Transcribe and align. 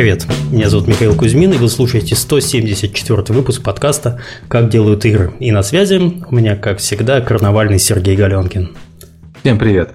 Привет, 0.00 0.26
меня 0.50 0.70
зовут 0.70 0.88
Михаил 0.88 1.14
Кузьмин, 1.14 1.52
и 1.52 1.58
вы 1.58 1.68
слушаете 1.68 2.14
174 2.14 3.22
выпуск 3.34 3.62
подкаста 3.62 4.18
«Как 4.48 4.70
делают 4.70 5.04
игры». 5.04 5.34
И 5.40 5.52
на 5.52 5.62
связи 5.62 5.96
у 5.96 6.34
меня, 6.34 6.56
как 6.56 6.78
всегда, 6.78 7.20
карнавальный 7.20 7.78
Сергей 7.78 8.16
Галенкин. 8.16 8.70
Всем 9.42 9.58
привет. 9.58 9.90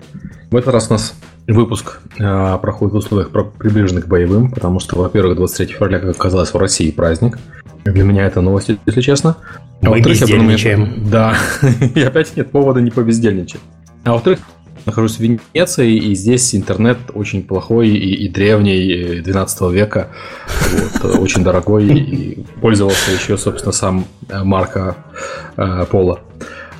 В 0.52 0.58
этот 0.58 0.76
раз 0.76 0.90
у 0.92 0.94
нас 0.94 1.16
выпуск 1.48 2.02
э, 2.20 2.58
проходит 2.62 2.94
в 2.94 2.98
условиях 2.98 3.32
приближенных 3.32 4.06
к 4.06 4.08
боевым, 4.08 4.52
потому 4.52 4.80
что, 4.80 4.96
во-первых, 4.96 5.38
23 5.38 5.74
февраля, 5.74 5.98
как 5.98 6.12
оказалось, 6.12 6.54
в 6.54 6.58
России 6.58 6.92
праздник. 6.92 7.40
Для 7.84 8.04
меня 8.04 8.28
это 8.28 8.42
новость, 8.42 8.70
если 8.86 9.02
честно. 9.02 9.38
А 9.82 9.90
Мы 9.90 10.02
бездельничаем. 10.02 11.06
Да, 11.10 11.36
и 11.96 12.02
опять 12.02 12.38
нет 12.38 12.52
повода 12.52 12.80
не 12.80 12.92
побездельничать. 12.92 13.62
А 14.04 14.12
во-вторых, 14.14 14.38
нахожусь 14.86 15.18
в 15.18 15.20
Венеции, 15.20 15.96
и 15.96 16.16
здесь 16.16 16.56
интернет 16.56 16.98
очень 17.14 17.44
плохой 17.44 17.90
и, 17.90 18.26
и 18.26 18.30
древний, 18.30 19.22
12 19.22 19.72
века, 19.72 20.10
вот, 20.72 21.20
очень 21.20 21.44
дорогой, 21.44 21.88
и 21.88 22.44
пользовался 22.62 23.12
еще, 23.12 23.38
собственно, 23.38 23.72
сам 23.72 24.06
э, 24.30 24.44
Марко 24.44 24.96
э, 25.58 25.86
Пола. 25.90 26.20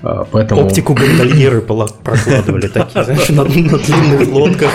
А, 0.08 0.24
поэтому... 0.24 0.62
Оптику 0.62 0.94
гондольеры 0.94 1.62
прокладывали 1.62 2.68
такие, 2.68 3.04
знаешь, 3.04 3.30
на, 3.30 3.44
на 3.44 3.78
длинных 3.80 4.28
лодках 4.32 4.70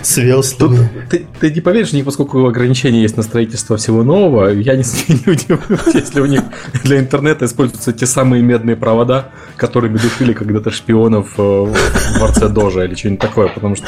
с 0.00 0.16
веслами. 0.16 0.88
Ты, 1.10 1.26
ты 1.40 1.50
не 1.50 1.60
поверишь, 1.60 1.92
них, 1.92 2.04
поскольку 2.04 2.46
ограничения 2.46 3.02
есть 3.02 3.16
на 3.16 3.24
строительство 3.24 3.76
всего 3.76 4.04
нового, 4.04 4.50
я 4.50 4.76
не, 4.76 4.84
не 5.08 5.32
удивлюсь, 5.32 5.92
если 5.92 6.20
у 6.20 6.26
них 6.26 6.42
для 6.84 7.00
интернета 7.00 7.46
используются 7.46 7.92
те 7.92 8.06
самые 8.06 8.40
медные 8.44 8.76
провода, 8.76 9.30
которыми 9.56 9.98
душили 9.98 10.32
когда-то 10.32 10.70
шпионов 10.70 11.34
э, 11.36 11.42
в 11.42 11.74
дворце 12.16 12.48
Дожа 12.48 12.84
или 12.84 12.94
что-нибудь 12.94 13.20
такое, 13.20 13.48
потому 13.48 13.74
что 13.74 13.86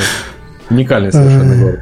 уникальный 0.69 1.13
совершенно 1.13 1.63
город. 1.63 1.81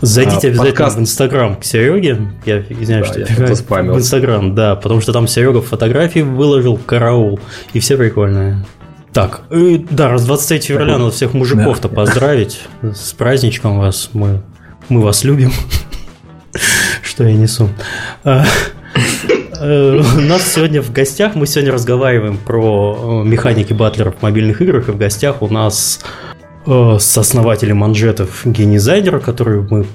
Зайдите 0.00 0.36
а, 0.36 0.50
обязательно 0.50 0.64
подкаст. 0.64 0.96
в 0.96 1.00
Инстаграм 1.00 1.56
к 1.56 1.64
Сереге. 1.64 2.18
Я 2.46 2.60
извиняюсь, 2.60 3.08
да, 3.08 3.26
что 3.26 3.46
я 3.46 3.56
спамил. 3.56 3.94
В 3.94 3.98
Инстаграм, 3.98 4.54
да, 4.54 4.76
потому 4.76 5.00
что 5.00 5.12
там 5.12 5.26
Серега 5.26 5.60
фотографии 5.60 6.20
выложил, 6.20 6.76
караул, 6.76 7.40
и 7.72 7.80
все 7.80 7.96
прикольные. 7.96 8.64
Так, 9.12 9.42
и, 9.50 9.84
да, 9.90 10.08
раз 10.08 10.24
23 10.24 10.60
февраля 10.60 10.98
надо 10.98 11.10
всех 11.10 11.34
мужиков-то 11.34 11.88
да. 11.88 11.94
поздравить. 11.94 12.60
С 12.82 13.12
праздничком 13.12 13.78
вас. 13.78 14.10
Мы, 14.12 14.42
мы 14.88 15.02
вас 15.02 15.24
любим. 15.24 15.52
Что 17.02 17.24
я 17.24 17.32
несу. 17.34 17.68
А, 18.22 18.44
э, 19.60 20.00
у 20.16 20.20
нас 20.20 20.46
сегодня 20.52 20.80
в 20.80 20.92
гостях, 20.92 21.34
мы 21.34 21.46
сегодня 21.46 21.72
разговариваем 21.72 22.36
про 22.36 23.22
э, 23.24 23.28
механики 23.28 23.72
батлеров 23.72 24.16
в 24.18 24.22
мобильных 24.22 24.62
играх, 24.62 24.88
и 24.88 24.92
в 24.92 24.98
гостях 24.98 25.42
у 25.42 25.48
нас 25.48 26.00
Э, 26.00 26.37
с 26.68 27.16
основателем 27.18 27.78
манжетов 27.78 28.42
геймдизайнера, 28.44 29.20
который 29.20 29.62
мы 29.62 29.86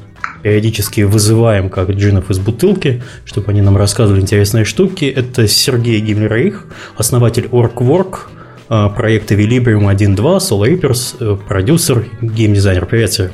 периодически 0.42 1.02
вызываем 1.02 1.70
как 1.70 1.90
джинов 1.92 2.30
из 2.30 2.40
бутылки, 2.40 3.02
чтобы 3.26 3.52
они 3.52 3.62
нам 3.62 3.78
рассказывали 3.78 4.22
интересные 4.22 4.66
штуки. 4.66 5.06
Это 5.06 5.48
Сергей 5.48 6.00
Гиммлерейх, 6.02 6.66
основатель 6.98 7.46
OrgWork, 7.46 8.18
э, 8.70 8.90
проекта 8.96 9.36
Vilibrium 9.36 9.88
1.2, 9.88 10.38
Soul 10.38 10.68
Reapers, 10.68 11.16
э, 11.20 11.38
продюсер, 11.48 12.06
геймдизайнер. 12.22 12.86
Привет, 12.86 13.14
Серег. 13.14 13.32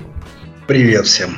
Привет 0.68 1.08
всем. 1.08 1.38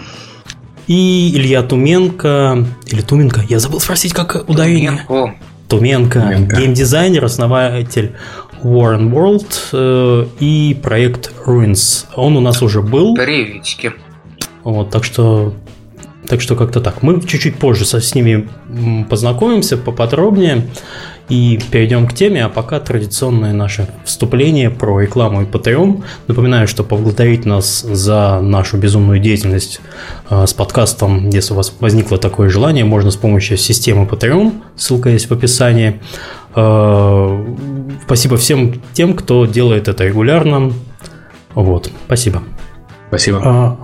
И 0.87 1.31
Илья 1.35 1.63
Туменко, 1.63 2.65
или 2.87 3.01
Туменко, 3.01 3.41
я 3.47 3.59
забыл 3.59 3.79
спросить, 3.79 4.13
как 4.13 4.49
ударение. 4.49 5.05
Туменко. 5.07 5.35
Туменко, 5.69 6.19
Туменко. 6.19 6.55
геймдизайнер, 6.57 7.23
основатель 7.23 8.11
Warren 8.63 9.11
World 9.11 9.47
э, 9.73 10.25
и 10.39 10.77
проект 10.81 11.31
Ruins. 11.45 12.05
Он 12.15 12.37
у 12.37 12.41
нас 12.41 12.61
уже 12.61 12.81
был. 12.81 13.15
Приветики. 13.15 13.93
Вот, 14.63 14.89
так 14.91 15.03
что 15.03 15.53
так 16.27 16.39
что 16.39 16.55
как-то 16.55 16.79
так. 16.81 17.01
Мы 17.01 17.19
чуть-чуть 17.21 17.57
позже 17.57 17.83
со, 17.83 17.99
с 17.99 18.15
ними 18.15 18.47
познакомимся 19.09 19.75
поподробнее 19.75 20.67
и 21.29 21.59
перейдем 21.71 22.07
к 22.07 22.13
теме, 22.13 22.45
а 22.45 22.49
пока 22.49 22.79
традиционное 22.79 23.53
наше 23.53 23.87
вступление 24.03 24.69
про 24.69 24.99
рекламу 24.99 25.41
и 25.41 25.45
Patreon. 25.45 26.03
Напоминаю, 26.27 26.67
что 26.67 26.83
поблагодарить 26.83 27.45
нас 27.45 27.81
за 27.81 28.39
нашу 28.41 28.77
безумную 28.77 29.19
деятельность 29.19 29.81
э, 30.29 30.45
с 30.45 30.53
подкастом, 30.53 31.29
если 31.29 31.53
у 31.53 31.55
вас 31.55 31.73
возникло 31.79 32.17
такое 32.17 32.49
желание, 32.49 32.85
можно 32.85 33.11
с 33.11 33.15
помощью 33.15 33.57
системы 33.57 34.05
Patreon, 34.05 34.61
ссылка 34.75 35.09
есть 35.09 35.29
в 35.29 35.33
описании. 35.33 36.01
Э, 36.55 37.55
спасибо 38.05 38.37
всем 38.37 38.81
тем, 38.93 39.15
кто 39.15 39.45
делает 39.45 39.87
это 39.87 40.05
регулярно. 40.05 40.71
Вот, 41.53 41.91
спасибо. 42.05 42.43
Спасибо. 43.09 43.41
А, 43.43 43.77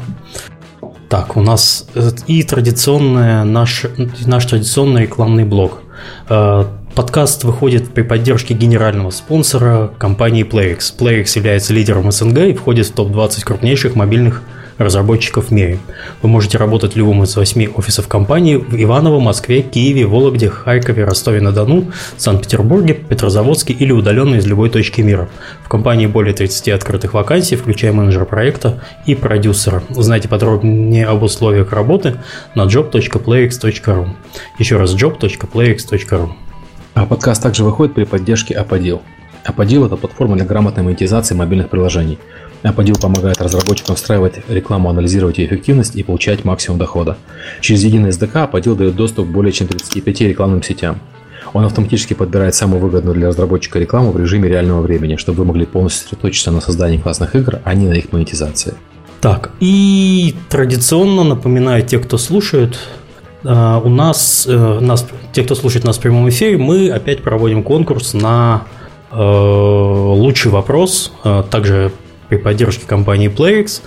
так, 1.10 1.38
у 1.38 1.42
нас 1.42 1.88
и 2.28 2.44
традиционная 2.44 3.44
наш, 3.44 3.86
наш 4.26 4.46
традиционный 4.46 5.04
рекламный 5.04 5.46
блок. 5.46 5.82
Э, 6.30 6.66
подкаст 6.96 7.44
выходит 7.44 7.90
при 7.90 8.02
поддержке 8.02 8.54
генерального 8.54 9.12
спонсора 9.12 9.92
компании 9.98 10.46
PlayX. 10.46 10.98
PlayX 10.98 11.38
является 11.38 11.74
лидером 11.74 12.12
СНГ 12.12 12.40
и 12.40 12.54
входит 12.54 12.88
в 12.88 12.94
топ-20 12.94 13.46
крупнейших 13.46 13.96
мобильных 13.96 14.44
разработчиков 14.78 15.48
в 15.48 15.52
мире. 15.52 15.80
Вы 16.22 16.30
можете 16.30 16.58
работать 16.58 16.94
в 16.94 16.98
любом 16.98 17.24
из 17.24 17.36
восьми 17.36 17.68
офисов 17.68 18.08
компании 18.08 18.56
в 18.56 18.82
Иваново, 18.82 19.20
Москве, 19.20 19.62
Киеве, 19.62 20.06
Вологде, 20.06 20.50
Харькове, 20.50 21.04
Ростове-на-Дону, 21.04 21.92
Санкт-Петербурге, 22.18 22.94
Петрозаводске 22.94 23.74
или 23.74 23.92
удаленно 23.92 24.36
из 24.36 24.46
любой 24.46 24.70
точки 24.70 25.02
мира. 25.02 25.30
В 25.64 25.70
компании 25.70 26.08
более 26.08 26.34
30 26.34 26.70
открытых 26.70 27.14
вакансий, 27.14 27.56
включая 27.56 27.94
менеджера 27.94 28.26
проекта 28.26 28.84
и 29.06 29.16
продюсера. 29.16 29.84
Узнайте 29.90 30.28
подробнее 30.28 31.08
об 31.08 31.24
условиях 31.24 31.72
работы 31.74 32.16
на 32.56 32.64
job.playx.ru. 32.64 34.10
Еще 34.60 34.78
раз 34.78 34.96
job.playx.ru. 34.96 36.30
А 36.94 37.06
подкаст 37.06 37.44
также 37.44 37.64
выходит 37.64 37.94
при 37.94 38.06
поддержке 38.06 38.56
Аподил. 38.56 39.02
Аподил– 39.44 39.86
это 39.88 39.96
платформа 39.96 40.36
для 40.36 40.46
грамотной 40.46 40.84
монетизации 40.84 41.36
мобильных 41.36 41.70
приложений– 41.70 42.20
Apodil 42.64 43.00
помогает 43.00 43.42
разработчикам 43.42 43.96
встраивать 43.96 44.42
рекламу, 44.50 44.90
анализировать 44.90 45.38
ее 45.38 45.48
эффективность 45.48 45.96
и 45.96 46.04
получать 46.04 46.44
максимум 46.44 46.80
дохода. 46.80 47.18
Через 47.62 47.84
единый 47.84 48.10
SDK 48.10 48.52
Apodil 48.52 48.76
дает 48.76 48.96
доступ 48.96 49.28
к 49.28 49.32
более 49.32 49.52
чем 49.52 49.68
35 49.68 50.22
рекламным 50.22 50.64
сетям. 50.64 51.00
Он 51.54 51.64
автоматически 51.64 52.14
подбирает 52.14 52.56
самую 52.56 52.82
выгодную 52.82 53.16
для 53.16 53.28
разработчика 53.28 53.80
рекламу 53.80 54.12
в 54.12 54.20
режиме 54.20 54.50
реального 54.50 54.82
времени, 54.82 55.16
чтобы 55.16 55.40
вы 55.40 55.46
могли 55.46 55.66
полностью 55.66 56.04
сосредоточиться 56.04 56.52
на 56.52 56.62
создании 56.62 56.98
классных 56.98 57.36
игр, 57.36 57.60
а 57.64 57.74
не 57.74 57.88
на 57.88 57.94
их 57.94 58.12
монетизации. 58.12 58.74
Так, 59.22 59.52
и 59.60 60.36
традиционно 60.50 61.24
напоминаю 61.24 61.84
те, 61.84 62.00
кто 62.00 62.18
слушает, 62.18 62.78
э, 63.44 63.82
у 63.84 63.90
нас, 63.90 64.46
э, 64.48 64.80
нас, 64.80 65.08
те, 65.34 65.44
кто 65.44 65.56
слушает 65.56 65.86
нас 65.86 65.98
в 65.98 66.02
прямом 66.02 66.30
эфире, 66.30 66.58
мы 66.58 66.90
опять 66.90 67.24
проводим 67.24 67.64
конкурс 67.64 68.14
на 68.14 68.64
э, 69.12 69.16
лучший 69.18 70.52
вопрос. 70.52 71.14
Также 71.50 71.92
при 72.30 72.38
поддержке 72.38 72.86
компании 72.86 73.30
PlayX. 73.30 73.82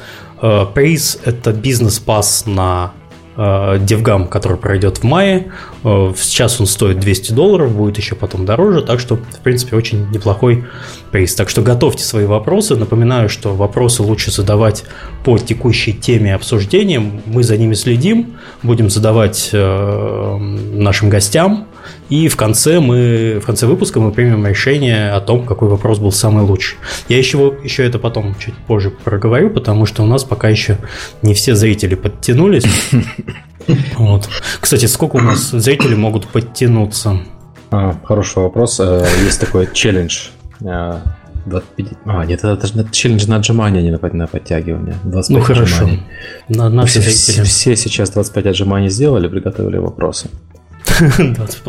Приз– 0.73 1.19
это 1.25 1.53
бизнес-пас 1.53 2.47
на 2.47 2.93
DevGam, 3.37 4.29
который 4.29 4.59
пройдет 4.59 4.99
в 4.99 5.05
мае. 5.05 5.53
Э, 5.83 6.13
сейчас 6.17 6.61
он 6.61 6.67
стоит 6.67 7.01
200 7.01 7.33
долларов, 7.33 7.75
будет 7.75 7.97
еще 7.97 8.15
потом 8.15 8.45
дороже, 8.45 8.83
так 8.83 9.01
что, 9.01 9.17
в 9.17 9.39
принципе, 9.43 9.77
очень 9.77 10.11
неплохой 10.11 10.65
приз. 11.11 11.35
Так 11.35 11.49
что 11.49 11.63
готовьте 11.63 12.05
свои 12.05 12.27
вопросы. 12.27 12.77
Напоминаю, 12.77 13.29
что 13.29 13.55
вопросы 13.55 14.03
лучше 14.03 14.31
задавать 14.31 14.85
по 15.25 15.39
текущей 15.39 15.93
теме 15.93 16.35
обсуждения. 16.35 17.01
Мы 17.25 17.43
за 17.43 17.57
ними 17.57 17.75
следим, 17.75 18.37
будем 18.63 18.91
задавать 18.91 19.51
э, 19.53 20.37
нашим 20.75 21.09
гостям. 21.09 21.67
И 22.09 22.29
в 22.29 22.37
конце, 22.37 22.81
мы, 22.81 23.41
в 23.43 23.47
конце 23.47 23.67
выпуска 23.67 24.01
мы 24.01 24.11
примем 24.11 24.47
решение 24.47 25.11
о 25.11 25.21
том, 25.21 25.47
какой 25.47 25.69
вопрос 25.69 25.99
был 25.99 26.13
самый 26.13 26.45
лучший. 26.45 26.79
Я 27.09 27.19
еще, 27.19 27.55
еще 27.63 27.87
это 27.87 27.99
потом 27.99 28.35
чуть 28.39 28.55
позже 28.55 28.91
проговорю, 28.91 29.51
потому 29.51 29.87
что 29.87 30.03
у 30.03 30.07
нас 30.07 30.25
пока 30.25 30.49
еще 30.49 30.79
не 31.23 31.35
все 31.35 31.55
зрители 31.55 31.95
подтянулись. 31.95 32.65
Вот. 33.97 34.29
Кстати, 34.59 34.87
сколько 34.87 35.17
у 35.17 35.21
нас 35.21 35.51
зрителей 35.51 35.95
могут 35.95 36.27
подтянуться? 36.27 37.21
А, 37.71 37.95
хороший 38.05 38.43
вопрос. 38.43 38.81
Э, 38.81 39.07
есть 39.25 39.39
такой 39.39 39.69
челлендж. 39.73 40.29
25... 41.47 41.87
Э, 41.87 41.95
а, 42.07 42.25
нет, 42.25 42.41
это, 42.41 42.67
это 42.67 42.91
челлендж 42.91 43.27
на 43.27 43.37
отжимания, 43.37 43.81
а 43.81 43.83
не 43.83 43.91
на, 43.91 43.99
на 43.99 44.27
подтягивание. 44.27 44.97
25 45.05 45.31
ну 45.31 45.41
хорошо. 45.45 45.75
Отжиманий. 45.85 46.03
На, 46.49 46.69
наши 46.69 47.01
все, 47.01 47.43
все 47.45 47.77
сейчас 47.77 48.11
25 48.11 48.47
отжиманий 48.47 48.89
сделали, 48.89 49.29
приготовили 49.29 49.79
вопросы. 49.79 50.29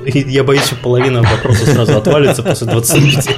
Я 0.06 0.44
боюсь, 0.44 0.64
что 0.64 0.76
половина 0.76 1.22
вопросов 1.22 1.68
сразу 1.68 1.98
отвалится 1.98 2.44
после 2.44 2.68
25 2.68 3.30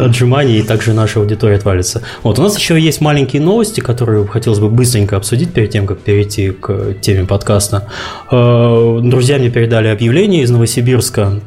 отжиманий, 0.00 0.58
и 0.58 0.62
также 0.62 0.92
наша 0.92 1.20
аудитория 1.20 1.56
отвалится. 1.56 2.02
Вот, 2.22 2.38
у 2.38 2.42
нас 2.42 2.58
еще 2.58 2.78
есть 2.78 3.00
маленькие 3.00 3.42
новости, 3.42 3.80
которые 3.80 4.26
хотелось 4.26 4.58
бы 4.58 4.68
быстренько 4.68 5.16
обсудить 5.16 5.52
перед 5.52 5.70
тем, 5.70 5.86
как 5.86 6.00
перейти 6.00 6.50
к 6.50 6.94
теме 7.00 7.24
подкаста. 7.24 7.88
Э, 8.30 9.00
друзья 9.02 9.38
мне 9.38 9.50
передали 9.50 9.88
объявление 9.88 10.42
из 10.42 10.50
Новосибирска. 10.50 11.40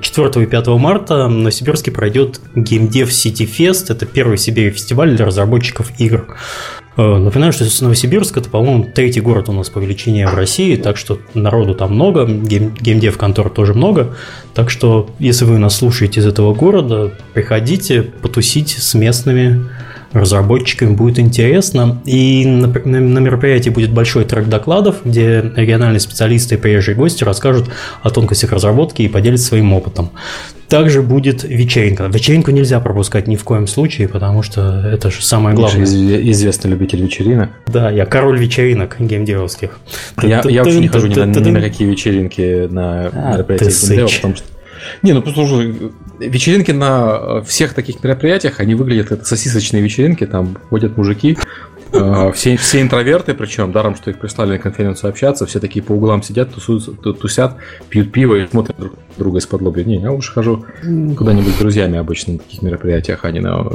4 0.00 0.42
и 0.42 0.46
5 0.46 0.66
марта 0.68 1.26
в 1.26 1.30
Новосибирске 1.30 1.90
пройдет 1.90 2.40
GameDev 2.54 3.08
City 3.08 3.48
Fest. 3.48 3.86
Это 3.88 4.06
первый 4.06 4.36
в 4.36 4.40
Сибири 4.40 4.70
фестиваль 4.70 5.16
для 5.16 5.24
разработчиков 5.26 5.90
игр. 5.98 6.26
Э, 6.96 7.18
напоминаю, 7.18 7.52
что 7.52 7.66
Новосибирск 7.82 8.38
это, 8.38 8.48
по-моему, 8.48 8.84
третий 8.84 9.20
город 9.20 9.48
у 9.48 9.52
нас 9.52 9.68
по 9.68 9.78
величине 9.78 10.26
в 10.26 10.34
России, 10.34 10.76
так 10.76 10.96
что 10.96 11.20
народу 11.34 11.74
там 11.74 11.94
много, 11.94 12.26
гейм, 12.26 12.74
геймдев 12.74 13.18
контор 13.18 13.50
тоже 13.50 13.74
много. 13.74 14.14
Так 14.54 14.70
что, 14.70 15.10
если 15.18 15.44
вы 15.44 15.58
нас 15.58 15.76
слушаете 15.76 16.20
из 16.20 16.26
этого 16.26 16.54
города, 16.54 17.12
приходите 17.34 18.02
потусить 18.02 18.70
с 18.70 18.94
местными 18.94 19.68
разработчиками 20.12 20.94
будет 20.94 21.18
интересно. 21.18 22.00
И 22.04 22.46
на, 22.46 22.68
на, 22.68 23.00
на 23.00 23.18
мероприятии 23.18 23.70
будет 23.70 23.92
большой 23.92 24.24
трек 24.24 24.46
докладов, 24.46 24.96
где 25.04 25.40
региональные 25.54 26.00
специалисты 26.00 26.54
и 26.54 26.58
приезжие 26.58 26.94
гости 26.94 27.24
расскажут 27.24 27.68
о 28.02 28.10
тонкостях 28.10 28.52
разработки 28.52 29.02
и 29.02 29.08
поделятся 29.08 29.46
своим 29.46 29.72
опытом. 29.72 30.10
Также 30.68 31.02
будет 31.02 31.44
вечеринка. 31.44 32.06
Вечеринку 32.06 32.50
нельзя 32.50 32.80
пропускать 32.80 33.28
ни 33.28 33.36
в 33.36 33.44
коем 33.44 33.68
случае, 33.68 34.08
потому 34.08 34.42
что 34.42 34.82
это 34.92 35.10
же 35.10 35.22
самое 35.22 35.54
главное. 35.54 35.84
известный 35.84 36.70
любитель 36.70 37.02
вечеринок. 37.02 37.50
Да, 37.66 37.90
я 37.90 38.04
король 38.04 38.38
вечеринок 38.38 38.96
геймдевовских. 38.98 39.78
Я, 40.22 40.42
я 40.44 40.64
вообще 40.64 40.80
не 40.80 40.88
хожу 40.88 41.06
ни 41.06 41.14
на, 41.14 41.24
ни 41.24 41.50
на 41.50 41.60
какие 41.60 41.88
вечеринки 41.88 42.66
на 42.68 43.10
а, 43.12 43.32
мероприятия 43.34 43.70
геймдева, 43.70 44.08
потому 44.08 44.34
что 44.34 44.55
не, 45.02 45.12
ну 45.12 45.22
послушай, 45.22 45.92
вечеринки 46.18 46.72
на 46.72 47.42
всех 47.42 47.74
таких 47.74 48.02
мероприятиях, 48.02 48.60
они 48.60 48.74
выглядят 48.74 49.08
как 49.08 49.26
сосисочные 49.26 49.82
вечеринки, 49.82 50.26
там 50.26 50.56
ходят 50.70 50.96
мужики, 50.96 51.36
э, 51.92 52.32
все, 52.34 52.56
все 52.56 52.82
интроверты, 52.82 53.34
причем 53.34 53.72
даром, 53.72 53.96
что 53.96 54.10
их 54.10 54.18
прислали 54.18 54.52
на 54.52 54.58
конференцию 54.58 55.10
общаться, 55.10 55.46
все 55.46 55.60
такие 55.60 55.82
по 55.82 55.92
углам 55.92 56.22
сидят, 56.22 56.54
тусуются, 56.54 56.92
тусят, 56.92 57.56
пьют 57.88 58.12
пиво 58.12 58.36
и 58.36 58.46
смотрят 58.46 58.76
друг 58.78 58.94
друга 59.16 59.38
из-под 59.38 59.62
лобби. 59.62 59.82
Не, 59.82 60.00
я 60.00 60.12
лучше 60.12 60.32
хожу 60.32 60.64
куда-нибудь 60.82 61.54
с 61.54 61.58
друзьями 61.58 61.98
обычно 61.98 62.34
на 62.34 62.38
таких 62.40 62.62
мероприятиях, 62.62 63.24
а 63.24 63.30
не 63.30 63.40
на. 63.40 63.66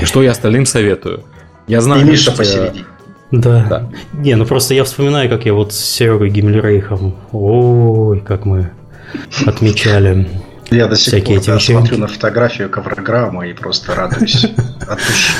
И 0.00 0.04
что 0.04 0.22
я 0.22 0.30
остальным 0.30 0.66
советую? 0.66 1.24
Я 1.66 1.80
знаю, 1.80 2.04
Миша 2.04 2.32
посередине. 2.32 2.84
Да. 3.32 3.66
да. 3.68 3.88
Не, 4.12 4.36
ну 4.36 4.44
просто 4.44 4.74
я 4.74 4.84
вспоминаю, 4.84 5.30
как 5.30 5.46
я 5.46 5.54
вот 5.54 5.72
с 5.72 5.78
Серегой 5.78 6.28
Гиммлерейхом, 6.28 7.16
ой, 7.32 8.20
как 8.20 8.44
мы 8.44 8.72
отмечали. 9.46 10.28
Я 10.70 10.86
до 10.86 10.96
сих 10.96 11.24
пор 11.24 11.44
да, 11.44 11.58
смотрю 11.58 11.98
на 11.98 12.08
фотографию 12.08 12.70
коврограмма 12.70 13.46
и 13.46 13.52
просто 13.52 13.94
радуюсь 13.94 14.44
от 14.88 14.98
души. 14.98 15.32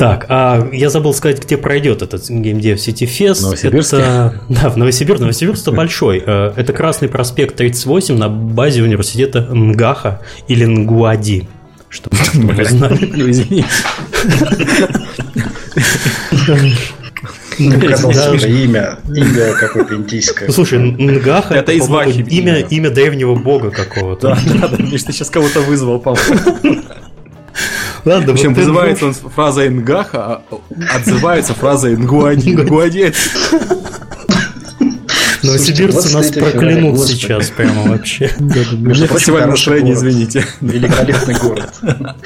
Так, 0.00 0.24
а 0.30 0.66
я 0.72 0.88
забыл 0.88 1.12
сказать, 1.12 1.44
где 1.44 1.58
пройдет 1.58 2.00
этот 2.00 2.26
геймдев 2.30 2.78
City 2.78 3.06
Fest. 3.06 3.42
Новосибирске? 3.42 3.96
Это, 3.98 4.40
да, 4.48 4.70
в 4.70 4.78
Новосибирске. 4.78 5.24
Новосибирск 5.24 5.60
это 5.60 5.72
большой. 5.72 6.24
Э, 6.26 6.54
это 6.56 6.72
Красный 6.72 7.10
проспект 7.10 7.56
38 7.56 8.16
на 8.16 8.30
базе 8.30 8.82
университета 8.82 9.42
Нгаха 9.42 10.22
или 10.48 10.64
Нгуади. 10.64 11.46
Чтобы 11.90 12.16
вы 12.34 12.64
знали. 12.64 13.64
Указал 17.60 18.34
имя, 18.34 18.98
имя 19.08 19.52
какое-то 19.54 19.96
индийское. 19.96 20.50
Слушай, 20.50 20.78
Нгаха 20.78 21.54
это, 21.54 21.72
из 21.72 21.88
имя, 21.88 22.60
имя 22.60 22.90
древнего 22.90 23.34
бога 23.34 23.70
какого-то. 23.70 24.28
Да, 24.28 24.38
да, 24.60 24.68
да, 24.68 24.82
Миш, 24.82 25.02
ты 25.02 25.12
сейчас 25.12 25.30
кого-то 25.30 25.60
вызвал, 25.60 26.00
по-моему. 26.00 26.82
Ладно, 28.04 28.32
Причем 28.32 28.54
вызывается 28.54 29.06
он 29.06 29.14
фразой 29.14 29.68
Нгаха, 29.68 30.42
а 30.50 30.60
отзывается 30.94 31.54
фразой 31.54 31.96
Нгуади. 31.96 32.50
Нгуади 32.50 33.12
Новосибирцы 35.42 36.14
нас 36.14 36.30
проклянут 36.30 37.00
сейчас 37.00 37.50
прямо 37.50 37.88
вообще. 37.88 38.30
Мне 38.38 39.06
фестиваль 39.06 39.48
настроения, 39.48 39.92
извините. 39.94 40.46
Великолепный 40.60 41.34
город. 41.34 41.72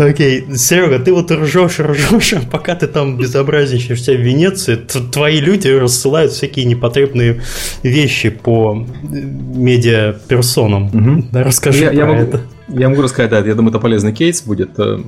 Окей, 0.00 0.46
Серега, 0.56 0.98
ты 0.98 1.12
вот 1.12 1.30
ржешь, 1.30 1.78
ржешь, 1.78 2.32
а 2.36 2.40
пока 2.50 2.74
ты 2.74 2.86
там 2.86 3.18
безобразничаешь 3.18 4.00
в 4.00 4.08
Венеции, 4.08 4.76
твои 4.76 5.40
люди 5.40 5.68
рассылают 5.68 6.32
всякие 6.32 6.64
непотребные 6.64 7.42
вещи 7.82 8.30
по 8.30 8.86
э, 9.02 9.06
медиаперсонам. 9.06 10.86
Угу. 10.86 11.24
Да, 11.32 11.44
расскажи 11.44 11.84
я, 11.84 11.90
про 11.90 11.96
я 11.96 12.06
могу, 12.06 12.20
это. 12.22 12.40
Я 12.68 12.88
могу 12.88 13.02
рассказать, 13.02 13.30
да, 13.30 13.38
я 13.40 13.54
думаю, 13.54 13.70
это 13.70 13.78
полезный 13.78 14.14
кейс 14.14 14.40
будет. 14.42 14.70
Э, 14.78 14.98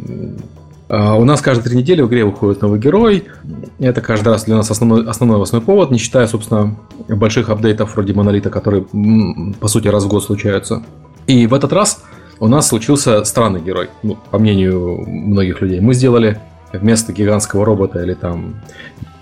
а, 0.90 1.14
у 1.14 1.24
нас 1.24 1.40
каждые 1.40 1.70
три 1.70 1.78
недели 1.78 2.02
в 2.02 2.08
игре 2.08 2.26
выходит 2.26 2.60
новый 2.60 2.78
герой. 2.78 3.24
Это 3.78 4.02
каждый 4.02 4.28
раз 4.28 4.44
для 4.44 4.56
нас 4.56 4.70
основной, 4.70 5.08
основной 5.08 5.36
новостной 5.36 5.62
повод, 5.62 5.90
не 5.90 5.96
считая, 5.96 6.26
собственно, 6.26 6.76
больших 7.08 7.48
апдейтов 7.48 7.94
вроде 7.94 8.12
Монолита, 8.12 8.50
которые, 8.50 8.84
по 9.58 9.68
сути, 9.68 9.88
раз 9.88 10.04
в 10.04 10.08
год 10.08 10.22
случаются. 10.22 10.82
И 11.26 11.46
в 11.46 11.54
этот 11.54 11.72
раз 11.72 12.02
у 12.42 12.48
нас 12.48 12.66
случился 12.66 13.22
странный 13.22 13.60
герой, 13.60 13.88
ну, 14.02 14.18
по 14.32 14.36
мнению 14.36 15.04
многих 15.06 15.60
людей. 15.60 15.78
Мы 15.78 15.94
сделали 15.94 16.40
вместо 16.72 17.12
гигантского 17.12 17.64
робота 17.64 18.02
или 18.02 18.14
там 18.14 18.56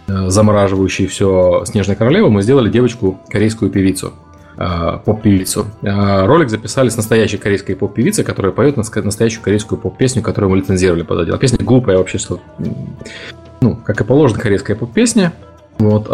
э, 0.08 0.30
замораживающей 0.30 1.06
все 1.06 1.64
снежной 1.66 1.96
королевы, 1.96 2.30
мы 2.30 2.40
сделали 2.40 2.70
девочку 2.70 3.20
корейскую 3.28 3.70
певицу 3.70 4.14
э, 4.56 5.00
поп-певицу. 5.04 5.66
Э, 5.82 6.24
ролик 6.24 6.48
записали 6.48 6.88
с 6.88 6.96
настоящей 6.96 7.36
корейской 7.36 7.74
поп-певицей, 7.74 8.24
которая 8.24 8.52
поет 8.52 8.78
настоящую 8.78 9.42
корейскую 9.42 9.78
поп-песню, 9.78 10.22
которую 10.22 10.52
мы 10.52 10.56
лицензировали 10.56 11.02
под 11.02 11.18
отдел. 11.18 11.36
Песня 11.36 11.58
глупая 11.62 11.98
вообще, 11.98 12.16
что, 12.16 12.40
ну, 13.60 13.76
как 13.76 14.00
и 14.00 14.04
положено, 14.04 14.40
корейская 14.40 14.76
поп-песня. 14.76 15.34
Вот, 15.78 16.08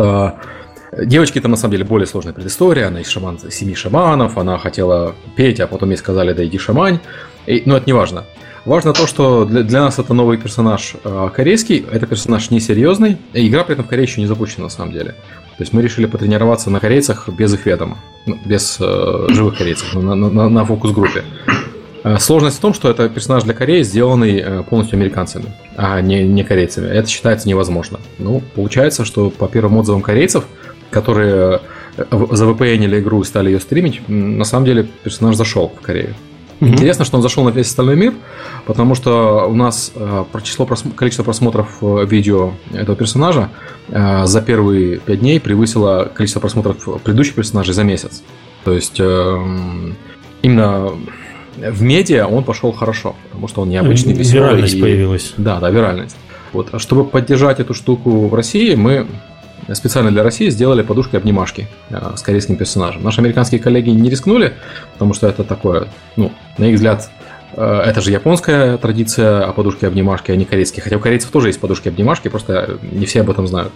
Девочки 1.05 1.41
там 1.41 1.51
на 1.51 1.57
самом 1.57 1.73
деле 1.73 1.85
более 1.85 2.07
сложная 2.07 2.33
предыстория. 2.33 2.89
Она 2.89 3.01
из 3.01 3.09
шаман, 3.09 3.39
семи 3.51 3.75
шаманов, 3.75 4.39
она 4.39 4.59
хотела 4.59 5.15
петь, 5.37 5.61
а 5.61 5.67
потом 5.67 5.91
ей 5.91 5.97
сказали, 5.97 6.33
да 6.33 6.45
иди 6.45 6.59
шамань. 6.59 7.01
И, 7.47 7.63
но 7.67 7.77
это 7.77 7.87
не 7.87 7.93
важно. 7.93 8.25
Важно 8.65 8.93
то, 8.93 9.07
что 9.07 9.45
для, 9.45 9.63
для 9.63 9.83
нас 9.83 9.99
это 10.01 10.13
новый 10.13 10.39
персонаж 10.39 10.95
э, 11.05 11.31
корейский, 11.33 11.87
это 11.93 12.07
персонаж 12.07 12.51
несерьезный, 12.51 13.17
игра 13.33 13.63
при 13.63 13.75
этом 13.75 13.85
в 13.85 13.89
Корее 13.89 14.07
еще 14.07 14.21
не 14.21 14.27
запущена 14.27 14.65
на 14.65 14.71
самом 14.71 14.93
деле. 14.93 15.13
То 15.57 15.63
есть 15.63 15.73
мы 15.73 15.83
решили 15.83 16.07
потренироваться 16.07 16.69
на 16.69 16.81
корейцах 16.81 17.29
без 17.29 17.55
их 17.55 17.65
ведома, 17.65 17.97
ну, 18.27 18.37
без 18.45 18.79
э, 18.81 19.27
живых 19.29 19.57
корейцев, 19.57 19.95
на, 19.95 20.17
на, 20.17 20.49
на 20.49 20.65
фокус-группе. 20.65 21.23
Э, 22.03 22.19
сложность 22.19 22.59
в 22.59 22.61
том, 22.61 22.75
что 22.75 22.91
это 22.91 23.09
персонаж 23.09 23.45
для 23.45 23.55
Кореи, 23.55 23.83
сделанный 23.83 24.39
э, 24.39 24.63
полностью 24.63 24.97
американцами, 24.97 25.47
а 25.77 26.01
не, 26.01 26.25
не 26.25 26.43
корейцами. 26.43 26.89
Это 26.89 27.09
считается 27.09 27.49
невозможно. 27.49 28.01
Ну, 28.19 28.43
получается, 28.57 29.05
что 29.05 29.31
по 29.31 29.47
первым 29.47 29.77
отзывам 29.77 30.03
корейцев, 30.03 30.45
которые 30.91 31.61
э, 31.97 32.05
за 32.31 32.45
VPN 32.47 32.99
игру 33.01 33.23
и 33.23 33.25
стали 33.25 33.51
ее 33.51 33.61
стримить, 33.61 34.07
на 34.09 34.45
самом 34.45 34.67
деле 34.67 34.89
персонаж 35.03 35.37
зашел 35.37 35.73
в 35.77 35.81
Корею. 35.81 36.15
Mm-hmm. 36.61 36.69
Интересно, 36.69 37.05
что 37.05 37.17
он 37.17 37.23
зашел 37.23 37.45
на 37.45 37.51
весь 37.51 37.67
остальной 37.67 37.97
мир, 37.97 38.15
потому 38.65 38.95
что 38.95 39.47
у 39.49 39.55
нас 39.55 39.93
э, 39.95 40.25
число 40.43 40.67
количество 40.67 41.23
просмотров 41.23 41.79
э, 41.83 42.07
видео 42.09 42.53
этого 42.73 42.97
персонажа 42.97 43.51
за 43.89 44.43
первые 44.43 44.97
пять 44.99 45.21
дней 45.21 45.39
превысило 45.39 46.11
количество 46.13 46.41
просмотров 46.41 47.03
предыдущих 47.05 47.35
персонажей 47.35 47.73
за 47.73 47.85
месяц. 47.85 48.25
То 48.65 48.73
есть 48.73 49.01
именно 50.43 50.91
в 51.57 51.83
медиа 51.83 52.27
он 52.27 52.45
пошел 52.45 52.73
хорошо, 52.73 53.15
потому 53.29 53.49
что 53.49 53.63
он 53.63 53.71
необычный, 53.71 54.13
веселый. 54.13 54.41
Виральность 54.41 54.75
и... 54.75 54.81
появилась. 54.81 55.35
Да, 55.37 55.61
да, 55.61 55.71
виральность. 55.71 56.17
Вот. 56.53 56.69
А 56.73 56.79
чтобы 56.79 57.05
поддержать 57.05 57.61
эту 57.61 57.75
штуку 57.75 58.29
в 58.29 58.35
России, 58.35 58.75
мы 58.75 59.07
специально 59.75 60.11
для 60.11 60.23
России 60.23 60.49
сделали 60.49 60.83
подушки-обнимашки 60.83 61.69
э, 61.91 62.13
с 62.17 62.23
корейским 62.23 62.57
персонажем. 62.57 63.03
Наши 63.03 63.21
американские 63.21 63.61
коллеги 63.61 63.91
не 63.91 64.09
рискнули, 64.09 64.55
потому 64.93 65.15
что 65.15 65.27
это 65.27 65.45
такое, 65.45 65.89
ну, 66.17 66.33
на 66.59 66.65
их 66.65 66.77
взгляд, 66.77 67.11
э, 67.53 67.83
это 67.87 68.01
же 68.01 68.11
японская 68.11 68.79
традиция, 68.79 69.45
а 69.45 69.53
подушки-обнимашки, 69.53 70.31
а 70.31 70.37
не 70.37 70.45
корейские. 70.45 70.83
Хотя 70.83 70.97
у 70.97 71.01
корейцев 71.01 71.31
тоже 71.31 71.49
есть 71.49 71.61
подушки-обнимашки, 71.61 72.29
просто 72.29 72.79
не 72.83 73.07
все 73.07 73.23
об 73.23 73.31
этом 73.31 73.47
знают. 73.47 73.73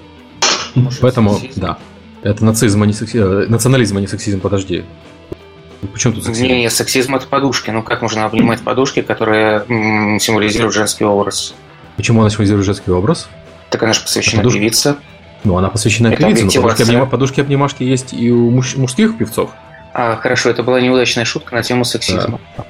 Может, 0.75 1.01
Поэтому, 1.01 1.35
сексизм? 1.35 1.61
да. 1.61 1.79
Это 2.23 2.45
нацизм, 2.45 2.83
а 2.83 2.87
не 2.87 2.93
секси... 2.93 3.17
Э, 3.17 3.47
национализм, 3.49 3.97
а 3.97 4.01
не 4.01 4.07
сексизм, 4.07 4.41
подожди. 4.41 4.85
Почему 5.93 6.13
тут 6.13 6.25
сексизм? 6.25 6.47
Не, 6.47 6.71
сексизм 6.71 7.15
это 7.15 7.27
подушки. 7.27 7.71
Ну 7.71 7.83
как 7.83 8.03
можно 8.03 8.27
обнимать 8.27 8.61
подушки, 8.61 9.01
которые 9.01 9.65
символизируют 10.21 10.75
женский 10.75 11.05
образ? 11.05 11.55
Почему 11.97 12.21
она 12.21 12.31
символизирует 12.31 12.67
женский 12.67 12.91
образ? 12.91 13.29
Так 13.71 13.83
она 13.83 13.93
же 13.93 14.03
посвящена 14.03 14.43
певице. 14.43 14.97
Ну, 15.45 15.57
она 15.57 15.69
посвящена 15.71 16.15
певице, 16.15 16.45
но 16.45 16.63
подушки, 16.63 16.83
обнима... 16.83 17.07
подушки 17.07 17.41
обнимашки 17.41 17.83
есть 17.83 18.13
и 18.13 18.31
у 18.31 18.51
муж... 18.51 18.77
мужских 18.77 19.17
певцов. 19.17 19.51
А, 19.93 20.17
хорошо, 20.17 20.51
это 20.51 20.63
была 20.63 20.81
неудачная 20.81 21.25
шутка 21.25 21.55
на 21.55 21.63
тему 21.63 21.85
сексизма. 21.85 22.41
Да. 22.57 22.65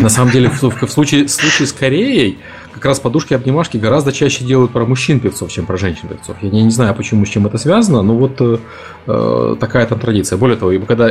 На 0.00 0.08
самом 0.08 0.30
деле, 0.30 0.50
в, 0.50 0.62
в, 0.62 0.86
в, 0.86 0.90
случае, 0.90 1.26
в 1.26 1.30
случае 1.30 1.66
с 1.66 1.72
Кореей, 1.72 2.38
как 2.76 2.84
раз 2.84 3.00
подушки-обнимашки 3.00 3.78
гораздо 3.78 4.12
чаще 4.12 4.44
делают 4.44 4.70
про 4.70 4.84
мужчин-певцов, 4.84 5.50
чем 5.50 5.64
про 5.64 5.78
женщин-певцов. 5.78 6.36
Я 6.42 6.50
не, 6.50 6.62
не 6.62 6.70
знаю, 6.70 6.94
почему, 6.94 7.24
с 7.24 7.28
чем 7.30 7.46
это 7.46 7.56
связано, 7.56 8.02
но 8.02 8.14
вот 8.14 8.38
э, 8.40 8.58
э 9.06 9.56
такая 9.58 9.86
там 9.86 9.98
традиция. 9.98 10.36
Более 10.36 10.58
того, 10.58 10.72
когда 10.86 11.10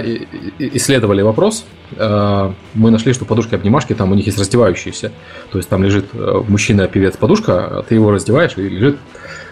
исследовали 0.60 1.24
вопрос, 1.24 1.65
э, 1.98 2.51
мы 2.75 2.91
нашли, 2.91 3.13
что 3.13 3.25
подушки-обнимашки 3.25 3.95
там 3.95 4.12
у 4.12 4.15
них 4.15 4.27
есть 4.27 4.38
раздевающиеся. 4.38 5.12
То 5.51 5.57
есть 5.57 5.67
там 5.67 5.84
лежит 5.84 6.05
э, 6.13 6.43
мужчина-певец 6.48 7.17
подушка, 7.17 7.79
а 7.79 7.81
ты 7.81 7.95
его 7.95 8.12
раздеваешь, 8.12 8.51
и 8.57 8.62
лежит 8.62 9.00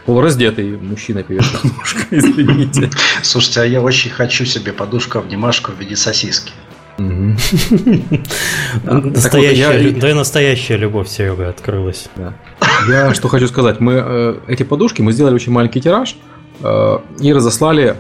полураздетый 0.06 0.78
мужчина 0.78 1.24
певец 1.24 1.46
подушка, 1.64 2.06
извините. 2.12 2.92
Слушайте, 3.24 3.62
а 3.62 3.66
я 3.66 3.82
очень 3.82 4.12
хочу 4.12 4.46
себе 4.46 4.72
подушку-обнимашку 4.72 5.72
в 5.72 5.80
виде 5.80 5.96
сосиски. 5.96 6.54
Настоящая, 8.84 9.92
да, 9.92 10.10
и 10.10 10.14
настоящая 10.14 10.78
любовь, 10.78 11.08
Серега, 11.08 11.50
открылась. 11.50 12.10
Я 12.88 13.14
что 13.14 13.28
хочу 13.28 13.48
сказать. 13.48 13.80
Мы 13.80 13.94
э, 13.94 14.36
эти 14.48 14.64
подушки 14.64 15.02
мы 15.02 15.12
сделали 15.12 15.36
очень 15.36 15.52
маленький 15.52 15.82
тираж 15.82 16.16
э, 16.62 16.98
и 17.20 17.34
разослали 17.34 17.96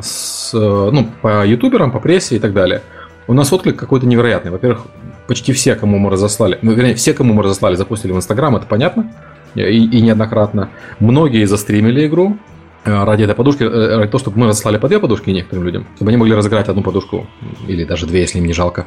с, 0.00 0.52
ну, 0.52 1.08
по 1.22 1.46
ютуберам, 1.46 1.92
по 1.92 2.00
прессе 2.00 2.36
и 2.36 2.38
так 2.38 2.52
далее. 2.52 2.82
У 3.26 3.32
нас 3.32 3.52
отклик 3.52 3.76
какой-то 3.76 4.06
невероятный. 4.06 4.50
Во-первых, 4.50 4.86
почти 5.26 5.52
все, 5.52 5.74
кому 5.74 5.98
мы 5.98 6.10
разослали, 6.10 6.58
ну, 6.62 6.72
вернее, 6.72 6.94
все, 6.94 7.14
кому 7.14 7.34
мы 7.34 7.42
разослали, 7.42 7.76
запустили 7.76 8.12
в 8.12 8.16
Инстаграм, 8.16 8.54
это 8.56 8.66
понятно, 8.66 9.10
и, 9.54 9.62
и 9.62 10.00
неоднократно. 10.00 10.70
Многие 10.98 11.44
застримили 11.46 12.06
игру, 12.06 12.36
э, 12.36 12.53
ради 12.84 13.22
этой 13.22 13.34
подушки, 13.34 13.62
э, 13.62 13.96
ради 13.96 14.10
того, 14.10 14.18
чтобы 14.18 14.38
мы 14.38 14.46
разослали 14.48 14.78
по 14.78 14.88
две 14.88 14.98
подушки 14.98 15.30
некоторым 15.30 15.64
людям, 15.64 15.86
чтобы 15.96 16.10
они 16.10 16.18
могли 16.18 16.34
разыграть 16.34 16.68
одну 16.68 16.82
подушку, 16.82 17.26
или 17.66 17.84
даже 17.84 18.06
две, 18.06 18.20
если 18.20 18.38
им 18.38 18.46
не 18.46 18.52
жалко, 18.52 18.86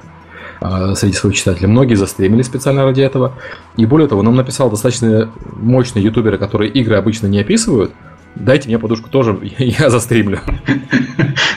э, 0.62 0.94
среди 0.96 1.14
своих 1.14 1.36
читателей. 1.36 1.68
Многие 1.68 1.96
застримили 1.96 2.42
специально 2.42 2.84
ради 2.84 3.02
этого. 3.02 3.34
И 3.76 3.86
более 3.86 4.08
того, 4.08 4.22
нам 4.24 4.36
написал 4.36 4.70
достаточно 4.70 5.30
мощные 5.56 6.04
ютуберы, 6.04 6.38
которые 6.38 6.72
игры 6.72 6.96
обычно 6.96 7.28
не 7.28 7.40
описывают, 7.40 7.92
дайте 8.36 8.68
мне 8.68 8.80
подушку 8.80 9.10
тоже, 9.10 9.38
я 9.58 9.90
застримлю. 9.90 10.40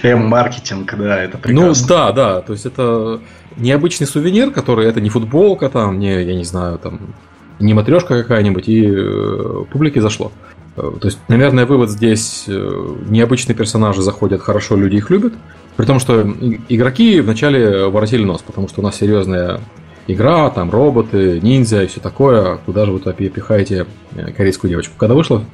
М-маркетинг, 0.02 0.94
да, 0.96 1.22
это 1.22 1.38
прекрасно. 1.38 1.82
Ну 1.82 1.88
да, 1.88 2.12
да, 2.12 2.40
то 2.40 2.52
есть 2.52 2.66
это 2.66 3.20
необычный 3.56 4.06
сувенир, 4.06 4.50
который 4.50 4.86
это 4.86 5.00
не 5.00 5.10
футболка, 5.10 5.68
там, 5.68 5.98
не, 5.98 6.22
я 6.22 6.34
не 6.34 6.44
знаю, 6.44 6.78
там, 6.78 7.14
не 7.58 7.74
матрешка 7.74 8.22
какая-нибудь, 8.22 8.68
и 8.68 8.86
э, 8.86 9.64
публике 9.70 10.00
зашло. 10.00 10.32
Э, 10.76 10.90
то 11.00 11.06
есть, 11.06 11.18
наверное, 11.28 11.66
вывод 11.66 11.90
здесь 11.90 12.44
э, 12.46 12.96
необычные 13.08 13.56
персонажи 13.56 14.02
заходят 14.02 14.40
хорошо, 14.40 14.76
люди 14.76 14.96
их 14.96 15.10
любят. 15.10 15.32
При 15.76 15.86
том, 15.86 15.98
что 15.98 16.22
игроки 16.68 17.20
вначале 17.20 17.86
воротили 17.86 18.24
нос, 18.24 18.42
потому 18.46 18.68
что 18.68 18.80
у 18.80 18.84
нас 18.84 18.96
серьезная 18.96 19.60
игра, 20.06 20.50
там 20.50 20.70
роботы, 20.70 21.40
ниндзя 21.40 21.84
и 21.84 21.86
все 21.86 22.00
такое. 22.00 22.56
Куда 22.66 22.84
же 22.84 22.92
вы 22.92 22.98
туда 22.98 23.12
пихаете 23.12 23.86
э, 24.14 24.32
корейскую 24.32 24.70
девочку? 24.70 24.94
Когда 24.96 25.14
вышла, 25.14 25.44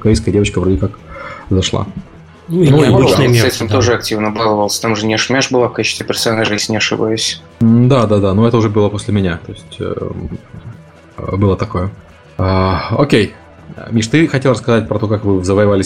корейская 0.00 0.30
девочка 0.30 0.60
вроде 0.60 0.78
как 0.78 0.92
зашла. 1.50 1.86
Ну, 2.48 2.62
и 2.62 2.70
ну, 2.70 2.82
необычный 2.82 3.28
мир. 3.28 3.42
С 3.42 3.56
этим 3.56 3.66
да. 3.66 3.74
тоже 3.74 3.92
активно 3.92 4.30
баловался. 4.30 4.80
Там 4.80 4.96
же 4.96 5.06
Нешмеш 5.06 5.50
была 5.50 5.68
в 5.68 5.74
качестве 5.74 6.06
персонажа, 6.06 6.54
если 6.54 6.72
не 6.72 6.78
ошибаюсь. 6.78 7.42
Да, 7.60 8.06
да, 8.06 8.18
да. 8.18 8.34
Но 8.34 8.48
это 8.48 8.56
уже 8.56 8.70
было 8.70 8.88
после 8.88 9.12
меня. 9.12 9.38
То 9.44 9.52
есть 9.52 9.76
э, 9.80 9.94
было 11.36 11.56
такое. 11.56 11.90
А, 12.38 12.96
окей. 12.96 13.34
Миш, 13.90 14.06
ты 14.08 14.26
хотел 14.26 14.52
рассказать 14.52 14.88
про 14.88 14.98
то, 14.98 15.08
как 15.08 15.24
вы 15.24 15.44
завоевали 15.44 15.82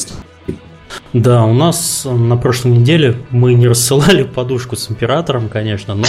да, 1.12 1.44
у 1.44 1.52
нас 1.52 2.06
на 2.10 2.36
прошлой 2.36 2.72
неделе 2.72 3.16
мы 3.30 3.52
не 3.54 3.68
рассылали 3.68 4.22
подушку 4.22 4.76
с 4.76 4.90
императором, 4.90 5.48
конечно, 5.48 5.94
но... 5.94 6.04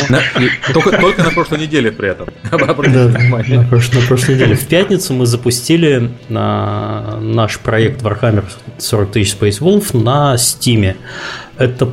Только, 0.74 0.98
только 0.98 1.24
на 1.24 1.32
прошлой 1.32 1.60
неделе 1.60 1.92
при 1.92 2.10
этом. 2.10 2.28
Да, 2.52 2.58
на, 2.58 2.74
прошлой, 2.74 4.02
на 4.02 4.08
прошлой 4.08 4.36
неделе. 4.36 4.56
В 4.56 4.66
пятницу 4.68 5.14
мы 5.14 5.26
запустили 5.26 6.12
на 6.30 7.18
наш 7.22 7.60
проект 7.60 8.02
Warhammer 8.02 8.46
40 8.78 9.12
тысяч 9.12 9.36
Space 9.36 9.60
Wolf 9.60 9.98
на 9.98 10.36
Steam. 10.36 10.96
Это 11.58 11.90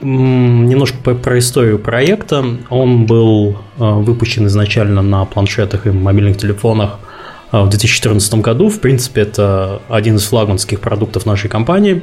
немножко 0.00 1.14
про 1.14 1.38
историю 1.38 1.78
проекта. 1.78 2.44
Он 2.70 3.06
был 3.06 3.58
э, 3.78 3.84
выпущен 3.84 4.46
изначально 4.46 5.02
на 5.02 5.24
планшетах 5.24 5.86
и 5.86 5.90
мобильных 5.90 6.38
телефонах 6.38 6.98
э, 7.02 7.11
в 7.52 7.68
2014 7.68 8.34
году. 8.36 8.68
В 8.68 8.80
принципе, 8.80 9.22
это 9.22 9.82
один 9.88 10.16
из 10.16 10.24
флагманских 10.24 10.80
продуктов 10.80 11.26
нашей 11.26 11.50
компании. 11.50 12.02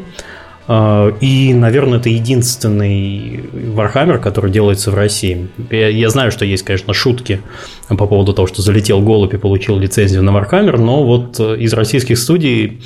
А, 0.71 1.11
и, 1.19 1.51
наверное, 1.55 1.97
это 1.97 2.09
единственный 2.09 3.37
Warhammer, 3.37 4.19
который 4.19 4.51
делается 4.51 4.91
в 4.91 4.93
России. 4.93 5.47
Я, 5.71 5.87
я 5.87 6.09
знаю, 6.09 6.31
что 6.31 6.45
есть, 6.45 6.63
конечно, 6.63 6.93
шутки 6.93 7.41
по 7.87 8.05
поводу 8.05 8.33
того, 8.33 8.47
что 8.47 8.61
залетел 8.61 9.01
голубь 9.01 9.33
и 9.33 9.37
получил 9.37 9.79
лицензию 9.79 10.21
на 10.21 10.29
Warhammer, 10.29 10.77
но 10.77 11.03
вот 11.03 11.39
э, 11.39 11.57
из 11.57 11.73
российских 11.73 12.19
студий 12.19 12.81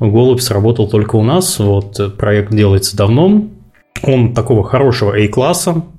голубь 0.00 0.40
сработал 0.40 0.88
только 0.88 1.16
у 1.16 1.22
нас. 1.22 1.58
Вот 1.58 2.16
проект 2.16 2.54
делается 2.54 2.96
давно. 2.96 3.48
Он 4.02 4.32
такого 4.32 4.64
хорошего 4.64 5.14
A-класса, 5.14 5.70
э, 5.76 5.95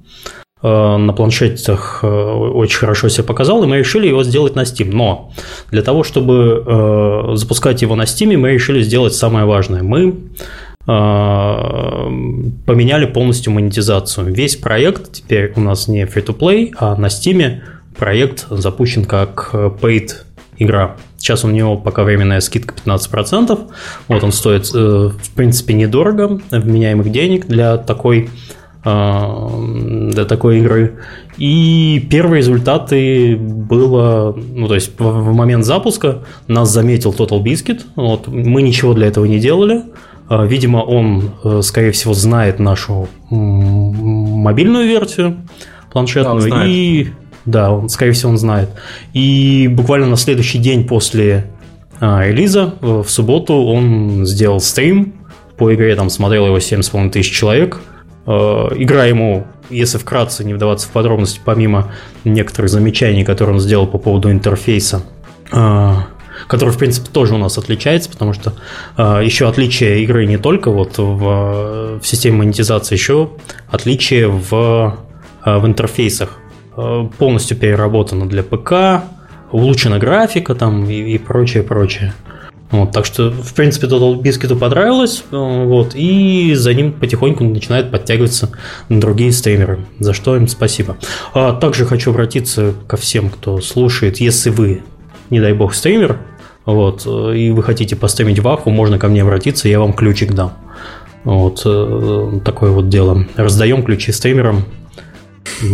на 0.63 1.13
планшетах 1.13 1.99
э, 2.01 2.07
очень 2.07 2.79
хорошо 2.79 3.09
себя 3.09 3.23
показал, 3.23 3.63
и 3.63 3.67
мы 3.67 3.77
решили 3.77 4.07
его 4.07 4.23
сделать 4.23 4.55
на 4.55 4.61
Steam. 4.61 4.89
Но 4.91 5.31
для 5.71 5.83
того, 5.83 6.03
чтобы 6.03 7.33
запускать 7.35 7.81
его 7.81 7.95
на 7.95 8.03
Steam, 8.03 8.37
мы 8.37 8.53
решили 8.53 8.81
сделать 8.81 9.13
самое 9.13 9.45
важное. 9.45 9.83
Мы 9.83 10.15
поменяли 12.65 13.05
полностью 13.05 13.51
монетизацию. 13.51 14.33
Весь 14.33 14.55
проект 14.55 15.11
теперь 15.11 15.51
у 15.57 15.59
нас 15.59 15.89
не 15.89 16.03
free-to-play, 16.05 16.71
а 16.77 16.95
на 16.95 17.07
Steam 17.07 17.59
проект 17.97 18.47
запущен 18.49 19.03
как 19.03 19.49
paid 19.53 20.11
игра. 20.57 20.97
Сейчас 21.17 21.43
у 21.43 21.49
него 21.49 21.77
пока 21.77 22.03
временная 22.03 22.39
скидка 22.39 22.73
15%. 22.85 23.71
Вот 24.07 24.23
он 24.23 24.31
стоит, 24.31 24.69
э, 24.73 25.09
в 25.09 25.29
принципе, 25.35 25.73
недорого, 25.73 26.39
вменяемых 26.51 27.11
денег 27.11 27.47
для 27.47 27.77
такой 27.77 28.29
а, 28.89 29.49
для 30.11 30.23
такой 30.23 30.59
игры. 30.59 30.99
И 31.37 32.07
первые 32.09 32.39
результаты 32.39 33.35
было, 33.35 34.33
ну 34.33 34.69
то 34.69 34.75
есть 34.75 34.97
в 34.97 35.33
момент 35.33 35.65
запуска 35.65 36.23
нас 36.47 36.71
заметил 36.71 37.11
Total 37.11 37.43
Biscuit. 37.43 37.81
Вот, 37.97 38.27
мы 38.27 38.61
ничего 38.61 38.93
для 38.93 39.07
этого 39.07 39.25
не 39.25 39.39
делали. 39.39 39.81
А, 40.29 40.45
видимо, 40.45 40.77
он, 40.77 41.31
э, 41.43 41.59
скорее 41.63 41.91
всего, 41.91 42.13
знает 42.13 42.59
нашу 42.59 43.09
мобильную 43.29 44.87
версию 44.87 45.35
планшетную. 45.91 46.49
Да, 46.49 46.65
и 46.65 47.07
да, 47.43 47.71
он, 47.73 47.89
скорее 47.89 48.13
всего, 48.13 48.31
он 48.31 48.37
знает. 48.37 48.69
И 49.11 49.67
буквально 49.69 50.07
на 50.07 50.15
следующий 50.15 50.59
день 50.59 50.87
после 50.87 51.51
а, 51.99 52.25
релиза, 52.25 52.73
в 52.79 53.07
субботу, 53.09 53.53
он 53.53 54.25
сделал 54.25 54.61
стрим 54.61 55.13
по 55.57 55.73
игре, 55.75 55.93
там 55.97 56.09
смотрел 56.09 56.45
его 56.45 56.57
7,5 56.57 57.09
тысяч 57.09 57.33
человек. 57.33 57.81
А, 58.27 58.69
игра 58.75 59.05
ему, 59.05 59.47
если 59.69 59.97
вкратце 59.97 60.43
не 60.43 60.53
вдаваться 60.53 60.87
в 60.87 60.91
подробности, 60.91 61.41
помимо 61.43 61.91
некоторых 62.23 62.69
замечаний, 62.69 63.23
которые 63.23 63.55
он 63.55 63.59
сделал 63.59 63.87
по 63.87 63.97
поводу 63.97 64.31
интерфейса, 64.31 65.01
который, 66.47 66.69
в 66.69 66.77
принципе, 66.77 67.09
тоже 67.11 67.35
у 67.35 67.37
нас 67.37 67.57
отличается, 67.57 68.09
потому 68.09 68.33
что 68.33 68.53
э, 68.97 69.21
еще 69.23 69.47
отличие 69.49 70.03
игры 70.03 70.25
не 70.25 70.37
только 70.37 70.71
вот 70.71 70.97
в, 70.97 71.99
в 71.99 72.01
системе 72.03 72.37
монетизации, 72.37 72.95
еще 72.95 73.31
отличие 73.69 74.27
в, 74.27 74.97
э, 75.45 75.57
в 75.57 75.65
интерфейсах. 75.65 76.37
Э, 76.75 77.07
полностью 77.17 77.57
переработано 77.57 78.27
для 78.27 78.43
ПК, 78.43 79.03
улучшена 79.51 79.97
графика 79.97 80.53
там 80.53 80.87
и, 80.89 81.13
и 81.13 81.17
прочее, 81.17 81.63
прочее. 81.63 82.13
Вот, 82.69 82.91
так 82.91 83.05
что, 83.05 83.31
в 83.31 83.53
принципе, 83.53 83.87
Total 83.87 84.21
Biscuit 84.21 84.53
понравилось, 84.57 85.23
вот, 85.31 85.95
и 85.95 86.53
за 86.53 86.73
ним 86.73 86.91
потихоньку 86.91 87.45
начинают 87.45 87.91
подтягиваться 87.91 88.49
другие 88.89 89.31
стримеры, 89.31 89.85
за 89.99 90.13
что 90.13 90.35
им 90.35 90.49
спасибо. 90.49 90.97
А 91.33 91.53
также 91.53 91.85
хочу 91.85 92.11
обратиться 92.11 92.73
ко 92.87 92.97
всем, 92.97 93.29
кто 93.29 93.61
слушает, 93.61 94.17
если 94.17 94.49
вы, 94.49 94.81
не 95.29 95.39
дай 95.39 95.53
бог, 95.53 95.73
стример, 95.73 96.19
вот, 96.65 97.05
и 97.05 97.51
вы 97.51 97.63
хотите 97.63 97.95
поставить 97.95 98.39
ваху, 98.39 98.69
можно 98.69 98.99
ко 98.99 99.07
мне 99.07 99.21
обратиться, 99.21 99.69
я 99.69 99.79
вам 99.79 99.93
ключик 99.93 100.33
дам. 100.33 100.51
Вот 101.23 101.61
э, 101.65 102.39
такое 102.43 102.71
вот 102.71 102.89
дело. 102.89 103.25
Раздаем 103.35 103.83
ключи 103.83 104.11
стримерам, 104.11 104.63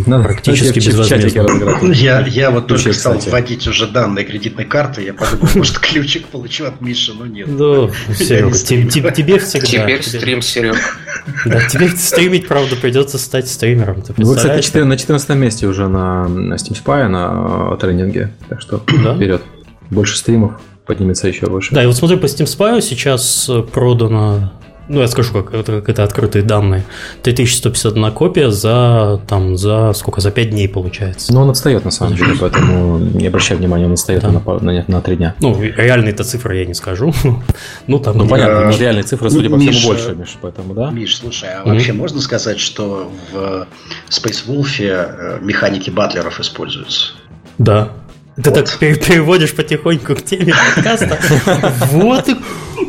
надо 0.05 0.23
практически 0.23 0.79
безвозмездно. 0.79 1.93
Я, 1.93 2.25
я 2.25 2.51
вот 2.51 2.67
Ключи, 2.67 2.83
только 2.83 2.99
стал 2.99 3.13
кстати. 3.17 3.29
вводить 3.31 3.67
уже 3.67 3.87
данные 3.87 4.25
кредитной 4.25 4.65
карты, 4.65 5.03
я 5.03 5.13
подумал, 5.13 5.49
может, 5.55 5.79
ключик 5.79 6.27
получу 6.27 6.65
от 6.65 6.81
Миши, 6.81 7.13
но 7.13 7.25
нет. 7.25 7.55
Да, 7.55 7.89
Серега, 8.13 8.57
тебе 8.57 9.39
всегда. 9.39 9.67
Теперь 9.67 10.03
стрим, 10.03 10.41
Серег. 10.41 10.75
Да, 11.45 11.61
тебе 11.69 11.87
стримить, 11.89 12.47
правда, 12.49 12.75
придется 12.75 13.17
стать 13.17 13.47
стримером. 13.47 14.03
Вы, 14.07 14.13
ну, 14.17 14.35
кстати, 14.35 14.77
на 14.79 14.97
14 14.97 15.29
месте 15.37 15.67
уже 15.67 15.87
на 15.87 16.25
Steam 16.27 16.77
Spy, 16.83 17.07
на 17.07 17.77
тренинге, 17.77 18.31
так 18.49 18.59
что 18.59 18.79
вперед. 18.87 19.41
Больше 19.89 20.17
стримов, 20.17 20.59
поднимется 20.85 21.27
еще 21.27 21.45
выше. 21.45 21.73
Да, 21.73 21.83
и 21.83 21.85
вот 21.85 21.95
смотри, 21.95 22.17
по 22.17 22.25
Steam 22.25 22.45
Spy 22.45 22.81
сейчас 22.81 23.47
э, 23.49 23.61
продано 23.61 24.51
ну, 24.87 25.01
я 25.01 25.07
скажу, 25.07 25.33
как 25.33 25.53
это, 25.53 25.79
как 25.79 25.89
это 25.89 26.03
открытые 26.03 26.43
данные. 26.43 26.83
3151 27.21 28.11
копия 28.11 28.51
за, 28.51 29.21
там, 29.27 29.57
за 29.57 29.93
сколько, 29.93 30.21
за 30.21 30.31
5 30.31 30.49
дней 30.49 30.67
получается. 30.67 31.33
Ну, 31.33 31.41
он 31.41 31.49
отстает, 31.49 31.85
на 31.85 31.91
самом 31.91 32.15
деле, 32.15 32.35
поэтому 32.39 32.97
не 32.97 33.27
обращай 33.27 33.55
внимания, 33.57 33.85
он 33.85 33.93
отстает 33.93 34.23
да. 34.23 34.31
на, 34.31 34.59
на, 34.59 34.85
на 34.87 35.01
3 35.01 35.15
дня. 35.15 35.35
Ну, 35.39 35.61
реальные-то 35.61 36.23
цифры 36.23 36.57
я 36.57 36.65
не 36.65 36.73
скажу. 36.73 37.13
ну, 37.87 37.99
там... 37.99 38.17
Ну, 38.17 38.27
понятно, 38.27 38.71
но 38.71 38.77
реальные 38.77 39.03
цифры, 39.03 39.29
судя 39.29 39.49
по 39.49 39.57
всему, 39.57 39.87
больше, 39.87 40.15
Миш, 40.15 40.37
поэтому, 40.41 40.73
да? 40.73 40.91
Миш, 40.91 41.17
слушай, 41.17 41.49
а 41.49 41.63
вообще 41.65 41.93
можно 41.93 42.19
сказать, 42.19 42.59
что 42.59 43.11
в 43.31 43.67
Space 44.09 44.47
Wolf 44.47 44.79
э, 44.79 45.39
механики 45.41 45.89
батлеров 45.89 46.39
используются? 46.39 47.13
Да, 47.57 47.89
ты 48.35 48.49
вот. 48.49 48.65
так 48.65 48.79
переводишь 48.79 49.55
потихоньку 49.55 50.15
к 50.15 50.23
теме 50.23 50.53
подкаста. 50.75 51.19
Вот 51.91 52.27
и 52.29 52.35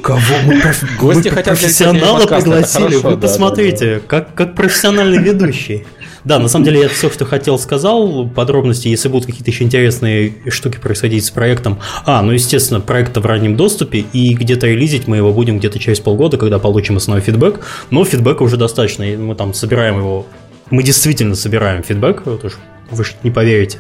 кого 0.05 0.21
мы, 0.45 0.61
Гости 0.99 1.29
мы 1.29 1.35
хотят 1.35 1.59
профессионала 1.59 2.27
пригласили. 2.27 2.83
Хорошо, 2.83 3.09
Вы 3.09 3.15
да, 3.15 3.21
посмотрите, 3.21 3.87
да, 3.87 3.95
да. 3.95 4.07
Как, 4.07 4.35
как 4.35 4.55
профессиональный 4.55 5.19
ведущий. 5.19 5.87
Да, 6.25 6.39
на 6.39 6.49
самом 6.49 6.65
деле 6.65 6.81
я 6.83 6.89
все, 6.89 7.11
что 7.11 7.25
хотел, 7.25 7.59
сказал. 7.59 8.29
Подробности, 8.29 8.89
если 8.89 9.09
будут 9.09 9.27
какие-то 9.27 9.51
еще 9.51 9.65
интересные 9.65 10.35
штуки 10.49 10.79
происходить 10.79 11.25
с 11.25 11.31
проектом. 11.31 11.81
А, 12.05 12.23
ну, 12.23 12.33
естественно, 12.33 12.81
проект 12.81 13.17
в 13.17 13.25
раннем 13.27 13.57
доступе, 13.57 14.05
и 14.13 14.35
где-то 14.35 14.67
релизить 14.67 15.07
мы 15.07 15.17
его 15.17 15.33
будем 15.33 15.59
где-то 15.59 15.79
через 15.79 16.01
полгода, 16.01 16.37
когда 16.37 16.59
получим 16.59 16.97
основной 16.97 17.23
фидбэк. 17.23 17.61
Но 17.91 18.05
фидбэка 18.05 18.43
уже 18.43 18.57
достаточно, 18.57 19.03
и 19.03 19.17
мы 19.17 19.35
там 19.35 19.55
собираем 19.55 19.99
его 19.99 20.27
мы 20.71 20.83
действительно 20.83 21.35
собираем 21.35 21.83
фидбэк, 21.83 22.23
вот 22.27 22.45
уж 22.45 22.55
вы 22.91 23.05
же 23.05 23.13
не 23.23 23.31
поверите. 23.31 23.79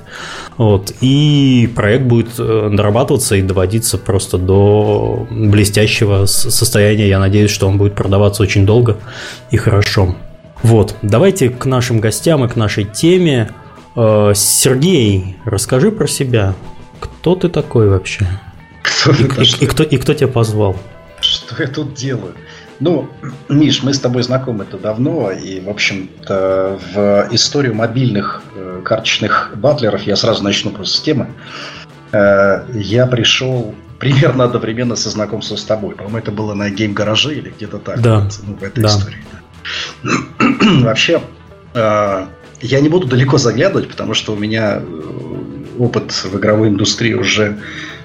Вот. 0.56 0.92
И 1.00 1.70
проект 1.74 2.04
будет 2.04 2.30
э, 2.38 2.70
дорабатываться 2.72 3.36
и 3.36 3.42
доводиться 3.42 3.98
просто 3.98 4.38
до 4.38 5.26
блестящего 5.30 6.26
состояния. 6.26 7.08
Я 7.08 7.18
надеюсь, 7.18 7.50
что 7.50 7.68
он 7.68 7.78
будет 7.78 7.94
продаваться 7.94 8.42
очень 8.42 8.66
долго 8.66 8.98
и 9.50 9.56
хорошо. 9.56 10.16
Вот, 10.62 10.96
давайте 11.02 11.50
к 11.50 11.66
нашим 11.66 12.00
гостям 12.00 12.44
и 12.44 12.48
к 12.48 12.56
нашей 12.56 12.84
теме. 12.84 13.50
Э, 13.96 14.32
Сергей, 14.34 15.36
расскажи 15.44 15.92
про 15.92 16.06
себя. 16.06 16.54
Кто 17.00 17.34
ты 17.34 17.48
такой 17.48 17.88
вообще? 17.88 18.26
Кто 18.82 19.12
и, 19.12 19.44
и, 19.44 19.64
и, 19.64 19.66
кто, 19.66 19.82
и 19.82 19.96
кто 19.98 20.14
тебя 20.14 20.28
позвал? 20.28 20.76
Что 21.20 21.62
я 21.62 21.68
тут 21.68 21.94
делаю? 21.94 22.34
Ну, 22.80 23.08
Миш, 23.48 23.82
мы 23.82 23.94
с 23.94 24.00
тобой 24.00 24.22
знакомы-то 24.22 24.78
давно, 24.78 25.30
и, 25.30 25.60
в 25.60 25.68
общем-то, 25.68 26.78
в 26.92 27.28
историю 27.30 27.74
мобильных 27.74 28.42
э, 28.56 28.82
карточных 28.84 29.52
батлеров 29.56 30.02
я 30.02 30.16
сразу 30.16 30.42
начну 30.42 30.70
просто 30.70 30.96
с 30.96 31.00
темы. 31.00 31.28
Э, 32.12 32.64
я 32.72 33.06
пришел 33.06 33.74
примерно 33.98 34.44
одновременно 34.44 34.96
со 34.96 35.10
знакомством 35.10 35.56
с 35.56 35.64
тобой. 35.64 35.94
По-моему, 35.94 36.18
это 36.18 36.32
было 36.32 36.54
на 36.54 36.68
гейм-гараже 36.68 37.34
или 37.36 37.50
где-то 37.50 37.78
так. 37.78 38.00
Да. 38.00 38.20
Вот, 38.20 38.40
ну, 38.46 38.54
в 38.56 38.62
этой 38.62 38.82
да. 38.82 38.88
истории. 38.88 39.24
Вообще, 40.82 41.20
э, 41.74 42.26
я 42.60 42.80
не 42.80 42.88
буду 42.88 43.06
далеко 43.06 43.38
заглядывать, 43.38 43.88
потому 43.88 44.14
что 44.14 44.32
у 44.32 44.36
меня 44.36 44.80
э, 44.80 45.02
опыт 45.78 46.12
в 46.12 46.36
игровой 46.36 46.68
индустрии 46.68 47.14
уже 47.14 47.58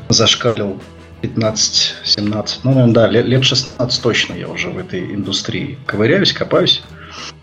зашкалил 0.10 0.80
15-17, 1.22 2.60
ну, 2.64 2.72
наверное, 2.72 2.94
да, 2.94 3.08
лет, 3.08 3.26
лет 3.26 3.44
16 3.44 4.02
точно 4.02 4.34
я 4.34 4.48
уже 4.48 4.70
в 4.70 4.78
этой 4.78 5.14
индустрии 5.14 5.78
ковыряюсь, 5.86 6.34
копаюсь. 6.34 6.84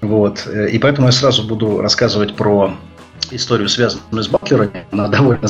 Вот. 0.00 0.47
И 0.47 0.78
поэтому 0.78 1.09
я 1.09 1.12
сразу 1.12 1.47
буду 1.47 1.80
рассказывать 1.80 2.35
про 2.37 2.76
историю, 3.30 3.68
связанную 3.68 4.23
с 4.23 4.28
батлерами. 4.28 4.87
Она 4.92 5.09
довольно 5.09 5.49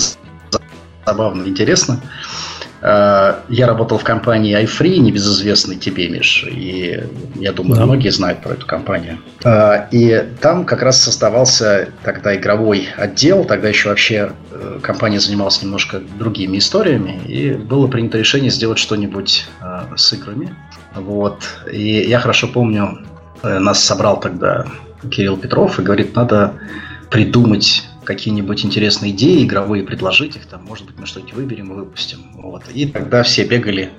забавно 1.07 1.43
и 1.45 1.51
интересна. 1.51 2.01
Э, 2.03 2.66
я 2.83 3.67
работал 3.67 3.99
в 3.99 4.05
компании 4.05 4.63
iFree, 4.63 4.99
небезызвестной 4.99 5.77
тебе, 5.77 6.09
Миш, 6.09 6.47
и 6.49 7.03
я 7.37 7.53
думаю, 7.53 7.77
да. 7.77 7.87
многие 7.87 8.11
знают 8.11 8.43
про 8.43 8.53
эту 8.53 8.67
компанию. 8.67 9.19
Э, 9.45 9.87
и 9.91 10.25
там 10.41 10.65
как 10.65 10.83
раз 10.83 11.01
создавался 11.01 11.89
тогда 12.05 12.37
игровой 12.37 12.89
отдел, 12.97 13.45
тогда 13.45 13.69
еще 13.69 13.89
вообще 13.89 14.33
э, 14.51 14.79
компания 14.83 15.21
занималась 15.21 15.63
немножко 15.63 16.01
другими 16.19 16.59
историями, 16.59 17.21
и 17.27 17.53
было 17.53 17.87
принято 17.87 18.19
решение 18.19 18.51
сделать 18.51 18.79
что-нибудь 18.79 19.47
с 19.97 20.13
играми. 20.13 20.55
Вот. 20.95 21.43
И 21.71 22.05
я 22.09 22.19
хорошо 22.19 22.49
помню, 22.49 22.99
нас 23.43 23.83
собрал 23.83 24.21
тогда 24.21 24.67
Кирилл 25.11 25.37
Петров 25.37 25.79
и 25.79 25.83
говорит, 25.83 26.15
надо 26.15 26.53
придумать 27.11 27.85
какие-нибудь 28.07 28.65
интересные 28.65 29.13
идеи 29.13 29.45
игровые, 29.45 29.85
предложить 29.85 30.37
их, 30.37 30.47
там, 30.47 30.65
может 30.65 30.87
быть, 30.87 30.99
мы 30.99 31.07
что-нибудь 31.07 31.35
выберем 31.35 31.73
и 31.73 31.75
выпустим. 31.75 32.19
Вот. 32.35 32.63
И 32.73 32.87
тогда 32.87 33.23
все 33.23 33.45
бегали 33.45 33.91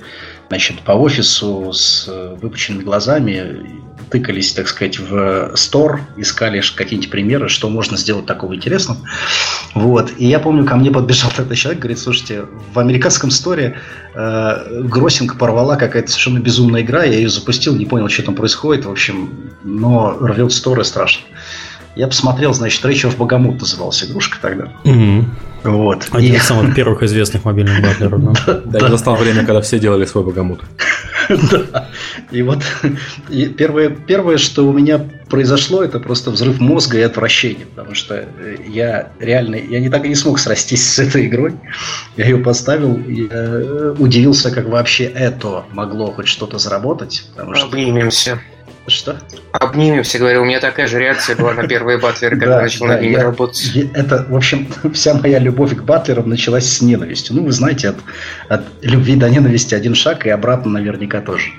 значит, 0.50 0.80
по 0.82 0.94
офису 0.94 1.72
с 1.74 2.08
э, 2.08 2.36
выпученными 2.42 2.84
глазами, 2.84 3.84
тыкались, 4.10 4.54
так 4.54 4.68
сказать, 4.68 5.00
в 5.00 5.56
стор, 5.56 6.02
искали 6.16 6.62
какие-нибудь 6.76 7.12
примеры, 7.12 7.50
что 7.50 7.70
можно 7.70 7.98
сделать 7.98 8.26
такого 8.26 8.56
интересного. 8.56 9.00
Вот. 9.74 10.14
И 10.18 10.26
я 10.26 10.40
помню, 10.40 10.66
ко 10.66 10.76
мне 10.76 10.92
подбежал 10.92 11.32
тогда 11.36 11.56
человек, 11.56 11.82
говорит, 11.82 12.00
слушайте, 12.00 12.46
в 12.74 12.80
американском 12.80 13.32
сторе 13.32 13.78
э, 14.14 14.82
Гроссинг 14.84 15.38
порвала 15.38 15.76
какая-то 15.76 16.10
совершенно 16.10 16.40
безумная 16.40 16.82
игра, 16.82 17.04
я 17.04 17.16
ее 17.16 17.30
запустил, 17.30 17.76
не 17.76 17.86
понял, 17.86 18.08
что 18.10 18.24
там 18.24 18.36
происходит, 18.36 18.86
в 18.86 18.92
общем, 18.92 19.52
но 19.64 20.18
рвет 20.20 20.52
сторы 20.52 20.84
страшно. 20.84 21.24
Я 21.98 22.08
посмотрел, 22.08 22.54
значит, 22.54 22.86
Rage 22.86 23.10
of 23.10 23.18
Богомут 23.18 23.60
называлась 23.60 24.04
игрушка 24.04 24.38
тогда. 24.40 24.72
Угу. 24.84 25.26
Вот. 25.64 26.08
Один 26.12 26.34
и... 26.36 26.38
из 26.38 26.44
самых 26.44 26.76
первых 26.76 27.02
известных 27.02 27.44
мобильных 27.44 27.82
батлеров. 27.82 28.22
Да, 28.66 28.80
я 28.80 28.90
застал 28.90 29.16
время, 29.16 29.46
когда 29.46 29.62
все 29.62 29.80
делали 29.80 30.06
свой 30.06 30.24
Богомут. 30.24 30.62
Да. 31.30 31.90
И 32.32 32.42
вот 32.42 32.60
первое, 33.58 33.90
первое, 33.90 34.38
что 34.38 34.66
у 34.66 34.72
меня 34.72 35.02
произошло, 35.30 35.84
это 35.84 36.00
просто 36.00 36.32
взрыв 36.32 36.62
мозга 36.62 37.00
и 37.00 37.02
отвращение, 37.02 37.66
потому 37.66 37.96
что 37.96 38.26
я 38.66 39.10
реально, 39.20 39.56
я 39.56 39.82
не 39.82 39.90
так 39.90 40.06
и 40.06 40.08
не 40.08 40.16
смог 40.16 40.40
срастись 40.40 40.88
с 40.88 41.00
этой 41.00 41.26
игрой. 41.26 41.56
Я 42.16 42.28
ее 42.28 42.38
поставил 42.38 42.96
и 42.96 43.28
э, 43.30 43.96
удивился, 43.98 44.52
как 44.52 44.70
вообще 44.70 45.04
это 45.04 45.66
могло 45.74 46.12
хоть 46.12 46.28
что-то 46.28 46.60
заработать. 46.60 47.26
Потому 47.36 47.56
что... 47.56 47.66
Обнимемся. 47.66 48.40
Что? 48.88 49.18
Обнимемся, 49.52 50.18
говорю, 50.18 50.44
у 50.44 50.46
меня 50.46 50.62
такая 50.62 50.88
же 50.88 50.98
реакция 50.98 51.36
была 51.36 51.54
на 51.54 51.68
первые 51.68 51.98
батлеры, 51.98 52.38
когда 52.38 52.62
начал 52.62 52.86
над 52.86 53.02
ними 53.02 53.16
работать. 53.16 53.76
Это, 53.94 54.26
в 54.30 54.36
общем, 54.36 54.68
вся 54.94 55.14
моя 55.14 55.40
любовь 55.40 55.76
к 55.76 55.82
батлерам 55.82 56.30
началась 56.30 56.66
с 56.66 56.82
ненавистью. 56.82 57.36
Ну, 57.36 57.44
вы 57.44 57.52
знаете, 57.52 57.90
от, 57.90 57.98
от 58.48 58.62
любви 58.82 59.16
до 59.16 59.30
ненависти 59.30 59.76
один 59.76 59.94
шаг, 59.94 60.26
и 60.26 60.30
обратно 60.30 60.72
наверняка 60.72 61.20
тоже. 61.20 61.52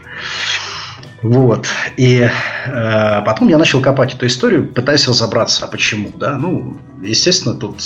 Вот. 1.20 1.66
И 1.98 2.30
э, 2.66 3.22
потом 3.26 3.48
я 3.48 3.58
начал 3.58 3.82
копать 3.82 4.14
эту 4.14 4.26
историю, 4.26 4.66
пытаясь 4.66 5.06
разобраться, 5.06 5.66
а 5.66 5.68
почему, 5.68 6.12
да. 6.16 6.38
Ну, 6.38 6.78
естественно, 7.02 7.54
тут 7.54 7.82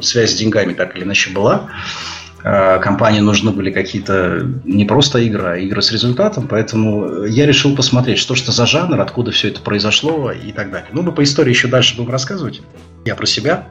связь 0.00 0.32
с 0.32 0.34
деньгами 0.34 0.72
так 0.72 0.96
или 0.96 1.04
иначе 1.04 1.30
была. 1.30 1.66
Э, 1.66 2.17
компании 2.42 3.20
нужны 3.20 3.50
были 3.50 3.70
какие-то 3.70 4.46
не 4.64 4.84
просто 4.84 5.18
игры, 5.18 5.44
а 5.44 5.56
игры 5.56 5.82
с 5.82 5.90
результатом, 5.90 6.46
поэтому 6.46 7.24
я 7.24 7.46
решил 7.46 7.74
посмотреть, 7.74 8.18
что 8.18 8.34
это 8.34 8.52
за 8.52 8.64
жанр, 8.64 9.00
откуда 9.00 9.32
все 9.32 9.48
это 9.48 9.60
произошло 9.60 10.30
и 10.30 10.52
так 10.52 10.70
далее. 10.70 10.88
Ну, 10.92 11.02
мы 11.02 11.12
по 11.12 11.22
истории 11.22 11.50
еще 11.50 11.68
дальше 11.68 11.96
будем 11.96 12.10
рассказывать. 12.10 12.62
Я 13.04 13.14
про 13.14 13.26
себя. 13.26 13.68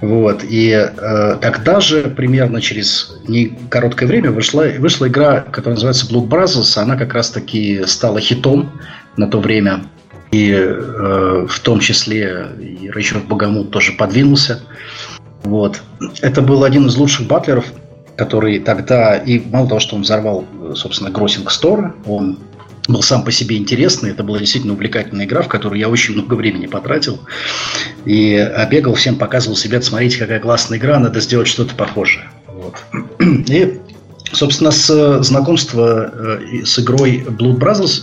Вот. 0.00 0.42
И 0.42 0.70
э, 0.70 1.36
тогда 1.40 1.80
же, 1.80 2.04
примерно 2.04 2.60
через 2.60 3.16
не 3.28 3.56
короткое 3.68 4.06
время, 4.06 4.30
вышла, 4.30 4.64
вышла 4.78 5.08
игра, 5.08 5.40
которая 5.40 5.74
называется 5.74 6.06
Blood 6.06 6.28
Brothers. 6.28 6.78
Она 6.78 6.96
как 6.96 7.14
раз-таки 7.14 7.84
стала 7.86 8.20
хитом 8.20 8.72
на 9.16 9.28
то 9.28 9.38
время. 9.38 9.84
И 10.30 10.50
э, 10.50 11.46
в 11.48 11.60
том 11.60 11.80
числе 11.80 12.48
и 12.58 12.90
Рейчер 12.90 13.18
Богомут 13.20 13.70
тоже 13.70 13.92
подвинулся. 13.92 14.60
Вот. 15.42 15.80
Это 16.22 16.40
был 16.42 16.64
один 16.64 16.86
из 16.86 16.96
лучших 16.96 17.26
батлеров 17.26 17.66
который 18.16 18.58
тогда, 18.60 19.16
и 19.16 19.40
мало 19.40 19.68
того, 19.68 19.80
что 19.80 19.96
он 19.96 20.02
взорвал, 20.02 20.44
собственно, 20.74 21.10
Гроссинг 21.10 21.50
Стор, 21.50 21.94
он 22.06 22.38
был 22.88 23.02
сам 23.02 23.24
по 23.24 23.32
себе 23.32 23.56
интересный. 23.56 24.10
Это 24.10 24.22
была 24.22 24.38
действительно 24.38 24.74
увлекательная 24.74 25.24
игра, 25.24 25.42
в 25.42 25.48
которую 25.48 25.78
я 25.78 25.88
очень 25.88 26.14
много 26.14 26.34
времени 26.34 26.66
потратил. 26.66 27.18
И 28.04 28.36
бегал, 28.70 28.94
всем 28.94 29.16
показывал 29.16 29.56
себя, 29.56 29.80
смотрите, 29.80 30.18
какая 30.18 30.40
классная 30.40 30.78
игра, 30.78 30.98
надо 30.98 31.20
сделать 31.20 31.48
что-то 31.48 31.74
похожее. 31.74 32.28
Вот. 32.46 32.76
И, 33.48 33.80
собственно, 34.32 34.70
с 34.70 35.22
знакомства 35.22 36.12
э, 36.12 36.64
с 36.64 36.78
игрой 36.78 37.24
Blood 37.26 37.58
Brothers 37.58 38.02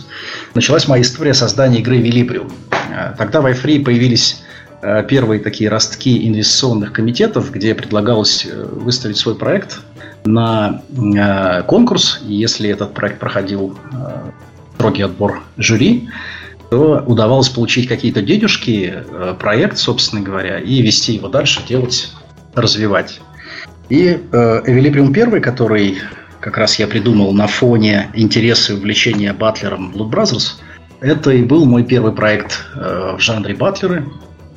началась 0.54 0.88
моя 0.88 1.02
история 1.02 1.34
создания 1.34 1.78
игры. 1.78 1.98
Э, 1.98 3.14
тогда 3.16 3.40
в 3.40 3.46
iFree 3.46 3.84
появились 3.84 4.42
э, 4.82 5.04
первые 5.08 5.40
такие 5.40 5.70
ростки 5.70 6.26
инвестиционных 6.26 6.92
комитетов, 6.92 7.52
где 7.52 7.74
предлагалось 7.74 8.46
выставить 8.46 9.16
свой 9.16 9.36
проект 9.36 9.80
на 10.24 10.82
э, 10.90 11.62
конкурс. 11.64 12.20
Если 12.22 12.70
этот 12.70 12.94
проект 12.94 13.18
проходил 13.18 13.76
э, 13.92 14.30
строгий 14.76 15.02
отбор 15.02 15.42
жюри, 15.56 16.08
то 16.70 17.02
удавалось 17.06 17.48
получить 17.48 17.88
какие-то 17.88 18.22
денежки, 18.22 18.92
э, 18.94 19.34
проект, 19.38 19.78
собственно 19.78 20.22
говоря, 20.22 20.58
и 20.58 20.82
вести 20.82 21.14
его 21.14 21.28
дальше, 21.28 21.60
делать, 21.68 22.12
развивать. 22.54 23.20
И 23.88 24.18
э, 24.32 24.62
1, 24.64 25.42
который 25.42 25.98
как 26.40 26.58
раз 26.58 26.78
я 26.78 26.86
придумал 26.86 27.32
на 27.32 27.46
фоне 27.46 28.10
интереса 28.14 28.72
и 28.72 28.76
увлечения 28.76 29.32
батлером 29.32 29.92
Blood 29.94 30.10
Brothers, 30.10 30.54
это 31.00 31.30
и 31.30 31.42
был 31.42 31.66
мой 31.66 31.84
первый 31.84 32.12
проект 32.12 32.64
э, 32.74 33.16
в 33.18 33.20
жанре 33.20 33.54
батлеры. 33.54 34.06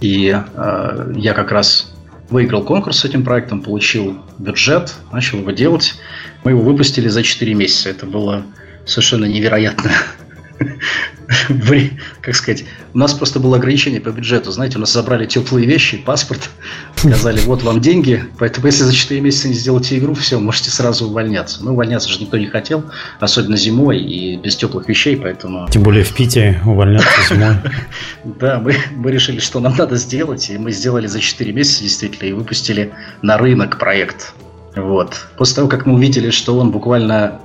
И 0.01 0.35
э, 0.35 1.13
я 1.15 1.33
как 1.33 1.51
раз 1.51 1.94
выиграл 2.29 2.63
конкурс 2.63 2.99
с 2.99 3.05
этим 3.05 3.23
проектом, 3.23 3.61
получил 3.61 4.19
бюджет, 4.37 4.93
начал 5.11 5.39
его 5.39 5.51
делать. 5.51 5.95
Мы 6.43 6.51
его 6.51 6.61
выпустили 6.61 7.07
за 7.07 7.23
4 7.23 7.53
месяца. 7.53 7.89
Это 7.89 8.05
было 8.05 8.43
совершенно 8.85 9.25
невероятно 9.25 9.91
как 12.21 12.35
сказать, 12.35 12.65
у 12.93 12.97
нас 12.97 13.13
просто 13.13 13.39
было 13.39 13.57
ограничение 13.57 13.99
по 13.99 14.09
бюджету. 14.09 14.51
Знаете, 14.51 14.77
у 14.77 14.79
нас 14.79 14.93
забрали 14.93 15.25
теплые 15.25 15.67
вещи, 15.67 15.97
паспорт, 15.97 16.49
сказали, 16.95 17.39
вот 17.41 17.63
вам 17.63 17.81
деньги, 17.81 18.23
поэтому 18.39 18.67
если 18.67 18.83
за 18.83 18.93
4 18.93 19.21
месяца 19.21 19.47
не 19.47 19.53
сделаете 19.53 19.97
игру, 19.97 20.13
все, 20.13 20.39
можете 20.39 20.71
сразу 20.71 21.07
увольняться. 21.07 21.63
Ну, 21.63 21.73
увольняться 21.73 22.09
же 22.09 22.19
никто 22.19 22.37
не 22.37 22.47
хотел, 22.47 22.83
особенно 23.19 23.57
зимой 23.57 23.99
и 23.99 24.37
без 24.37 24.55
теплых 24.55 24.87
вещей, 24.87 25.17
поэтому... 25.17 25.67
Тем 25.69 25.83
более 25.83 26.03
в 26.03 26.13
Питере 26.13 26.61
увольняться 26.65 27.09
зимой. 27.29 27.55
Да, 28.23 28.59
мы, 28.59 28.75
мы 28.95 29.11
решили, 29.11 29.39
что 29.39 29.59
нам 29.59 29.75
надо 29.77 29.95
сделать, 29.97 30.49
и 30.49 30.57
мы 30.57 30.71
сделали 30.71 31.07
за 31.07 31.19
4 31.19 31.51
месяца 31.53 31.83
действительно, 31.83 32.27
и 32.27 32.33
выпустили 32.33 32.93
на 33.21 33.37
рынок 33.37 33.77
проект. 33.77 34.33
Вот. 34.75 35.27
После 35.37 35.57
того, 35.57 35.67
как 35.67 35.85
мы 35.85 35.93
увидели, 35.93 36.31
что 36.31 36.57
он 36.57 36.71
буквально 36.71 37.39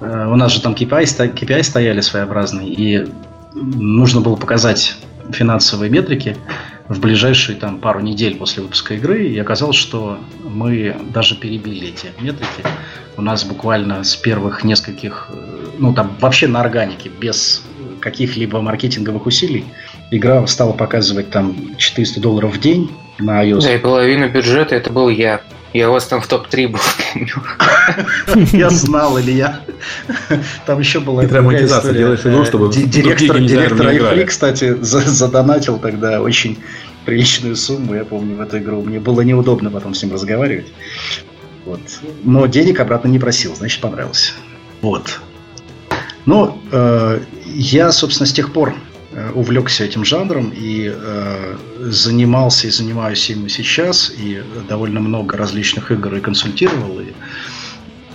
у 0.00 0.36
нас 0.36 0.52
же 0.52 0.60
там 0.60 0.74
KPI, 0.74 1.34
KPI 1.34 1.62
стояли 1.62 2.00
своеобразные, 2.00 2.68
и 2.68 3.06
нужно 3.54 4.20
было 4.20 4.36
показать 4.36 4.96
финансовые 5.30 5.90
метрики 5.90 6.36
в 6.88 7.00
ближайшие 7.00 7.56
там 7.56 7.78
пару 7.78 8.00
недель 8.00 8.36
после 8.36 8.62
выпуска 8.62 8.94
игры, 8.94 9.26
и 9.26 9.38
оказалось, 9.38 9.76
что 9.76 10.18
мы 10.44 10.96
даже 11.12 11.36
перебили 11.36 11.88
эти 11.88 12.08
метрики. 12.20 12.62
У 13.16 13.22
нас 13.22 13.44
буквально 13.44 14.04
с 14.04 14.16
первых 14.16 14.64
нескольких, 14.64 15.30
э, 15.32 15.66
ну 15.78 15.94
там 15.94 16.16
вообще 16.20 16.48
на 16.48 16.60
органике, 16.60 17.08
без 17.08 17.62
каких-либо 18.00 18.60
маркетинговых 18.60 19.26
усилий, 19.26 19.64
игра 20.10 20.46
стала 20.46 20.72
показывать 20.72 21.30
там 21.30 21.76
400 21.76 22.20
долларов 22.20 22.54
в 22.56 22.60
день 22.60 22.90
на 23.18 23.44
iOS. 23.44 23.62
Да, 23.62 23.74
и 23.74 23.78
половину 23.78 24.28
бюджета 24.28 24.74
это 24.74 24.92
был 24.92 25.08
я. 25.08 25.40
Я 25.72 25.88
у 25.88 25.92
вас 25.92 26.06
там 26.06 26.20
в 26.20 26.26
топ-3 26.26 26.68
был, 26.68 26.80
помню. 28.26 28.46
Я 28.52 28.70
знал, 28.70 29.16
или 29.18 29.32
я. 29.32 29.60
Там 30.66 30.80
еще 30.80 31.00
была 31.00 31.22
Хитрая 31.22 31.42
монетизация. 31.42 31.92
Делаешь 31.94 32.20
игру, 32.20 32.44
чтобы 32.44 32.72
Директор, 32.72 33.38
директор 33.40 33.86
iFree, 33.88 34.24
кстати, 34.26 34.76
задонатил 34.82 35.78
тогда 35.78 36.20
очень 36.20 36.58
приличную 37.04 37.56
сумму, 37.56 37.94
я 37.94 38.04
помню, 38.04 38.36
в 38.36 38.40
эту 38.40 38.58
игру. 38.58 38.82
Мне 38.82 39.00
было 39.00 39.22
неудобно 39.22 39.70
потом 39.70 39.94
с 39.94 40.02
ним 40.02 40.12
разговаривать. 40.12 40.66
Вот. 41.64 41.80
Но 42.24 42.46
денег 42.46 42.80
обратно 42.80 43.08
не 43.08 43.18
просил, 43.18 43.54
значит, 43.54 43.80
понравилось. 43.80 44.34
Вот. 44.80 45.20
Ну, 46.26 46.58
э, 46.70 47.20
я, 47.46 47.92
собственно, 47.92 48.26
с 48.26 48.32
тех 48.32 48.52
пор 48.52 48.74
увлекся 49.34 49.84
этим 49.84 50.04
жанром 50.04 50.52
и 50.54 50.92
э, 50.94 51.56
занимался 51.80 52.66
и 52.66 52.70
занимаюсь 52.70 53.30
им 53.30 53.46
и 53.46 53.48
сейчас, 53.48 54.12
и 54.16 54.42
довольно 54.68 55.00
много 55.00 55.36
различных 55.36 55.90
игр 55.90 56.14
и 56.14 56.20
консультировал. 56.20 57.00
И, 57.00 57.12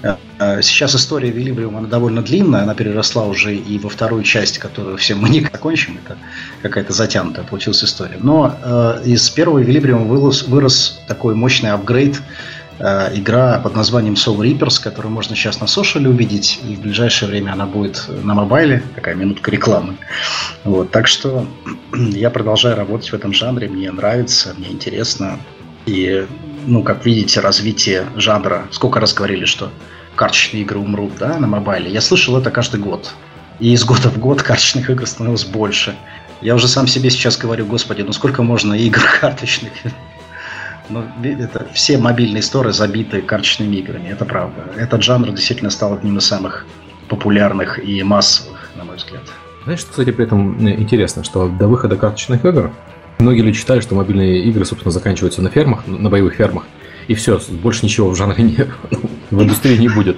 э, 0.03 0.15
э 0.39 0.62
сейчас 0.62 0.95
история 0.95 1.29
Вилибриум, 1.29 1.77
она 1.77 1.88
довольно 1.88 2.21
длинная, 2.21 2.63
она 2.63 2.73
переросла 2.73 3.25
уже 3.25 3.55
и 3.55 3.79
во 3.79 3.89
вторую 3.89 4.23
часть, 4.23 4.57
которую 4.57 4.97
все 4.97 5.15
мы 5.15 5.29
не 5.29 5.41
закончим, 5.41 5.99
это 6.03 6.17
какая-то 6.62 6.93
затянутая 6.93 7.45
получилась 7.45 7.83
история. 7.83 8.17
Но 8.19 8.57
э, 8.63 9.01
из 9.05 9.29
первого 9.29 9.60
Вилибриума 9.60 10.05
вырос, 10.05 10.47
вырос 10.47 10.99
такой 11.07 11.36
мощный 11.36 11.71
апгрейд 11.71 12.21
Э, 12.21 12.56
игра 12.79 13.59
под 13.59 13.75
названием 13.75 14.13
Soul 14.13 14.37
Reapers, 14.37 14.81
которую 14.81 15.11
можно 15.11 15.35
сейчас 15.35 15.59
на 15.59 15.67
сошеле 15.67 16.09
увидеть, 16.09 16.59
и 16.63 16.75
в 16.75 16.81
ближайшее 16.81 17.29
время 17.29 17.53
она 17.53 17.65
будет 17.65 18.05
на 18.23 18.33
мобайле, 18.33 18.83
такая 18.95 19.15
минутка 19.15 19.49
рекламы. 19.51 19.97
Вот, 20.63 20.91
так 20.91 21.07
что 21.07 21.47
я 21.95 22.29
продолжаю 22.29 22.75
работать 22.75 23.11
в 23.11 23.13
этом 23.15 23.33
жанре, 23.33 23.67
мне 23.67 23.91
нравится, 23.91 24.53
мне 24.57 24.69
интересно. 24.69 25.39
И, 25.85 26.27
ну, 26.65 26.83
как 26.83 27.05
видите, 27.05 27.39
развитие 27.39 28.05
жанра, 28.15 28.67
сколько 28.71 28.99
раз 28.99 29.13
говорили, 29.13 29.45
что 29.45 29.71
карточные 30.15 30.63
игры 30.63 30.79
умрут, 30.79 31.13
да, 31.17 31.37
на 31.39 31.47
мобайле. 31.47 31.89
Я 31.89 32.01
слышал 32.01 32.37
это 32.37 32.51
каждый 32.51 32.81
год. 32.81 33.13
И 33.59 33.71
из 33.71 33.85
года 33.85 34.09
в 34.09 34.19
год 34.19 34.43
карточных 34.43 34.89
игр 34.89 35.07
становилось 35.07 35.45
больше. 35.45 35.95
Я 36.41 36.53
уже 36.55 36.67
сам 36.67 36.85
себе 36.85 37.09
сейчас 37.09 37.37
говорю, 37.37 37.65
господи, 37.65 38.01
ну 38.01 38.11
сколько 38.11 38.43
можно 38.43 38.73
игр 38.73 39.01
карточных? 39.21 39.71
Но 40.89 41.04
это, 41.23 41.67
все 41.73 41.97
мобильные 41.97 42.41
сторы 42.41 42.71
забиты 42.71 43.21
карточными 43.21 43.76
играми, 43.78 44.08
это 44.10 44.26
правда. 44.26 44.63
Этот 44.78 45.04
жанр 45.04 45.32
действительно 45.32 45.69
стал 45.69 45.93
одним 45.93 46.17
из 46.17 46.26
самых 46.26 46.65
популярных 47.10 47.84
и 47.84 48.02
массовых, 48.04 48.69
на 48.76 48.84
мой 48.84 48.97
взгляд. 48.97 49.23
Знаешь, 49.63 49.82
что, 49.82 49.89
кстати, 49.91 50.12
при 50.12 50.26
этом 50.26 50.65
э, 50.65 50.76
интересно, 50.76 51.23
что 51.23 51.50
до 51.50 51.67
выхода 51.67 51.97
карточных 51.97 52.45
игр 52.45 52.71
многие 53.19 53.41
люди 53.41 53.58
считали, 53.58 53.82
что 53.82 53.95
мобильные 53.95 54.43
игры, 54.43 54.63
собственно, 54.65 54.91
заканчиваются 54.91 55.41
на 55.41 55.50
фермах, 55.50 55.86
на 55.88 56.10
боевых 56.10 56.36
фермах, 56.36 56.63
и 57.08 57.15
все, 57.15 57.39
больше 57.50 57.86
ничего 57.86 58.10
в 58.10 58.15
жанре 58.15 58.43
не, 58.43 58.58
в 59.32 59.43
индустрии 59.43 59.78
не 59.78 59.89
будет. 59.89 60.17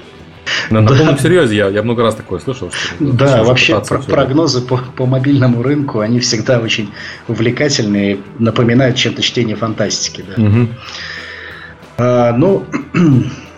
На, 0.69 0.81
на 0.81 0.95
полном 0.95 1.17
серьезе 1.17 1.55
я, 1.55 1.67
я 1.67 1.83
много 1.83 2.03
раз 2.03 2.15
такое 2.15 2.39
слышал. 2.39 2.71
Что 2.71 2.95
да, 2.99 3.43
вообще 3.43 3.79
про- 3.79 3.99
прогнозы 3.99 4.61
по, 4.61 4.77
по 4.95 5.05
мобильному 5.05 5.61
рынку, 5.63 5.99
они 5.99 6.19
всегда 6.19 6.59
очень 6.59 6.91
увлекательные, 7.27 8.19
напоминают 8.39 8.95
чем-то 8.95 9.21
чтение 9.21 9.55
фантастики. 9.55 10.23
Да. 10.27 10.41
Угу. 10.41 10.67
А, 11.97 12.33
ну, 12.33 12.65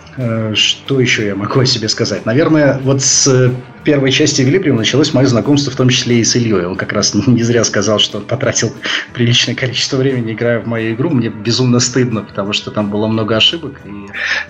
что 0.54 1.00
еще 1.00 1.26
я 1.26 1.34
могу 1.34 1.60
о 1.60 1.66
себе 1.66 1.88
сказать? 1.88 2.26
Наверное, 2.26 2.78
вот 2.82 3.02
с 3.02 3.52
первой 3.84 4.12
части 4.12 4.42
Вилиприума 4.42 4.80
началось 4.80 5.12
мое 5.12 5.26
знакомство, 5.26 5.72
в 5.72 5.76
том 5.76 5.88
числе 5.88 6.20
и 6.20 6.24
с 6.24 6.36
Ильей. 6.36 6.66
Он 6.66 6.76
как 6.76 6.92
раз 6.92 7.14
не 7.14 7.42
зря 7.42 7.64
сказал, 7.64 7.98
что 7.98 8.18
он 8.18 8.24
потратил 8.24 8.72
приличное 9.14 9.54
количество 9.54 9.96
времени, 9.96 10.32
играя 10.32 10.60
в 10.60 10.66
мою 10.66 10.94
игру. 10.94 11.10
Мне 11.10 11.28
безумно 11.28 11.80
стыдно, 11.80 12.22
потому 12.22 12.52
что 12.52 12.70
там 12.70 12.90
было 12.90 13.06
много 13.06 13.36
ошибок. 13.36 13.80
И 13.84 13.90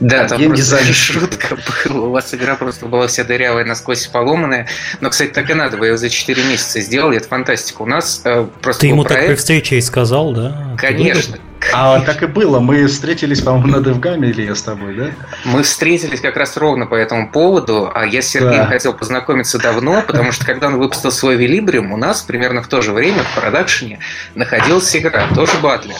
да, 0.00 0.28
там 0.28 0.42
просто 0.42 0.78
шутка 0.92 1.56
была. 1.88 2.08
У 2.08 2.10
вас 2.10 2.34
игра 2.34 2.56
просто 2.56 2.86
была 2.86 3.06
вся 3.06 3.24
дырявая, 3.24 3.64
насквозь 3.64 4.06
поломанная. 4.06 4.68
Но, 5.00 5.10
кстати, 5.10 5.30
так 5.30 5.50
и 5.50 5.54
надо. 5.54 5.76
Вы 5.76 5.88
ее 5.88 5.96
за 5.96 6.10
4 6.10 6.42
месяца 6.44 6.80
сделали. 6.80 7.16
Это 7.16 7.28
фантастика. 7.28 7.82
У 7.82 7.86
нас 7.86 8.22
э, 8.24 8.46
просто 8.60 8.82
Ты 8.82 8.88
ему 8.88 9.04
проект... 9.04 9.20
так 9.20 9.28
при 9.28 9.36
встрече 9.36 9.76
и 9.78 9.80
сказал, 9.80 10.32
да? 10.32 10.76
Конечно. 10.78 11.38
А 11.72 12.00
так 12.00 12.22
и 12.22 12.26
было. 12.26 12.60
Мы 12.60 12.86
встретились, 12.86 13.40
по-моему, 13.40 13.68
на 13.68 13.80
Девгаме 13.80 14.30
или 14.30 14.42
я 14.42 14.54
с 14.54 14.62
тобой, 14.62 14.94
да? 14.94 15.10
Мы 15.44 15.62
встретились 15.62 16.20
как 16.20 16.36
раз 16.36 16.56
ровно 16.56 16.86
по 16.86 16.94
этому 16.94 17.30
поводу, 17.30 17.90
а 17.94 18.04
я 18.04 18.22
с 18.22 18.28
Сергеем 18.28 18.64
да. 18.64 18.66
хотел 18.66 18.94
познакомиться 18.94 19.58
давно, 19.58 20.02
потому 20.02 20.32
что 20.32 20.44
когда 20.44 20.68
он 20.68 20.78
выпустил 20.78 21.10
свой 21.10 21.36
Вилибриум, 21.36 21.92
у 21.92 21.96
нас 21.96 22.22
примерно 22.22 22.62
в 22.62 22.68
то 22.68 22.82
же 22.82 22.92
время 22.92 23.22
в 23.22 23.40
продакшене 23.40 24.00
находилась 24.34 24.94
игра, 24.96 25.26
тоже 25.34 25.52
Батлер. 25.62 25.94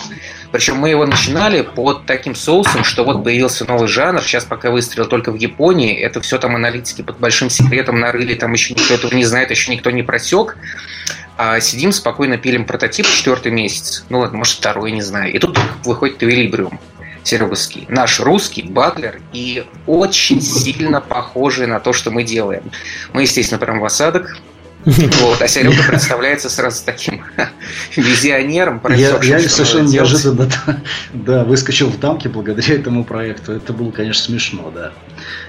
Причем 0.53 0.77
мы 0.77 0.91
его 0.91 1.07
начинали 1.07 1.63
под 1.63 2.05
таким 2.05 2.35
соусом, 2.35 2.85
что 2.85 3.05
вот 3.05 3.25
появился 3.25 3.65
новый 3.65 3.89
жанр, 3.89 4.21
сейчас 4.23 4.45
пока 4.45 4.71
выстрелил 4.71 5.09
только 5.09 5.33
в 5.33 5.37
Японии, 5.37 5.97
это 5.97 6.21
все 6.21 6.39
там 6.39 6.55
аналитики 6.55 7.01
под 7.01 7.19
большим 7.19 7.49
секретом 7.49 7.99
нарыли, 7.99 8.35
там 8.35 8.53
еще 8.53 8.75
никто 8.75 8.93
этого 8.93 9.15
не 9.15 9.25
знает, 9.25 9.51
еще 9.51 9.73
никто 9.73 9.91
не 9.91 10.03
просек. 10.03 10.59
А 11.37 11.61
сидим 11.61 11.93
спокойно 11.93 12.37
пилим 12.37 12.65
прототип 12.67 13.07
четвертый 13.07 13.53
месяц, 13.53 14.05
ну 14.09 14.21
ладно, 14.21 14.39
может 14.39 14.55
второй, 14.55 14.93
не 14.93 15.03
знаю. 15.03 15.33
И 15.33 15.39
тут 15.39 15.59
выходит 15.85 16.23
Эвилибриум 16.23 16.79
сереговский, 17.25 17.87
наш 17.89 18.21
русский 18.21 18.63
батлер 18.63 19.21
и 19.33 19.65
очень 19.87 20.41
сильно 20.41 21.01
похожий 21.01 21.67
на 21.67 21.81
то, 21.81 21.93
что 21.93 22.11
мы 22.11 22.25
делаем. 22.25 22.71
Мы, 23.13 23.23
естественно, 23.23 23.59
прям 23.59 23.81
в 23.81 23.85
осадок, 23.85 24.37
вот, 24.85 25.41
а 25.41 25.47
Серега 25.47 25.83
представляется 25.87 26.51
сразу 26.51 26.85
таким 26.85 27.25
визионером. 27.97 28.81
Я, 28.91 29.21
я 29.23 29.41
совершенно 29.49 29.87
неожиданно 29.87 30.51
да, 31.13 31.45
выскочил 31.45 31.89
в 31.89 32.01
дамки 32.01 32.27
благодаря 32.27 32.75
этому 32.75 33.05
проекту. 33.05 33.53
Это 33.53 33.73
было, 33.73 33.93
конечно, 33.93 34.25
смешно, 34.25 34.73
да. 34.75 34.93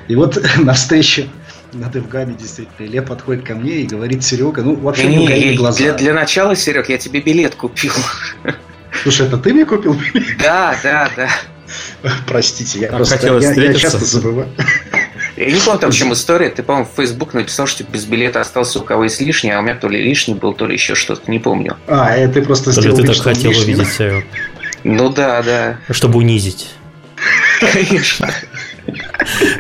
И 0.08 0.16
вот 0.16 0.38
на 0.58 0.74
встрече 0.74 1.30
на 1.74 1.90
Девгаме 1.90 2.34
действительно 2.34 2.86
Илья 2.86 3.02
подходит 3.02 3.46
ко 3.46 3.56
мне 3.56 3.82
и 3.82 3.86
говорит, 3.86 4.24
Серега, 4.24 4.62
ну 4.62 4.76
вообще 4.76 5.08
не, 5.08 5.26
не 5.26 5.56
глаза. 5.56 5.80
Для, 5.80 5.94
для 5.94 6.14
начала, 6.14 6.56
Серег, 6.56 6.90
я 6.90 6.98
тебе 6.98 7.22
билет 7.22 7.56
купил. 7.56 7.94
Слушай, 9.02 9.28
это 9.28 9.38
ты 9.38 9.54
мне 9.54 9.66
купил 9.66 9.94
билет? 9.94 10.38
Да, 10.40 10.76
да, 10.84 11.10
да. 11.16 11.30
Простите, 12.28 12.80
я 12.80 12.88
просто 12.90 13.40
я, 13.40 13.52
я 13.54 13.74
часто 13.74 14.06
забываю. 14.06 14.48
Я 15.36 15.48
не 15.48 15.60
помню, 15.60 15.80
там 15.80 15.92
в 15.92 15.96
чем 15.96 16.14
история. 16.14 16.50
Ты, 16.50 16.62
по-моему, 16.62 16.88
в 16.88 16.96
Facebook 16.96 17.34
написал, 17.34 17.66
что 17.66 17.84
без 17.84 18.06
билета 18.06 18.42
остался 18.42 18.80
у 18.80 18.84
кого 18.84 19.06
есть 19.06 19.20
лишний, 19.20 19.50
а 19.50 19.60
у 19.60 19.64
меня 19.64 19.76
то 19.76 19.88
ли 19.88 20.02
лишний 20.02 20.36
был, 20.36 20.54
то 20.54 20.68
ли 20.68 20.74
еще 20.74 20.94
что-то, 20.94 21.30
не 21.32 21.40
помню. 21.40 21.78
А, 21.88 22.16
это 22.16 22.36
ты 22.36 22.42
просто 22.44 22.66
то 22.66 22.82
сделал 22.82 22.98
ты 22.98 23.08
так 23.08 23.18
хотел 23.18 23.50
лишний. 23.52 23.74
увидеть 23.74 23.94
Серег. 23.94 24.26
Ну 24.84 25.10
да, 25.10 25.42
да. 25.42 25.80
Чтобы 25.90 26.20
унизить. 26.20 26.70
Конечно. 27.60 28.30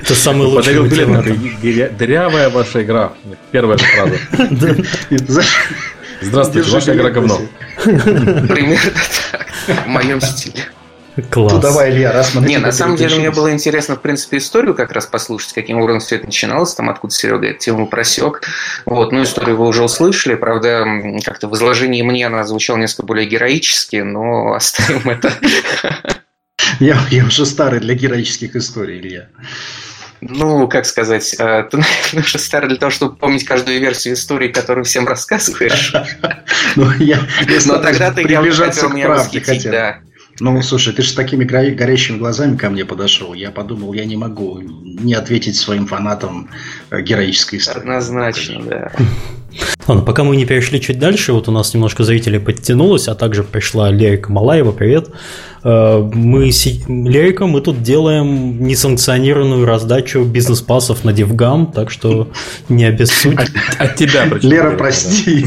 Это 0.01 0.15
самый 0.15 0.47
лучший 0.47 0.81
билет. 0.83 1.97
Дырявая 1.97 2.49
ваша 2.49 2.83
игра. 2.83 3.13
Первая 3.51 3.77
же 3.77 3.85
фраза. 3.85 4.15
Здравствуйте, 6.21 6.71
ваша 6.71 6.95
игра 6.95 7.09
говно. 7.09 7.41
Примерно 7.83 8.91
так. 9.31 9.47
В 9.85 9.87
моем 9.87 10.21
стиле. 10.21 10.63
Класс. 11.29 11.53
Ну, 11.53 11.59
давай, 11.59 11.91
Илья, 11.91 12.11
раз 12.11 12.33
мы 12.33 12.41
Не, 12.41 12.57
на 12.57 12.71
самом 12.71 12.95
деле 12.95 13.17
мне 13.17 13.29
было 13.29 13.51
интересно, 13.51 13.95
в 13.95 14.01
принципе, 14.01 14.37
историю 14.37 14.73
как 14.73 14.91
раз 14.91 15.05
послушать, 15.05 15.53
каким 15.53 15.79
образом 15.79 15.99
все 15.99 16.15
это 16.15 16.25
начиналось, 16.25 16.73
там, 16.73 16.89
откуда 16.89 17.13
Серега 17.13 17.47
эту 17.49 17.59
тему 17.59 17.85
просек. 17.85 18.41
Вот, 18.85 19.11
ну, 19.11 19.21
историю 19.21 19.57
вы 19.57 19.67
уже 19.67 19.83
услышали, 19.83 20.33
правда, 20.33 20.85
как-то 21.23 21.47
в 21.47 21.53
изложении 21.53 22.01
мне 22.01 22.25
она 22.25 22.43
звучала 22.45 22.77
несколько 22.77 23.05
более 23.05 23.27
героически, 23.27 23.97
но 23.97 24.53
оставим 24.53 25.07
это. 25.07 25.33
Я, 26.79 26.99
я 27.11 27.25
уже 27.25 27.45
старый 27.45 27.79
для 27.79 27.93
героических 27.93 28.55
историй, 28.55 28.99
Илья. 28.99 29.27
Ну, 30.21 30.67
как 30.67 30.85
сказать, 30.85 31.35
э, 31.37 31.67
ты 31.69 31.83
уже 32.17 32.39
старый 32.39 32.69
для 32.69 32.77
того, 32.77 32.91
чтобы 32.91 33.15
помнить 33.15 33.43
каждую 33.43 33.79
версию 33.79 34.13
истории, 34.13 34.47
которую 34.47 34.85
всем 34.85 35.07
рассказываешь. 35.07 35.93
Ну, 36.75 36.91
я, 36.97 37.19
Но 37.65 37.77
тогда 37.77 38.11
ты 38.11 38.21
явно 38.27 38.51
хотел 38.51 38.89
меня 38.89 39.09
восхитить, 39.09 39.63
да. 39.63 39.99
Ну, 40.39 40.59
слушай, 40.63 40.93
ты 40.93 41.03
же 41.03 41.09
с 41.09 41.13
такими 41.13 41.43
горящими 41.43 42.17
глазами 42.17 42.57
ко 42.57 42.69
мне 42.69 42.85
подошел. 42.85 43.33
Я 43.33 43.51
подумал, 43.51 43.93
я 43.93 44.05
не 44.05 44.17
могу 44.17 44.59
не 44.59 45.13
ответить 45.13 45.55
своим 45.55 45.85
фанатам 45.85 46.49
э, 46.89 47.01
героической 47.01 47.59
истории. 47.59 47.81
Однозначно, 47.81 48.63
да. 48.63 48.91
Ладно, 49.87 50.03
пока 50.03 50.23
мы 50.23 50.35
не 50.35 50.45
перешли 50.45 50.79
чуть 50.79 50.99
дальше, 50.99 51.33
вот 51.33 51.47
у 51.47 51.51
нас 51.51 51.73
немножко 51.73 52.03
зрителей 52.03 52.39
подтянулось, 52.39 53.07
а 53.07 53.15
также 53.15 53.43
пришла 53.43 53.91
Лерика 53.91 54.31
Малаева, 54.31 54.71
привет. 54.71 55.09
Э, 55.63 55.99
мы 55.99 56.51
с 56.51 56.65
Лериком 56.87 57.49
мы 57.49 57.61
тут 57.61 57.81
делаем 57.81 58.63
несанкционированную 58.63 59.65
раздачу 59.65 60.23
бизнес-пассов 60.23 61.03
на 61.03 61.09
DevGam, 61.09 61.73
так 61.73 61.91
что 61.91 62.29
не 62.69 62.85
обессудь. 62.85 63.37
От 63.77 63.95
тебя, 63.95 64.25
Лера, 64.41 64.77
прости. 64.77 65.45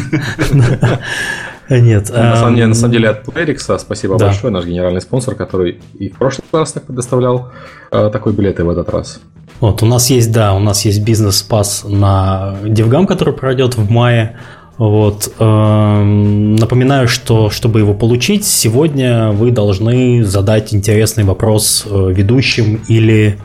Нет. 1.69 2.11
На 2.11 2.37
самом, 2.37 2.55
деле, 2.55 2.67
на 2.69 2.75
самом 2.75 2.93
деле 2.93 3.09
от 3.09 3.27
Playrix 3.27 3.79
спасибо 3.79 4.19
да. 4.19 4.27
большое, 4.27 4.53
наш 4.53 4.65
генеральный 4.65 5.01
спонсор, 5.01 5.35
который 5.35 5.81
и 5.99 6.09
в 6.09 6.17
прошлый 6.17 6.45
раз 6.53 6.73
так 6.73 6.85
предоставлял 6.85 7.51
э, 7.91 8.11
такой 8.13 8.33
билет 8.33 8.61
и 8.61 8.63
в 8.63 8.71
этот 8.71 8.89
раз. 8.91 9.21
Вот, 9.61 9.83
у 9.83 9.87
нас 9.87 10.11
есть, 10.11 10.33
да, 10.33 10.55
у 10.55 10.59
нас 10.59 10.85
есть 10.85 11.03
бизнес-пас 11.03 11.85
на 11.87 12.57
DevGam, 12.63 13.07
который 13.07 13.33
пройдет 13.33 13.77
в 13.77 13.91
мае. 13.91 14.37
Вот. 14.77 15.33
Эм, 15.39 16.57
напоминаю, 16.57 17.09
что 17.09 17.49
чтобы 17.49 17.79
его 17.79 17.95
получить, 17.95 18.45
сегодня 18.45 19.31
вы 19.31 19.51
должны 19.51 20.23
задать 20.25 20.75
интересный 20.75 21.25
вопрос 21.25 21.87
э, 21.87 22.13
ведущим 22.13 22.83
или 22.87 23.39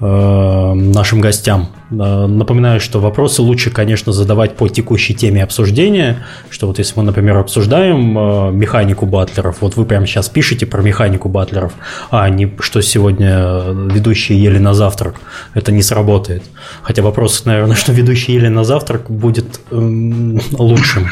э, 0.00 0.72
нашим 0.74 1.20
гостям. 1.20 1.68
Э, 1.92 2.26
напоминаю, 2.26 2.80
что 2.80 3.00
вопросы 3.00 3.42
лучше, 3.42 3.70
конечно, 3.70 4.12
задавать 4.12 4.56
по 4.56 4.68
текущей 4.68 5.14
теме 5.14 5.42
обсуждения, 5.42 6.24
что 6.50 6.66
вот 6.66 6.78
если 6.78 6.98
мы, 6.98 7.04
например, 7.04 7.36
обсуждаем 7.36 8.18
э, 8.18 8.52
механику 8.52 9.06
батлеров, 9.06 9.58
вот 9.60 9.76
вы 9.76 9.84
прямо 9.84 10.06
сейчас 10.06 10.28
пишете 10.28 10.66
про 10.66 10.82
механику 10.82 11.28
батлеров, 11.28 11.72
а 12.10 12.28
не 12.30 12.50
что 12.60 12.80
сегодня 12.80 13.62
ведущие 13.90 14.42
ели 14.42 14.58
на 14.58 14.74
завтрак, 14.74 15.16
это 15.54 15.72
не 15.72 15.82
сработает. 15.82 16.42
Хотя 16.82 17.02
вопрос, 17.02 17.44
наверное, 17.44 17.76
что 17.76 17.92
ведущие 17.92 18.36
ели 18.36 18.48
на 18.48 18.64
завтрак 18.64 19.10
будет 19.10 19.60
эм, 19.70 20.40
лучшим. 20.52 21.08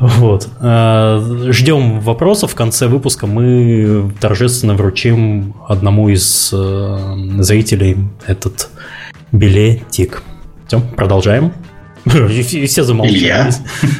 Вот. 0.00 0.48
Э, 0.60 1.48
ждем 1.50 2.00
вопросов. 2.00 2.52
В 2.52 2.54
конце 2.54 2.86
выпуска 2.86 3.26
мы 3.26 4.12
торжественно 4.20 4.74
вручим 4.74 5.54
одному 5.68 6.08
из 6.08 6.50
зрителей 6.50 7.96
этот 8.26 8.68
билетик. 9.32 10.22
Все, 10.66 10.80
продолжаем. 10.80 11.52
И 12.14 12.66
все 12.66 12.84
замолчали. 12.84 13.52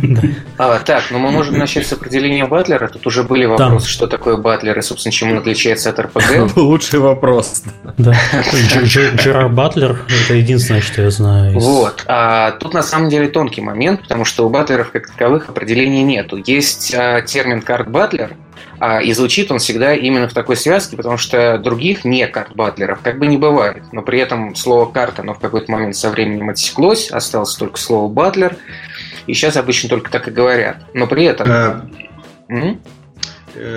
А, 0.60 0.80
так, 0.80 1.04
ну 1.12 1.18
мы 1.18 1.30
можем 1.30 1.56
начать 1.56 1.86
с 1.86 1.92
определения 1.92 2.44
батлера. 2.44 2.88
Тут 2.88 3.06
уже 3.06 3.22
были 3.22 3.44
вопросы, 3.44 3.88
что 3.88 4.08
такое 4.08 4.36
батлер 4.36 4.76
и, 4.76 4.82
собственно, 4.82 5.12
чем 5.12 5.30
он 5.30 5.38
отличается 5.38 5.90
от 5.90 6.00
РПГ. 6.00 6.56
Лучший 6.56 6.98
вопрос. 6.98 7.62
Да. 7.96 8.12
Джерар 8.82 9.48
Батлер– 9.48 10.00
это 10.24 10.34
единственное, 10.34 10.80
что 10.80 11.02
я 11.02 11.10
знаю. 11.10 11.56
Вот. 11.60 12.02
А 12.08 12.52
тут 12.52 12.74
на 12.74 12.82
самом 12.82 13.08
деле 13.08 13.28
тонкий 13.28 13.60
момент, 13.60 14.02
потому 14.02 14.24
что 14.24 14.46
у 14.46 14.50
батлеров 14.50 14.90
как 14.90 15.06
таковых 15.06 15.48
определений 15.48 16.02
нету. 16.02 16.42
Есть 16.44 16.92
а, 16.92 17.22
термин 17.22 17.62
карт-батлер– 17.62 18.32
и 19.02 19.12
звучит 19.12 19.50
он 19.50 19.58
всегда 19.58 19.94
именно 19.94 20.28
в 20.28 20.32
такой 20.32 20.56
связке, 20.56 20.96
потому 20.96 21.16
что 21.16 21.58
других 21.58 22.04
не 22.04 22.26
карт-батлеров 22.26 23.00
как 23.02 23.18
бы 23.18 23.26
не 23.26 23.36
бывает. 23.36 23.82
Но 23.92 24.02
при 24.02 24.20
этом 24.20 24.54
слово 24.54 24.90
«карта» 24.90 25.22
оно 25.22 25.34
в 25.34 25.38
какой-то 25.38 25.70
момент 25.70 25.96
со 25.96 26.10
временем 26.10 26.48
отсеклось, 26.50 27.10
осталось 27.10 27.54
только 27.54 27.78
слово 27.78 28.12
«батлер», 28.12 28.56
и 29.26 29.34
сейчас 29.34 29.56
обычно 29.56 29.88
только 29.88 30.10
так 30.10 30.28
и 30.28 30.30
говорят. 30.30 30.76
Но 30.94 31.06
при 31.06 31.24
этом... 31.24 31.46
А... 31.50 31.88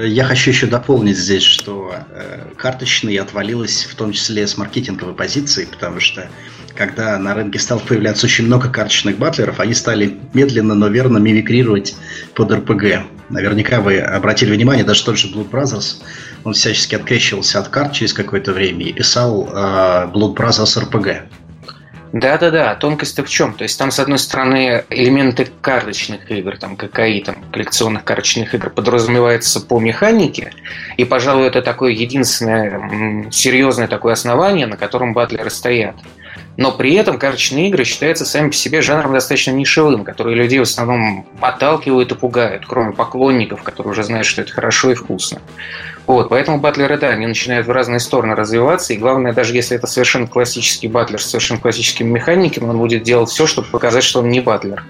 Я 0.03 0.25
хочу 0.25 0.51
еще 0.51 0.67
дополнить 0.67 1.17
здесь, 1.17 1.43
что 1.43 1.95
э, 2.11 2.49
карточный 2.55 3.15
отвалилось 3.15 3.85
в 3.85 3.95
том 3.95 4.11
числе 4.11 4.45
с 4.45 4.57
маркетинговой 4.57 5.15
позиции, 5.15 5.65
потому 5.65 5.99
что 5.99 6.29
когда 6.75 7.17
на 7.17 7.33
рынке 7.33 7.57
стало 7.57 7.79
появляться 7.79 8.27
очень 8.27 8.45
много 8.45 8.69
карточных 8.69 9.17
батлеров, 9.17 9.59
они 9.59 9.73
стали 9.73 10.19
медленно, 10.33 10.75
но 10.75 10.87
верно 10.87 11.17
мимикрировать 11.17 11.95
под 12.35 12.51
РПГ. 12.51 13.07
Наверняка 13.31 13.79
вы 13.79 13.99
обратили 13.99 14.53
внимание, 14.53 14.83
даже 14.83 15.05
тот 15.05 15.17
же 15.17 15.29
Blood 15.29 15.49
Brothers, 15.49 16.01
он 16.43 16.53
всячески 16.53 16.95
открещивался 16.95 17.59
от 17.59 17.69
карт 17.69 17.93
через 17.93 18.13
какое-то 18.13 18.51
время 18.51 18.85
и 18.85 18.93
писал 18.93 19.47
э, 19.47 19.51
Blood 20.13 20.35
Brothers 20.35 20.77
RPG. 20.77 21.21
Да-да-да, 22.11 22.75
тонкость-то 22.75 23.23
в 23.23 23.29
чем? 23.29 23.53
То 23.53 23.63
есть 23.63 23.79
там, 23.79 23.89
с 23.89 23.97
одной 23.99 24.19
стороны, 24.19 24.83
элементы 24.89 25.47
карточных 25.61 26.29
игр, 26.29 26.57
там, 26.57 26.75
ККИ, 26.75 27.23
там, 27.25 27.37
коллекционных 27.53 28.03
карточных 28.03 28.53
игр 28.53 28.69
подразумевается 28.69 29.61
по 29.61 29.79
механике, 29.79 30.51
и, 30.97 31.05
пожалуй, 31.05 31.47
это 31.47 31.61
такое 31.61 31.91
единственное 31.91 33.31
серьезное 33.31 33.87
такое 33.87 34.11
основание, 34.11 34.67
на 34.67 34.75
котором 34.75 35.13
батлеры 35.13 35.49
стоят. 35.49 35.95
Но 36.57 36.71
при 36.71 36.93
этом 36.95 37.17
карточные 37.17 37.69
игры 37.69 37.85
считаются 37.85 38.25
сами 38.25 38.49
по 38.49 38.55
себе 38.55 38.81
жанром 38.81 39.13
достаточно 39.13 39.51
нишевым, 39.51 40.03
который 40.03 40.35
людей 40.35 40.59
в 40.59 40.63
основном 40.63 41.25
отталкивают 41.39 42.11
и 42.11 42.15
пугают, 42.15 42.65
кроме 42.67 42.91
поклонников, 42.91 43.63
которые 43.63 43.91
уже 43.91 44.03
знают, 44.03 44.27
что 44.27 44.41
это 44.41 44.51
хорошо 44.51 44.91
и 44.91 44.95
вкусно. 44.95 45.41
Вот, 46.07 46.29
поэтому 46.29 46.59
батлеры, 46.59 46.97
да, 46.97 47.09
они 47.09 47.25
начинают 47.25 47.67
в 47.67 47.71
разные 47.71 47.99
стороны 47.99 48.35
развиваться, 48.35 48.93
и 48.93 48.97
главное, 48.97 49.33
даже 49.33 49.53
если 49.53 49.77
это 49.77 49.87
совершенно 49.87 50.27
классический 50.27 50.87
батлер 50.87 51.21
с 51.21 51.27
совершенно 51.27 51.59
классическими 51.59 52.09
механиками, 52.09 52.65
он 52.65 52.77
будет 52.77 53.03
делать 53.03 53.29
все, 53.29 53.47
чтобы 53.47 53.67
показать, 53.69 54.03
что 54.03 54.19
он 54.19 54.29
не 54.29 54.41
батлер. 54.41 54.83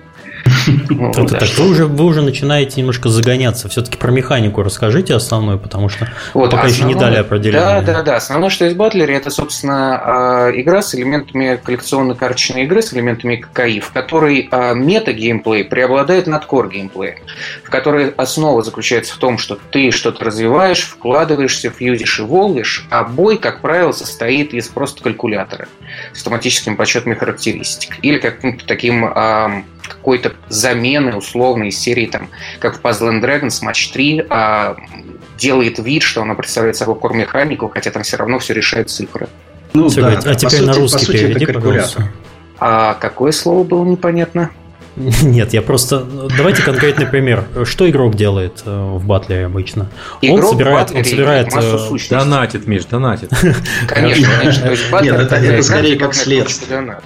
Это, 0.68 1.40
так 1.40 1.50
вы 1.58 1.70
уже, 1.70 1.86
вы 1.86 2.06
уже 2.06 2.22
начинаете 2.22 2.80
немножко 2.80 3.10
загоняться. 3.10 3.70
Все-таки 3.70 3.98
про 3.98 4.12
механику 4.12 4.64
расскажите 4.64 5.14
основную, 5.14 5.60
потому 5.60 5.90
что 5.90 6.08
вот, 6.34 6.52
пока 6.52 6.68
еще 6.68 6.84
не 6.84 6.96
дали 6.96 7.18
определение. 7.18 7.82
Да, 7.82 7.82
да, 7.82 8.04
да. 8.04 8.16
Основное, 8.18 8.50
что 8.50 8.66
есть 8.66 8.76
в 8.76 8.80
Батлере, 8.80 9.16
это, 9.16 9.30
собственно, 9.30 10.48
а, 10.48 10.52
игра 10.52 10.82
с 10.82 10.96
элементами 10.96 11.60
коллекционной 11.62 12.16
карточной 12.16 12.64
игры, 12.64 12.82
с 12.82 12.94
элементами 12.94 13.38
ККИ, 13.38 13.80
в 13.80 13.92
которой 13.92 14.48
а, 14.52 14.74
мета-геймплей 14.74 15.66
преобладает 15.66 16.28
над 16.28 16.46
кор-геймплеем, 16.46 17.20
в 17.64 17.70
которой 17.70 18.10
основа 18.10 18.62
заключается 18.62 19.16
в 19.16 19.18
том, 19.18 19.38
что 19.38 19.58
ты 19.72 19.92
что-то 19.92 20.26
развиваешь, 20.26 20.82
вкладываешься, 20.82 21.70
фьюзишь 21.70 22.20
и 22.20 22.24
волвишь, 22.24 22.86
а 22.90 23.04
бой, 23.04 23.38
как 23.38 23.62
правило, 23.62 23.92
состоит 23.92 24.54
из 24.54 24.68
просто 24.68 25.04
калькулятора 25.04 25.68
с 26.14 26.18
автоматическим 26.18 26.76
подсчетами 26.78 27.14
характеристик. 27.14 27.98
Или 28.02 28.18
каким-то 28.18 28.66
таким 28.66 29.06
какой-то 29.88 30.34
замены 30.52 31.16
условной 31.16 31.70
из 31.70 31.80
серии, 31.80 32.06
там, 32.06 32.30
как 32.60 32.78
в 32.78 32.82
Puzzle 32.82 33.10
and 33.10 33.22
Dragons 33.22 33.62
Match 33.64 33.92
3, 33.94 34.26
а, 34.30 34.76
делает 35.38 35.80
вид, 35.80 36.04
что 36.04 36.22
она 36.22 36.36
представляет 36.36 36.76
собой 36.76 36.96
кор-механику, 36.96 37.70
хотя 37.70 37.92
там 37.92 38.04
все 38.04 38.18
равно 38.18 38.40
все 38.40 38.54
решают 38.54 38.90
цифры. 38.90 39.28
Ну, 39.74 39.90
все, 39.90 40.02
да, 40.02 40.20
а 40.26 40.36
теперь 40.36 40.60
сути, 40.60 40.62
на 40.64 40.74
русский 40.74 41.06
сути, 41.06 41.18
переведи, 41.18 41.46
пожалуйста. 41.46 42.12
А 42.60 42.94
какое 42.96 43.32
слово 43.32 43.64
было 43.64 43.84
непонятно? 43.86 44.52
Нет, 44.96 45.54
я 45.54 45.62
просто... 45.62 46.06
Давайте 46.38 46.62
конкретный 46.62 47.08
пример. 47.08 47.46
Что 47.64 47.90
игрок 47.90 48.16
делает 48.16 48.62
э, 48.66 48.70
в 48.70 49.06
батле 49.06 49.46
обычно? 49.46 49.90
Игрок 50.22 50.44
он 50.44 50.52
собирает... 50.52 50.92
Он 50.92 51.06
собирает 51.06 51.54
массу 51.54 51.96
э, 51.96 52.10
Донатит, 52.10 52.68
Миш, 52.68 52.86
донатит. 52.86 53.32
Конечно, 53.88 54.28
конечно. 54.40 55.02
Нет, 55.02 55.16
это 55.32 55.64
скорее 55.64 55.98
как 55.98 56.14
следствие. 56.14 57.00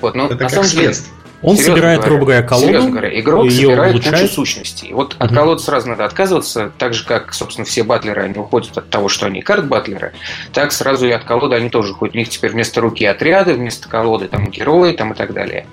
Вот, 0.00 0.14
но 0.14 0.28
на 0.28 0.48
самом 0.48 0.66
деле, 0.66 0.94
он 1.42 1.56
серьезно 1.56 1.74
собирает, 1.74 2.04
грубо 2.04 2.24
говоря, 2.26 2.42
колоду. 2.42 2.66
Серьезно 2.66 2.90
говоря, 2.90 3.20
игрок 3.20 3.50
собирает 3.50 3.94
улучшает. 3.94 4.20
кучу 4.20 4.34
сущностей. 4.34 4.92
Вот 4.92 5.16
от 5.18 5.32
колод 5.32 5.62
сразу 5.62 5.88
надо 5.88 6.04
отказываться, 6.04 6.70
так 6.76 6.92
же, 6.92 7.04
как, 7.06 7.32
собственно, 7.32 7.64
все 7.64 7.82
батлеры, 7.82 8.22
они 8.22 8.38
уходят 8.38 8.76
от 8.76 8.90
того, 8.90 9.08
что 9.08 9.26
они 9.26 9.40
карт-батлеры, 9.40 10.12
так 10.52 10.72
сразу 10.72 11.06
и 11.06 11.10
от 11.10 11.24
колоды 11.24 11.56
они 11.56 11.70
тоже 11.70 11.92
уходят. 11.92 12.14
У 12.14 12.18
них 12.18 12.28
теперь 12.28 12.52
вместо 12.52 12.80
руки 12.80 13.04
отряды, 13.04 13.54
вместо 13.54 13.88
колоды 13.88 14.28
там 14.28 14.50
герои 14.50 14.92
там, 14.92 15.12
и 15.12 15.16
так 15.16 15.32
далее. 15.32 15.66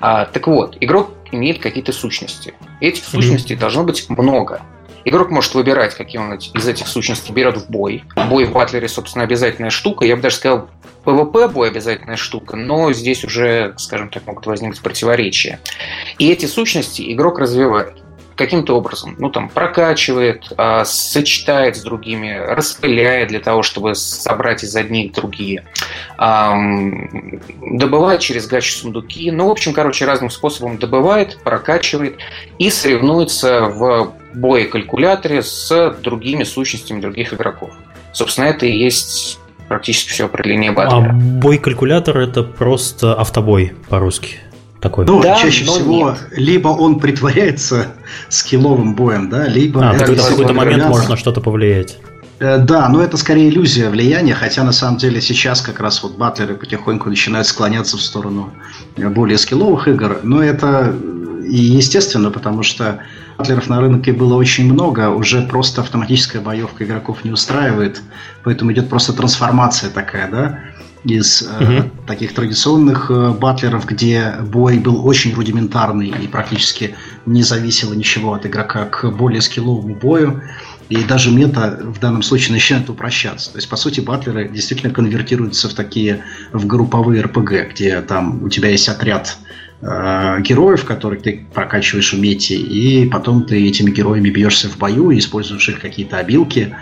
А, 0.00 0.24
так 0.26 0.46
вот, 0.46 0.76
игрок 0.80 1.12
имеет 1.32 1.60
какие-то 1.60 1.92
сущности. 1.92 2.54
Этих 2.80 3.04
сущностей 3.04 3.56
mm-hmm. 3.56 3.60
должно 3.60 3.84
быть 3.84 4.08
много. 4.08 4.62
Игрок 5.06 5.30
может 5.30 5.54
выбирать, 5.54 5.94
какие 5.94 6.20
он 6.20 6.34
из 6.34 6.66
этих 6.66 6.88
сущностей 6.88 7.32
берет 7.32 7.56
в 7.56 7.70
бой. 7.70 8.02
Бой 8.28 8.44
в 8.44 8.52
батлере, 8.52 8.88
собственно, 8.88 9.22
обязательная 9.22 9.70
штука. 9.70 10.04
Я 10.04 10.16
бы 10.16 10.22
даже 10.22 10.34
сказал, 10.34 10.68
PvP 11.04 11.48
бой 11.48 11.68
обязательная 11.68 12.16
штука, 12.16 12.56
но 12.56 12.92
здесь 12.92 13.22
уже, 13.22 13.74
скажем 13.78 14.08
так, 14.08 14.26
могут 14.26 14.46
возникнуть 14.46 14.80
противоречия. 14.80 15.60
И 16.18 16.28
эти 16.28 16.46
сущности 16.46 17.12
игрок 17.12 17.38
развивает 17.38 17.94
каким-то 18.36 18.76
образом, 18.76 19.16
ну 19.18 19.30
там 19.30 19.48
прокачивает, 19.48 20.52
э, 20.56 20.82
сочетает 20.84 21.76
с 21.76 21.82
другими, 21.82 22.38
распыляет 22.38 23.28
для 23.28 23.40
того, 23.40 23.62
чтобы 23.62 23.94
собрать 23.94 24.62
из 24.62 24.76
одних 24.76 25.12
другие, 25.12 25.64
э, 26.18 26.52
добывает 27.72 28.20
через 28.20 28.46
гачи 28.46 28.72
сундуки, 28.72 29.30
ну 29.30 29.48
в 29.48 29.50
общем, 29.50 29.72
короче, 29.72 30.04
разным 30.04 30.30
способом 30.30 30.78
добывает, 30.78 31.38
прокачивает 31.42 32.18
и 32.58 32.70
соревнуется 32.70 33.62
в 33.62 34.14
бое 34.34 34.66
калькуляторе 34.66 35.42
с 35.42 35.96
другими 36.02 36.44
сущностями 36.44 37.00
других 37.00 37.32
игроков. 37.32 37.70
Собственно, 38.12 38.46
это 38.46 38.66
и 38.66 38.76
есть 38.76 39.38
практически 39.68 40.10
все 40.10 40.26
определение 40.26 40.72
батлера. 40.72 41.10
А 41.10 41.12
бой-калькулятор 41.12 42.18
это 42.18 42.42
просто 42.42 43.14
автобой 43.14 43.72
по-русски. 43.88 44.38
Такой. 44.80 45.06
Ну, 45.06 45.22
да, 45.22 45.36
чаще 45.36 45.64
всего 45.64 46.10
нет. 46.10 46.28
либо 46.32 46.68
он 46.68 47.00
притворяется 47.00 47.88
скилловым 48.28 48.94
боем, 48.94 49.30
да, 49.30 49.48
либо... 49.48 49.90
А, 49.90 49.94
это 49.94 50.12
в 50.12 50.28
какой-то 50.28 50.52
момент 50.52 50.84
можно 50.84 51.16
что-то 51.16 51.40
повлиять. 51.40 51.98
Э, 52.38 52.58
да, 52.58 52.88
но 52.88 53.02
это 53.02 53.16
скорее 53.16 53.48
иллюзия 53.48 53.88
влияния, 53.88 54.34
хотя 54.34 54.62
на 54.62 54.72
самом 54.72 54.98
деле 54.98 55.20
сейчас 55.20 55.62
как 55.62 55.80
раз 55.80 56.02
вот 56.02 56.16
батлеры 56.16 56.54
потихоньку 56.54 57.08
начинают 57.08 57.46
склоняться 57.46 57.96
в 57.96 58.02
сторону 58.02 58.52
более 58.96 59.38
скилловых 59.38 59.88
игр, 59.88 60.20
но 60.22 60.42
это 60.42 60.94
и 61.46 61.56
естественно, 61.56 62.30
потому 62.30 62.62
что 62.62 62.98
батлеров 63.38 63.68
на 63.68 63.80
рынке 63.80 64.12
было 64.12 64.34
очень 64.34 64.70
много, 64.70 65.08
уже 65.08 65.42
просто 65.42 65.80
автоматическая 65.80 66.42
боевка 66.42 66.84
игроков 66.84 67.24
не 67.24 67.30
устраивает, 67.30 68.02
поэтому 68.42 68.72
идет 68.72 68.88
просто 68.90 69.12
трансформация 69.12 69.90
такая, 69.90 70.30
да, 70.30 70.58
из 71.06 71.42
угу. 71.42 71.72
э, 71.72 71.90
таких 72.06 72.34
традиционных 72.34 73.10
э, 73.10 73.30
батлеров, 73.30 73.86
где 73.86 74.34
бой 74.42 74.78
был 74.78 75.06
очень 75.06 75.34
рудиментарный 75.34 76.08
и 76.08 76.26
практически 76.26 76.94
не 77.24 77.42
зависело 77.42 77.94
ничего 77.94 78.34
от 78.34 78.46
игрока, 78.46 78.86
к 78.86 79.10
более 79.10 79.40
скилловому 79.40 79.94
бою. 79.94 80.42
И 80.88 81.02
даже 81.02 81.32
мета 81.32 81.80
в 81.82 81.98
данном 81.98 82.22
случае 82.22 82.52
начинает 82.52 82.88
упрощаться. 82.88 83.50
То 83.50 83.58
есть, 83.58 83.68
по 83.68 83.76
сути, 83.76 84.00
батлеры 84.00 84.48
действительно 84.48 84.92
конвертируются 84.92 85.68
в 85.68 85.74
такие, 85.74 86.22
в 86.52 86.66
групповые 86.66 87.22
РПГ, 87.22 87.70
где 87.70 88.00
там 88.02 88.44
у 88.44 88.48
тебя 88.48 88.68
есть 88.70 88.88
отряд 88.88 89.36
э, 89.80 90.40
героев, 90.42 90.84
которых 90.84 91.22
ты 91.22 91.46
прокачиваешь 91.52 92.12
в 92.12 92.20
мете, 92.20 92.54
и 92.56 93.08
потом 93.08 93.44
ты 93.44 93.66
этими 93.66 93.90
героями 93.90 94.30
бьешься 94.30 94.68
в 94.68 94.78
бою 94.78 95.10
и 95.10 95.18
используешь 95.18 95.68
их 95.68 95.80
какие-то 95.80 96.18
обилки. 96.18 96.76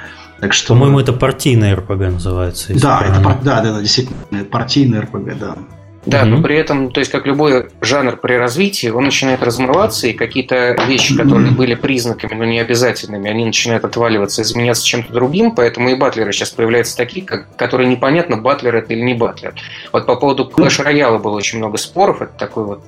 Так 0.44 0.52
что... 0.52 0.74
По-моему, 0.74 1.00
это 1.00 1.14
партийная 1.14 1.74
РПГ 1.74 2.00
называется. 2.00 2.78
Да, 2.78 3.00
это, 3.00 3.18
да, 3.42 3.62
да, 3.62 3.72
да, 3.72 3.80
действительно, 3.80 4.44
партийная 4.44 5.00
РПГ, 5.00 5.38
да. 5.38 5.56
Да, 6.04 6.20
mm-hmm. 6.20 6.24
но 6.26 6.42
при 6.42 6.56
этом, 6.56 6.90
то 6.90 7.00
есть 7.00 7.10
как 7.10 7.24
любой 7.24 7.70
жанр 7.80 8.18
при 8.18 8.34
развитии, 8.34 8.88
он 8.88 9.04
начинает 9.04 9.42
размываться, 9.42 10.06
и 10.06 10.12
какие-то 10.12 10.76
вещи, 10.86 11.16
которые 11.16 11.50
mm-hmm. 11.50 11.56
были 11.56 11.74
признаками, 11.76 12.34
но 12.34 12.44
не 12.44 12.60
обязательными, 12.60 13.30
они 13.30 13.46
начинают 13.46 13.86
отваливаться, 13.86 14.42
изменяться 14.42 14.84
чем-то 14.84 15.14
другим, 15.14 15.52
поэтому 15.52 15.88
и 15.88 15.94
батлеры 15.94 16.34
сейчас 16.34 16.50
появляются 16.50 16.94
такие, 16.94 17.24
как, 17.24 17.56
которые 17.56 17.88
непонятно, 17.88 18.36
батлер 18.36 18.76
это 18.76 18.92
или 18.92 19.00
не 19.00 19.14
батлер. 19.14 19.54
Вот 19.94 20.04
по 20.04 20.16
поводу 20.16 20.52
Clash 20.54 20.84
Royale 20.84 21.18
было 21.18 21.36
очень 21.36 21.56
много 21.56 21.78
споров, 21.78 22.20
это 22.20 22.32
такой 22.38 22.64
вот 22.66 22.82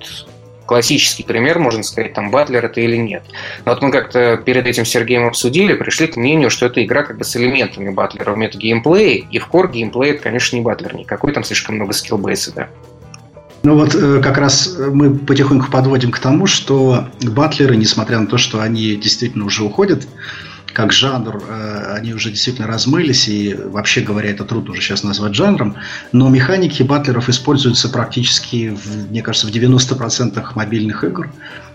классический 0.66 1.22
пример, 1.22 1.58
можно 1.58 1.82
сказать, 1.82 2.12
там, 2.12 2.30
батлер 2.30 2.64
это 2.64 2.80
или 2.80 2.96
нет. 2.96 3.22
Но 3.64 3.72
вот 3.72 3.82
мы 3.82 3.90
как-то 3.90 4.36
перед 4.36 4.66
этим 4.66 4.84
с 4.84 4.88
Сергеем 4.88 5.26
обсудили, 5.26 5.74
пришли 5.74 6.08
к 6.08 6.16
мнению, 6.16 6.50
что 6.50 6.66
это 6.66 6.84
игра 6.84 7.02
как 7.02 7.18
бы 7.18 7.24
с 7.24 7.36
элементами 7.36 7.90
батлера 7.90 8.32
в 8.32 8.36
метагеймплее, 8.36 9.18
и 9.30 9.38
в 9.38 9.46
кор 9.46 9.70
геймплей 9.70 10.12
это, 10.12 10.22
конечно, 10.24 10.56
не 10.56 10.62
батлер 10.62 10.94
никакой, 10.94 11.32
там 11.32 11.44
слишком 11.44 11.76
много 11.76 11.92
скиллбейса, 11.92 12.52
да. 12.54 12.68
Ну 13.62 13.74
вот 13.74 13.94
э, 13.94 14.20
как 14.22 14.38
раз 14.38 14.76
мы 14.78 15.14
потихоньку 15.14 15.70
подводим 15.70 16.12
к 16.12 16.18
тому, 16.18 16.46
что 16.46 17.08
батлеры, 17.22 17.76
несмотря 17.76 18.20
на 18.20 18.26
то, 18.26 18.38
что 18.38 18.60
они 18.60 18.94
действительно 18.94 19.44
уже 19.44 19.64
уходят, 19.64 20.06
как 20.76 20.92
жанр, 20.92 21.42
э, 21.48 21.94
они 21.96 22.12
уже 22.12 22.28
действительно 22.28 22.66
размылись, 22.66 23.28
и 23.28 23.54
вообще 23.54 24.02
говоря, 24.02 24.30
это 24.30 24.44
трудно 24.44 24.72
уже 24.72 24.82
сейчас 24.82 25.04
назвать 25.04 25.34
жанром, 25.34 25.76
но 26.12 26.28
механики 26.28 26.82
батлеров 26.82 27.30
используются 27.30 27.88
практически, 27.88 28.76
в, 28.76 29.10
мне 29.10 29.22
кажется, 29.22 29.46
в 29.46 29.50
90% 29.50 30.44
мобильных 30.54 31.02
игр, 31.02 31.30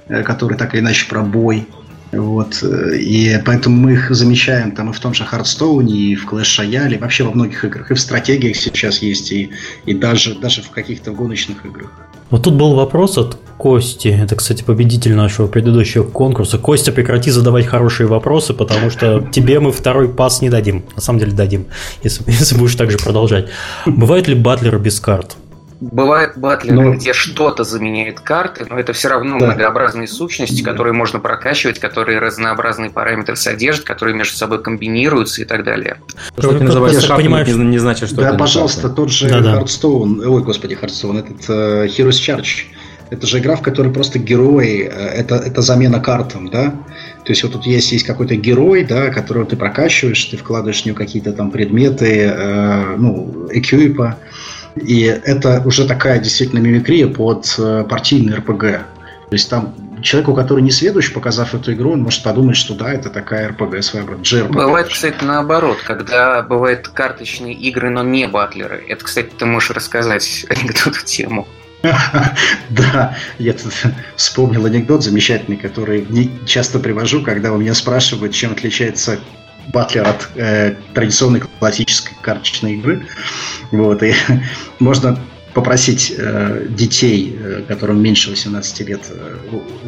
э, 0.08 0.22
которые 0.22 0.56
так 0.56 0.76
или 0.76 0.82
иначе 0.82 1.08
про 1.08 1.24
бой, 1.24 1.68
вот. 2.12 2.62
И 2.62 3.42
поэтому 3.44 3.78
мы 3.78 3.94
их 3.94 4.12
замечаем 4.12 4.72
там 4.74 4.92
и 4.92 4.94
в 4.94 5.00
том 5.00 5.16
же 5.16 5.26
Хардстоуне, 5.26 5.96
и 5.96 6.16
в 6.16 6.32
Clash 6.32 6.60
Royale, 6.60 6.94
и 6.94 6.98
вообще 7.00 7.24
во 7.24 7.32
многих 7.32 7.66
играх. 7.66 7.90
И 7.90 7.96
в 7.96 8.00
стратегиях 8.00 8.56
сейчас 8.56 9.02
есть, 9.02 9.32
и, 9.32 9.50
и 9.88 9.96
даже, 9.96 10.36
даже 10.36 10.62
в 10.62 10.70
каких-то 10.70 11.12
гоночных 11.12 11.66
играх. 11.66 11.90
Вот 12.32 12.44
тут 12.44 12.56
был 12.56 12.74
вопрос 12.74 13.18
от 13.18 13.38
Кости. 13.58 14.08
Это, 14.08 14.36
кстати, 14.36 14.64
победитель 14.64 15.14
нашего 15.14 15.46
предыдущего 15.46 16.04
конкурса. 16.04 16.58
Костя, 16.58 16.92
прекрати 16.92 17.30
задавать 17.30 17.68
хорошие 17.68 18.08
вопросы, 18.08 18.56
потому 18.56 18.90
что 18.90 19.22
тебе 19.32 19.60
мы 19.60 19.72
второй 19.72 20.10
пас 20.10 20.42
не 20.42 20.50
дадим. 20.50 20.84
На 20.96 21.02
самом 21.02 21.20
деле 21.20 21.34
дадим, 21.34 21.68
если, 22.02 22.24
если 22.28 22.58
будешь 22.58 22.76
так 22.76 22.90
же 22.90 22.98
продолжать. 22.98 23.50
Бывают 23.86 24.28
ли 24.28 24.34
батлеры 24.34 24.80
без 24.80 25.00
карт? 25.00 25.38
Бывают 25.82 26.38
батлеры, 26.38 26.76
но... 26.76 26.82
Ну, 26.84 26.94
где 26.94 27.12
что-то 27.12 27.64
заменяет 27.64 28.20
карты, 28.20 28.68
но 28.70 28.80
это 28.80 28.94
все 28.94 29.10
равно 29.10 29.40
да. 29.40 29.48
многообразные 29.48 30.08
сущности, 30.08 30.62
да. 30.62 30.70
которые 30.70 30.94
можно 30.94 31.20
прокачивать, 31.20 31.80
которые 31.80 32.20
разнообразные 32.20 32.92
параметры 32.92 33.36
содержат, 33.36 33.84
которые 33.84 34.16
между 34.16 34.38
собой 34.38 34.62
комбинируются 34.62 35.42
и 35.42 35.46
так 35.46 35.64
далее. 35.64 36.00
Что 36.38 36.56
ты 36.56 36.64
называешь 36.64 37.08
понимаешь... 37.08 37.48
не, 37.48 37.66
не 37.66 37.80
значит, 37.80 38.10
что 38.10 38.18
да, 38.18 38.30
это 38.30 38.38
пожалуйста, 38.38 38.90
тот 38.90 39.10
же 39.10 39.28
да, 39.28 39.40
да. 39.40 39.60
Hearthstone, 39.60 40.24
ой, 40.24 40.44
господи, 40.44 40.78
Hearthstone, 40.80 41.20
этот 41.20 41.50
uh, 41.50 41.88
Heroes 41.88 42.20
Charge, 42.20 42.68
это 43.12 43.28
же 43.28 43.40
игра, 43.40 43.56
в 43.56 43.62
которой 43.62 43.92
просто 43.92 44.20
герои, 44.20 44.84
э, 44.84 44.90
это, 44.90 45.36
это 45.36 45.62
замена 45.62 46.00
картам, 46.00 46.50
да? 46.50 46.76
То 47.26 47.32
есть 47.32 47.44
вот 47.44 47.52
тут 47.52 47.66
есть, 47.66 47.92
есть 47.92 48.06
какой-то 48.06 48.36
герой, 48.36 48.86
да, 48.86 49.10
которого 49.10 49.46
ты 49.46 49.58
прокачиваешь, 49.58 50.24
ты 50.26 50.38
вкладываешь 50.38 50.84
в 50.84 50.86
него 50.86 50.96
какие-то 50.96 51.34
там 51.34 51.52
предметы, 51.52 52.32
э, 52.34 52.96
ну, 52.98 53.48
эквипа, 53.52 54.18
и 54.76 55.04
это 55.04 55.62
уже 55.66 55.88
такая 55.88 56.20
действительно 56.20 56.60
мимикрия 56.60 57.08
под 57.08 57.54
э, 57.58 57.86
партийный 57.90 58.36
РПГ. 58.36 58.62
То 58.62 59.36
есть 59.36 59.50
там 59.50 59.74
человеку, 60.02 60.34
который 60.34 60.62
не 60.62 60.72
следующий, 60.72 61.14
показав 61.14 61.54
эту 61.56 61.74
игру, 61.74 61.94
он 61.94 62.02
может 62.02 62.24
подумать, 62.24 62.58
что 62.58 62.74
да, 62.74 62.92
это 62.92 63.10
такая 63.10 63.50
РПГ 63.50 63.84
своеобразная, 63.84 64.44
JRPG. 64.44 64.54
Бывает, 64.54 64.88
кстати, 64.88 65.24
наоборот, 65.24 65.78
когда 65.86 66.42
бывают 66.42 66.88
карточные 66.88 67.54
игры, 67.54 67.90
но 67.90 68.04
не 68.04 68.28
батлеры. 68.28 68.84
Это, 68.88 69.04
кстати, 69.04 69.30
ты 69.38 69.46
можешь 69.46 69.72
рассказать 69.72 70.46
анекдот 70.50 71.04
тему. 71.06 71.48
Да, 72.70 73.18
я 73.40 73.54
тут 73.54 73.74
вспомнил 74.16 74.66
анекдот 74.66 75.04
замечательный, 75.04 75.58
который 75.58 76.08
часто 76.46 76.80
привожу, 76.80 77.24
когда 77.24 77.52
у 77.52 77.58
меня 77.58 77.74
спрашивают, 77.74 78.34
чем 78.34 78.52
отличается 78.52 79.20
батлер 79.68 80.08
от 80.08 80.30
э, 80.36 80.76
традиционной 80.94 81.42
классической 81.60 82.16
карточной 82.22 82.74
игры. 82.74 83.06
Вот, 83.72 84.04
и 84.04 84.14
можно 84.80 85.20
попросить 85.54 86.14
э, 86.18 86.66
детей, 86.70 87.38
э, 87.38 87.64
которым 87.68 88.02
меньше 88.02 88.30
18 88.30 88.88
лет, 88.88 89.02
э, 89.10 89.38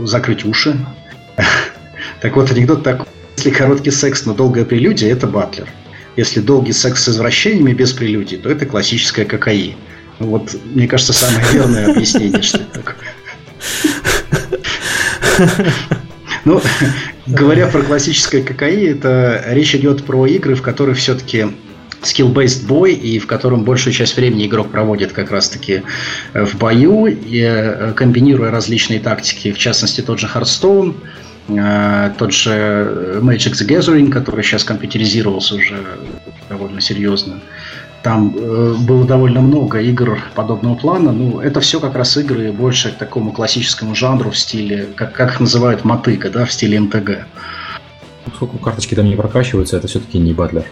закрыть 0.05 0.45
уши. 0.45 0.77
Так 2.21 2.35
вот, 2.35 2.51
анекдот 2.51 2.83
такой. 2.83 3.05
Если 3.37 3.49
короткий 3.49 3.91
секс, 3.91 4.25
но 4.25 4.33
долгая 4.33 4.65
прелюдия, 4.65 5.11
это 5.11 5.27
батлер. 5.27 5.67
Если 6.15 6.39
долгий 6.39 6.71
секс 6.71 7.03
с 7.03 7.09
извращениями 7.09 7.73
без 7.73 7.91
прелюдии, 7.91 8.37
то 8.37 8.49
это 8.49 8.65
классическая 8.65 9.25
ККИ. 9.25 9.75
Вот, 10.19 10.55
мне 10.73 10.87
кажется, 10.87 11.11
самое 11.13 11.45
верное 11.51 11.91
объяснение, 11.91 12.41
что 12.41 12.59
это 12.59 12.79
такое. 12.79 12.95
Ну, 16.45 16.61
говоря 17.27 17.67
про 17.67 17.81
классическое 17.81 18.41
ККИ, 18.43 18.87
это 18.87 19.43
речь 19.47 19.75
идет 19.75 20.03
про 20.03 20.25
игры, 20.27 20.55
в 20.55 20.61
которых 20.61 20.97
все-таки 20.97 21.47
skill-based 22.01 22.67
бой, 22.67 22.93
и 22.93 23.19
в 23.19 23.27
котором 23.27 23.63
большую 23.63 23.93
часть 23.93 24.17
времени 24.17 24.47
игрок 24.47 24.71
проводит 24.71 25.13
как 25.13 25.31
раз-таки 25.31 25.83
э, 26.33 26.45
в 26.45 26.55
бою, 26.55 27.07
и, 27.07 27.39
э, 27.39 27.93
комбинируя 27.95 28.51
различные 28.51 28.99
тактики, 28.99 29.51
в 29.51 29.57
частности, 29.57 30.01
тот 30.01 30.19
же 30.19 30.27
Hearthstone, 30.27 30.95
э, 31.47 32.11
тот 32.17 32.33
же 32.33 33.19
Magic 33.21 33.53
the 33.53 33.67
Gathering, 33.67 34.09
который 34.09 34.43
сейчас 34.43 34.63
компьютеризировался 34.63 35.55
уже 35.55 35.77
довольно 36.49 36.81
серьезно. 36.81 37.39
Там 38.03 38.35
э, 38.37 38.75
было 38.79 39.05
довольно 39.05 39.39
много 39.39 39.79
игр 39.79 40.19
подобного 40.35 40.75
плана. 40.75 41.13
Ну, 41.13 41.39
это 41.39 41.61
все 41.61 41.79
как 41.79 41.95
раз 41.95 42.17
игры 42.17 42.51
больше 42.51 42.91
к 42.91 42.95
такому 42.95 43.31
классическому 43.31 43.95
жанру 43.95 44.31
в 44.31 44.37
стиле, 44.37 44.89
как, 44.95 45.13
как 45.13 45.31
их 45.31 45.39
называют 45.39 45.85
мотыка, 45.85 46.29
да, 46.29 46.45
в 46.45 46.51
стиле 46.51 46.81
МТГ. 46.81 47.25
Поскольку 48.25 48.57
карточки 48.57 48.93
там 48.95 49.05
не 49.05 49.15
прокачиваются, 49.15 49.77
это 49.77 49.87
все-таки 49.87 50.19
не 50.19 50.33
батлер. 50.33 50.65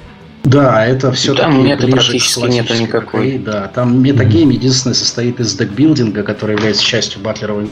Да, 0.44 0.86
это 0.86 1.12
все-таки 1.12 1.44
там 1.44 1.64
мета 1.64 1.88
практически 1.88 2.48
нету 2.48 2.74
никакой. 2.74 3.38
Да, 3.38 3.68
там 3.68 4.02
метагейм 4.02 4.50
mm-hmm. 4.50 4.54
единственное 4.54 4.96
состоит 4.96 5.40
из 5.40 5.54
декбилдинга, 5.56 6.24
который 6.24 6.56
является 6.56 6.84
частью 6.84 7.22
батлеровой 7.22 7.70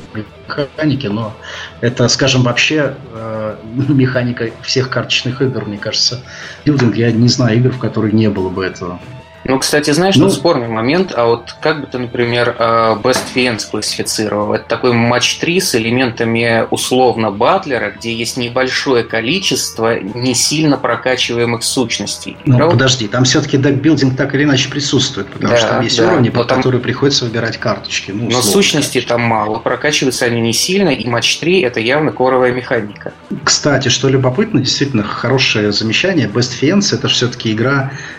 механики, 0.48 1.08
но 1.08 1.36
это, 1.82 2.08
скажем, 2.08 2.44
вообще 2.44 2.96
э, 3.14 3.56
механика 3.90 4.52
всех 4.62 4.90
карточных 4.90 5.42
игр, 5.42 5.66
мне 5.66 5.78
кажется. 5.78 6.22
Билдинг, 6.64 6.96
я 6.96 7.12
не 7.12 7.28
знаю 7.28 7.58
игр, 7.58 7.72
в 7.72 7.80
которых 7.80 8.14
не 8.14 8.30
было 8.30 8.50
бы 8.50 8.66
этого. 8.66 9.00
Ну, 9.46 9.58
кстати, 9.60 9.92
знаешь, 9.92 10.16
ну, 10.16 10.26
тут 10.26 10.34
спорный 10.34 10.68
момент, 10.68 11.14
а 11.16 11.26
вот 11.26 11.56
как 11.62 11.82
бы 11.82 11.88
ты, 11.88 11.98
например, 11.98 12.56
а, 12.60 12.96
Best 12.96 13.24
Fiends 13.34 13.70
классифицировал? 13.70 14.54
Это 14.54 14.66
такой 14.66 14.94
матч 14.94 15.38
3 15.38 15.62
с 15.62 15.76
элементами 15.76 16.68
условно 16.70 17.32
батлера, 17.32 17.92
где 17.92 18.14
есть 18.14 18.38
небольшое 18.38 19.04
количество 19.04 20.00
не 20.00 20.34
сильно 20.34 20.78
прокачиваемых 20.78 21.64
сущностей. 21.64 22.38
Ну, 22.46 22.58
Правда? 22.58 22.74
подожди, 22.76 23.08
там 23.08 23.24
все-таки 23.24 23.58
декбилдинг 23.58 24.18
так 24.18 24.36
или 24.36 24.44
иначе 24.44 24.70
присутствует, 24.70 25.28
потому 25.28 25.52
да, 25.52 25.58
что 25.58 25.68
там 25.70 25.84
есть 25.84 25.98
да, 25.98 26.08
уровни, 26.08 26.30
по 26.30 26.44
там... 26.44 26.58
которые 26.58 26.82
приходится 26.82 27.26
выбирать 27.26 27.58
карточки. 27.58 28.12
Ну, 28.12 28.30
но 28.30 28.42
сущностей 28.42 29.02
там 29.02 29.22
мало, 29.22 29.60
прокачиваются 29.60 30.26
они 30.26 30.42
не 30.42 30.54
сильно, 30.54 30.90
и 30.90 31.08
матч 31.08 31.38
3 31.40 31.62
это 31.62 31.80
явно 31.80 32.12
коровая 32.12 32.52
механика. 32.52 33.14
Кстати, 33.44 33.88
что 33.88 34.10
любопытно, 34.10 34.60
действительно 34.60 35.04
хорошее 35.04 35.72
замечание, 35.72 36.28
Best 36.28 36.60
Fiends 36.62 36.94
это 36.94 37.08
все-таки 37.08 37.54
игра 37.54 37.92
Э, 37.92 38.19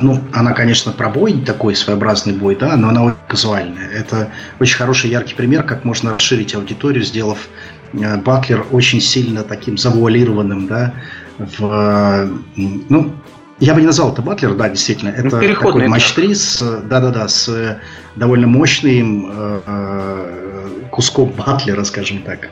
ну, 0.00 0.20
она, 0.32 0.52
конечно, 0.52 0.92
про 0.92 1.08
бой 1.08 1.32
такой 1.44 1.74
своеобразный 1.74 2.32
бой, 2.34 2.54
да, 2.54 2.76
но 2.76 2.88
она 2.88 3.02
очень 3.02 3.16
казуальная. 3.26 3.88
Это 3.88 4.30
очень 4.60 4.76
хороший, 4.76 5.10
яркий 5.10 5.34
пример, 5.34 5.64
как 5.64 5.84
можно 5.84 6.14
расширить 6.14 6.54
аудиторию, 6.54 7.02
сделав 7.02 7.48
э, 7.92 8.16
Батлер 8.18 8.64
очень 8.70 9.00
сильно 9.00 9.42
таким 9.42 9.76
завуалированным, 9.76 10.68
да, 10.68 10.94
в, 11.38 12.28
ну, 12.54 13.12
я 13.58 13.74
бы 13.74 13.80
не 13.80 13.86
назвал 13.86 14.12
это 14.12 14.22
Батлер, 14.22 14.54
да, 14.54 14.68
действительно. 14.68 15.12
Ну, 15.16 15.28
это 15.28 15.40
ну, 15.40 15.54
такой 15.54 15.88
матч 15.88 16.12
3 16.12 16.34
с, 16.34 16.82
да-да-да, 16.84 17.26
с 17.26 17.78
довольно 18.14 18.46
мощным 18.46 19.30
э, 19.32 20.88
куском 20.90 21.30
Батлера, 21.30 21.82
скажем 21.84 22.18
так. 22.18 22.50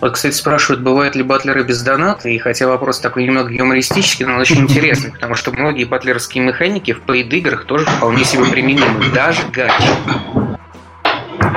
Вот, 0.00 0.12
кстати, 0.12 0.34
спрашивают, 0.34 0.82
бывают 0.82 1.16
ли 1.16 1.22
батлеры 1.22 1.64
без 1.64 1.82
доната, 1.82 2.28
и 2.28 2.38
хотя 2.38 2.68
вопрос 2.68 3.00
такой 3.00 3.24
немного 3.24 3.52
юмористический, 3.52 4.24
но 4.26 4.34
он 4.34 4.40
очень 4.40 4.60
интересный, 4.60 5.10
потому 5.10 5.34
что 5.34 5.50
многие 5.50 5.84
батлерские 5.84 6.44
механики 6.44 6.92
в 6.92 7.00
пейд-играх 7.00 7.64
тоже 7.64 7.84
вполне 7.86 8.24
себе 8.24 8.44
применимы, 8.44 9.10
даже 9.12 9.42
гачи. 9.52 9.88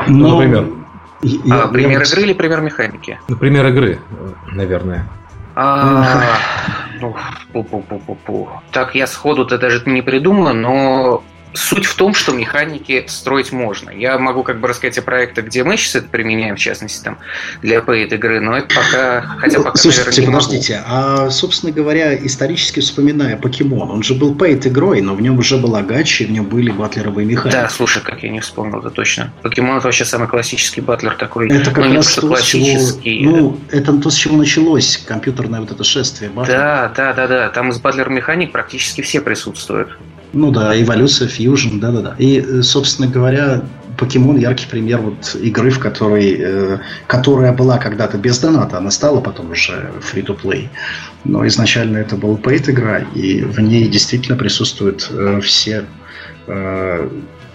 Ну, 0.07 0.29
например. 0.29 0.67
А, 1.51 1.67
пример 1.67 2.01
игры 2.01 2.21
или 2.23 2.33
пример 2.33 2.61
механики? 2.61 3.19
Ну, 3.27 3.35
пример 3.35 3.67
игры, 3.67 3.99
наверное. 4.51 5.07
А, 5.55 6.23
ну, 6.99 7.15
пу 7.53 7.59
-пу 7.59 7.83
-пу 7.87 8.01
-пу 8.07 8.17
-пу. 8.25 8.47
Так, 8.71 8.95
я 8.95 9.05
сходу-то 9.05 9.57
даже 9.57 9.83
не 9.85 10.01
придумаю, 10.01 10.55
но 10.55 11.23
Суть 11.53 11.85
в 11.85 11.95
том, 11.95 12.13
что 12.13 12.31
механики 12.31 13.05
строить 13.07 13.51
можно. 13.51 13.89
Я 13.89 14.17
могу 14.17 14.43
как 14.43 14.59
бы 14.59 14.67
рассказать 14.67 14.97
о 14.97 15.01
проектах, 15.01 15.45
где 15.45 15.63
мы 15.63 15.77
сейчас 15.77 15.95
это 15.95 16.07
применяем, 16.07 16.55
в 16.55 16.59
частности, 16.59 17.03
там, 17.03 17.17
для 17.61 17.79
paid 17.79 18.13
игры, 18.13 18.39
но 18.39 18.57
это 18.57 18.67
пока, 18.73 19.21
хотя 19.39 19.57
ну, 19.57 19.65
пока, 19.65 19.77
Слушайте, 19.77 20.21
наверное, 20.21 20.39
подождите, 20.39 20.83
а, 20.85 21.29
собственно 21.29 21.71
говоря, 21.71 22.15
исторически 22.15 22.79
вспоминая 22.79 23.37
Покемон, 23.37 23.91
он 23.91 24.03
же 24.03 24.13
был 24.13 24.33
paid 24.33 24.67
игрой, 24.67 25.01
но 25.01 25.15
в 25.15 25.21
нем 25.21 25.39
уже 25.39 25.57
была 25.57 25.81
гача, 25.81 26.25
в 26.25 26.31
нем 26.31 26.45
были 26.45 26.71
батлеровые 26.71 27.25
механики. 27.25 27.55
Да, 27.55 27.69
слушай, 27.69 28.01
как 28.01 28.23
я 28.23 28.29
не 28.29 28.39
вспомнил, 28.39 28.79
это 28.79 28.89
точно. 28.89 29.33
Покемон 29.41 29.77
это 29.77 29.87
вообще 29.87 30.05
самый 30.05 30.27
классический 30.27 30.81
батлер 30.81 31.15
такой. 31.15 31.49
Это 31.49 31.71
как 31.71 31.85
ну, 31.85 31.95
раз 31.95 32.15
то, 32.15 32.27
классический. 32.27 33.21
Чего, 33.21 33.35
ну, 33.35 33.59
это 33.71 33.93
то, 33.93 34.09
с 34.09 34.15
чего 34.15 34.37
началось 34.37 34.97
компьютерное 34.97 35.59
вот 35.59 35.71
это 35.71 35.83
шествие 35.83 36.29
батлер. 36.29 36.57
Да, 36.57 36.93
да, 36.95 37.13
да, 37.13 37.27
да. 37.27 37.49
Там 37.49 37.69
из 37.69 37.79
батлер 37.79 38.09
механик 38.09 38.51
практически 38.51 39.01
все 39.01 39.21
присутствуют. 39.21 39.97
Ну 40.33 40.51
да, 40.51 40.79
эволюция, 40.81 41.27
фьюжн, 41.27 41.79
да-да-да. 41.79 42.15
И, 42.17 42.39
э, 42.39 42.61
собственно 42.61 43.07
говоря, 43.07 43.63
Покемон 43.97 44.37
яркий 44.37 44.65
пример 44.65 45.01
вот 45.01 45.35
игры, 45.35 45.69
в 45.69 45.79
которой, 45.79 46.35
э, 46.39 46.79
которая 47.07 47.53
была 47.53 47.77
когда-то 47.77 48.17
без 48.17 48.39
доната, 48.39 48.77
она 48.77 48.91
стала 48.91 49.19
потом 49.19 49.51
уже 49.51 49.91
free-to-play. 50.01 50.69
Но 51.25 51.45
изначально 51.47 51.97
это 51.97 52.15
была 52.15 52.35
paid 52.37 52.71
игра, 52.71 52.99
и 53.13 53.41
в 53.41 53.59
ней 53.59 53.87
действительно 53.87 54.37
присутствуют 54.37 55.07
э, 55.11 55.39
все 55.41 55.85
э, 56.47 57.09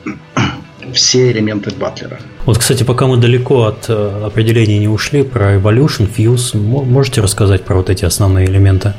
все 0.93 1.33
элементы 1.33 1.73
батлера. 1.75 2.19
Вот, 2.45 2.59
кстати, 2.59 2.85
пока 2.85 3.07
мы 3.07 3.17
далеко 3.17 3.65
от 3.65 3.87
э, 3.89 4.23
определения 4.25 4.79
не 4.79 4.89
ушли 4.89 5.23
про 5.23 5.57
Evolution, 5.57 6.09
Fuse, 6.15 6.57
можете 6.57 7.23
рассказать 7.23 7.65
про 7.65 7.77
вот 7.77 7.91
эти 7.91 8.05
основные 8.05 8.47
элементы? 8.47 8.93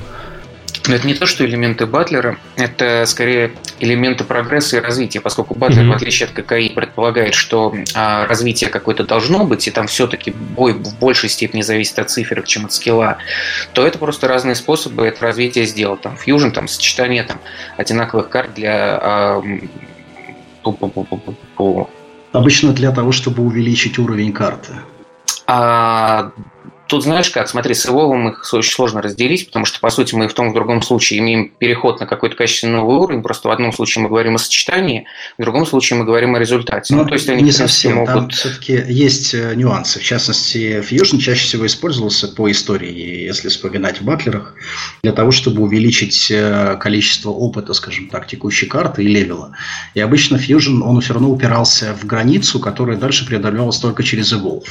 Но 0.88 0.96
это 0.96 1.06
не 1.06 1.14
то, 1.14 1.26
что 1.26 1.46
элементы 1.46 1.86
Батлера, 1.86 2.38
это 2.56 3.06
скорее 3.06 3.52
элементы 3.80 4.24
прогресса 4.24 4.78
и 4.78 4.80
развития, 4.80 5.20
поскольку 5.20 5.56
Батлер, 5.56 5.84
mm-hmm. 5.84 5.92
в 5.92 5.96
отличие 5.96 6.30
от 6.30 6.34
ККИ, 6.34 6.70
предполагает, 6.70 7.34
что 7.34 7.76
а, 7.94 8.26
развитие 8.28 8.70
какое-то 8.70 9.04
должно 9.04 9.46
быть, 9.46 9.68
и 9.68 9.72
там 9.72 9.88
все-таки 9.88 10.32
бой 10.32 10.74
в 10.74 10.98
большей 11.00 11.30
степени 11.30 11.62
зависит 11.62 12.00
от 12.00 12.10
циферок, 12.10 12.48
чем 12.48 12.66
от 12.66 12.74
скилла, 12.74 13.18
то 13.74 13.86
это 13.86 13.98
просто 13.98 14.28
разные 14.28 14.56
способы 14.56 15.06
это 15.06 15.22
развитие 15.24 15.66
сделать. 15.66 16.02
Там 16.02 16.18
фьюжн, 16.18 16.50
там 16.50 16.68
сочетание 16.68 17.24
там, 17.24 17.40
одинаковых 17.78 18.30
карт 18.30 18.54
для 18.56 19.00
а, 19.02 19.44
Обычно 22.34 22.74
для 22.74 22.92
того, 22.92 23.12
чтобы 23.12 23.44
увеличить 23.44 23.98
уровень 24.00 24.34
карты. 24.34 24.74
А, 25.48 26.32
Тут 26.88 27.04
знаешь 27.04 27.30
как, 27.30 27.50
смотри, 27.50 27.74
с 27.74 27.86
Evolve 27.86 28.32
их 28.32 28.54
очень 28.54 28.72
сложно 28.72 29.02
разделить, 29.02 29.48
потому 29.48 29.66
что, 29.66 29.80
по 29.80 29.90
сути, 29.90 30.16
мы 30.16 30.28
в 30.28 30.34
том 30.34 30.48
и 30.48 30.50
в 30.52 30.54
другом 30.54 30.82
случае 30.82 31.20
имеем 31.20 31.50
переход 31.50 32.00
на 32.00 32.06
какой-то 32.06 32.36
качественный 32.36 32.78
новый 32.78 32.98
уровень, 32.98 33.22
просто 33.22 33.50
в 33.50 33.52
одном 33.52 33.74
случае 33.74 34.04
мы 34.04 34.10
говорим 34.10 34.36
о 34.36 34.38
сочетании, 34.38 35.06
в 35.38 35.42
другом 35.42 35.66
случае 35.66 36.00
мы 36.00 36.06
говорим 36.06 36.36
о 36.36 36.40
результате. 36.40 36.96
Ну, 36.96 37.04
ну 37.04 37.10
то 37.10 37.16
есть 37.16 37.28
они, 37.30 37.44
не 37.44 37.52
совсем, 37.52 37.96
могут... 37.96 38.14
там 38.14 38.30
все-таки 38.30 38.84
есть 38.88 39.34
э, 39.34 39.54
нюансы. 39.56 40.00
В 40.00 40.04
частности, 40.04 40.82
Fusion 40.82 41.20
чаще 41.20 41.46
всего 41.46 41.66
использовался 41.66 42.28
по 42.30 42.50
истории, 42.50 43.26
если 43.26 43.50
вспоминать 43.50 44.00
в 44.00 44.06
батлерах, 44.06 44.56
для 45.04 45.12
того, 45.12 45.32
чтобы 45.32 45.64
увеличить 45.64 46.32
э, 46.32 46.78
количество 46.80 47.32
опыта, 47.32 47.74
скажем 47.74 48.08
так, 48.08 48.28
текущей 48.28 48.68
карты 48.68 49.04
и 49.04 49.08
левела. 49.08 49.52
И 49.94 50.00
обычно 50.00 50.38
Fusion, 50.38 50.82
он 50.82 51.02
все 51.02 51.14
равно 51.14 51.30
упирался 51.30 51.96
в 52.00 52.06
границу, 52.06 52.60
которая 52.60 52.98
дальше 52.98 53.26
преодолевалась 53.26 53.78
только 53.78 54.04
через 54.04 54.32
Evolve. 54.34 54.68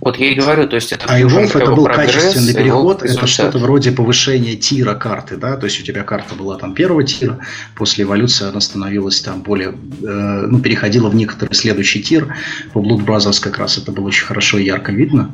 Вот 0.00 0.16
я 0.16 0.30
и 0.30 0.34
говорю, 0.34 0.68
то 0.68 0.76
есть 0.76 0.92
это... 0.92 1.06
А 1.08 1.20
Evolve 1.20 1.60
это 1.60 1.72
был 1.72 1.84
прогресс, 1.84 2.14
качественный 2.14 2.54
переход, 2.54 3.02
это 3.02 3.26
что-то 3.26 3.58
вроде 3.58 3.90
повышения 3.90 4.54
тира 4.54 4.94
карты, 4.94 5.36
да, 5.36 5.56
то 5.56 5.66
есть 5.66 5.80
у 5.80 5.82
тебя 5.82 6.04
карта 6.04 6.34
была 6.34 6.56
там 6.56 6.74
первого 6.74 7.02
тира, 7.02 7.38
после 7.74 8.04
эволюции 8.04 8.48
она 8.48 8.60
становилась 8.60 9.20
там 9.20 9.42
более, 9.42 9.70
э, 9.70 10.46
ну, 10.48 10.60
переходила 10.60 11.08
в 11.08 11.16
некоторый 11.16 11.52
следующий 11.54 12.00
тир, 12.00 12.32
по 12.72 12.78
Blood 12.78 13.04
Brothers 13.04 13.42
как 13.42 13.58
раз 13.58 13.76
это 13.76 13.90
было 13.90 14.06
очень 14.06 14.24
хорошо 14.24 14.58
и 14.58 14.64
ярко 14.64 14.92
видно. 14.92 15.32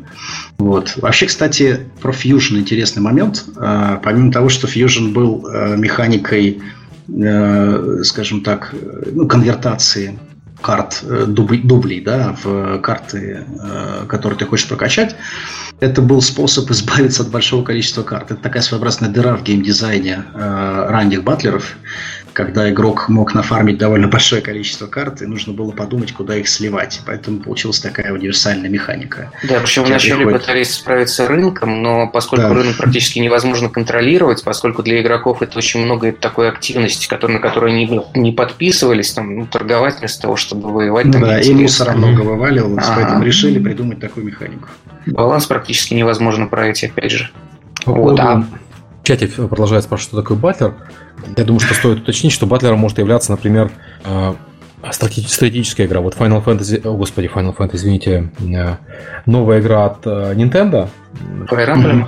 Вот. 0.59 0.95
Вообще, 0.97 1.27
кстати, 1.27 1.81
про 2.01 2.13
Fusion 2.13 2.59
интересный 2.59 3.03
момент. 3.03 3.45
Э, 3.57 3.99
помимо 4.03 4.33
того, 4.33 4.49
что 4.49 4.67
Fusion 4.67 5.13
был 5.13 5.47
э, 5.47 5.77
механикой, 5.77 6.63
э, 7.09 8.01
скажем 8.03 8.43
так, 8.43 8.75
ну, 9.13 9.27
конвертации 9.29 10.19
карт 10.65 11.01
э, 11.03 11.27
дублей, 11.27 11.61
дублей 11.63 12.01
да, 12.01 12.35
в 12.43 12.79
карты, 12.79 13.45
э, 13.47 14.07
которые 14.09 14.39
ты 14.39 14.47
хочешь 14.47 14.67
прокачать, 14.67 15.15
это 15.81 16.01
был 16.01 16.23
способ 16.23 16.71
избавиться 16.71 17.23
от 17.23 17.29
большого 17.29 17.63
количества 17.63 18.03
карт. 18.03 18.31
Это 18.31 18.41
такая 18.41 18.63
своеобразная 18.63 19.11
дыра 19.11 19.37
в 19.37 19.43
геймдизайне 19.43 20.25
э, 20.33 20.87
ранних 20.89 21.23
батлеров, 21.23 21.77
когда 22.35 22.69
игрок 22.69 23.09
мог 23.09 23.33
нафармить 23.33 23.79
довольно 23.79 24.09
большое 24.09 24.43
количество 24.43 24.87
карт, 24.87 25.23
и 25.23 25.27
нужно 25.27 25.53
было 25.53 25.71
подумать, 25.71 26.13
куда 26.13 26.37
их 26.37 26.49
сливать. 26.49 27.01
Поэтому 27.07 27.39
получилась 27.39 27.79
такая 27.79 28.13
универсальная 28.13 28.69
механика. 28.69 29.31
Да, 29.49 29.61
причем 29.61 29.85
вначале 29.85 30.17
приходит... 30.17 30.41
пытались 30.41 30.75
справиться 30.75 31.25
с 31.25 31.29
рынком, 31.29 31.81
но 31.81 32.09
поскольку 32.09 32.49
да. 32.49 32.55
рынок 32.55 32.77
практически 32.77 33.21
невозможно 33.21 33.69
контролировать, 33.69 34.43
поскольку 34.43 34.83
для 34.83 35.01
игроков 35.01 35.43
это 35.43 35.57
очень 35.59 35.85
много 35.85 36.13
такой 36.13 36.49
активности, 36.49 37.09
который, 37.09 37.33
на 37.33 37.39
которую 37.39 37.73
они 37.73 38.03
не 38.15 38.33
подписывались, 38.33 39.13
там, 39.13 39.37
ну, 39.37 39.47
торговать 39.47 40.01
вместо 40.01 40.23
того, 40.23 40.37
чтобы 40.37 40.73
воевать. 40.73 41.13
Там, 41.13 41.23
да, 41.23 41.41
и 41.41 41.55
мусора 41.55 41.93
много 41.93 42.23
вываливалось, 42.23 42.85
ага. 42.85 42.95
поэтому 42.97 43.25
решили 43.25 43.61
придумать 43.61 44.01
такую 44.01 44.27
механику. 44.27 44.69
Баланс 45.07 45.47
практически 45.47 45.95
невозможно 45.95 46.49
пройти, 46.49 46.87
опять 46.87 47.13
же. 47.13 47.31
вот, 47.87 48.19
а... 48.19 48.45
В 49.05 49.07
чате 49.07 49.27
продолжает 49.27 49.85
спрашивать, 49.85 50.09
что 50.09 50.23
такое 50.23 50.39
батлер. 50.39 50.73
Я 51.37 51.45
думаю, 51.45 51.61
что 51.61 51.75
стоит 51.75 51.99
уточнить, 51.99 52.33
что 52.33 52.47
батлером 52.47 52.79
может 52.79 52.97
являться, 52.97 53.33
например, 53.33 53.71
э, 54.03 54.35
стратегическая 54.93 55.85
игра. 55.85 56.01
Вот 56.01 56.15
Final 56.15 56.43
Fantasy, 56.43 56.81
о 56.89 56.97
господи, 56.97 57.29
Final 57.29 57.55
Fantasy, 57.55 57.77
извините, 57.77 58.31
э, 58.41 58.77
новая 59.27 59.61
игра 59.61 59.85
от 59.85 60.07
э, 60.07 60.33
Nintendo. 60.35 60.89
Emblem? 61.51 62.07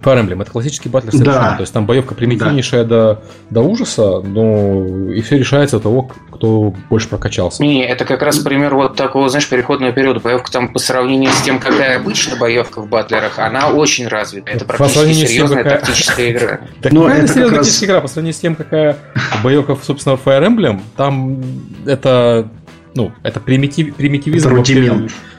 Fire 0.00 0.24
Emblem 0.24 0.42
это 0.42 0.50
классический 0.50 0.88
батлер 0.88 1.12
совершенно. 1.12 1.50
Да. 1.50 1.56
То 1.56 1.62
есть 1.62 1.72
там 1.72 1.86
боевка 1.86 2.14
примитивнейшая 2.14 2.84
да. 2.84 3.14
до, 3.14 3.22
до 3.50 3.60
ужаса, 3.62 4.20
но 4.20 5.12
и 5.12 5.20
все 5.22 5.38
решается 5.38 5.78
от 5.78 5.82
того, 5.82 6.10
кто 6.30 6.74
больше 6.88 7.08
прокачался. 7.08 7.62
Не, 7.62 7.84
это 7.84 8.04
как 8.04 8.22
раз 8.22 8.38
пример 8.38 8.74
вот 8.74 8.94
такого, 8.96 9.28
знаешь, 9.28 9.48
переходного 9.48 9.92
периода. 9.92 10.20
Боевка 10.20 10.52
там 10.52 10.72
по 10.72 10.78
сравнению 10.78 11.30
с 11.30 11.42
тем, 11.42 11.58
какая 11.58 11.98
обычно 11.98 12.36
боевка 12.36 12.80
в 12.80 12.88
батлерах, 12.88 13.38
она 13.38 13.68
очень 13.70 14.06
развита. 14.06 14.50
Это 14.52 14.64
практически 14.64 15.26
серьезная 15.26 15.64
какая... 15.64 15.78
тактическая 15.78 16.30
игра. 16.30 16.60
Так, 16.80 16.92
ну, 16.92 17.08
это 17.08 17.26
серьезная 17.26 17.58
тактическая 17.58 17.88
игра 17.88 18.00
по 18.00 18.08
сравнению 18.08 18.34
с 18.34 18.40
тем, 18.40 18.54
какая 18.54 18.96
боевка, 19.42 19.76
собственно, 19.82 20.14
Fire 20.14 20.46
Emblem, 20.46 20.80
там 20.96 21.42
это 21.86 22.48
ну, 22.94 23.12
это 23.22 23.40
примитив, 23.40 23.94
примитивизм. 23.94 24.50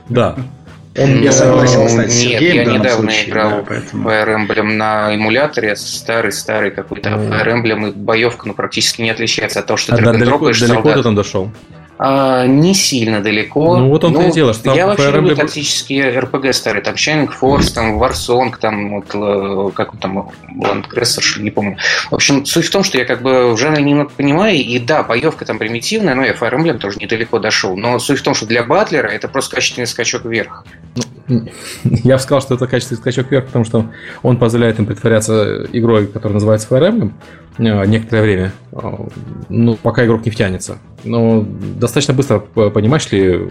Да. 0.09 0.35
Он, 0.97 1.21
я 1.21 1.31
согласен, 1.31 1.85
кстати, 1.85 2.09
с 2.09 2.25
Нет, 2.25 2.41
я 2.41 2.65
недавно 2.65 3.11
случае, 3.11 3.29
играл 3.29 3.49
да, 3.49 3.63
поэтому... 3.67 4.09
Fire 4.09 4.35
Emblem 4.35 4.73
на 4.73 5.15
эмуляторе, 5.15 5.75
старый-старый 5.75 6.71
какой-то. 6.71 7.09
Fire 7.09 7.47
Emblem, 7.47 7.89
и 7.89 7.91
боевка 7.91 8.47
ну, 8.47 8.53
практически 8.53 9.01
не 9.01 9.11
отличается 9.11 9.59
от 9.59 9.67
того, 9.67 9.77
что 9.77 9.93
а 9.93 9.97
ты 9.97 10.03
да, 10.03 10.13
далеко, 10.13 10.51
далеко 10.51 10.93
ты 10.93 11.03
там 11.03 11.15
дошел? 11.15 11.51
А, 12.01 12.47
не 12.47 12.73
сильно 12.73 13.21
далеко. 13.21 13.75
Ну 13.77 13.89
вот 13.89 14.05
он 14.05 14.13
ну, 14.13 14.29
и 14.29 14.31
дело, 14.31 14.53
что 14.53 14.73
Я 14.73 14.87
вообще 14.87 15.11
люблю 15.11 15.35
тактические 15.35 16.17
RPG 16.17 16.53
старые, 16.53 16.81
там 16.81 16.95
Shining 16.95 17.29
Force, 17.29 17.73
там 17.73 18.01
Warsong, 18.01 18.53
там 18.57 18.89
вот, 18.95 19.07
э, 19.13 19.71
как 19.75 19.93
он 19.93 19.99
там, 19.99 20.31
Landcrusher, 20.61 21.41
не 21.41 21.51
помню. 21.51 21.77
В 22.09 22.15
общем, 22.15 22.45
суть 22.45 22.67
в 22.67 22.71
том, 22.71 22.85
что 22.85 22.97
я 22.97 23.03
как 23.03 23.21
бы 23.21 23.53
в 23.53 23.57
жанре 23.57 23.83
немного 23.83 24.11
понимаю, 24.15 24.55
и 24.55 24.79
да, 24.79 25.03
боевка 25.03 25.43
там 25.43 25.59
примитивная, 25.59 26.15
но 26.15 26.23
я 26.23 26.31
Fire 26.31 26.55
Emblem 26.55 26.77
тоже 26.77 26.99
недалеко 26.99 27.37
дошел, 27.37 27.75
но 27.75 27.99
суть 27.99 28.19
в 28.19 28.23
том, 28.23 28.33
что 28.33 28.45
для 28.45 28.63
батлера 28.63 29.09
это 29.09 29.27
просто 29.27 29.57
качественный 29.57 29.85
скачок 29.85 30.23
вверх. 30.23 30.63
Ну, 30.95 31.03
Я 31.83 32.15
бы 32.15 32.21
сказал, 32.21 32.41
что 32.41 32.55
это 32.55 32.67
качественный 32.67 32.99
скачок 32.99 33.31
вверх, 33.31 33.45
потому 33.47 33.65
что 33.65 33.85
он 34.23 34.37
позволяет 34.37 34.79
им 34.79 34.85
притворяться 34.85 35.67
игрой, 35.71 36.07
которая 36.07 36.35
называется 36.35 36.67
Fire 36.69 36.89
Emblem, 36.89 37.11
э, 37.57 37.85
некоторое 37.85 38.21
время, 38.21 38.51
э, 38.71 38.77
ну, 39.49 39.75
пока 39.75 40.05
игрок 40.05 40.25
не 40.25 40.31
втянется. 40.31 40.77
Но 41.03 41.45
достаточно 41.79 42.13
быстро 42.13 42.39
понимаешь 42.39 43.09
ли, 43.11 43.47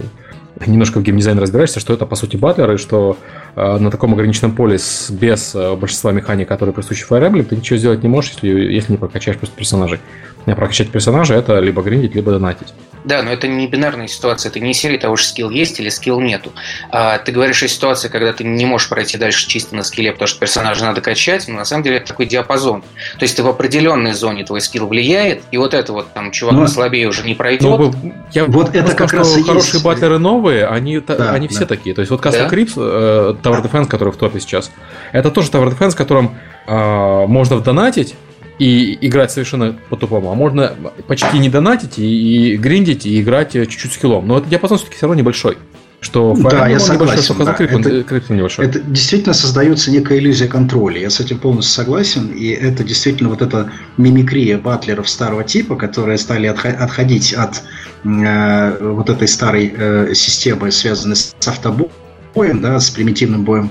немножко 0.66 0.98
в 0.98 1.02
геймдизайне 1.02 1.40
разбираешься, 1.40 1.80
что 1.80 1.94
это 1.94 2.04
по 2.04 2.16
сути 2.16 2.36
батлер, 2.36 2.72
и 2.72 2.76
что 2.78 3.16
э, 3.54 3.78
на 3.78 3.90
таком 3.90 4.12
ограниченном 4.14 4.54
поле 4.54 4.78
с, 4.78 5.10
без 5.10 5.54
большинства 5.54 6.12
механик, 6.12 6.48
которые 6.48 6.74
присущи 6.74 7.06
Fire 7.08 7.30
Emblem, 7.30 7.44
ты 7.44 7.56
ничего 7.56 7.78
сделать 7.78 8.02
не 8.02 8.08
можешь, 8.08 8.32
если, 8.32 8.48
если 8.48 8.92
не 8.92 8.98
прокачаешь 8.98 9.38
просто 9.38 9.56
персонажей. 9.56 10.00
А 10.46 10.54
прокачать 10.54 10.90
персонажа 10.90 11.34
это 11.34 11.58
либо 11.60 11.82
гриндить, 11.82 12.14
либо 12.14 12.32
донатить. 12.32 12.72
Да, 13.08 13.22
но 13.22 13.32
это 13.32 13.48
не 13.48 13.66
бинарная 13.66 14.06
ситуация, 14.06 14.50
это 14.50 14.60
не 14.60 14.74
серия 14.74 14.98
того, 14.98 15.16
что 15.16 15.30
скилл 15.30 15.48
есть 15.48 15.80
или 15.80 15.88
скилл 15.88 16.20
нету. 16.20 16.52
А 16.90 17.16
ты 17.16 17.32
говоришь 17.32 17.62
о 17.62 17.68
ситуации, 17.68 18.08
когда 18.08 18.34
ты 18.34 18.44
не 18.44 18.66
можешь 18.66 18.90
пройти 18.90 19.16
дальше 19.16 19.48
чисто 19.48 19.74
на 19.74 19.82
скилле, 19.82 20.12
потому 20.12 20.28
что 20.28 20.38
персонажа 20.38 20.84
надо 20.84 21.00
качать, 21.00 21.48
но 21.48 21.54
на 21.54 21.64
самом 21.64 21.84
деле 21.84 21.96
это 21.96 22.08
такой 22.08 22.26
диапазон. 22.26 22.82
То 23.18 23.22
есть 23.22 23.34
ты 23.34 23.42
в 23.42 23.48
определенной 23.48 24.12
зоне 24.12 24.44
твой 24.44 24.60
скилл 24.60 24.86
влияет, 24.86 25.42
и 25.50 25.56
вот 25.56 25.72
это 25.72 25.94
вот 25.94 26.12
там 26.12 26.32
чувак 26.32 26.54
но... 26.54 26.60
Ну, 26.60 26.68
слабее 26.68 27.08
уже 27.08 27.22
не 27.22 27.34
пройдет. 27.34 27.62
Ну, 27.62 27.94
я 28.32 28.44
вот 28.44 28.76
это 28.76 28.94
как 28.94 29.10
раз 29.14 29.34
и 29.38 29.42
хорошие 29.42 29.72
есть. 29.74 29.84
батлеры 29.84 30.18
новые, 30.18 30.66
они, 30.66 31.00
да, 31.00 31.32
они 31.32 31.48
да. 31.48 31.54
все 31.54 31.64
такие. 31.64 31.94
То 31.94 32.02
есть 32.02 32.10
вот 32.10 32.20
Castle 32.20 32.46
да? 32.46 32.54
Crips, 32.54 32.74
э, 32.76 33.34
Tower 33.42 33.64
Defense, 33.64 33.86
который 33.86 34.12
в 34.12 34.18
топе 34.18 34.38
сейчас, 34.38 34.70
это 35.12 35.30
тоже 35.30 35.48
Tower 35.48 35.74
Defense, 35.74 35.96
которым 35.96 36.36
э, 36.66 37.26
можно 37.26 37.56
вдонатить, 37.56 38.16
и 38.58 38.98
играть 39.06 39.30
совершенно 39.30 39.78
по-тупому. 39.88 40.30
А 40.30 40.34
можно 40.34 40.74
почти 41.06 41.38
не 41.38 41.48
донатить 41.48 41.98
и, 41.98 42.52
и 42.52 42.56
гриндить, 42.56 43.06
и 43.06 43.20
играть 43.20 43.52
чуть-чуть 43.52 43.92
скиллом. 43.92 44.26
Но 44.26 44.38
этот 44.38 44.50
диапазон 44.50 44.78
все-таки 44.78 44.96
все 44.96 45.06
равно 45.06 45.20
небольшой. 45.20 45.58
Что 46.00 46.36
да, 46.36 46.68
я 46.68 46.78
согласен. 46.78 47.34
Да. 47.38 47.56
Это, 47.58 48.32
небольшой. 48.32 48.66
это 48.66 48.80
действительно 48.80 49.34
создается 49.34 49.90
некая 49.90 50.18
иллюзия 50.18 50.46
контроля. 50.46 51.00
Я 51.00 51.10
с 51.10 51.18
этим 51.18 51.38
полностью 51.38 51.74
согласен. 51.74 52.28
И 52.28 52.50
это 52.50 52.84
действительно 52.84 53.30
вот 53.30 53.42
эта 53.42 53.72
мимикрия 53.96 54.58
батлеров 54.58 55.08
старого 55.08 55.42
типа, 55.42 55.74
которые 55.74 56.18
стали 56.18 56.46
отходить 56.46 57.34
от 57.34 57.62
э, 58.04 58.78
вот 58.80 59.10
этой 59.10 59.26
старой 59.26 59.74
э, 59.76 60.14
системы, 60.14 60.70
связанной 60.70 61.16
с 61.16 61.34
автобом 61.44 61.90
боем, 62.38 62.60
да, 62.60 62.80
с 62.80 62.90
примитивным 62.90 63.44
боем, 63.44 63.70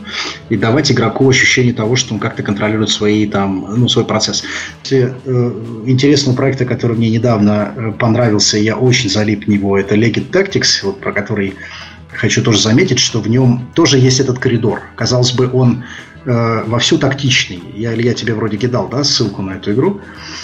и 0.50 0.58
давать 0.58 0.92
игроку 0.92 1.30
ощущение 1.30 1.74
того, 1.74 1.96
что 1.96 2.14
он 2.14 2.20
как-то 2.20 2.44
контролирует 2.44 2.90
свои, 2.90 3.26
там, 3.28 3.66
ну, 3.76 3.88
свой 3.88 4.06
процесс. 4.06 4.44
Э, 4.92 5.12
интересного 5.86 6.36
проекта, 6.36 6.66
который 6.66 6.98
мне 6.98 7.10
недавно 7.10 7.74
э, 7.76 7.92
понравился, 7.98 8.58
я 8.58 8.78
очень 8.78 9.10
залип 9.10 9.46
в 9.46 9.48
него, 9.48 9.78
это 9.78 9.96
Legend 9.96 10.32
Tactics, 10.32 10.84
вот, 10.84 11.00
про 11.00 11.12
который 11.12 11.56
хочу 12.18 12.44
тоже 12.44 12.60
заметить, 12.62 13.00
что 13.00 13.22
в 13.22 13.30
нем 13.30 13.70
тоже 13.74 13.98
есть 13.98 14.20
этот 14.20 14.40
коридор. 14.40 14.82
Казалось 14.96 15.32
бы, 15.32 15.50
он 15.52 15.84
э, 16.26 16.64
вовсю 16.66 16.98
тактичный. 16.98 17.62
Я, 17.76 17.94
я 17.94 18.14
тебе 18.14 18.34
вроде 18.34 18.58
кидал, 18.58 18.90
да, 18.90 19.04
ссылку 19.04 19.42
на 19.42 19.52
эту 19.52 19.72
игру. 19.74 20.02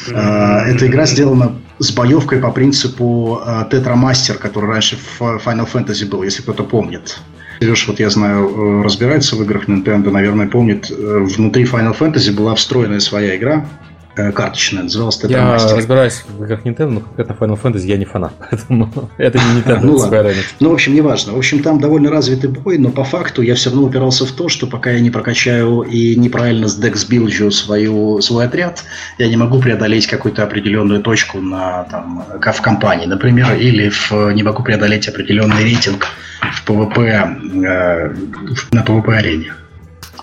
Э, 0.08 0.60
эта 0.68 0.88
игра 0.88 1.06
сделана 1.06 1.56
с 1.80 1.92
боевкой 1.92 2.40
по 2.40 2.52
принципу 2.52 3.42
э, 3.46 3.66
Master, 3.70 4.36
который 4.36 4.70
раньше 4.70 4.98
в 4.98 5.22
Final 5.22 5.68
Fantasy 5.72 6.08
был, 6.08 6.24
если 6.24 6.42
кто-то 6.42 6.64
помнит. 6.64 7.18
Сереж, 7.60 7.88
вот 7.88 8.00
я 8.00 8.10
знаю, 8.10 8.50
э, 8.50 8.84
разбирается 8.84 9.36
в 9.36 9.44
играх 9.44 9.68
Nintendo, 9.68 10.12
наверное, 10.12 10.48
помнит, 10.48 10.92
э, 10.92 10.94
внутри 11.20 11.64
Final 11.64 11.98
Fantasy 11.98 12.32
была 12.32 12.56
встроенная 12.56 13.00
своя 13.00 13.36
игра, 13.36 13.66
э, 14.16 14.32
карточная, 14.32 14.84
называлась 14.84 15.20
Tetra 15.24 15.56
Master. 15.56 15.76
разбираюсь 15.76 16.24
в 16.28 16.44
играх 16.44 16.66
Nintendo, 16.66 16.90
но 16.90 17.04
это 17.18 17.34
Final 17.34 17.60
Fantasy 17.62 17.86
я 17.86 17.98
не 17.98 18.06
фанат, 18.06 18.34
поэтому 18.50 19.10
это 19.18 19.38
не 19.38 19.62
Nintendo. 19.62 19.80
ну, 19.82 19.96
ладно. 19.96 20.32
ну, 20.60 20.70
в 20.70 20.74
общем, 20.74 20.94
неважно. 20.94 21.34
В 21.34 21.38
общем, 21.38 21.64
там 21.64 21.80
довольно 21.80 22.10
развитый 22.12 22.50
бой, 22.50 22.78
но 22.78 22.90
по 22.90 23.04
факту 23.04 23.42
я 23.42 23.56
все 23.56 23.70
равно 23.70 23.86
упирался 23.86 24.26
в 24.26 24.32
то, 24.32 24.50
что 24.50 24.68
пока 24.68 24.92
я 24.92 25.00
не 25.00 25.10
прокачаю 25.10 25.82
и 25.82 26.16
не 26.16 26.25
правильно 26.25 26.68
с 26.68 26.80
deckbuild 26.80 27.08
жу 27.08 27.50
свою, 27.52 28.22
свой 28.22 28.46
отряд, 28.46 28.84
я 29.18 29.28
не 29.28 29.38
могу 29.38 29.60
преодолеть 29.60 30.08
какую-то 30.08 30.44
определенную 30.44 31.02
точку 31.02 31.40
на, 31.40 31.86
там, 31.86 32.26
в 32.40 32.62
кампании, 32.62 33.06
например, 33.06 33.54
или 33.56 33.90
в, 33.90 34.12
не 34.34 34.44
могу 34.44 34.64
преодолеть 34.64 35.08
определенный 35.08 35.64
рейтинг 35.64 36.08
в 36.52 36.64
ПВП, 36.66 37.00
э, 37.00 38.14
на 38.72 38.84
ПВП-арене. 38.84 39.54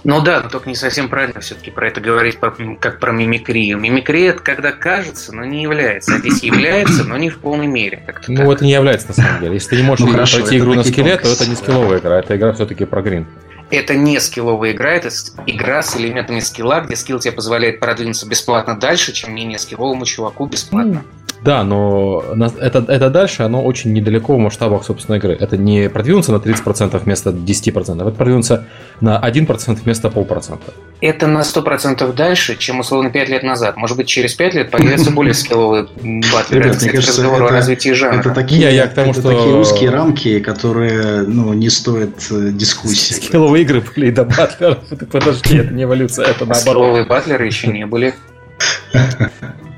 Ну 0.03 0.23
да, 0.23 0.41
но 0.41 0.49
только 0.49 0.69
не 0.69 0.77
совсем 0.77 1.09
правильно 1.09 1.41
все-таки 1.41 1.71
про 1.71 1.89
это 1.89 2.01
говорить 2.01 2.39
как 2.81 3.01
про 3.01 3.13
мимикрию. 3.13 3.79
Мимикрия 3.79 4.31
это 4.31 4.43
когда 4.43 4.73
кажется, 4.73 5.35
но 5.35 5.45
не 5.45 5.63
является. 5.63 6.15
А 6.15 6.19
здесь 6.19 6.43
является, 6.43 7.05
но 7.05 7.19
не 7.19 7.29
в 7.29 7.39
полной 7.39 7.67
мере. 7.67 8.03
Ну 8.29 8.37
так. 8.37 8.49
это 8.49 8.65
не 8.65 8.73
является 8.73 9.09
на 9.09 9.15
самом 9.15 9.41
деле. 9.41 9.55
Если 9.55 9.71
ты 9.71 9.77
не 9.77 9.83
можешь 9.83 10.07
ну, 10.07 10.13
хорошо, 10.13 10.39
пройти 10.39 10.59
игру 10.59 10.75
на 10.75 10.85
skill'е, 10.85 11.17
то 11.19 11.29
это 11.29 11.47
не 11.47 11.55
скилловая 11.55 11.99
игра, 11.99 12.19
это 12.19 12.37
игра 12.37 12.53
все-таки 12.53 12.87
про 12.87 13.03
гринд. 13.03 13.27
Это 13.71 13.95
не 13.95 14.19
скилловая 14.19 14.73
игра, 14.73 14.93
это 14.93 15.11
игра 15.47 15.83
с 15.83 15.97
элементами 15.97 16.41
скилла, 16.41 16.81
где 16.81 16.97
скилл 16.97 17.21
тебе 17.21 17.33
позволяет 17.33 17.79
продвинуться 17.79 18.27
бесплатно 18.27 18.77
дальше, 18.77 19.13
чем 19.13 19.35
менее 19.35 19.59
скилловому 19.59 20.07
чуваку 20.07 20.47
бесплатно. 20.47 21.05
Да, 21.43 21.65
но 21.65 22.23
это, 22.61 22.85
это 22.87 23.09
дальше, 23.09 23.43
оно 23.43 23.63
очень 23.63 23.93
недалеко 23.93 24.37
в 24.37 24.39
масштабах, 24.39 24.85
собственно, 24.85 25.17
игры. 25.17 25.37
Это 25.39 25.57
не 25.57 25.89
продвинуться 25.89 26.33
на 26.33 26.37
30% 26.37 26.99
вместо 27.03 27.31
10%, 27.31 28.01
это 28.01 28.11
продвинуться 28.11 28.67
на 29.01 29.19
1% 29.19 29.79
вместо 29.83 30.11
полпроцента. 30.11 30.73
Это 31.01 31.27
на 31.27 31.41
100% 31.41 32.13
дальше, 32.13 32.57
чем, 32.57 32.81
условно, 32.81 33.11
5 33.11 33.29
лет 33.31 33.43
назад. 33.43 33.79
Может 33.79 33.97
быть, 33.97 34.07
через 34.07 34.35
5 34.35 34.55
лет 34.55 34.71
появятся 34.71 35.11
более 35.11 35.33
скилловые 35.33 35.89
батлеры. 36.33 36.65
Ребят, 36.65 36.83
мне 36.83 36.91
кажется, 36.91 37.23
это, 37.23 37.35
о 37.35 37.49
развитии 37.49 37.93
жанра. 37.93 38.21
Это 38.21 38.31
такие, 38.31 38.61
я, 38.61 38.71
я 38.71 38.87
к 38.87 38.93
тому, 38.93 39.13
это 39.13 39.21
что... 39.21 39.31
такие 39.31 39.55
узкие 39.55 39.91
рамки, 39.91 40.41
которые 40.41 41.23
ну, 41.23 41.55
не 41.55 41.71
стоят 41.71 42.11
э, 42.31 42.51
дискуссии. 42.53 43.15
Скилловые 43.15 43.63
игры 43.63 43.81
были 43.81 44.09
и 44.09 44.11
до 44.11 44.25
батлеров. 44.25 44.79
Подожди, 45.11 45.57
это 45.57 45.73
не 45.73 45.85
эволюция, 45.85 46.27
это 46.27 46.41
наоборот. 46.41 46.61
Скилловые 46.61 47.05
батлеры 47.07 47.47
еще 47.47 47.69
не 47.69 47.87
были. 47.87 48.15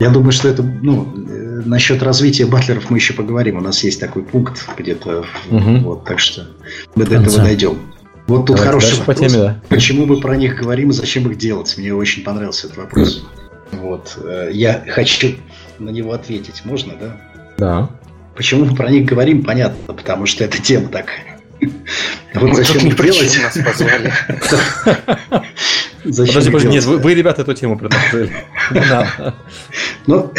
Я 0.00 0.10
думаю, 0.10 0.32
что 0.32 0.48
это, 0.48 0.62
ну, 0.62 1.14
э, 1.28 1.62
насчет 1.64 2.02
развития 2.02 2.46
батлеров 2.46 2.90
мы 2.90 2.98
еще 2.98 3.14
поговорим. 3.14 3.58
У 3.58 3.60
нас 3.60 3.84
есть 3.84 4.00
такой 4.00 4.22
пункт 4.22 4.66
где-то, 4.76 5.24
угу. 5.50 5.78
вот, 5.78 6.04
так 6.04 6.18
что 6.18 6.48
мы 6.94 7.04
до 7.04 7.16
этого 7.16 7.38
дойдем. 7.38 7.78
Вот 8.26 8.46
тут 8.46 8.56
Давайте 8.56 8.64
хороший 8.64 8.98
вопрос. 8.98 9.06
По 9.06 9.28
теме, 9.28 9.42
да. 9.42 9.60
Почему 9.68 10.06
мы 10.06 10.20
про 10.20 10.36
них 10.36 10.56
говорим 10.56 10.90
и 10.90 10.92
зачем 10.92 11.30
их 11.30 11.36
делать? 11.36 11.74
Мне 11.76 11.94
очень 11.94 12.24
понравился 12.24 12.66
этот 12.66 12.78
вопрос. 12.78 13.24
Вот. 13.72 14.18
Э, 14.24 14.50
я 14.52 14.84
хочу 14.88 15.36
на 15.78 15.90
него 15.90 16.12
ответить. 16.12 16.62
Можно, 16.64 16.94
да? 16.98 17.20
Да. 17.58 17.90
Почему 18.34 18.64
мы 18.64 18.74
про 18.74 18.90
них 18.90 19.06
говорим, 19.06 19.44
понятно, 19.44 19.94
потому 19.94 20.26
что 20.26 20.42
эта 20.42 20.60
тема 20.60 20.88
такая. 20.88 21.33
Вот 22.34 22.54
зачем 22.56 22.88
их 22.88 22.96
делать? 22.96 23.38
нас 23.42 23.58
позвали. 23.64 24.12
Зачем 26.04 26.34
подожди, 26.34 26.50
подожди, 26.50 26.68
нет, 26.68 26.84
вы, 26.84 26.98
вы, 26.98 27.14
ребята, 27.14 27.42
эту 27.42 27.54
тему 27.54 27.78
предложили. 27.78 28.30
Ну, 30.06 30.30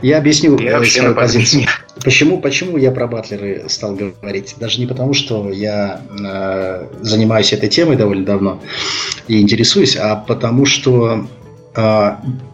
я 0.00 0.18
объясню 0.18 0.56
я 0.60 0.82
свою 0.84 1.12
позицию. 1.12 1.66
Почему, 2.04 2.40
почему 2.40 2.76
я 2.76 2.92
про 2.92 3.08
батлеры 3.08 3.64
стал 3.68 3.96
говорить? 3.96 4.54
Даже 4.60 4.78
не 4.78 4.86
потому, 4.86 5.12
что 5.12 5.50
я 5.50 6.00
э, 6.08 6.86
занимаюсь 7.00 7.52
этой 7.52 7.68
темой 7.68 7.96
довольно 7.96 8.24
давно 8.24 8.62
и 9.26 9.40
интересуюсь, 9.40 9.96
а 9.96 10.14
потому 10.14 10.66
что 10.66 11.26
э, 11.74 12.10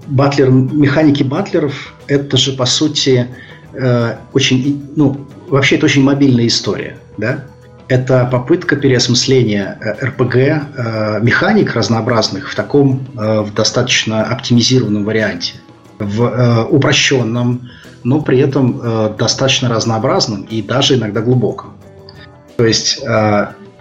батлер, 0.07 0.51
механики 0.51 1.23
батлеров 1.23 1.93
это 2.07 2.39
же 2.39 2.53
по 2.53 2.65
сути 2.65 3.29
э, 3.75 4.17
очень, 4.33 4.87
ну, 4.97 5.27
вообще 5.49 5.77
это 5.77 5.85
очень 5.85 6.03
мобильная 6.03 6.47
история, 6.47 6.97
да? 7.19 7.45
Это 7.89 8.27
попытка 8.31 8.77
переосмысления 8.77 9.79
РПГ 10.03 10.37
э, 10.37 11.21
механик 11.23 11.75
разнообразных 11.75 12.51
в 12.51 12.55
таком 12.55 13.07
э, 13.17 13.41
в 13.41 13.53
достаточно 13.53 14.25
оптимизированном 14.25 15.05
варианте, 15.05 15.55
в 15.99 16.23
э, 16.25 16.65
упрощенном, 16.65 17.69
но 18.03 18.21
при 18.21 18.39
этом 18.39 19.17
достаточно 19.17 19.71
разнообразном 19.71 20.43
и 20.43 20.61
даже 20.61 20.97
иногда 20.97 21.23
глубоком. 21.23 21.73
То 22.59 22.67
есть 22.67 23.03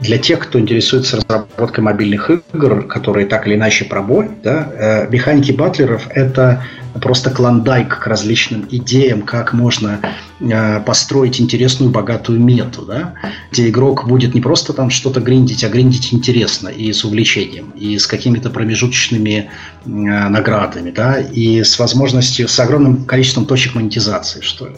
для 0.04 0.18
тех, 0.18 0.40
кто 0.40 0.60
интересуется 0.60 1.18
разработкой 1.18 1.84
мобильных 1.84 2.30
игр, 2.30 2.86
которые 2.88 3.26
так 3.26 3.48
или 3.48 3.56
иначе 3.56 3.86
пробой, 3.86 4.30
да, 4.44 5.08
механики 5.10 5.52
батлеров 5.52 6.08
это 6.10 6.64
просто 7.02 7.30
клондайк 7.32 8.00
к 8.00 8.08
различным 8.08 8.68
идеям, 8.70 9.24
как 9.24 9.54
можно 9.54 10.00
э, 10.40 10.80
построить 10.82 11.42
интересную, 11.42 11.92
богатую 11.92 12.40
мету, 12.40 12.84
да, 12.84 13.14
где 13.52 13.70
игрок 13.70 14.08
будет 14.08 14.34
не 14.34 14.42
просто 14.42 14.74
там 14.74 14.90
что-то 14.90 15.20
гриндить, 15.20 15.64
а 15.64 15.70
гриндить 15.70 16.14
интересно 16.14 16.70
и 16.70 16.92
с 16.92 17.04
увлечением, 17.04 17.72
и 17.72 17.98
с 17.98 18.08
какими-то 18.08 18.50
промежуточными 18.50 19.50
э, 19.86 19.90
наградами, 19.90 20.92
да, 20.92 21.20
и 21.20 21.64
с 21.64 21.80
возможностью, 21.80 22.48
с 22.48 22.60
огромным 22.60 23.06
количеством 23.06 23.46
точек 23.46 23.76
монетизации, 23.76 24.42
что 24.42 24.68
ли. 24.68 24.76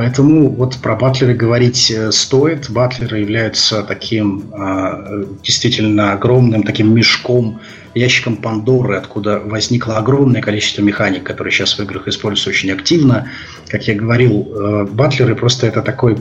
Поэтому 0.00 0.48
вот 0.48 0.78
про 0.78 0.96
батлеры 0.96 1.34
говорить 1.34 1.90
э, 1.90 2.10
стоит. 2.10 2.70
Батлеры 2.70 3.18
являются 3.18 3.82
таким 3.82 4.50
э, 4.50 5.26
действительно 5.42 6.12
огромным 6.12 6.62
таким 6.62 6.94
мешком 6.94 7.60
ящиком 7.94 8.36
Пандоры, 8.36 8.96
откуда 8.96 9.40
возникло 9.40 9.98
огромное 9.98 10.40
количество 10.40 10.80
механик, 10.80 11.24
которые 11.24 11.52
сейчас 11.52 11.76
в 11.76 11.82
играх 11.82 12.08
используются 12.08 12.48
очень 12.48 12.70
активно. 12.70 13.28
Как 13.68 13.88
я 13.88 13.94
говорил, 13.94 14.48
э, 14.50 14.86
батлеры 14.90 15.34
просто 15.34 15.66
это 15.66 15.82
такой 15.82 16.16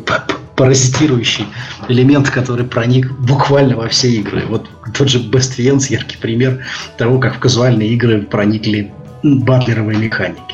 паразитирующий 0.58 1.46
элемент, 1.88 2.30
который 2.32 2.66
проник 2.66 3.10
буквально 3.14 3.78
во 3.78 3.88
все 3.88 4.10
игры. 4.10 4.44
Вот 4.50 4.70
тот 4.94 5.08
же 5.08 5.20
Best 5.20 5.58
Fiends 5.58 5.90
яркий 5.90 6.18
пример 6.18 6.66
того, 6.98 7.18
как 7.18 7.38
в 7.38 7.40
казуальные 7.40 7.88
игры 7.94 8.24
проникли 8.24 8.92
батлеровые 9.24 9.98
механики. 9.98 10.49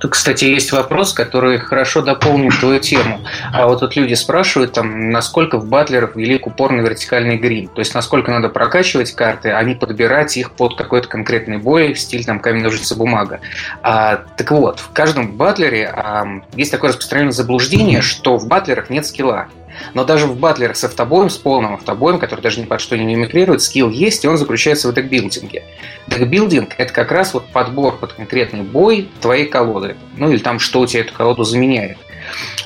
Тут, 0.00 0.12
кстати, 0.12 0.46
есть 0.46 0.72
вопрос, 0.72 1.12
который 1.12 1.58
хорошо 1.58 2.00
дополнит 2.00 2.58
твою 2.58 2.80
тему. 2.80 3.20
А 3.52 3.66
вот 3.66 3.80
тут 3.80 3.96
люди 3.96 4.14
спрашивают, 4.14 4.72
там, 4.72 5.10
насколько 5.10 5.58
в 5.58 5.66
батлерах 5.66 6.16
велик 6.16 6.46
упор 6.46 6.74
вертикальный 6.74 7.36
грим. 7.36 7.68
То 7.68 7.80
есть, 7.80 7.94
насколько 7.94 8.30
надо 8.30 8.48
прокачивать 8.48 9.12
карты, 9.12 9.50
а 9.50 9.62
не 9.62 9.74
подбирать 9.74 10.36
их 10.36 10.52
под 10.52 10.76
какой-то 10.76 11.08
конкретный 11.08 11.58
бой 11.58 11.94
стиль 11.96 12.24
там 12.24 12.40
камень, 12.40 12.62
ножницы, 12.62 12.94
бумага. 12.94 13.40
А, 13.82 14.22
так 14.36 14.50
вот, 14.52 14.80
в 14.80 14.90
каждом 14.92 15.32
батлере 15.32 15.92
а, 15.94 16.26
есть 16.54 16.70
такое 16.70 16.90
распространенное 16.90 17.32
заблуждение, 17.32 18.00
что 18.00 18.38
в 18.38 18.46
батлерах 18.46 18.88
нет 18.88 19.04
скилла. 19.06 19.48
Но 19.94 20.04
даже 20.04 20.26
в 20.26 20.38
батлерах 20.38 20.76
с 20.76 20.84
автобоем, 20.84 21.30
с 21.30 21.36
полным 21.36 21.74
автобоем, 21.74 22.18
который 22.18 22.40
даже 22.40 22.60
ни 22.60 22.64
под 22.64 22.80
что 22.80 22.96
не 22.96 23.04
мимикрирует, 23.04 23.62
скилл 23.62 23.90
есть, 23.90 24.24
и 24.24 24.28
он 24.28 24.38
заключается 24.38 24.88
в 24.88 24.94
декбилдинге. 24.94 25.64
Декбилдинг– 26.06 26.74
это 26.78 26.92
как 26.92 27.12
раз 27.12 27.34
вот 27.34 27.46
подбор 27.48 27.96
под 27.96 28.14
конкретный 28.14 28.62
бой 28.62 29.08
твоей 29.20 29.46
колоды. 29.46 29.96
Ну 30.16 30.30
или 30.30 30.38
там, 30.38 30.58
что 30.58 30.80
у 30.80 30.86
тебя 30.86 31.02
эту 31.02 31.14
колоду 31.14 31.44
заменяет. 31.44 31.98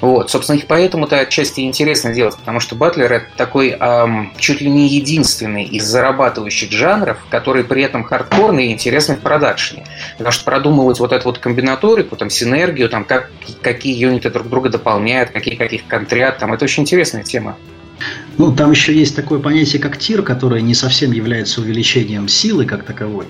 Вот, 0.01 0.31
собственно, 0.31 0.57
их 0.57 0.67
поэтому-то 0.67 1.19
отчасти 1.19 1.61
интересно 1.61 2.13
делать, 2.13 2.37
потому 2.37 2.61
что 2.61 2.75
Батлер 2.75 3.13
это 3.13 3.27
такой 3.37 3.71
эм, 3.71 4.33
чуть 4.39 4.61
ли 4.61 4.71
не 4.71 4.89
единственный 4.89 5.65
из 5.65 5.85
зарабатывающих 5.85 6.71
жанров, 6.71 7.19
который 7.31 7.65
при 7.65 7.83
этом 7.83 8.05
хардкорный 8.05 8.69
и 8.69 8.73
интересный 8.73 9.17
в 9.17 9.21
продакшене. 9.21 9.85
Потому 10.13 10.33
что 10.33 10.45
продумывать 10.45 10.99
вот 11.01 11.13
эту 11.13 11.25
вот 11.25 11.39
комбинаторику, 11.39 12.17
там, 12.17 12.31
синергию, 12.31 12.89
там, 12.89 13.05
как, 13.05 13.31
какие 13.63 13.97
юниты 13.97 14.31
друг 14.31 14.49
друга 14.49 14.69
дополняют, 14.69 15.31
какие 15.31 15.57
каких 15.57 15.87
контрят, 15.87 16.39
там, 16.39 16.53
это 16.53 16.65
очень 16.65 16.83
интересная 16.83 17.23
тема. 17.23 17.57
Ну, 18.39 18.55
там 18.55 18.73
еще 18.73 18.93
есть 18.93 19.15
такое 19.15 19.39
понятие, 19.39 19.81
как 19.81 19.97
тир, 19.99 20.23
которое 20.23 20.61
не 20.61 20.75
совсем 20.75 21.13
является 21.13 21.61
увеличением 21.61 22.29
силы 22.29 22.67
как 22.67 22.85
таковой 22.85 23.27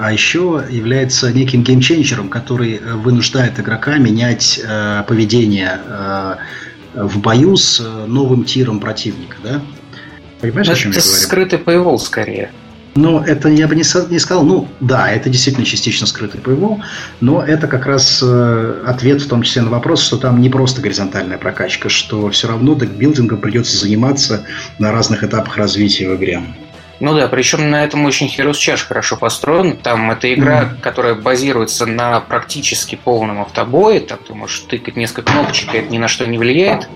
а 0.00 0.12
еще 0.12 0.64
является 0.70 1.30
неким 1.30 1.62
геймченджером, 1.62 2.30
который 2.30 2.76
э, 2.76 2.94
вынуждает 2.94 3.60
игрока 3.60 3.98
менять 3.98 4.58
э, 4.62 5.04
поведение 5.06 5.78
э, 5.86 6.36
в 6.94 7.18
бою 7.20 7.56
с 7.56 7.80
э, 7.80 8.06
новым 8.06 8.44
тиром 8.44 8.80
противника, 8.80 9.36
да? 9.44 9.60
Понимаешь, 10.40 10.68
это 10.68 10.76
о 10.76 10.80
чем 10.80 10.92
я 10.92 11.00
говорю? 11.00 11.16
скрытый 11.16 11.58
paywall 11.58 11.98
скорее. 11.98 12.50
Ну, 12.94 13.20
это 13.20 13.48
я 13.50 13.68
бы 13.68 13.76
не, 13.76 13.84
не 14.10 14.18
сказал. 14.18 14.42
Ну, 14.42 14.68
да, 14.80 15.10
это 15.10 15.28
действительно 15.28 15.66
частично 15.66 16.06
скрытый 16.06 16.40
paywall, 16.40 16.80
но 17.20 17.42
это 17.42 17.68
как 17.68 17.84
раз 17.84 18.20
э, 18.22 18.82
ответ 18.86 19.20
в 19.20 19.28
том 19.28 19.42
числе 19.42 19.62
на 19.62 19.70
вопрос, 19.70 20.02
что 20.02 20.16
там 20.16 20.40
не 20.40 20.48
просто 20.48 20.80
горизонтальная 20.80 21.36
прокачка, 21.36 21.90
что 21.90 22.30
все 22.30 22.48
равно 22.48 22.74
декбилдингом 22.74 23.38
придется 23.38 23.76
заниматься 23.76 24.46
на 24.78 24.92
разных 24.92 25.22
этапах 25.24 25.58
развития 25.58 26.08
в 26.08 26.16
игре. 26.16 26.42
Ну 27.00 27.14
да, 27.14 27.28
причем 27.28 27.70
на 27.70 27.82
этом 27.82 28.04
очень 28.04 28.26
Heroes 28.26 28.52
Charge 28.52 28.86
хорошо 28.86 29.16
построен. 29.16 29.78
Там 29.78 30.10
это 30.10 30.32
игра, 30.32 30.62
mm-hmm. 30.62 30.80
которая 30.82 31.14
базируется 31.14 31.86
на 31.86 32.20
практически 32.20 32.94
полном 32.94 33.40
автобое. 33.40 34.00
Там 34.00 34.18
ты 34.18 34.34
можешь 34.34 34.60
тыкать 34.60 34.96
несколько 34.96 35.32
кнопочек, 35.32 35.74
и 35.74 35.78
это 35.78 35.90
ни 35.90 35.96
на 35.96 36.08
что 36.08 36.26
не 36.26 36.36
влияет. 36.36 36.84
А, 36.84 36.88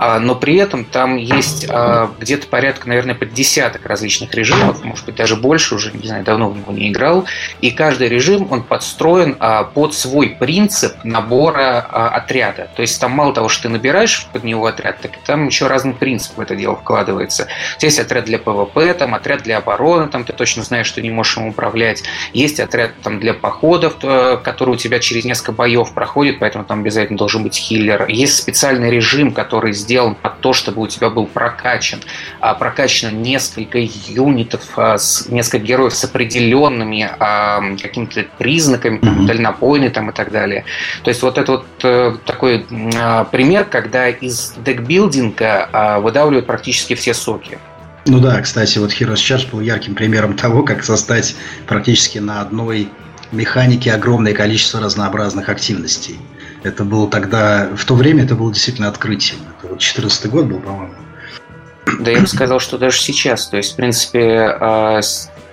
но 0.00 0.34
при 0.34 0.56
этом 0.56 0.86
там 0.86 1.16
есть 1.16 1.66
а, 1.68 2.10
где-то 2.18 2.46
порядка, 2.46 2.88
наверное, 2.88 3.14
под 3.14 3.34
десяток 3.34 3.84
различных 3.84 4.34
режимов, 4.34 4.82
может 4.82 5.04
быть, 5.04 5.14
даже 5.14 5.36
больше, 5.36 5.74
уже, 5.74 5.92
не 5.92 6.06
знаю, 6.06 6.24
давно 6.24 6.48
в 6.48 6.56
него 6.56 6.72
не 6.72 6.88
играл, 6.88 7.26
и 7.60 7.70
каждый 7.70 8.08
режим, 8.08 8.48
он 8.50 8.62
подстроен 8.62 9.36
а, 9.38 9.64
под 9.64 9.94
свой 9.94 10.30
принцип 10.30 10.94
набора 11.04 11.80
отряда. 11.80 12.70
То 12.74 12.82
есть 12.82 12.98
там 12.98 13.12
мало 13.12 13.34
того, 13.34 13.50
что 13.50 13.64
ты 13.64 13.68
набираешь 13.68 14.26
под 14.32 14.44
него 14.44 14.66
отряд, 14.66 15.00
так 15.00 15.12
там 15.26 15.46
еще 15.46 15.66
разный 15.66 15.92
принцип 15.92 16.38
в 16.38 16.40
это 16.40 16.56
дело 16.56 16.76
вкладывается. 16.76 17.48
Есть 17.80 17.98
отряд 17.98 18.24
для 18.24 18.38
ПВП, 18.38 18.94
там 18.94 19.14
отряд 19.14 19.42
для 19.42 19.58
обороны, 19.58 20.08
там 20.08 20.24
ты 20.24 20.32
точно 20.32 20.62
знаешь, 20.62 20.86
что 20.86 21.02
не 21.02 21.10
можешь 21.10 21.36
им 21.36 21.48
управлять. 21.48 22.04
Есть 22.32 22.58
отряд 22.58 22.92
там 23.02 23.20
для 23.20 23.34
походов, 23.34 23.96
который 23.98 24.70
у 24.70 24.76
тебя 24.76 24.98
через 24.98 25.26
несколько 25.26 25.52
боев 25.52 25.92
проходит, 25.92 26.38
поэтому 26.38 26.64
там 26.64 26.80
обязательно 26.80 27.18
должен 27.18 27.42
быть 27.42 27.54
хиллер. 27.54 28.06
Есть 28.08 28.38
специальный 28.38 28.90
режим, 28.90 29.32
который 29.32 29.74
сделан 29.74 29.89
сделан 29.90 30.14
под 30.14 30.40
то, 30.40 30.52
чтобы 30.52 30.82
у 30.82 30.86
тебя 30.86 31.10
был 31.10 31.26
прокачан, 31.26 31.98
а, 32.38 32.54
прокачано 32.54 33.10
несколько 33.10 33.78
юнитов, 33.80 34.62
а, 34.76 34.96
несколько 35.28 35.58
героев 35.58 35.94
с 35.94 36.04
определенными 36.04 37.10
а, 37.18 37.60
какими-то 37.82 38.26
признаками, 38.38 38.98
там, 38.98 39.26
дальнобойны 39.26 39.90
там, 39.90 40.10
и 40.10 40.12
так 40.12 40.30
далее. 40.30 40.64
То 41.02 41.10
есть 41.10 41.22
вот 41.22 41.38
это 41.38 41.52
вот 41.52 41.66
а, 41.82 42.16
такой 42.24 42.60
пример, 43.32 43.64
когда 43.64 44.08
из 44.08 44.54
декбилдинга 44.64 45.98
выдавливают 46.00 46.46
практически 46.46 46.94
все 46.94 47.12
соки. 47.12 47.58
Ну 48.06 48.20
да, 48.20 48.40
кстати, 48.40 48.78
вот 48.78 48.92
Heroes 48.92 49.14
Charge 49.14 49.50
был 49.50 49.60
ярким 49.60 49.96
примером 49.96 50.36
того, 50.44 50.62
как 50.62 50.84
создать 50.84 51.34
практически 51.66 52.18
на 52.18 52.40
одной 52.40 52.88
механике 53.32 53.92
огромное 53.92 54.34
количество 54.34 54.80
разнообразных 54.80 55.48
активностей. 55.48 56.16
Это 56.62 56.84
было 56.84 57.08
тогда, 57.08 57.70
в 57.74 57.84
то 57.84 57.94
время 57.94 58.24
это 58.24 58.34
было 58.34 58.52
действительно 58.52 58.88
открытием. 58.88 59.40
Вот 59.70 59.78
14 59.78 60.26
год 60.30 60.46
был, 60.46 60.60
по-моему. 60.60 60.94
Да 62.00 62.10
я 62.10 62.20
бы 62.20 62.26
сказал, 62.26 62.60
что 62.60 62.78
даже 62.78 62.98
сейчас. 62.98 63.48
То 63.48 63.56
есть, 63.56 63.72
в 63.72 63.76
принципе, 63.76 64.56
а, 64.60 65.00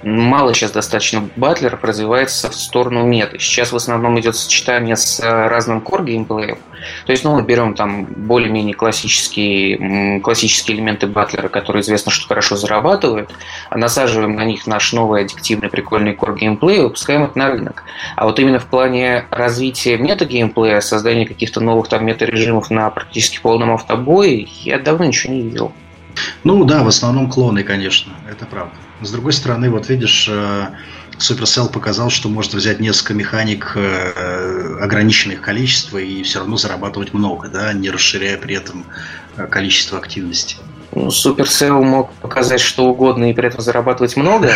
мало 0.04 0.54
сейчас 0.54 0.72
достаточно 0.72 1.30
батлеров 1.36 1.84
развивается 1.84 2.50
в 2.50 2.56
сторону 2.56 3.04
меты. 3.04 3.40
Сейчас 3.40 3.72
в 3.72 3.76
основном 3.76 4.20
идет 4.20 4.36
сочетание 4.36 4.96
с 4.96 5.20
э, 5.20 5.48
разным 5.48 5.80
core 5.80 6.06
геймплеем. 6.06 6.58
То 7.06 7.12
есть, 7.12 7.24
ну, 7.24 7.36
мы 7.36 7.42
берем 7.42 7.74
там 7.74 8.06
более-менее 8.06 8.76
классические, 8.76 10.20
классические 10.22 10.78
элементы 10.78 11.08
батлера, 11.08 11.48
которые 11.48 11.82
известно, 11.82 12.12
что 12.12 12.28
хорошо 12.28 12.56
зарабатывают, 12.56 13.32
а 13.70 13.78
насаживаем 13.78 14.36
на 14.36 14.46
них 14.46 14.68
наш 14.68 14.94
новый 14.94 15.24
аддиктивный 15.24 15.70
прикольный 15.70 16.14
core 16.14 16.38
геймплей 16.38 16.78
и 16.78 16.82
выпускаем 16.82 17.24
это 17.24 17.38
на 17.38 17.50
рынок. 17.50 17.84
А 18.16 18.26
вот 18.26 18.40
именно 18.40 18.60
в 18.60 18.66
плане 18.66 19.26
развития 19.32 19.98
мета-геймплея, 19.98 20.80
создания 20.82 21.26
каких-то 21.26 21.60
новых 21.60 21.88
там 21.88 22.06
мета-режимов 22.06 22.70
на 22.70 22.90
практически 22.90 23.40
полном 23.42 23.72
автобое, 23.74 24.48
я 24.62 24.80
давно 24.80 25.06
ничего 25.06 25.34
не 25.34 25.42
видел. 25.42 25.74
Ну 26.44 26.64
да, 26.66 26.84
в 26.84 26.88
основном 26.88 27.30
клоны, 27.30 27.64
конечно, 27.64 28.14
это 28.30 28.46
правда. 28.46 28.74
С 29.02 29.12
другой 29.12 29.34
стороны, 29.34 29.70
вот 29.70 29.90
видишь, 29.90 30.28
э, 30.30 30.68
Supercell 31.20 31.72
показал, 31.72 32.10
что 32.10 32.30
можно 32.30 32.58
взять 32.58 32.80
несколько 32.80 33.14
механик 33.14 33.74
э, 33.76 34.78
ограниченных 34.82 35.42
количества 35.42 35.98
и 35.98 36.24
все 36.24 36.40
равно 36.40 36.58
зарабатывать 36.58 37.14
много, 37.14 37.48
да, 37.48 37.74
не 37.74 37.90
расширяя 37.90 38.38
при 38.38 38.56
этом 38.56 38.86
э, 39.36 39.48
количество 39.48 39.98
активности. 39.98 40.58
Ну, 40.94 41.08
Supercell 41.08 41.84
мог 41.84 42.12
показать 42.14 42.60
что 42.60 42.86
угодно 42.86 43.30
и 43.30 43.34
при 43.34 43.48
этом 43.48 43.62
зарабатывать 43.62 44.18
много. 44.18 44.52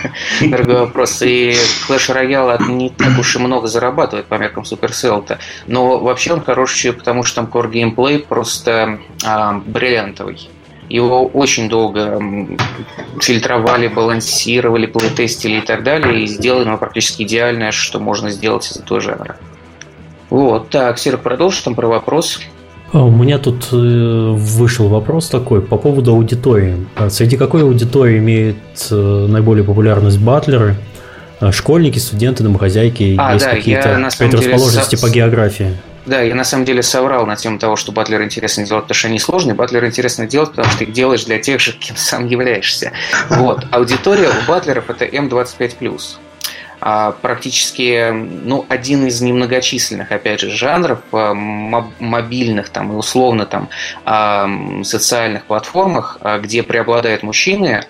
Другой 0.40 0.80
вопрос. 0.80 1.22
И 1.22 1.54
Clash 1.88 2.12
Royale 2.12 2.68
не 2.68 2.90
так 2.90 3.16
уж 3.18 3.36
и 3.36 3.38
много 3.38 3.68
зарабатывает 3.68 4.26
по 4.26 4.34
меркам 4.34 4.64
Supercell-то. 4.64 5.38
Но 5.66 5.98
вообще 5.98 6.32
он 6.32 6.42
хороший, 6.42 6.94
потому 6.94 7.22
что 7.22 7.42
там 7.42 7.46
core 7.46 7.70
геймплей 7.70 8.18
просто 8.18 8.98
а, 9.24 9.60
бриллиантовый. 9.64 10.48
Его 10.88 11.26
очень 11.26 11.68
долго 11.68 12.20
фильтровали, 13.20 13.88
балансировали, 13.88 14.86
плейтестили 14.86 15.58
и 15.58 15.60
так 15.60 15.82
далее, 15.82 16.22
и 16.22 16.26
сделали 16.26 16.66
его 16.66 16.76
практически 16.76 17.22
идеальное, 17.22 17.72
что 17.72 17.98
можно 18.00 18.30
сделать 18.30 18.70
из 18.70 18.76
этого 18.76 19.00
жанра. 19.00 19.36
Вот, 20.30 20.68
так, 20.70 20.98
Серег, 20.98 21.20
продолжи 21.20 21.62
там 21.62 21.74
про 21.74 21.86
вопрос. 21.86 22.40
А, 22.92 23.02
у 23.02 23.10
меня 23.10 23.38
тут 23.38 23.68
э, 23.72 23.76
вышел 23.76 24.88
вопрос 24.88 25.28
такой 25.28 25.60
по 25.60 25.76
поводу 25.76 26.12
аудитории. 26.12 26.86
А 26.96 27.10
среди 27.10 27.36
какой 27.36 27.62
аудитории 27.62 28.18
имеет 28.18 28.56
э, 28.90 29.26
наиболее 29.28 29.64
популярность 29.64 30.18
батлеры? 30.18 30.76
А, 31.40 31.50
школьники, 31.50 31.98
студенты, 31.98 32.44
домохозяйки? 32.44 33.16
А, 33.18 33.34
есть 33.34 33.44
да, 33.44 33.52
какие-то 33.52 34.10
предрасположенности 34.18 34.96
деле, 34.96 35.02
по 35.02 35.14
географии? 35.14 35.72
Да, 36.06 36.20
я 36.20 36.34
на 36.34 36.44
самом 36.44 36.64
деле 36.64 36.82
соврал 36.82 37.26
на 37.26 37.36
тему 37.36 37.58
того, 37.58 37.76
что 37.76 37.92
батлер 37.92 38.22
интересно 38.22 38.66
делать, 38.66 38.84
потому 38.84 38.96
что 38.96 39.08
они 39.08 39.18
сложные. 39.18 39.54
Батлер 39.54 39.84
интересно 39.86 40.26
делать, 40.26 40.50
потому 40.50 40.70
что 40.70 40.84
их 40.84 40.92
делаешь 40.92 41.24
для 41.24 41.38
тех 41.38 41.60
же, 41.60 41.72
кем 41.72 41.96
сам 41.96 42.26
являешься. 42.26 42.92
Вот. 43.30 43.64
Аудитория 43.70 44.28
у 44.28 44.48
батлеров 44.48 44.90
это 44.90 45.06
М25+. 45.06 46.18
А, 46.86 47.12
практически 47.12 48.10
ну, 48.12 48.66
один 48.68 49.06
из 49.06 49.22
немногочисленных, 49.22 50.12
опять 50.12 50.40
же, 50.40 50.50
жанров 50.50 50.98
а, 51.12 51.32
мобильных 51.32 52.68
там, 52.68 52.92
и 52.92 52.94
условно 52.94 53.46
там, 53.46 53.70
а, 54.04 54.46
социальных 54.82 55.44
платформах, 55.44 56.18
где 56.40 56.62
преобладают 56.62 57.22
мужчины 57.22 57.82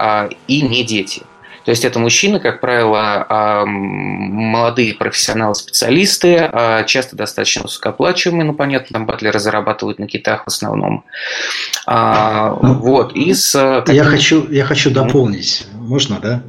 и 0.46 0.62
не 0.62 0.84
дети. 0.84 1.22
То 1.64 1.70
есть 1.70 1.84
это 1.84 1.98
мужчины, 1.98 2.40
как 2.40 2.60
правило, 2.60 3.64
молодые 3.66 4.94
профессионалы-специалисты, 4.94 6.36
а 6.52 6.84
часто 6.84 7.16
достаточно 7.16 7.62
высокооплачиваемые, 7.62 8.46
ну, 8.46 8.52
понятно, 8.52 8.88
там 8.92 9.06
батлеры 9.06 9.38
зарабатывают 9.38 9.98
на 9.98 10.06
китах 10.06 10.44
в 10.44 10.48
основном. 10.48 11.04
А, 11.86 12.58
ну, 12.62 12.74
вот, 12.74 13.14
из... 13.14 13.54
Я 13.54 14.04
хочу, 14.04 14.46
я 14.50 14.64
хочу 14.64 14.90
дополнить, 14.90 15.66
можно, 15.72 16.18
да? 16.20 16.42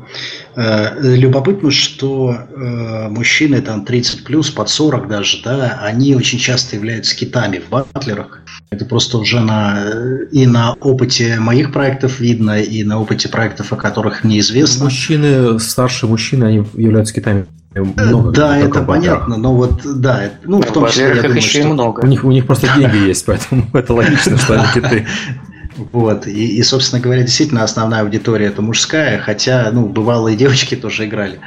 Э, 0.56 0.96
любопытно, 1.02 1.70
что 1.72 2.34
э, 2.34 3.10
мужчины 3.10 3.62
там 3.62 3.84
30 3.84 4.24
плюс, 4.24 4.50
под 4.50 4.70
40 4.70 5.08
даже, 5.08 5.42
да, 5.44 5.80
они 5.82 6.16
очень 6.16 6.40
часто 6.40 6.78
являются 6.78 7.16
китами 7.16 7.60
в 7.60 7.70
батлерах. 7.70 8.42
Это 8.72 8.86
просто 8.86 9.18
уже 9.20 9.40
на, 9.40 9.84
и 10.32 10.48
на 10.48 10.74
опыте 10.74 11.40
моих 11.40 11.72
проектов 11.72 12.20
видно, 12.20 12.60
и 12.60 12.84
на 12.84 13.00
опыте 13.00 13.30
проектов, 13.30 13.72
о 13.72 13.76
которых 13.76 14.24
мне 14.24 14.40
известно. 14.40 14.86
Мужчины, 14.86 15.60
старшие 15.60 16.10
мужчины, 16.10 16.46
они 16.46 16.66
являются 16.74 17.14
китами 17.14 17.46
много. 17.74 18.32
Да, 18.32 18.58
это 18.58 18.82
понятно, 18.82 19.38
но 19.38 19.54
вот, 19.54 19.82
да, 19.84 20.32
ну, 20.46 20.62
в 20.62 20.72
том 20.72 20.88
числе, 20.88 21.08
я 21.16 21.22
думаю, 21.22 21.38
еще 21.38 21.60
что... 21.60 21.70
много. 21.70 22.02
У 22.02 22.08
них, 22.08 22.24
у 22.24 22.32
них 22.32 22.46
просто 22.46 22.68
деньги 22.76 23.08
есть, 23.08 23.26
поэтому 23.28 23.68
это 23.74 23.94
логично, 23.94 24.38
что 24.38 24.56
они 24.56 24.66
киты. 24.74 25.06
Вот, 25.76 26.26
и, 26.26 26.58
и, 26.58 26.64
собственно 26.64 27.02
говоря, 27.02 27.24
действительно 27.24 27.64
основная 27.64 28.02
аудитория 28.02 28.48
это 28.48 28.62
мужская, 28.62 29.20
хотя, 29.20 29.70
ну, 29.72 29.88
бывалые 29.88 30.38
девочки 30.38 30.76
тоже 30.76 31.06
играли. 31.06 31.40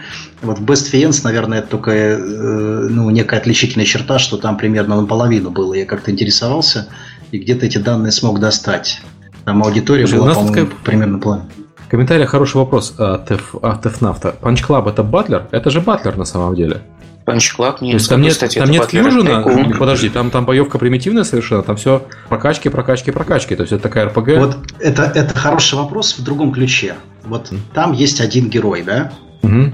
Вот 0.42 0.58
в 0.58 0.64
Best 0.64 0.92
Fiends, 0.92 1.20
наверное, 1.24 1.60
это 1.60 1.68
только, 1.68 1.92
э, 1.92 2.18
ну, 2.18 3.08
некая 3.10 3.40
отличительная 3.40 3.86
черта, 3.86 4.18
что 4.18 4.36
там 4.36 4.58
примерно 4.58 5.00
наполовину 5.00 5.50
было. 5.50 5.74
Я 5.74 5.86
как-то 5.86 6.10
интересовался, 6.10 6.88
и 7.30 7.38
где-то 7.38 7.66
эти 7.66 7.78
данные 7.78 8.12
смог 8.12 8.38
достать. 8.38 9.00
Там 9.44 9.62
аудитория 9.62 10.06
Слушай, 10.06 10.20
была, 10.20 10.34
по-моему, 10.34 10.54
такая... 10.54 10.66
примерно 10.84 11.18
половина. 11.18 11.48
В 11.86 11.90
комментариях 11.90 12.28
хороший 12.28 12.58
вопрос 12.58 12.94
от, 12.98 13.30
от 13.30 13.82
Тефнафта. 13.82 14.36
Punch 14.38 14.62
Club 14.62 14.88
это 14.88 15.02
батлер? 15.02 15.48
Это 15.52 15.70
же 15.70 15.80
батлер 15.80 16.18
на 16.18 16.26
самом 16.26 16.54
деле. 16.54 16.82
Punch 17.28 17.56
Club 17.56 17.76
нет. 17.80 17.92
То 17.92 17.96
есть 17.96 18.08
там 18.08 18.22
нет, 18.22 18.32
кстати, 18.32 18.58
там 18.58 18.70
нет 18.70 18.84
fusion'а? 18.84 19.44
Подожди, 19.78 20.08
там, 20.08 20.30
там 20.30 20.44
боевка 20.44 20.78
примитивная 20.78 21.24
совершенно, 21.24 21.62
там 21.62 21.76
все 21.76 22.06
прокачки, 22.28 22.68
прокачки, 22.68 23.10
прокачки. 23.10 23.54
То 23.56 23.62
есть 23.62 23.72
это 23.72 23.82
такая 23.82 24.06
РПГ. 24.06 24.28
Вот 24.38 24.56
это, 24.80 25.04
это 25.14 25.38
хороший 25.38 25.76
вопрос 25.76 26.16
в 26.18 26.22
другом 26.22 26.52
ключе. 26.52 26.94
Вот 27.24 27.52
Mm. 27.52 27.58
там 27.74 27.92
есть 27.92 28.20
один 28.20 28.48
герой, 28.48 28.82
да? 28.82 29.12
Mm-hmm. 29.42 29.72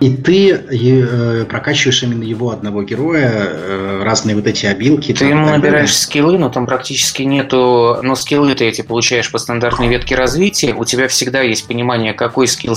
И 0.00 0.14
ты 0.14 0.50
э, 0.50 1.46
прокачиваешь 1.48 2.02
именно 2.02 2.22
его 2.22 2.50
одного 2.50 2.82
героя, 2.82 3.30
э, 3.32 4.02
разные 4.04 4.36
вот 4.36 4.46
эти 4.46 4.66
обилки. 4.66 5.14
Ты 5.14 5.24
ему 5.24 5.46
набираешь 5.46 5.96
скиллы, 5.96 6.36
но 6.36 6.50
там 6.50 6.66
практически 6.66 7.22
нету... 7.22 7.98
Но 8.02 8.14
скиллы 8.14 8.54
ты 8.54 8.66
эти 8.66 8.82
получаешь 8.82 9.30
по 9.32 9.38
стандартной 9.38 9.88
ветке 9.88 10.14
развития. 10.14 10.74
У 10.74 10.84
тебя 10.84 11.08
всегда 11.08 11.40
есть 11.40 11.66
понимание, 11.66 12.12
какой 12.12 12.46
скилл 12.46 12.76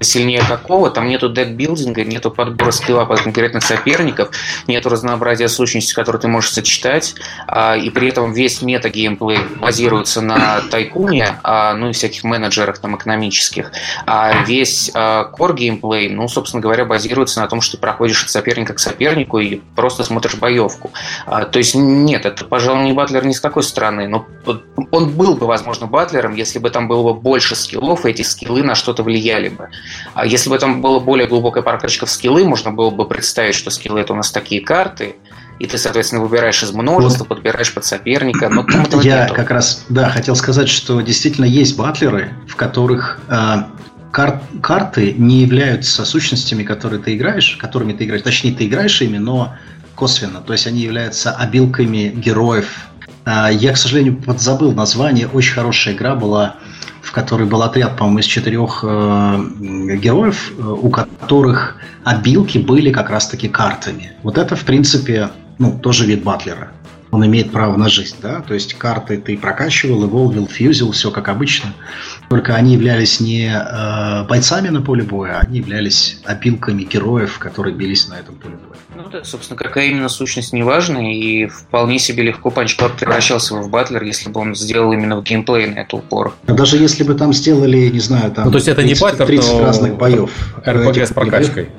сильнее 0.00 0.42
какого, 0.46 0.90
там 0.90 1.08
нету 1.08 1.28
декбилдинга, 1.28 2.04
нету 2.04 2.30
подбора 2.30 2.70
скилла 2.70 3.04
под 3.04 3.22
конкретных 3.22 3.62
соперников, 3.62 4.30
нету 4.66 4.88
разнообразия 4.88 5.48
сущностей, 5.48 5.94
которые 5.94 6.20
ты 6.20 6.28
можешь 6.28 6.50
сочетать, 6.50 7.14
а, 7.46 7.76
и 7.76 7.90
при 7.90 8.08
этом 8.08 8.32
весь 8.32 8.62
мета-геймплей 8.62 9.38
базируется 9.60 10.20
на 10.20 10.60
тайкуне, 10.70 11.38
а, 11.42 11.74
ну 11.74 11.90
и 11.90 11.92
всяких 11.92 12.24
менеджерах 12.24 12.78
там 12.78 12.96
экономических, 12.96 13.72
а 14.06 14.44
весь 14.44 14.90
core-геймплей, 14.94 16.10
ну, 16.10 16.28
собственно 16.28 16.60
говоря, 16.60 16.84
базируется 16.84 17.40
на 17.40 17.48
том, 17.48 17.60
что 17.60 17.76
ты 17.76 17.80
проходишь 17.80 18.22
от 18.22 18.30
соперника 18.30 18.74
к 18.74 18.78
сопернику 18.78 19.38
и 19.38 19.60
просто 19.76 20.04
смотришь 20.04 20.36
боевку. 20.36 20.90
А, 21.26 21.44
то 21.44 21.58
есть 21.58 21.74
нет, 21.74 22.26
это, 22.26 22.44
пожалуй, 22.44 22.84
не 22.84 22.92
батлер 22.92 23.24
ни 23.24 23.32
с 23.32 23.40
какой 23.40 23.62
стороны, 23.62 24.08
но 24.08 24.26
он 24.90 25.10
был 25.10 25.36
бы, 25.36 25.46
возможно, 25.46 25.86
батлером, 25.86 26.34
если 26.34 26.58
бы 26.58 26.70
там 26.70 26.88
было 26.88 27.12
бы 27.12 27.14
больше 27.14 27.54
скиллов, 27.54 28.06
и 28.06 28.10
эти 28.10 28.22
скиллы 28.22 28.62
на 28.62 28.74
что-то 28.74 29.02
влияли 29.02 29.48
бы. 29.48 29.68
А 30.14 30.26
если 30.26 30.50
бы 30.50 30.58
там 30.58 30.80
была 30.80 31.00
более 31.00 31.26
глубокая 31.26 31.62
прокачка 31.62 32.06
в 32.06 32.10
скиллы, 32.10 32.44
можно 32.44 32.70
было 32.70 32.90
бы 32.90 33.06
представить, 33.06 33.54
что 33.54 33.70
скиллы 33.70 34.00
это 34.00 34.12
у 34.12 34.16
нас 34.16 34.30
такие 34.30 34.60
карты, 34.60 35.16
и 35.58 35.66
ты, 35.66 35.76
соответственно, 35.76 36.22
выбираешь 36.22 36.62
из 36.62 36.72
множества, 36.72 37.24
вот. 37.24 37.28
подбираешь 37.28 37.72
под 37.72 37.84
соперника. 37.84 38.48
Но 38.48 38.62
там 38.62 38.82
этого 38.82 39.00
Я 39.00 39.22
нету. 39.22 39.34
как 39.34 39.50
раз, 39.50 39.84
да, 39.88 40.08
хотел 40.08 40.36
сказать, 40.36 40.68
что 40.68 41.00
действительно 41.00 41.46
есть 41.46 41.76
батлеры, 41.76 42.32
в 42.46 42.54
которых 42.54 43.20
э, 43.28 43.62
кар- 44.12 44.40
карты 44.62 45.14
не 45.16 45.40
являются 45.40 46.04
сущностями, 46.04 46.62
которые 46.62 47.02
ты 47.02 47.16
играешь, 47.16 47.56
которыми 47.60 47.92
ты 47.92 48.04
играешь. 48.04 48.22
Точнее, 48.22 48.52
ты 48.52 48.66
играешь 48.66 49.00
ими, 49.02 49.18
но 49.18 49.54
косвенно. 49.96 50.40
То 50.40 50.52
есть 50.52 50.66
они 50.68 50.80
являются 50.80 51.32
обилками 51.32 52.12
героев. 52.14 52.88
Э, 53.24 53.48
я, 53.50 53.72
к 53.72 53.76
сожалению, 53.76 54.16
подзабыл 54.16 54.72
название. 54.72 55.26
Очень 55.26 55.54
хорошая 55.54 55.94
игра 55.94 56.14
была 56.14 56.56
в 57.08 57.12
которой 57.12 57.46
был 57.46 57.62
отряд, 57.62 57.96
по-моему, 57.96 58.18
из 58.18 58.26
четырех 58.26 58.84
э, 58.86 59.44
героев, 59.96 60.52
э, 60.58 60.62
у 60.62 60.90
которых 60.90 61.76
обилки 62.04 62.58
были 62.58 62.92
как 62.92 63.08
раз-таки 63.08 63.48
картами. 63.48 64.12
Вот 64.22 64.36
это, 64.36 64.56
в 64.56 64.64
принципе, 64.66 65.30
ну, 65.58 65.78
тоже 65.78 66.04
вид 66.04 66.22
батлера. 66.22 66.70
Он 67.10 67.24
имеет 67.24 67.50
право 67.50 67.78
на 67.78 67.88
жизнь, 67.88 68.16
да, 68.20 68.42
то 68.42 68.52
есть 68.52 68.74
карты 68.74 69.16
ты 69.16 69.38
прокачивал, 69.38 70.04
эволвил, 70.04 70.46
фьюзил, 70.46 70.92
все 70.92 71.10
как 71.10 71.30
обычно. 71.30 71.72
Только 72.28 72.54
они 72.54 72.74
являлись 72.74 73.20
не 73.20 73.50
э, 73.54 74.26
бойцами 74.28 74.68
на 74.68 74.82
поле 74.82 75.02
боя, 75.02 75.38
они 75.38 75.60
являлись 75.60 76.20
опилками 76.26 76.82
героев, 76.82 77.38
которые 77.38 77.74
бились 77.74 78.06
на 78.08 78.18
этом 78.18 78.34
поле 78.34 78.56
боя. 78.56 78.67
Ну 79.10 79.18
да, 79.20 79.24
собственно, 79.24 79.56
какая 79.56 79.86
именно 79.86 80.10
сущность 80.10 80.52
не 80.52 80.62
важна, 80.62 81.10
и 81.10 81.46
вполне 81.46 81.98
себе 81.98 82.24
легко 82.24 82.50
Club 82.50 82.98
превращался 82.98 83.54
в 83.54 83.70
батлер, 83.70 84.02
если 84.02 84.28
бы 84.28 84.40
он 84.40 84.54
сделал 84.54 84.92
именно 84.92 85.16
в 85.16 85.22
геймплей 85.22 85.66
на 85.66 85.78
это 85.78 85.96
упор. 85.96 86.34
А 86.46 86.52
даже 86.52 86.76
если 86.76 87.04
бы 87.04 87.14
там 87.14 87.32
сделали, 87.32 87.88
не 87.88 88.00
знаю, 88.00 88.30
там 88.32 88.44
ну, 88.44 88.50
то 88.50 88.56
есть 88.58 88.68
это 88.68 88.82
30, 88.82 88.96
не 88.96 89.02
батлер, 89.02 89.26
30 89.26 89.52
но 89.52 89.60
разных 89.60 89.96
боев. 89.96 90.30
РПГ 90.66 90.98
с 90.98 91.12
прокачкой. 91.14 91.70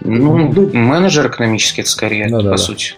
Ну, 0.00 0.52
ну, 0.52 0.70
менеджер 0.72 1.28
экономический, 1.28 1.82
это 1.82 1.90
скорее, 1.90 2.26
ну, 2.28 2.38
по 2.38 2.42
да, 2.42 2.56
сути. 2.56 2.94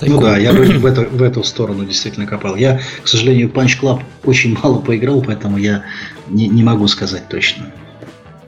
Да. 0.00 0.06
Ну 0.06 0.20
да, 0.20 0.38
я 0.38 0.52
в, 0.52 0.86
эту, 0.86 1.02
в 1.10 1.22
эту 1.22 1.44
сторону 1.44 1.84
действительно 1.84 2.26
копал. 2.26 2.56
Я, 2.56 2.80
к 3.02 3.08
сожалению, 3.08 3.50
Punch 3.50 3.78
Club 3.82 4.00
очень 4.24 4.56
мало 4.62 4.78
поиграл, 4.80 5.20
поэтому 5.20 5.58
я 5.58 5.84
не, 6.28 6.48
не 6.48 6.64
могу 6.64 6.88
сказать 6.88 7.28
точно. 7.28 7.66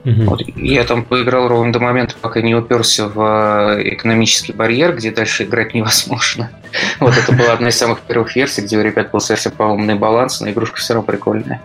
Угу. 0.05 0.23
Вот, 0.23 0.41
я 0.57 0.83
там 0.83 1.05
поиграл 1.05 1.47
ровно 1.47 1.71
до 1.71 1.79
момента, 1.79 2.15
пока 2.19 2.41
не 2.41 2.55
уперся 2.55 3.07
в 3.07 3.77
э, 3.77 3.93
экономический 3.93 4.51
барьер, 4.51 4.95
где 4.95 5.11
дальше 5.11 5.43
играть 5.43 5.73
невозможно. 5.73 6.49
Вот 6.99 7.13
это 7.17 7.31
была 7.31 7.53
одна 7.53 7.69
из 7.69 7.77
самых 7.77 7.99
первых 8.01 8.35
версий, 8.35 8.61
где 8.61 8.77
у 8.77 8.81
ребят 8.81 9.11
был 9.11 9.19
совсем 9.19 9.51
поломный 9.51 9.95
баланс, 9.95 10.41
но 10.41 10.49
игрушка 10.49 10.77
все 10.77 10.95
равно 10.95 11.05
прикольная. 11.05 11.61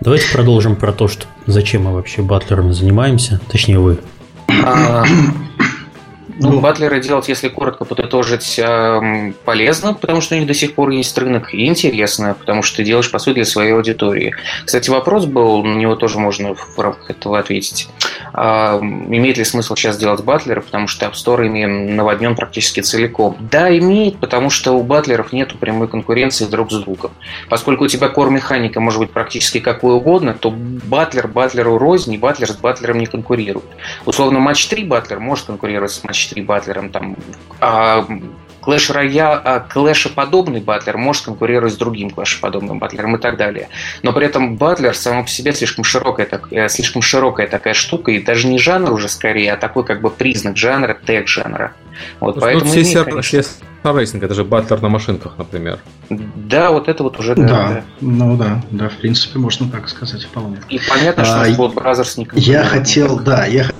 Давайте 0.00 0.30
продолжим 0.32 0.76
про 0.76 0.92
то, 0.92 1.08
что 1.08 1.26
зачем 1.46 1.84
мы 1.84 1.94
вообще 1.94 2.22
батлерами 2.22 2.72
занимаемся, 2.72 3.40
точнее 3.50 3.78
вы. 3.78 3.98
Ну, 6.40 6.52
ну, 6.52 6.60
батлеры 6.60 7.00
делать, 7.00 7.28
если 7.28 7.48
коротко 7.48 7.84
подытожить, 7.84 8.58
эм, 8.58 9.34
полезно, 9.44 9.94
потому 9.94 10.20
что 10.20 10.36
у 10.36 10.38
них 10.38 10.46
до 10.46 10.54
сих 10.54 10.74
пор 10.74 10.90
есть 10.90 11.18
рынок, 11.18 11.52
и 11.52 11.66
интересно, 11.66 12.36
потому 12.38 12.62
что 12.62 12.76
ты 12.76 12.84
делаешь, 12.84 13.10
по 13.10 13.18
сути, 13.18 13.36
для 13.36 13.44
своей 13.44 13.72
аудитории. 13.72 14.34
Кстати, 14.64 14.88
вопрос 14.88 15.26
был, 15.26 15.64
на 15.64 15.74
него 15.74 15.96
тоже 15.96 16.18
можно 16.18 16.54
в 16.54 16.78
рамках 16.78 17.10
этого 17.10 17.40
ответить. 17.40 17.88
А, 18.32 18.78
имеет 18.80 19.36
ли 19.36 19.44
смысл 19.44 19.74
сейчас 19.74 19.98
делать 19.98 20.22
батлеры, 20.22 20.60
потому 20.60 20.86
что 20.86 21.06
App 21.06 21.14
Store 21.14 21.44
ими 21.44 21.64
наводнен 21.64 22.36
практически 22.36 22.80
целиком? 22.80 23.36
Да, 23.40 23.76
имеет, 23.76 24.18
потому 24.18 24.48
что 24.48 24.72
у 24.72 24.82
батлеров 24.84 25.32
нет 25.32 25.58
прямой 25.58 25.88
конкуренции 25.88 26.44
друг 26.44 26.70
с 26.70 26.76
другом. 26.76 27.10
Поскольку 27.48 27.84
у 27.84 27.88
тебя 27.88 28.08
core-механика 28.08 28.80
может 28.80 29.00
быть 29.00 29.10
практически 29.10 29.58
какой 29.58 29.94
угодно, 29.94 30.34
то 30.34 30.50
батлер 30.50 31.26
батлеру 31.26 31.78
рознь, 31.78 32.14
и 32.14 32.18
батлер 32.18 32.48
с 32.48 32.56
батлером 32.56 32.98
не 32.98 33.06
конкурирует. 33.06 33.66
Условно, 34.06 34.38
матч 34.38 34.66
3 34.68 34.84
батлер 34.84 35.18
может 35.18 35.46
конкурировать 35.46 35.90
с 35.90 36.04
матч 36.04 36.27
4 36.28 36.42
батлером, 36.42 36.90
там, 36.90 37.16
а 37.60 38.06
Clash 38.68 38.92
Royale, 38.94 39.40
а 39.44 39.60
клэшеподобный 39.60 40.60
батлер 40.60 40.98
может 40.98 41.24
конкурировать 41.24 41.72
с 41.72 41.76
другим 41.76 42.10
клэшеподобным 42.10 42.78
батлером 42.78 43.16
и 43.16 43.18
так 43.18 43.38
далее. 43.38 43.68
Но 44.02 44.12
при 44.12 44.26
этом 44.26 44.56
батлер 44.56 44.94
само 44.94 45.22
по 45.22 45.28
себе 45.28 45.54
слишком 45.54 45.84
широкая, 45.84 46.26
так, 46.26 46.52
э, 46.52 46.68
слишком 46.68 47.00
широкая 47.00 47.46
такая 47.46 47.72
штука, 47.72 48.10
и 48.10 48.22
даже 48.22 48.46
не 48.46 48.58
жанр 48.58 48.92
уже 48.92 49.08
скорее, 49.08 49.54
а 49.54 49.56
такой 49.56 49.84
как 49.84 50.02
бы 50.02 50.10
признак 50.10 50.58
жанра, 50.58 50.94
тег 50.94 51.28
жанра. 51.28 51.72
Вот, 52.20 52.36
ну, 52.36 52.42
поэтому 52.42 52.70
все 52.70 52.82
имеет, 52.82 53.04
конечно... 53.04 53.42
racing, 53.84 54.22
это 54.22 54.34
же 54.34 54.44
батлер 54.44 54.82
на 54.82 54.88
машинках, 54.88 55.38
например. 55.38 55.78
Да, 56.10 56.70
вот 56.70 56.88
это 56.88 57.02
вот 57.02 57.18
уже 57.18 57.34
да. 57.34 57.42
Да, 57.42 57.68
да. 57.68 57.84
ну 58.00 58.36
да, 58.36 58.62
да, 58.70 58.88
в 58.90 58.96
принципе, 58.96 59.38
можно 59.38 59.70
так 59.70 59.88
сказать 59.88 60.24
вполне. 60.24 60.60
И 60.68 60.78
понятно, 60.88 61.24
что 61.24 61.40
а, 61.40 61.48
Blood 61.48 61.74
Brothers 61.74 62.18
не 62.18 62.28
Я 62.40 62.64
хотел, 62.64 63.18
да, 63.18 63.46
я 63.46 63.64
хотел 63.64 63.78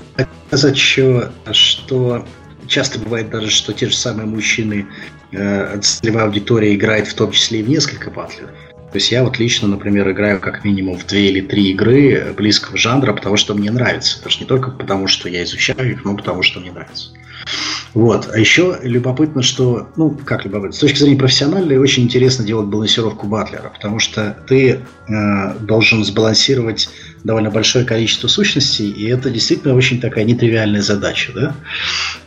сказать 0.48 0.76
еще, 0.76 1.30
что 1.52 2.26
часто 2.66 2.98
бывает 2.98 3.30
даже, 3.30 3.50
что 3.50 3.72
те 3.72 3.86
же 3.88 3.96
самые 3.96 4.26
мужчины, 4.26 4.86
э, 5.32 5.78
целевая 5.80 6.24
аудитория 6.24 6.74
играет 6.74 7.06
в 7.06 7.14
том 7.14 7.32
числе 7.32 7.60
и 7.60 7.62
в 7.62 7.68
несколько 7.68 8.10
батлеров. 8.10 8.50
То 8.90 8.96
есть 8.96 9.12
я 9.12 9.22
вот 9.22 9.38
лично, 9.38 9.68
например, 9.68 10.10
играю 10.10 10.40
как 10.40 10.64
минимум 10.64 10.96
в 10.96 11.06
две 11.06 11.28
или 11.28 11.42
три 11.42 11.72
игры 11.72 12.32
близкого 12.34 12.78
жанра, 12.78 13.12
потому 13.12 13.36
что 13.36 13.54
мне 13.54 13.70
нравится. 13.70 14.22
Даже 14.24 14.40
не 14.40 14.46
только 14.46 14.70
потому, 14.70 15.06
что 15.08 15.28
я 15.28 15.42
изучаю 15.44 15.92
их, 15.92 16.04
но 16.04 16.16
потому 16.16 16.42
что 16.42 16.60
мне 16.60 16.72
нравится. 16.72 17.10
Вот. 17.94 18.28
А 18.32 18.38
еще 18.38 18.78
любопытно, 18.82 19.42
что, 19.42 19.88
ну, 19.96 20.10
как 20.10 20.44
любопытно, 20.44 20.72
с 20.72 20.78
точки 20.78 20.98
зрения 20.98 21.18
профессиональной, 21.18 21.78
очень 21.78 22.04
интересно 22.04 22.44
делать 22.44 22.66
балансировку 22.66 23.26
батлера, 23.26 23.70
потому 23.74 23.98
что 23.98 24.36
ты 24.46 24.80
э, 25.08 25.54
должен 25.60 26.04
сбалансировать 26.04 26.88
довольно 27.24 27.50
большое 27.50 27.84
количество 27.84 28.28
сущностей, 28.28 28.90
и 28.90 29.08
это 29.08 29.30
действительно 29.30 29.74
очень 29.74 30.00
такая 30.00 30.24
нетривиальная 30.24 30.82
задача, 30.82 31.32
да. 31.34 31.54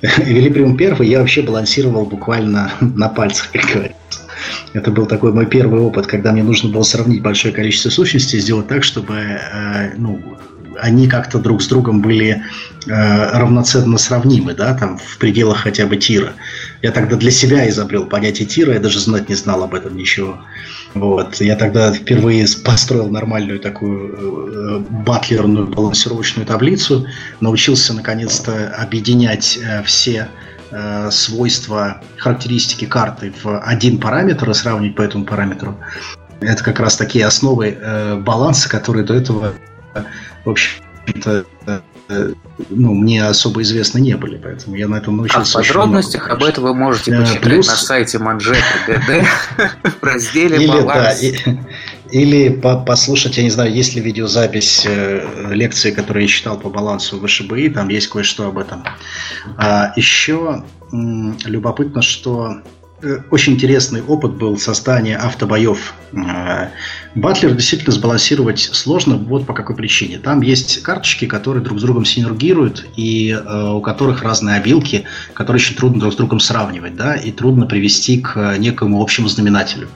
Велиприум 0.24 0.78
первый 0.78 1.07
я 1.07 1.19
вообще 1.19 1.41
балансировал 1.41 2.05
буквально 2.05 2.72
на 2.82 3.09
пальцах, 3.09 3.51
как 3.51 3.65
говорится. 3.72 3.97
Это 4.74 4.89
был 4.91 5.05
такой 5.05 5.34
мой 5.34 5.45
первый 5.45 5.82
опыт, 5.82 6.07
когда 6.07 6.32
мне 6.32 6.43
нужно 6.43 6.69
было 6.69 6.84
сравнить 6.84 7.22
большое 7.22 7.53
количество 7.53 7.89
сущностей, 7.89 8.39
сделать 8.39 8.67
так, 8.67 8.84
чтобы 8.84 9.15
э, 9.15 9.93
ну, 9.97 10.22
они 10.82 11.07
как-то 11.07 11.39
друг 11.39 11.61
с 11.61 11.67
другом 11.67 12.01
были 12.01 12.43
э, 12.88 13.38
равноценно 13.38 13.97
сравнимы, 13.97 14.53
да, 14.53 14.73
там 14.73 14.97
в 14.97 15.17
пределах 15.17 15.59
хотя 15.59 15.86
бы 15.86 15.97
тира. 15.97 16.34
Я 16.82 16.91
тогда 16.91 17.15
для 17.15 17.32
себя 17.32 17.69
изобрел 17.69 18.05
понятие 18.05 18.47
тира, 18.47 18.73
я 18.73 18.79
даже 18.79 18.99
знать 18.99 19.29
не 19.29 19.36
знал 19.36 19.63
об 19.63 19.73
этом 19.75 19.95
ничего. 19.95 20.39
Вот. 20.93 21.39
Я 21.39 21.55
тогда 21.55 21.93
впервые 21.93 22.45
построил 22.65 23.09
нормальную 23.09 23.59
такую 23.59 24.79
э, 24.79 24.79
батлерную 25.05 25.67
балансировочную 25.67 26.45
таблицу, 26.45 27.05
научился 27.39 27.93
наконец-то 27.93 28.73
объединять 28.77 29.59
э, 29.61 29.84
все 29.84 30.27
э, 30.71 31.09
свойства, 31.11 32.01
характеристики 32.17 32.86
карты 32.86 33.34
в 33.43 33.59
один 33.59 33.99
параметр 33.99 34.49
и 34.49 34.53
сравнивать 34.53 34.95
по 34.95 35.03
этому 35.03 35.25
параметру. 35.25 35.77
Это 36.41 36.63
как 36.63 36.79
раз 36.79 36.97
такие 36.97 37.25
основы 37.25 37.77
э, 37.79 38.15
баланса, 38.15 38.67
которые 38.67 39.05
до 39.05 39.13
этого, 39.13 39.53
в 40.46 40.50
общем-то, 40.50 41.46
э, 42.12 42.34
ну, 42.70 42.94
мне 42.94 43.26
особо 43.26 43.62
известны 43.62 44.00
не 44.00 44.16
были, 44.16 44.38
поэтому 44.38 44.76
я 44.76 44.88
на 44.88 44.96
этом 44.96 45.18
научился. 45.18 45.60
А 45.60 45.64
в 45.64 45.68
подробностях 45.68 46.26
много, 46.26 46.36
об 46.36 46.44
этом 46.44 46.64
вы 46.64 46.74
можете 46.74 47.12
почитать 47.18 47.42
Плюс... 47.42 47.68
на 47.68 47.76
сайте 47.76 48.20
Манжета 48.20 48.62
ДД 48.88 49.26
в 50.02 50.04
разделе 50.04 50.58
или, 50.58 50.82
Да, 50.82 51.12
и, 51.12 51.36
или 52.12 52.50
по 52.50 52.78
послушать, 52.78 53.38
я 53.38 53.44
не 53.44 53.50
знаю, 53.50 53.74
есть 53.74 53.96
ли 53.96 54.02
видеозапись 54.02 54.84
э, 54.86 55.50
лекции, 55.52 55.92
которую 55.92 56.24
я 56.24 56.28
читал 56.28 56.60
по 56.60 56.70
балансу 56.70 57.18
в 57.18 57.26
ВШБИ, 57.26 57.70
там 57.70 57.89
есть 57.89 58.08
кое-что 58.08 58.48
об 58.48 58.58
этом. 58.58 58.84
А, 59.58 59.94
еще 59.96 60.64
любопытно, 61.46 62.02
что 62.02 62.62
Э, 63.04 63.20
очень 63.32 63.54
интересный 63.54 64.02
опыт 64.02 64.34
был 64.34 64.58
создания 64.58 65.18
автобоев. 65.18 65.94
Э, 67.14 67.20
Батлер 67.20 67.53
действительно 67.53 67.91
сбалансировать 67.91 68.59
сложно 68.59 69.16
вот 69.18 69.45
по 69.45 69.53
какой 69.53 69.76
причине. 69.76 70.20
Там 70.20 70.41
есть 70.41 70.82
карточки, 70.84 71.26
которые 71.26 71.64
друг 71.64 71.80
с 71.80 71.82
другом 71.82 72.05
синергируют, 72.05 72.86
и 72.95 73.32
э, 73.32 73.70
у 73.70 73.82
которых 73.82 74.24
разные 74.24 74.57
обилки, 74.57 75.05
которые 75.34 75.62
очень 75.62 75.76
трудно 75.76 75.99
друг 75.99 76.14
с 76.14 76.16
другом 76.18 76.39
сравнивать, 76.39 76.95
да, 76.95 77.16
и 77.16 77.32
трудно 77.32 77.66
привести 77.66 78.22
к 78.22 78.57
некому 78.57 79.01
общему 79.01 79.28
знаменателю. 79.28 79.89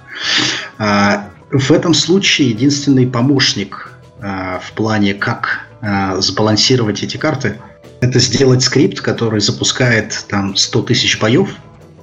В 0.78 1.72
этом 1.72 1.93
случае 1.93 2.49
единственный 2.49 3.07
помощник 3.07 3.91
в 4.20 4.72
плане, 4.74 5.13
как 5.13 5.68
сбалансировать 6.20 7.03
эти 7.03 7.18
карты, 7.18 7.59
это 8.01 8.20
сделать 8.20 8.61
скрипт, 8.63 8.99
который 9.01 9.39
запускает 9.39 10.26
там 10.28 10.55
100 10.55 10.82
тысяч 10.84 11.20
боев, 11.20 11.55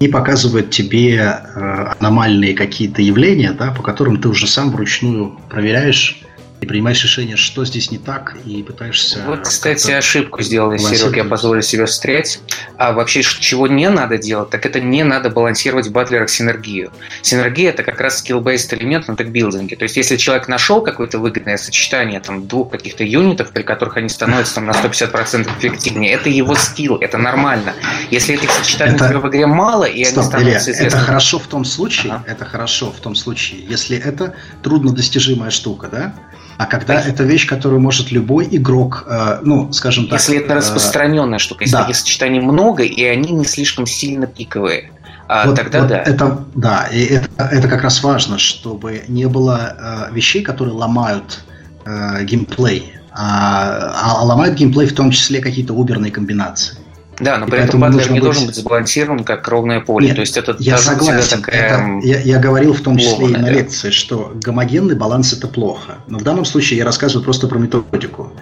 и 0.04 0.08
показывает 0.08 0.70
тебе 0.70 1.16
э, 1.16 1.92
аномальные 1.98 2.54
какие-то 2.54 3.02
явления, 3.02 3.52
да, 3.52 3.70
по 3.70 3.82
которым 3.82 4.20
ты 4.20 4.28
уже 4.28 4.48
сам 4.48 4.72
вручную 4.72 5.38
проверяешь 5.48 6.22
и 6.62 6.66
принимаешь 6.66 7.02
решение, 7.02 7.36
что 7.36 7.64
здесь 7.64 7.90
не 7.90 7.98
так, 7.98 8.36
и 8.46 8.62
пытаешься... 8.62 9.24
Вот, 9.26 9.40
кстати, 9.40 9.90
ошибку 9.90 10.42
сделал 10.42 10.78
Серег, 10.78 11.16
я 11.16 11.24
позволю 11.24 11.60
себе 11.60 11.86
встрять. 11.86 12.38
А 12.78 12.92
вообще, 12.92 13.22
чего 13.22 13.66
не 13.66 13.90
надо 13.90 14.16
делать, 14.16 14.50
так 14.50 14.64
это 14.64 14.80
не 14.80 15.02
надо 15.02 15.28
балансировать 15.28 15.88
в 15.88 15.92
батлерах 15.92 16.30
синергию. 16.30 16.92
Синергия– 17.20 17.70
это 17.72 17.82
как 17.82 18.00
раз 18.00 18.24
skill-based 18.24 18.78
элемент 18.78 19.08
на 19.08 19.16
тегбилдинге. 19.16 19.74
То 19.74 19.82
есть, 19.82 19.96
если 19.96 20.16
человек 20.16 20.46
нашел 20.46 20.82
какое-то 20.82 21.18
выгодное 21.18 21.56
сочетание 21.56 22.20
там, 22.20 22.46
двух 22.46 22.70
каких-то 22.70 23.02
юнитов, 23.02 23.50
при 23.50 23.64
которых 23.64 23.96
они 23.96 24.08
становятся 24.08 24.54
там, 24.54 24.66
на 24.66 24.70
150% 24.70 25.50
эффективнее, 25.58 26.12
это 26.12 26.28
его 26.28 26.54
скилл, 26.54 26.96
это 26.98 27.18
нормально. 27.18 27.74
Если 28.12 28.36
этих 28.36 28.52
сочетаний 28.52 28.94
это... 28.94 29.18
в 29.18 29.28
игре 29.28 29.46
мало, 29.46 29.84
и 29.84 30.04
Стоп, 30.04 30.18
они 30.18 30.26
становятся 30.28 30.70
Илья, 30.70 30.86
Это 30.86 30.98
хорошо 30.98 31.40
в 31.40 31.46
том 31.48 31.64
случае, 31.64 32.12
ага. 32.12 32.24
это 32.28 32.44
хорошо 32.44 32.92
в 32.92 33.00
том 33.00 33.16
случае, 33.16 33.64
если 33.68 33.98
это 33.98 34.36
труднодостижимая 34.62 35.50
штука, 35.50 35.88
да? 35.88 36.14
А 36.62 36.66
когда 36.66 36.98
а 36.98 37.00
это 37.00 37.24
вещь, 37.24 37.48
которую 37.48 37.80
может 37.80 38.12
любой 38.12 38.46
игрок, 38.52 39.04
э, 39.08 39.40
ну, 39.42 39.72
скажем 39.72 40.06
так... 40.06 40.20
Если 40.20 40.36
это 40.38 40.52
э, 40.52 40.56
распространенная 40.58 41.40
штука, 41.40 41.64
если 41.64 41.72
да. 41.72 41.80
таких 41.82 41.96
сочетаний 41.96 42.38
много, 42.38 42.84
и 42.84 43.02
они 43.02 43.32
не 43.32 43.44
слишком 43.44 43.84
сильно 43.84 44.28
пиковые, 44.28 44.92
а 45.26 45.46
вот, 45.48 45.56
тогда 45.56 45.80
вот 45.80 45.88
да. 45.88 45.98
Это, 45.98 46.44
да, 46.54 46.88
и 46.92 47.04
это, 47.04 47.28
это 47.50 47.66
как 47.66 47.82
раз 47.82 48.00
важно, 48.04 48.38
чтобы 48.38 49.02
не 49.08 49.26
было 49.26 50.08
э, 50.08 50.14
вещей, 50.14 50.42
которые 50.44 50.74
ломают 50.74 51.42
э, 51.84 52.22
геймплей, 52.22 52.94
а, 53.10 54.20
а 54.20 54.24
ломают 54.24 54.54
геймплей 54.54 54.86
в 54.86 54.94
том 54.94 55.10
числе 55.10 55.40
какие-то 55.40 55.74
уберные 55.74 56.12
комбинации. 56.12 56.76
Да, 57.22 57.38
но 57.38 57.46
и 57.46 57.50
при 57.50 57.60
этом 57.60 57.80
батлер 57.80 58.10
не 58.10 58.18
быть... 58.18 58.24
должен 58.24 58.46
быть 58.46 58.56
сбалансирован 58.56 59.24
как 59.24 59.46
ровное 59.48 59.80
поле. 59.80 60.08
Нет, 60.08 60.16
То 60.16 60.20
есть 60.20 60.36
это 60.36 60.56
я 60.58 60.76
согласен. 60.76 61.40
Такая... 61.40 61.98
Это, 61.98 62.06
я, 62.06 62.20
я 62.20 62.38
говорил 62.38 62.74
в 62.74 62.80
том 62.80 62.98
числе 62.98 63.28
и 63.28 63.36
на 63.36 63.48
лекции, 63.48 63.90
что 63.90 64.32
гомогенный 64.34 64.94
баланс 64.94 65.32
это 65.32 65.46
плохо. 65.46 65.98
Но 66.08 66.18
в 66.18 66.22
данном 66.22 66.44
случае 66.44 66.78
я 66.78 66.84
рассказываю 66.84 67.24
просто 67.24 67.46
про 67.46 67.58
методику. 67.58 68.32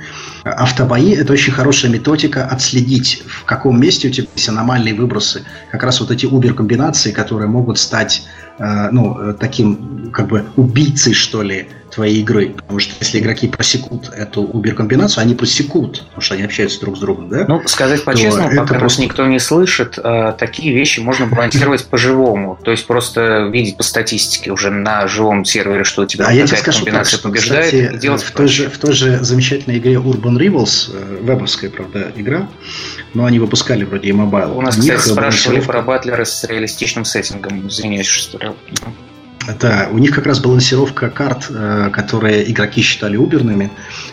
Автобои 0.45 1.15
это 1.15 1.33
очень 1.33 1.53
хорошая 1.53 1.91
методика 1.91 2.47
отследить, 2.47 3.23
в 3.27 3.45
каком 3.45 3.81
месте 3.81 4.09
у 4.09 4.11
тебя 4.11 4.27
есть 4.35 4.49
аномальные 4.49 4.95
выбросы. 4.95 5.45
Как 5.71 5.83
раз 5.83 6.01
вот 6.01 6.11
эти 6.11 6.27
убер-комбинации, 6.27 7.13
которые 7.13 7.49
могут 7.49 7.79
стать 7.79 8.23
э, 8.59 8.89
ну, 8.91 9.19
э, 9.19 9.35
таким 9.35 10.11
как 10.13 10.29
бы 10.29 10.45
убийцей, 10.57 11.15
что 11.15 11.43
ли, 11.43 11.69
твоей 11.91 12.21
игры. 12.21 12.51
Потому 12.51 12.79
что 12.79 12.95
если 13.01 13.19
игроки 13.19 13.49
просекут 13.49 14.09
эту 14.11 14.43
убер-комбинацию, 14.43 15.23
они 15.23 15.35
просекут, 15.35 16.05
потому 16.05 16.23
что 16.23 16.35
они 16.35 16.45
общаются 16.45 16.81
друг 16.81 16.97
с 16.97 17.01
другом, 17.01 17.29
да? 17.29 17.45
Ну, 17.47 17.63
сказать 17.67 18.05
по-честному, 18.05 18.57
пока 18.57 18.79
просто... 18.79 19.03
никто 19.03 19.27
не 19.27 19.39
слышит, 19.39 19.99
э, 20.03 20.35
такие 20.39 20.75
вещи 20.75 21.01
можно 21.01 21.27
балансировать 21.27 21.85
по-живому. 21.91 22.59
То 22.63 22.71
есть 22.71 22.87
просто 22.87 23.51
видеть 23.53 23.77
по 23.77 23.83
статистике 23.83 24.53
уже 24.53 24.71
на 24.71 25.07
живом 25.07 25.45
сервере, 25.45 25.85
что 25.85 26.03
у 26.03 26.07
тебя 26.07 26.27
а 26.27 26.33
я 26.33 26.47
тебе 26.47 26.59
скажу 26.59 26.79
комбинация 26.79 27.13
так, 27.13 27.21
что, 27.21 27.29
побеждает, 27.29 27.65
кстати, 27.67 28.01
делать 28.01 28.23
в 28.23 28.31
той, 28.31 28.49
же, 28.49 28.71
в 28.71 28.79
той 28.79 28.93
же 28.93 29.23
замечательной 29.23 29.79
игре 29.79 29.95
Urban 29.95 30.30
Rivals, 30.39 30.91
э, 30.93 31.19
вебовская, 31.23 31.71
правда, 31.71 32.13
игра, 32.17 32.49
но 33.15 33.25
они 33.25 33.39
выпускали 33.39 33.85
вроде 33.85 34.09
и 34.09 34.13
мобайл. 34.13 34.57
У 34.57 34.61
нас, 34.61 34.77
кстати, 34.77 35.01
спрашивали 35.01 35.61
про 35.61 35.83
батлеры 35.83 36.25
с 36.25 36.45
реалистичным 36.45 37.05
сеттингом. 37.05 37.69
Извиняюсь, 37.69 38.07
что 38.07 38.55
да, 39.59 39.89
у 39.91 39.99
них 39.99 40.15
как 40.15 40.27
раз 40.27 40.39
балансировка 40.39 41.11
карт, 41.11 41.47
э, 41.51 41.91
которые 41.93 42.51
игроки 42.51 42.83
считали 42.83 43.17
уберными, 43.17 43.71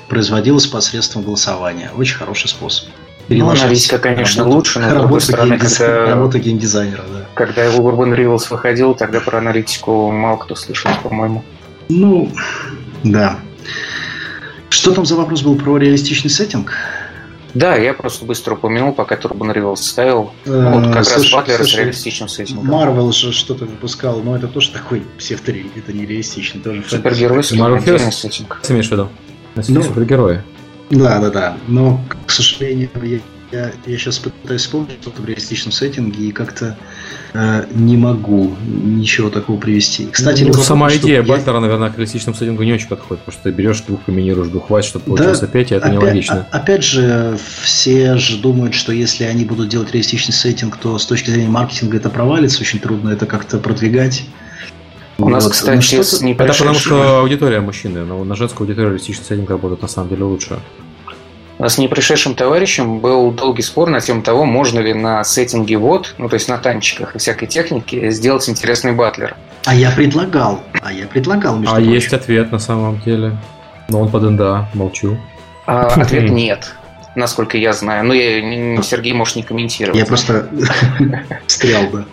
производилась 0.08 0.66
посредством 0.68 1.24
голосования. 1.24 1.92
Очень 1.96 2.16
хороший 2.16 2.48
способ. 2.48 2.90
Ну, 3.30 3.50
аналитика, 3.50 3.98
конечно, 3.98 4.44
работу, 4.44 4.58
лучше, 4.58 4.80
но 4.80 4.90
с 4.90 4.94
другой 4.94 5.22
стороны, 5.22 5.58
когда... 5.58 6.06
Работа 6.06 6.40
геймдизайнера, 6.40 7.04
да. 7.12 7.26
Когда 7.34 7.66
его 7.66 7.92
Urban 7.92 8.16
Rivals 8.16 8.50
выходил, 8.50 8.96
тогда 8.96 9.20
про 9.20 9.40
аналитику 9.40 10.12
мало 10.12 10.38
кто 10.38 10.56
слышал, 10.56 10.90
по-моему. 11.04 11.44
Ну, 11.90 12.32
да. 13.04 13.38
Что 14.70 14.94
там 14.94 15.06
за 15.06 15.16
вопрос 15.16 15.42
был 15.42 15.56
про 15.56 15.78
реалистичный 15.78 16.30
сеттинг? 16.30 16.74
Да, 17.54 17.76
я 17.76 17.94
просто 17.94 18.26
быстро 18.26 18.56
упомянул, 18.56 18.94
пока 18.94 19.16
Turban 19.16 19.54
Rivals 19.54 19.78
ставил. 19.78 20.32
Э, 20.46 20.72
вот 20.74 20.94
как 20.94 21.06
слушай, 21.06 21.34
раз 21.34 21.48
Батлер 21.48 21.66
с 21.66 21.76
реалистичным 21.76 22.30
сеттингом. 22.30 22.68
Марвел 22.68 23.12
же 23.12 23.32
что-то 23.32 23.66
выпускал, 23.66 24.22
но 24.22 24.36
это 24.36 24.48
тоже 24.48 24.72
такой 24.72 25.04
псевдорей, 25.18 25.72
это 25.76 25.94
не 25.94 26.06
реалистично. 26.06 26.62
Тоже 26.62 26.84
Супергеройский 26.88 27.58
Marvel 27.58 28.12
сеттинг. 28.12 28.60
Ты 28.62 28.74
имеешь 28.74 28.90
в 28.90 28.92
виду? 28.92 29.10
Ну, 29.56 29.82
супергерои. 29.82 30.44
Да, 30.92 31.20
да, 31.20 31.30
да. 31.32 31.58
Но, 31.68 32.00
к 32.28 32.32
сожалению, 32.32 32.90
я 33.02 33.20
я, 33.52 33.72
я 33.86 33.98
сейчас 33.98 34.20
пытаюсь 34.20 34.62
вспомнить 34.62 35.02
что-то 35.02 35.22
в 35.22 35.26
реалистичном 35.26 35.72
сеттинге 35.72 36.26
и 36.26 36.32
как-то 36.32 36.78
не 37.72 37.98
могу 37.98 38.56
ничего 38.66 39.30
такого 39.30 39.58
привести. 39.58 40.08
Кстати, 40.12 40.44
ну, 40.44 40.54
сама 40.54 40.94
идея 40.96 41.18
я... 41.18 41.24
Баттера, 41.24 41.60
наверное, 41.60 41.90
к 41.90 41.98
реалистичному 41.98 42.36
сеттингу 42.36 42.64
не 42.64 42.74
очень 42.74 42.88
подходит, 42.88 43.24
потому 43.24 43.40
что 43.40 43.50
ты 43.50 43.56
берешь 43.56 43.82
двух, 43.82 44.04
комбинируешь 44.06 44.50
двух 44.50 44.68
хватит, 44.68 44.90
чтобы 44.90 45.06
получился 45.06 45.42
да, 45.42 45.48
Петя, 45.48 45.76
это 45.76 45.88
опять, 45.88 46.00
нелогично. 46.00 46.48
А, 46.52 46.58
опять 46.58 46.84
же, 46.84 47.38
все 47.62 48.18
же 48.18 48.38
думают, 48.38 48.74
что 48.74 48.92
если 48.92 49.26
они 49.26 49.46
будут 49.46 49.70
делать 49.70 49.92
реалистичный 49.92 50.34
сеттинг, 50.34 50.78
то 50.78 50.98
с 50.98 51.06
точки 51.06 51.30
зрения 51.30 51.50
маркетинга 51.50 51.98
это 51.98 52.10
провалится, 52.10 52.62
очень 52.62 52.80
трудно 52.80 53.10
это 53.10 53.26
как-то 53.26 53.60
продвигать. 53.60 54.26
У 55.18 55.24
вот. 55.24 55.32
нас, 55.32 55.48
кстати, 55.48 55.96
ну, 55.96 56.28
не 56.28 56.34
Это 56.34 56.54
потому 56.54 56.76
что 56.76 57.20
аудитория 57.20 57.60
мужчины, 57.60 58.06
но 58.06 58.24
на 58.24 58.36
женскую 58.36 58.66
аудиторию 58.66 58.92
реалистичный 58.92 59.26
сеттинг 59.26 59.50
работает 59.50 59.82
на 59.82 59.88
самом 59.88 60.10
деле 60.10 60.24
лучше. 60.24 60.60
У 61.60 61.64
нас 61.64 61.78
не 61.78 61.88
пришедшим 61.88 62.36
товарищем 62.36 63.00
был 63.00 63.32
долгий 63.32 63.64
спор 63.64 63.90
на 63.90 64.00
тему 64.00 64.22
того, 64.22 64.46
можно 64.46 64.80
ли 64.80 64.94
на 64.94 65.24
сеттинге 65.24 65.78
вот, 65.78 66.14
ну 66.20 66.30
то 66.30 66.36
есть 66.36 66.48
на 66.48 66.58
танчиках 66.58 67.16
и 67.16 67.20
всякой 67.20 67.48
технике 67.48 68.12
сделать 68.12 68.48
интересный 68.48 68.92
батлер. 68.92 69.36
А 69.66 69.74
я 69.74 69.92
предлагал, 69.92 70.62
а 70.82 70.94
я 70.94 71.08
предлагал. 71.08 71.56
А 71.60 71.76
прочим. 71.76 71.90
есть 71.90 72.14
ответ 72.14 72.52
на 72.52 72.60
самом 72.60 73.00
деле. 73.02 73.36
Но 73.90 74.02
он 74.02 74.10
под 74.10 74.24
НДА, 74.24 74.70
молчу. 74.74 75.18
А, 75.66 75.88
ответ 75.88 76.30
нет 76.30 76.74
насколько 77.18 77.58
я 77.58 77.74
знаю. 77.74 78.06
Ну, 78.06 78.14
я, 78.14 78.82
Сергей 78.84 79.14
может 79.14 79.36
не 79.36 79.44
комментировать. 79.44 80.00
Я 80.00 80.06
просто 80.06 80.50
встрял 81.48 81.84
бы. 81.88 82.06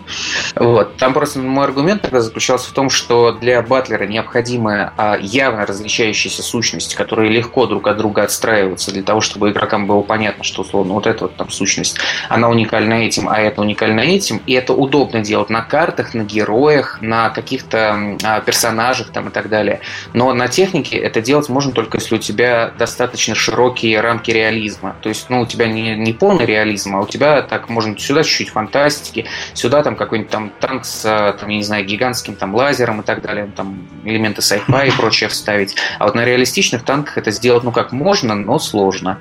Вот. 0.55 0.97
Там 0.97 1.13
просто 1.13 1.39
мой 1.39 1.65
аргумент 1.65 2.01
тогда 2.01 2.21
заключался 2.21 2.69
в 2.69 2.73
том, 2.73 2.89
что 2.89 3.31
для 3.31 3.61
батлера 3.61 4.05
необходимая 4.05 4.93
а, 4.97 5.15
явно 5.21 5.65
различающаяся 5.65 6.41
сущность, 6.41 6.95
которая 6.95 7.29
легко 7.29 7.67
друг 7.67 7.87
от 7.87 7.97
друга 7.97 8.23
отстраивается 8.23 8.91
для 8.91 9.03
того, 9.03 9.21
чтобы 9.21 9.51
игрокам 9.51 9.85
было 9.85 10.01
понятно, 10.01 10.43
что 10.43 10.63
условно 10.63 10.95
вот 10.95 11.05
эта 11.05 11.25
вот 11.25 11.35
там 11.35 11.51
сущность, 11.51 11.97
она 12.27 12.49
уникальна 12.49 12.95
этим, 12.95 13.29
а 13.29 13.39
это 13.39 13.61
уникальна 13.61 13.99
этим, 13.99 14.41
и 14.47 14.53
это 14.53 14.73
удобно 14.73 15.21
делать 15.21 15.51
на 15.51 15.61
картах, 15.61 16.15
на 16.15 16.23
героях, 16.23 16.99
на 17.01 17.29
каких-то 17.29 18.17
а, 18.23 18.41
персонажах 18.41 19.11
там 19.11 19.27
и 19.27 19.31
так 19.31 19.49
далее. 19.49 19.81
Но 20.13 20.33
на 20.33 20.47
технике 20.47 20.97
это 20.97 21.21
делать 21.21 21.47
можно 21.47 21.71
только 21.71 21.99
если 21.99 22.15
у 22.15 22.19
тебя 22.19 22.73
достаточно 22.77 23.35
широкие 23.35 24.01
рамки 24.01 24.31
реализма. 24.31 24.94
То 25.01 25.09
есть, 25.09 25.29
ну, 25.29 25.41
у 25.41 25.45
тебя 25.45 25.67
не, 25.67 25.95
не 25.95 26.13
полный 26.13 26.45
реализм, 26.45 26.95
а 26.95 27.01
у 27.01 27.07
тебя 27.07 27.41
так, 27.41 27.69
можно 27.69 27.97
сюда 27.97 28.23
чуть-чуть 28.23 28.49
фантастики, 28.49 29.25
Сюда 29.53 29.83
там 29.83 29.95
какой-нибудь 29.95 30.31
там 30.31 30.51
танк 30.59 30.85
с, 30.85 31.01
там, 31.39 31.49
я 31.49 31.57
не 31.57 31.63
знаю, 31.63 31.85
гигантским 31.85 32.35
там 32.35 32.53
лазером 32.53 33.01
и 33.01 33.03
так 33.03 33.21
далее, 33.21 33.49
там 33.55 33.87
элементы 34.03 34.41
sci-fi 34.41 34.87
и 34.87 34.91
прочее 34.91 35.29
вставить. 35.29 35.75
А 35.99 36.05
вот 36.05 36.15
на 36.15 36.25
реалистичных 36.25 36.83
танках 36.83 37.17
это 37.17 37.31
сделать, 37.31 37.63
ну 37.63 37.71
как 37.71 37.91
можно, 37.91 38.35
но 38.35 38.59
сложно. 38.59 39.17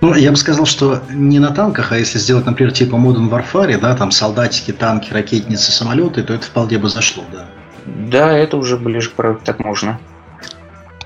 Ну, 0.00 0.14
я 0.14 0.32
бы 0.32 0.36
сказал, 0.36 0.66
что 0.66 1.00
не 1.10 1.38
на 1.38 1.52
танках, 1.52 1.92
а 1.92 1.98
если 1.98 2.18
сделать, 2.18 2.44
например, 2.44 2.72
типа 2.72 2.96
Modern 2.96 3.30
Warfare, 3.30 3.78
да, 3.78 3.94
там 3.94 4.10
солдатики, 4.10 4.72
танки, 4.72 5.12
ракетницы, 5.12 5.70
самолеты, 5.70 6.24
то 6.24 6.34
это 6.34 6.44
вполне 6.44 6.78
бы 6.78 6.88
зашло, 6.88 7.22
да. 7.32 7.46
Да, 7.86 8.36
это 8.36 8.56
уже 8.56 8.76
ближе 8.76 9.10
к 9.10 9.38
так 9.44 9.60
можно. 9.60 10.00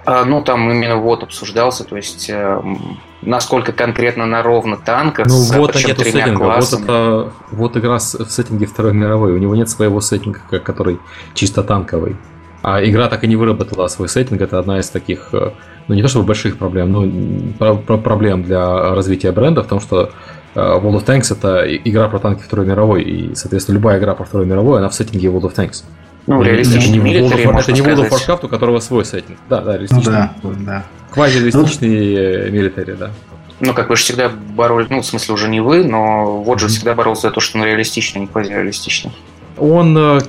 А, 0.07 0.25
ну, 0.25 0.41
там 0.41 0.71
именно 0.71 0.97
вот 0.97 1.25
обсуждался, 1.25 1.83
то 1.83 1.97
есть 1.97 2.31
э, 2.31 2.63
насколько 3.23 3.73
конкретно 3.73 4.25
на 4.25 4.41
ровно 4.41 4.77
танка 4.77 5.25
ну, 5.27 5.35
с 5.35 5.53
вот 5.53 5.75
нету 5.75 6.05
сеттинга. 6.05 6.45
Вот, 6.45 6.73
это, 6.73 7.33
вот 7.51 7.77
игра 7.77 7.99
в 7.99 8.01
сеттинге 8.01 8.67
Второй 8.67 8.95
мировой. 8.95 9.33
У 9.33 9.39
него 9.39 9.57
нет 9.57 9.69
своего 9.69 10.01
сеттинга, 10.01 10.39
который 10.61 11.01
чисто 11.35 11.65
танковый. 11.65 12.17
А 12.63 12.85
игра 12.85 13.09
так 13.09 13.25
и 13.25 13.27
не 13.27 13.35
выработала 13.35 13.89
свой 13.89 14.09
сеттинг. 14.09 14.41
Это 14.41 14.61
одна 14.61 14.79
из 14.79 14.89
таких, 14.91 15.31
э, 15.33 15.51
ну 15.89 15.95
не 15.97 16.03
то 16.03 16.09
чтобы 16.09 16.25
больших 16.25 16.57
проблем, 16.57 16.93
но 17.59 17.77
проблем 17.77 18.45
для 18.45 18.95
развития 18.95 19.33
бренда 19.33 19.65
в 19.65 19.67
том, 19.67 19.81
что 19.81 20.13
э, 20.55 20.61
World 20.61 21.03
of 21.03 21.05
Tanks 21.05 21.37
это 21.37 21.67
игра 21.67 22.09
про 22.09 22.21
танки 22.21 22.45
Второй 22.45 22.65
мировой. 22.65 23.03
И, 23.03 23.35
соответственно, 23.35 23.75
любая 23.75 23.99
игра 23.99 24.15
про 24.15 24.25
Вторую 24.25 24.49
мировую, 24.49 24.79
она 24.79 24.89
в 24.89 24.95
сеттинге 24.95 25.29
World 25.31 25.53
of 25.53 25.55
Tanks. 25.57 25.83
Ну, 26.27 26.43
реалистичный 26.43 26.99
милитари, 26.99 27.43
Это 27.43 27.73
не 27.73 27.81
World 27.81 28.09
of 28.09 28.11
Warcraft, 28.11 28.47
у 28.47 28.49
которого 28.49 28.81
свой 28.81 29.05
сеттинг. 29.05 29.39
Да, 29.49 29.61
да, 29.61 29.75
реалистичный. 29.75 30.13
Да, 30.13 30.35
да. 30.43 30.85
Квази-реалистичный 31.11 32.51
милитари, 32.51 32.93
да. 32.93 33.11
Ну, 33.61 33.73
как 33.73 33.89
вы 33.89 33.97
же 33.97 34.03
всегда 34.03 34.29
боролись, 34.29 34.91
ну, 34.91 35.01
в 35.01 35.07
смысле, 35.07 35.35
уже 35.35 35.49
не 35.49 35.61
вы, 35.61 35.83
но 35.83 36.43
вот 36.43 36.61
же 36.61 36.69
всегда 36.69 36.95
боролся 36.95 37.23
за 37.23 37.31
то, 37.31 37.41
что 37.41 37.59
он 37.59 37.65
реалистичный, 37.65 38.21
а 38.21 38.23
не 38.23 38.27
квази-реалистичный. 38.27 39.13
Он, 39.57 39.97
э, 39.97 40.21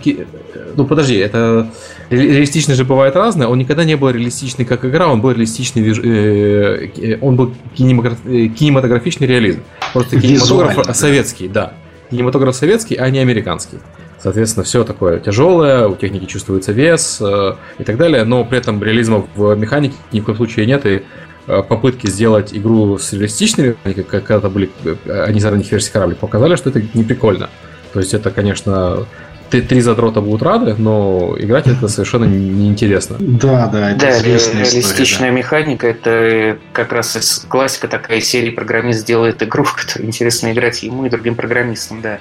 ну, 0.76 0.86
подожди, 0.86 1.16
это 1.16 1.70
реалистичный 2.10 2.76
же 2.76 2.86
бывает 2.86 3.16
разное. 3.16 3.48
Он 3.48 3.58
никогда 3.58 3.84
не 3.84 3.96
был 3.96 4.10
реалистичный 4.10 4.64
как 4.64 4.86
игра, 4.86 5.08
он 5.08 5.20
был 5.20 5.32
реалистичный, 5.32 5.84
э, 5.84 6.90
э, 6.96 7.18
он 7.20 7.36
был 7.36 7.54
кинематографичный 7.76 9.28
реализм. 9.28 9.62
Просто 9.92 10.22
кинематограф 10.22 10.96
советский, 10.96 11.50
да. 11.50 11.74
Кинематограф 12.10 12.56
советский, 12.56 12.96
а 12.96 13.10
не 13.10 13.20
американский. 13.20 13.80
Соответственно, 14.20 14.64
все 14.64 14.84
такое 14.84 15.20
тяжелое, 15.20 15.88
у 15.88 15.96
техники 15.96 16.26
чувствуется 16.26 16.72
вес 16.72 17.20
э, 17.22 17.54
и 17.78 17.84
так 17.84 17.98
далее, 17.98 18.24
но 18.24 18.44
при 18.44 18.58
этом 18.58 18.84
реализма 18.84 19.28
в 19.36 19.56
механике 19.56 19.96
ни 20.12 20.22
в 20.22 20.26
коем 20.26 20.38
случае 20.38 20.66
нет, 20.66 20.86
и 20.88 21.04
э, 21.48 21.64
попытки 21.64 22.08
сделать 22.08 22.54
игру 22.54 22.98
с 22.98 23.14
реалистичными, 23.14 23.76
как 23.84 24.24
когда-то 24.24 24.50
были, 24.50 24.72
э, 24.84 25.24
они 25.24 25.40
за 25.40 25.52
ранних 25.52 25.72
версий 25.72 25.92
корабля, 25.92 26.16
показали, 26.16 26.56
что 26.56 26.72
это 26.72 26.82
не 26.96 27.04
прикольно. 27.04 27.50
То 27.94 28.00
есть 28.00 28.14
это, 28.16 28.32
конечно, 28.32 29.06
три 29.50 29.82
задрота 29.82 30.22
будут 30.22 30.44
рады, 30.44 30.76
но 30.78 31.36
играть 31.40 31.68
это 31.68 31.88
совершенно 31.88 32.26
неинтересно. 32.26 33.18
Да, 33.20 33.68
да, 33.68 33.92
это 33.92 34.00
да, 34.00 34.22
реалистичная 34.22 34.64
история, 34.64 35.30
да. 35.32 35.38
механика 35.38 35.88
это 35.88 36.58
как 36.74 36.92
раз 36.92 37.46
классика 37.48 37.88
такая 37.88 38.22
серии 38.22 38.50
программист 38.50 39.06
делает 39.06 39.42
игру, 39.44 39.64
в 39.66 39.76
которой 39.76 40.06
интересно 40.06 40.52
играть 40.52 40.84
ему 40.84 41.06
и 41.06 41.10
другим 41.10 41.36
программистам, 41.36 42.02
да. 42.02 42.20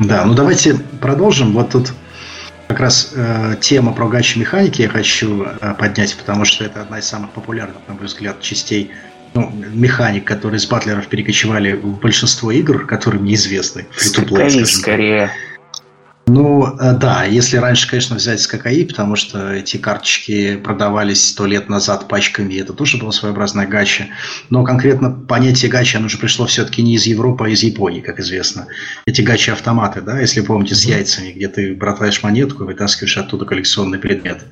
Да, 0.00 0.24
ну 0.24 0.34
давайте 0.34 0.74
продолжим. 1.00 1.52
Вот 1.52 1.70
тут 1.70 1.92
как 2.68 2.80
раз 2.80 3.12
э, 3.14 3.56
тема 3.60 3.92
про 3.92 4.08
гачи 4.08 4.38
механики 4.38 4.82
я 4.82 4.88
хочу 4.88 5.44
э, 5.44 5.74
поднять, 5.78 6.16
потому 6.16 6.44
что 6.44 6.64
это 6.64 6.82
одна 6.82 6.98
из 6.98 7.04
самых 7.04 7.30
популярных, 7.30 7.76
на 7.86 7.94
мой 7.94 8.06
взгляд, 8.06 8.40
частей 8.40 8.92
ну, 9.34 9.52
механик, 9.72 10.24
которые 10.24 10.58
из 10.58 10.66
батлеров 10.66 11.06
перекочевали 11.08 11.72
в 11.72 12.00
большинство 12.00 12.50
игр, 12.50 12.86
которые 12.86 13.20
мне 13.20 13.34
известны. 13.34 13.86
Скорее, 13.96 14.66
скорее. 14.66 15.30
Ну, 16.32 16.76
э, 16.78 16.92
да, 16.92 17.24
если 17.24 17.56
раньше, 17.56 17.88
конечно, 17.88 18.14
взять 18.14 18.40
с 18.40 18.46
ККИ, 18.46 18.84
потому 18.84 19.16
что 19.16 19.52
эти 19.52 19.78
карточки 19.78 20.56
продавались 20.56 21.24
сто 21.24 21.44
лет 21.44 21.68
назад 21.68 22.06
пачками, 22.06 22.54
это 22.54 22.72
тоже 22.72 22.98
было 22.98 23.10
своеобразное 23.10 23.66
гача. 23.66 24.06
Но 24.48 24.62
конкретно 24.62 25.10
понятие 25.10 25.70
гача, 25.70 25.98
оно 25.98 26.08
же 26.08 26.18
пришло 26.18 26.46
все-таки 26.46 26.82
не 26.82 26.94
из 26.94 27.06
Европы, 27.06 27.46
а 27.46 27.48
из 27.48 27.64
Японии, 27.64 28.00
как 28.00 28.20
известно. 28.20 28.68
Эти 29.06 29.22
гачи-автоматы, 29.22 30.02
да, 30.02 30.20
если 30.20 30.40
помните, 30.40 30.76
с 30.76 30.84
яйцами, 30.84 31.32
где 31.32 31.48
ты 31.48 31.74
бросаешь 31.74 32.22
монетку 32.22 32.62
и 32.62 32.66
вытаскиваешь 32.66 33.16
оттуда 33.16 33.44
коллекционный 33.44 33.98
предмет. 33.98 34.44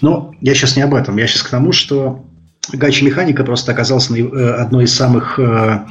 Но 0.00 0.32
я 0.40 0.54
сейчас 0.54 0.76
не 0.76 0.82
об 0.82 0.94
этом, 0.94 1.16
я 1.16 1.26
сейчас 1.26 1.42
к 1.42 1.50
тому, 1.50 1.72
что 1.72 2.24
Гачи-механика 2.72 3.44
просто 3.44 3.72
оказалась 3.72 4.10
э, 4.10 4.50
одной 4.58 4.84
из 4.84 4.94
самых 4.94 5.38
э, 5.38 5.84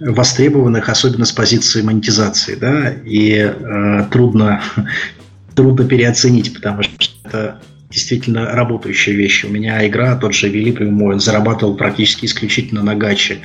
востребованных, 0.00 0.88
особенно 0.88 1.24
с 1.24 1.32
позиции 1.32 1.82
монетизации, 1.82 2.54
да, 2.54 2.90
и 3.04 3.32
э, 3.32 4.04
трудно, 4.10 4.62
трудно 5.54 5.86
переоценить, 5.86 6.54
потому 6.54 6.82
что 6.82 7.14
это 7.24 7.60
действительно 7.90 8.52
работающая 8.52 9.12
вещь. 9.12 9.44
У 9.44 9.48
меня 9.48 9.86
игра, 9.86 10.16
тот 10.16 10.34
же 10.34 10.48
Вели 10.48 10.72
мой, 10.84 11.20
зарабатывал 11.20 11.76
практически 11.76 12.26
исключительно 12.26 12.82
на 12.82 12.96
гаче. 12.96 13.40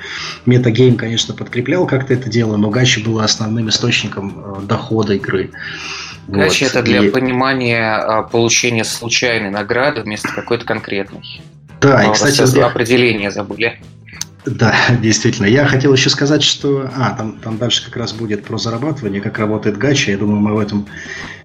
Метагейм, 0.46 0.96
конечно, 0.96 1.34
подкреплял 1.36 1.86
как-то 1.86 2.14
это 2.14 2.30
дело, 2.30 2.58
но 2.58 2.70
гачи 2.70 3.00
было 3.02 3.26
основным 3.26 3.70
источником 3.70 4.66
дохода 4.68 5.14
игры. 5.14 5.52
Гачи 6.28 6.64
вот. 6.64 6.72
это 6.72 6.82
для 6.82 7.04
и... 7.04 7.10
понимания 7.10 8.28
получения 8.32 8.86
случайной 8.86 9.52
награды 9.52 10.02
вместо 10.02 10.30
какой-то 10.30 10.66
конкретной. 10.66 11.42
Да, 11.82 12.04
и, 12.04 12.14
кстати... 12.14 12.58
Я... 12.58 12.68
Определение 12.68 13.32
забыли. 13.32 13.80
Да, 14.46 14.74
действительно. 15.02 15.46
Я 15.46 15.66
хотел 15.66 15.94
еще 15.94 16.10
сказать, 16.10 16.44
что... 16.44 16.90
А, 16.96 17.12
там, 17.12 17.34
там 17.44 17.58
дальше 17.58 17.86
как 17.86 17.98
раз 17.98 18.14
будет 18.14 18.44
про 18.44 18.58
зарабатывание, 18.58 19.22
как 19.22 19.40
работает 19.40 19.78
гача. 19.78 20.12
Я 20.12 20.18
думаю, 20.18 20.40
мы 20.40 20.52
об 20.52 20.60
этом 20.60 20.88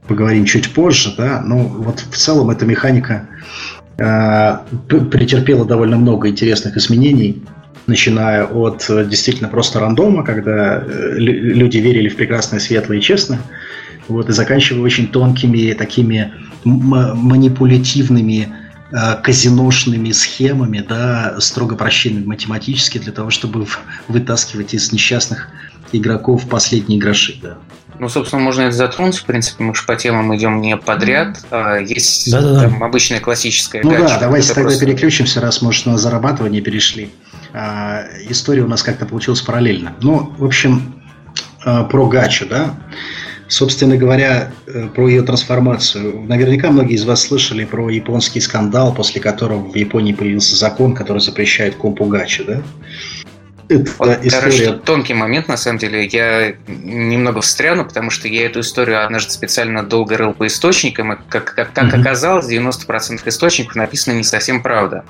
поговорим 0.07 0.45
чуть 0.45 0.73
позже, 0.73 1.15
да. 1.17 1.41
Но 1.45 1.59
вот 1.59 2.01
в 2.01 2.17
целом 2.17 2.51
эта 2.51 2.67
механика 2.67 3.29
э, 3.99 4.59
претерпела 4.89 5.65
довольно 5.65 5.97
много 5.97 6.29
интересных 6.29 6.77
изменений, 6.77 7.43
начиная 7.87 8.45
от 8.45 8.85
э, 8.89 9.05
действительно 9.05 9.49
просто 9.49 9.81
рандома, 9.81 10.25
когда 10.25 10.79
э, 10.79 11.15
люди 11.17 11.79
верили 11.79 12.09
в 12.09 12.17
прекрасное, 12.17 12.61
светлое 12.61 12.99
и 12.99 13.01
честное, 13.01 13.41
вот, 14.09 14.29
и 14.29 14.33
заканчивая 14.33 14.83
очень 14.83 15.09
тонкими 15.09 15.73
такими 15.73 16.33
манипулятивными 16.65 18.49
казиношными 19.23 20.13
схемами, 20.13 20.85
да, 20.87 21.37
строго 21.41 21.75
прощенными 21.75 22.25
математически, 22.25 22.99
для 22.99 23.13
того, 23.13 23.31
чтобы 23.31 23.67
вытаскивать 24.09 24.75
из 24.75 24.93
несчастных 24.93 25.49
игроков 25.93 26.49
последние 26.49 26.99
гроши, 26.99 27.39
да. 27.43 27.59
Ну, 27.99 28.09
собственно, 28.09 28.43
можно 28.43 28.63
это 28.63 28.77
затронуть. 28.77 29.17
В 29.17 29.25
принципе, 29.25 29.63
мы 29.63 29.75
же 29.75 29.85
по 29.85 29.95
темам 29.95 30.35
идем 30.37 30.61
не 30.61 30.77
подряд. 30.77 31.45
А 31.51 31.77
есть 31.77 32.31
да 32.31 32.41
-да 32.41 32.55
-да. 32.55 32.61
там 32.63 32.83
обычная 32.83 33.21
классическая 33.21 33.83
Ну 33.85 33.91
гача, 33.91 34.15
да, 34.15 34.21
давайте 34.21 34.49
тогда 34.49 34.63
просто... 34.63 34.85
переключимся, 34.85 35.41
раз, 35.41 35.63
может, 35.63 35.87
на 35.87 35.97
зарабатывание 35.97 36.61
перешли. 36.61 37.11
А, 37.53 38.05
история 38.29 38.63
у 38.63 38.69
нас 38.69 38.83
как-то 38.83 39.07
получилась 39.07 39.43
параллельно. 39.43 39.95
Ну, 40.01 40.35
в 40.37 40.45
общем, 40.45 40.95
а, 41.65 41.85
про 41.85 42.09
гачу, 42.09 42.47
да. 42.47 42.75
Собственно 43.49 43.97
говоря, 43.97 44.53
э, 44.67 44.89
про 44.89 45.09
ее 45.09 45.23
трансформацию. 45.23 46.21
Наверняка 46.23 46.71
многие 46.71 46.95
из 46.95 47.05
вас 47.05 47.23
слышали 47.23 47.65
про 47.65 47.91
японский 47.91 48.41
скандал, 48.41 48.95
после 48.95 49.21
которого 49.21 49.61
в 49.61 49.75
Японии 49.75 50.13
появился 50.13 50.57
закон, 50.57 50.95
который 50.95 51.19
запрещает 51.19 51.77
компугачи, 51.77 52.45
да? 52.45 52.63
Это 53.69 53.91
вот, 53.99 54.19
история... 54.23 54.73
тонкий 54.73 55.15
момент, 55.15 55.49
на 55.49 55.57
самом 55.57 55.79
деле. 55.79 56.07
Я 56.07 56.55
немного 56.67 57.41
встряну, 57.41 57.85
потому 57.85 58.11
что 58.11 58.29
я 58.29 58.47
эту 58.47 58.61
историю 58.61 59.05
однажды 59.05 59.33
специально 59.33 59.83
долго 59.83 60.17
рыл 60.17 60.35
по 60.35 60.47
источникам, 60.47 61.15
и 61.15 61.17
как, 61.29 61.55
как, 61.55 61.73
как 61.73 61.87
mm-hmm. 61.87 62.01
оказалось, 62.01 62.51
90% 62.51 63.23
источников 63.27 63.75
написано 63.75 64.15
не 64.15 64.25
совсем 64.25 64.63
правда. 64.63 65.05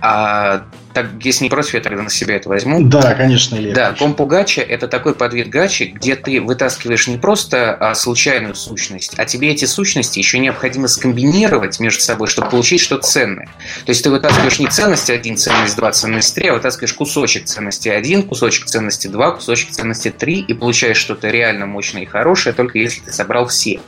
А 0.00 0.64
так, 0.92 1.06
если 1.20 1.44
не 1.44 1.50
против, 1.50 1.74
я 1.74 1.80
тогда 1.80 2.02
на 2.02 2.10
себя 2.10 2.36
это 2.36 2.48
возьму. 2.48 2.82
Да, 2.82 3.14
конечно, 3.14 3.56
Илья. 3.56 3.74
Да, 3.74 3.92
компу 3.92 4.26
гача– 4.26 4.60
это 4.68 4.88
такой 4.88 5.14
подвид 5.14 5.48
гачи, 5.48 5.84
где 5.84 6.16
ты 6.16 6.40
вытаскиваешь 6.40 7.06
не 7.06 7.16
просто 7.16 7.74
а, 7.74 7.94
случайную 7.94 8.54
сущность, 8.54 9.14
а 9.16 9.24
тебе 9.24 9.50
эти 9.50 9.64
сущности 9.66 10.18
еще 10.18 10.38
необходимо 10.38 10.88
скомбинировать 10.88 11.78
между 11.80 12.00
собой, 12.00 12.28
чтобы 12.28 12.50
получить 12.50 12.80
что-то 12.80 13.06
ценное. 13.06 13.46
То 13.84 13.90
есть 13.90 14.02
ты 14.02 14.10
вытаскиваешь 14.10 14.58
не 14.58 14.68
ценность 14.68 15.10
1, 15.10 15.36
ценность 15.36 15.76
2, 15.76 15.92
ценность 15.92 16.34
3, 16.34 16.48
а 16.48 16.54
вытаскиваешь 16.54 16.94
кусочек 16.94 17.44
ценности 17.44 17.88
1, 17.88 18.24
кусочек 18.24 18.66
ценности 18.66 19.06
2, 19.06 19.30
кусочек 19.32 19.70
ценности 19.70 20.10
3 20.10 20.40
и 20.40 20.54
получаешь 20.54 20.96
что-то 20.96 21.28
реально 21.28 21.66
мощное 21.66 22.02
и 22.02 22.06
хорошее, 22.06 22.54
только 22.54 22.78
если 22.78 23.00
ты 23.02 23.12
собрал 23.12 23.46
все. 23.46 23.80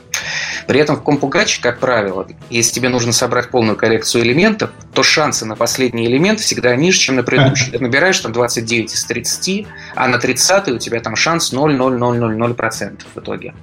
При 0.67 0.79
этом 0.79 0.95
в 0.95 1.01
компу 1.01 1.27
гачи, 1.27 1.61
как 1.61 1.79
правило, 1.79 2.27
если 2.49 2.73
тебе 2.73 2.89
нужно 2.89 3.11
собрать 3.11 3.49
полную 3.49 3.75
коллекцию 3.75 4.23
элементов, 4.23 4.71
то 4.93 5.03
шансы 5.03 5.45
на 5.45 5.55
последний 5.55 6.05
элемент 6.05 6.39
всегда 6.39 6.75
ниже, 6.75 6.99
чем 6.99 7.15
на 7.15 7.23
предыдущий. 7.23 7.71
Ты 7.71 7.79
набираешь 7.79 8.19
там 8.19 8.31
29 8.31 8.93
из 8.93 9.03
30, 9.05 9.67
а 9.95 10.07
на 10.07 10.17
30 10.17 10.69
у 10.69 10.77
тебя 10.77 10.99
там 10.99 11.15
шанс 11.15 11.53
0,0000% 11.53 13.01
в 13.13 13.19
итоге. 13.19 13.53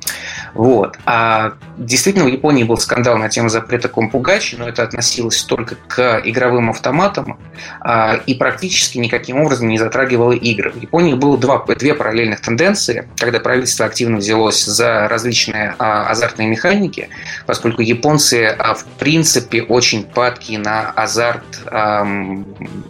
Вот. 0.54 0.98
А 1.06 1.54
действительно, 1.78 2.24
в 2.24 2.28
Японии 2.28 2.64
был 2.64 2.76
скандал 2.76 3.16
на 3.16 3.28
тему 3.28 3.48
запрета 3.48 3.88
компугачи, 3.88 4.56
но 4.56 4.68
это 4.68 4.82
относилось 4.82 5.42
только 5.44 5.76
к 5.88 6.20
игровым 6.24 6.70
автоматам 6.70 7.38
а, 7.80 8.20
и 8.26 8.34
практически 8.34 8.98
никаким 8.98 9.40
образом 9.40 9.68
не 9.68 9.78
затрагивало 9.78 10.32
игры. 10.32 10.70
В 10.70 10.76
Японии 10.80 11.14
было 11.14 11.38
два, 11.38 11.64
две 11.64 11.94
параллельных 11.94 12.40
тенденции, 12.40 13.08
когда 13.16 13.40
правительство 13.40 13.86
активно 13.86 14.18
взялось 14.18 14.64
за 14.64 15.08
различные 15.08 15.74
а, 15.78 16.08
азартные 16.08 16.39
механики, 16.46 17.08
поскольку 17.46 17.82
японцы 17.82 18.46
а, 18.46 18.74
в 18.74 18.84
принципе 18.84 19.62
очень 19.62 20.04
падки 20.04 20.56
на 20.56 20.90
азарт 20.90 21.44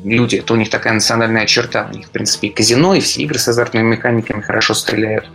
люди. 0.05 0.37
Это 0.37 0.55
у 0.55 0.57
них 0.57 0.71
такая 0.71 0.95
национальная 0.95 1.47
черта. 1.47 1.89
У 1.91 1.97
них, 1.97 2.07
в 2.07 2.11
принципе, 2.11 2.49
и 2.49 2.51
казино, 2.51 2.95
и 2.95 3.01
все 3.01 3.23
игры 3.23 3.39
с 3.39 3.49
азартными 3.49 3.95
механиками 3.95 4.41
хорошо 4.41 4.75
стреляют. 4.75 5.29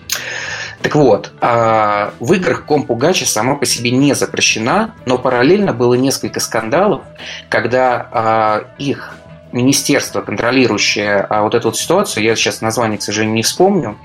Так 0.86 0.94
вот, 0.96 1.32
а, 1.42 2.14
в 2.20 2.32
играх 2.34 2.66
компу 2.66 2.96
гача 2.96 3.26
сама 3.26 3.56
по 3.56 3.66
себе 3.66 3.90
не 3.90 4.14
запрещена, 4.14 4.94
но 5.08 5.18
параллельно 5.18 5.74
было 5.74 5.96
несколько 5.96 6.40
скандалов, 6.40 7.02
когда 7.50 8.08
а, 8.12 8.66
их 8.78 9.16
министерство, 9.52 10.22
контролирующее 10.22 11.26
а, 11.28 11.42
вот 11.42 11.56
эту 11.56 11.70
вот 11.70 11.78
ситуацию, 11.78 12.24
я 12.24 12.36
сейчас 12.36 12.62
название, 12.62 13.00
к 13.00 13.02
сожалению, 13.02 13.36
не 13.36 13.42
вспомню, 13.42 13.98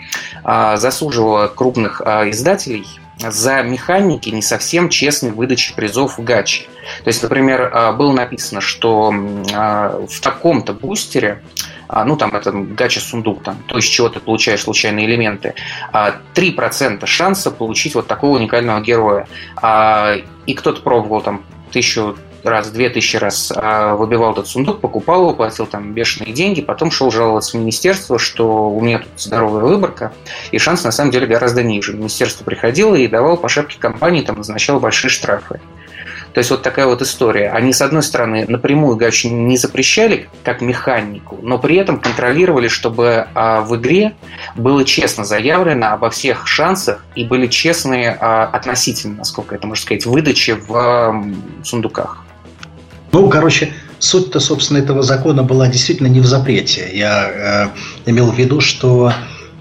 заслуживало 0.42 1.48
крупных 1.48 2.00
издателей 2.00 2.86
за 3.28 3.62
механики 3.62 4.30
не 4.30 4.42
совсем 4.42 4.88
честной 4.88 5.30
выдачи 5.30 5.74
призов 5.74 6.18
в 6.18 6.24
гаче. 6.24 6.64
То 7.04 7.08
есть, 7.08 7.22
например, 7.22 7.94
было 7.96 8.12
написано, 8.12 8.60
что 8.60 9.10
в 9.10 10.20
таком-то 10.20 10.72
бустере 10.72 11.42
а, 11.92 12.04
ну 12.04 12.16
там 12.16 12.34
это 12.36 12.52
гача-сундук, 12.52 13.42
там, 13.42 13.64
то, 13.66 13.76
из 13.76 13.84
чего 13.84 14.08
ты 14.08 14.20
получаешь 14.20 14.62
случайные 14.62 15.06
элементы, 15.06 15.54
3% 15.92 16.98
а, 17.02 17.06
шанса 17.06 17.50
получить 17.50 17.96
вот 17.96 18.06
такого 18.06 18.36
уникального 18.36 18.80
героя. 18.80 19.26
А, 19.56 20.14
и 20.46 20.54
кто-то 20.54 20.82
пробовал 20.82 21.20
там 21.20 21.42
тысячу 21.72 22.16
раз, 22.44 22.70
две 22.70 22.90
тысячи 22.90 23.16
раз 23.16 23.52
выбивал 23.52 24.32
этот 24.32 24.48
сундук, 24.48 24.80
покупал 24.80 25.22
его, 25.22 25.34
платил 25.34 25.66
там 25.66 25.92
бешеные 25.92 26.32
деньги, 26.32 26.60
потом 26.60 26.90
шел 26.90 27.10
жаловаться 27.10 27.56
в 27.56 27.60
министерство, 27.60 28.18
что 28.18 28.70
у 28.70 28.80
меня 28.80 29.00
тут 29.00 29.08
здоровая 29.16 29.62
выборка, 29.62 30.12
и 30.50 30.58
шанс 30.58 30.84
на 30.84 30.92
самом 30.92 31.10
деле 31.10 31.26
гораздо 31.26 31.62
ниже. 31.62 31.94
Министерство 31.94 32.44
приходило 32.44 32.94
и 32.94 33.06
давало 33.06 33.36
по 33.36 33.48
шапке 33.48 33.78
компании, 33.78 34.22
там 34.22 34.36
назначало 34.36 34.78
большие 34.78 35.10
штрафы. 35.10 35.60
То 36.32 36.38
есть 36.38 36.50
вот 36.50 36.62
такая 36.62 36.86
вот 36.86 37.02
история. 37.02 37.50
Они, 37.50 37.72
с 37.72 37.82
одной 37.82 38.02
стороны, 38.02 38.44
напрямую 38.46 38.96
гачи 38.96 39.26
не 39.26 39.56
запрещали 39.56 40.28
как 40.44 40.60
механику, 40.60 41.38
но 41.42 41.58
при 41.58 41.76
этом 41.76 41.98
контролировали, 41.98 42.68
чтобы 42.68 43.26
а, 43.34 43.62
в 43.62 43.74
игре 43.76 44.14
было 44.54 44.84
честно 44.84 45.24
заявлено 45.24 45.88
обо 45.88 46.10
всех 46.10 46.46
шансах 46.46 47.04
и 47.16 47.24
были 47.24 47.48
честные 47.48 48.16
а, 48.20 48.44
относительно, 48.44 49.16
насколько 49.16 49.56
это 49.56 49.66
можно 49.66 49.82
сказать, 49.82 50.06
выдачи 50.06 50.52
в 50.52 51.24
сундуках. 51.64 52.24
Ну, 53.12 53.28
короче, 53.28 53.72
суть-то, 53.98 54.40
собственно, 54.40 54.78
этого 54.78 55.02
закона 55.02 55.42
была 55.42 55.68
действительно 55.68 56.06
не 56.06 56.20
в 56.20 56.26
запрете. 56.26 56.88
Я 56.92 57.70
э, 58.04 58.10
имел 58.10 58.30
в 58.30 58.38
виду, 58.38 58.60
что 58.60 59.12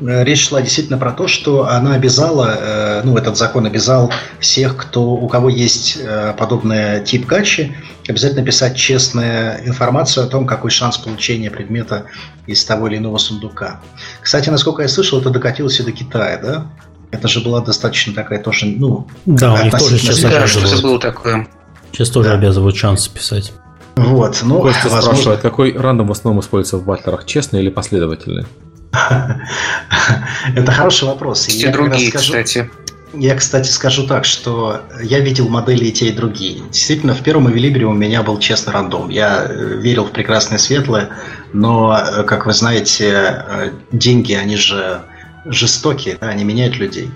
Э, 0.02 0.24
речь 0.24 0.48
шла 0.48 0.62
действительно 0.62 0.98
про 0.98 1.12
то, 1.12 1.28
что 1.28 1.68
она 1.68 1.96
обязала, 1.96 2.58
э, 2.60 3.02
ну, 3.04 3.18
этот 3.18 3.38
закон 3.38 3.66
обязал 3.66 4.12
всех, 4.40 4.78
кто, 4.78 5.12
у 5.12 5.28
кого 5.28 5.50
есть 5.50 5.98
э, 6.00 6.34
подобный 6.38 7.04
тип 7.04 7.26
гачи, 7.26 7.76
обязательно 8.08 8.46
писать 8.46 8.76
честную 8.78 9.68
информацию 9.68 10.26
о 10.26 10.30
том, 10.30 10.46
какой 10.46 10.72
шанс 10.72 10.98
получения 10.98 11.52
предмета 11.52 12.06
из 12.48 12.64
того 12.64 12.88
или 12.88 12.98
иного 12.98 13.18
сундука. 13.18 13.82
Кстати, 14.22 14.50
насколько 14.50 14.82
я 14.82 14.88
слышал, 14.88 15.20
это 15.20 15.30
докатилось 15.30 15.80
и 15.80 15.84
до 15.84 15.92
Китая, 15.92 16.40
да? 16.42 16.72
Это 17.12 17.28
же 17.28 17.42
была 17.42 17.62
достаточно 17.62 18.14
такая 18.14 18.42
тоже, 18.42 18.68
ну... 18.68 19.08
Да, 19.26 19.54
у 19.54 19.64
них 19.64 19.78
тоже 19.78 19.98
сейчас 19.98 20.24
обязывают. 20.24 20.82
было 20.82 21.00
такое. 21.00 21.48
Сейчас 21.92 22.10
тоже 22.10 22.30
да. 22.30 22.36
обязывают 22.36 22.76
шансы 22.76 23.12
писать. 23.12 23.54
Вот, 23.96 24.40
ну, 24.44 24.62
Костя 24.62 24.84
возможно... 24.84 25.02
спрашивает, 25.02 25.42
какой 25.42 25.78
рандом 25.78 26.08
в 26.08 26.12
основном 26.12 26.42
используется 26.42 26.78
в 26.78 26.86
батлерах, 26.86 27.26
честный 27.26 27.62
или 27.62 27.70
последовательный? 27.70 28.46
Это 30.56 30.72
хороший 30.72 31.08
вопрос. 31.08 31.48
И 31.50 31.54
я 31.54 31.72
другие, 31.72 32.10
скажу, 32.10 32.26
кстати. 32.26 32.70
Я, 33.14 33.36
кстати, 33.36 33.68
скажу 33.68 34.06
так, 34.06 34.24
что 34.24 34.82
я 35.02 35.20
видел 35.20 35.50
модели 35.50 35.86
и 35.86 35.92
те, 35.92 36.10
и 36.10 36.12
другие. 36.12 36.62
Действительно, 36.72 37.16
в 37.16 37.22
первом 37.22 37.50
эвилибре 37.50 37.86
у 37.86 37.94
меня 37.94 38.22
был 38.22 38.38
честный 38.38 38.72
рандом. 38.72 39.10
Я 39.10 39.46
э, 39.50 39.80
верил 39.80 40.06
в 40.06 40.12
прекрасное 40.12 40.60
светлое, 40.60 41.10
но, 41.52 41.98
э, 41.98 42.24
как 42.24 42.46
вы 42.46 42.54
знаете, 42.54 43.44
э, 43.48 43.72
деньги, 43.92 44.34
они 44.34 44.58
же 44.58 45.02
жестокие, 45.46 46.18
да, 46.22 46.30
они 46.30 46.44
меняют 46.44 46.78
людей. 46.78 47.10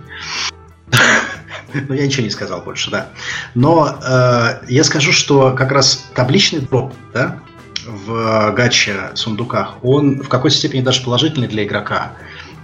Ну, 1.87 1.93
я 1.93 2.05
ничего 2.05 2.23
не 2.23 2.29
сказал 2.29 2.61
больше, 2.61 2.91
да. 2.91 3.07
Но 3.55 3.97
э, 4.01 4.59
я 4.67 4.83
скажу, 4.83 5.11
что 5.11 5.51
как 5.51 5.71
раз 5.71 6.09
табличный 6.13 6.61
дроп, 6.61 6.93
да, 7.13 7.39
в 7.85 8.51
гача 8.51 9.11
сундуках, 9.15 9.75
он 9.83 10.21
в 10.21 10.29
какой-то 10.29 10.55
степени 10.55 10.81
даже 10.81 11.03
положительный 11.03 11.47
для 11.47 11.65
игрока. 11.65 12.13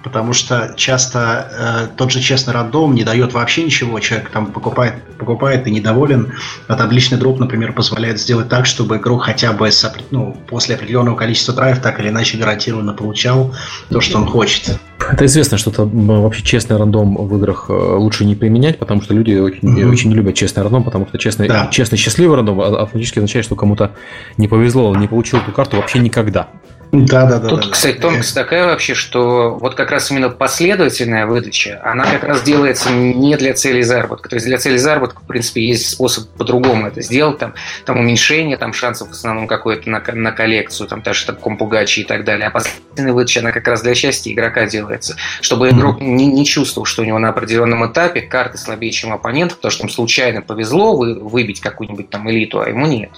Потому 0.02 0.32
что 0.32 0.74
часто 0.78 1.90
э, 1.92 1.98
тот 1.98 2.10
же 2.12 2.22
честный 2.22 2.54
рандом 2.54 2.96
не 2.96 3.04
дает 3.04 3.34
вообще 3.34 3.66
ничего. 3.66 4.00
Человек 4.00 4.30
там 4.30 4.54
покупает, 4.54 5.04
покупает 5.18 5.68
и 5.68 5.72
недоволен. 5.72 6.36
А 6.70 6.76
табличный 6.76 7.18
дроп, 7.18 7.38
например, 7.38 7.74
позволяет 7.74 8.18
сделать 8.18 8.48
так, 8.48 8.66
чтобы 8.66 8.96
игрок 8.96 9.24
хотя 9.24 9.52
бы 9.52 9.70
с, 9.70 9.94
ну, 10.12 10.38
после 10.48 10.76
определенного 10.76 11.18
количества 11.18 11.54
драйв 11.54 11.82
так 11.82 12.00
или 12.00 12.08
иначе 12.08 12.38
гарантированно 12.38 12.94
получал 12.94 13.54
то, 13.90 14.00
что 14.00 14.20
он 14.20 14.26
хочет. 14.26 14.80
Это 15.12 15.26
известно, 15.26 15.58
что 15.58 15.72
это 15.72 15.86
вообще 15.86 16.44
честный 16.44 16.78
рандом 16.78 17.16
в 17.16 17.38
играх 17.38 17.66
э, 17.70 17.74
лучше 17.74 18.26
не 18.26 18.36
применять, 18.36 18.78
потому 18.78 19.02
что 19.02 19.14
люди 19.14 19.34
очень, 19.34 19.60
mm-hmm. 19.62 19.90
очень 19.90 20.10
не 20.10 20.16
любят 20.16 20.36
честный 20.36 20.64
рандом, 20.64 20.84
потому 20.84 21.08
что 21.08 21.18
честный, 21.18 21.48
да. 21.48 21.68
честный 21.72 21.98
счастливый 21.98 22.36
рандом 22.36 22.60
а, 22.60 22.84
автоматически 22.84 23.20
означает, 23.20 23.46
что 23.46 23.56
кому-то 23.56 23.92
не 24.38 24.48
повезло, 24.48 24.90
он 24.90 25.00
не 25.00 25.08
получил 25.08 25.40
эту 25.40 25.52
карту 25.52 25.78
вообще 25.78 26.00
никогда. 26.00 26.50
Да, 26.92 27.26
да, 27.26 27.40
да. 27.40 27.50
Тут, 27.50 27.62
да, 27.62 27.68
кстати, 27.70 27.96
да. 27.98 28.02
тонкость 28.02 28.34
такая 28.34 28.66
вообще, 28.66 28.96
что 28.96 29.58
вот 29.60 29.76
как 29.76 29.92
раз 29.92 30.10
именно 30.10 30.30
последовательная 30.30 31.28
выдача, 31.28 31.80
она 31.84 32.06
как 32.06 32.24
раз 32.24 32.42
делается 32.42 32.92
не 32.92 33.38
для 33.38 33.54
целей 33.54 33.84
заработка. 33.84 34.28
То 34.28 34.36
есть 34.36 34.48
для 34.48 34.58
целей 34.58 34.78
заработка, 34.78 35.22
в 35.22 35.28
принципе, 35.28 35.64
есть 35.64 35.88
способ 35.88 36.28
по-другому 36.30 36.88
это 36.88 37.02
сделать. 37.02 37.38
Там, 37.38 37.54
там 37.86 38.00
уменьшение 38.00 38.58
там, 38.58 38.74
шансов 38.74 39.10
в 39.10 39.12
основном 39.12 39.48
какое-то 39.48 39.90
на, 39.90 40.02
на 40.14 40.32
коллекцию, 40.32 40.88
там 40.88 41.04
даже 41.04 41.28
там 41.28 41.36
компугачи 41.36 42.00
и 42.02 42.04
так 42.04 42.24
далее. 42.24 42.48
А 42.48 42.52
последовательная 42.52 43.14
выдача, 43.14 43.42
она 43.42 43.52
как 43.52 43.68
раз 43.68 43.82
для 43.84 43.94
счастья 43.94 44.32
игрока 44.32 44.66
делается. 44.90 45.16
Чтобы 45.42 45.70
игрок 45.70 46.02
не, 46.02 46.28
не 46.28 46.46
чувствовал, 46.46 46.86
что 46.86 47.02
у 47.02 47.06
него 47.06 47.20
на 47.20 47.30
определенном 47.30 47.90
этапе 47.92 48.22
карты 48.22 48.58
слабее, 48.58 48.92
чем 48.92 49.14
оппонент, 49.14 49.56
потому 49.56 49.72
что 49.72 49.84
ему 49.84 49.92
случайно 49.92 50.42
повезло 50.42 50.96
вы, 50.98 51.16
выбить 51.16 51.62
какую-нибудь 51.62 52.10
там 52.10 52.30
элиту, 52.30 52.60
а 52.60 52.70
ему 52.70 52.88
нет. 52.88 53.12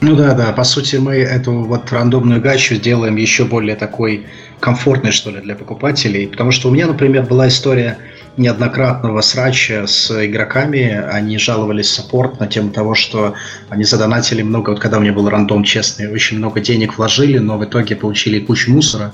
Ну 0.00 0.16
да, 0.16 0.34
да. 0.34 0.52
По 0.52 0.64
сути, 0.64 0.96
мы 0.96 1.16
эту 1.16 1.52
вот 1.52 1.90
рандомную 1.92 2.40
гачу 2.40 2.74
сделаем 2.74 3.16
еще 3.16 3.44
более 3.44 3.76
такой 3.76 4.26
комфортной, 4.60 5.12
что 5.12 5.30
ли, 5.30 5.40
для 5.40 5.54
покупателей. 5.54 6.26
Потому 6.26 6.50
что 6.50 6.68
у 6.68 6.72
меня, 6.72 6.86
например, 6.86 7.24
была 7.24 7.48
история 7.48 7.98
неоднократного 8.36 9.20
срача 9.20 9.86
с 9.86 10.10
игроками. 10.24 11.04
Они 11.10 11.38
жаловались 11.38 11.90
саппорт 11.90 12.40
на 12.40 12.46
тему 12.46 12.70
того, 12.70 12.94
что 12.94 13.34
они 13.68 13.84
задонатили 13.84 14.42
много, 14.42 14.70
вот 14.70 14.80
когда 14.80 14.98
у 14.98 15.00
меня 15.00 15.12
был 15.12 15.28
рандом 15.28 15.64
честный, 15.64 16.12
очень 16.12 16.38
много 16.38 16.60
денег 16.60 16.98
вложили, 16.98 17.38
но 17.38 17.58
в 17.58 17.64
итоге 17.64 17.96
получили 17.96 18.40
кучу 18.40 18.72
мусора. 18.72 19.12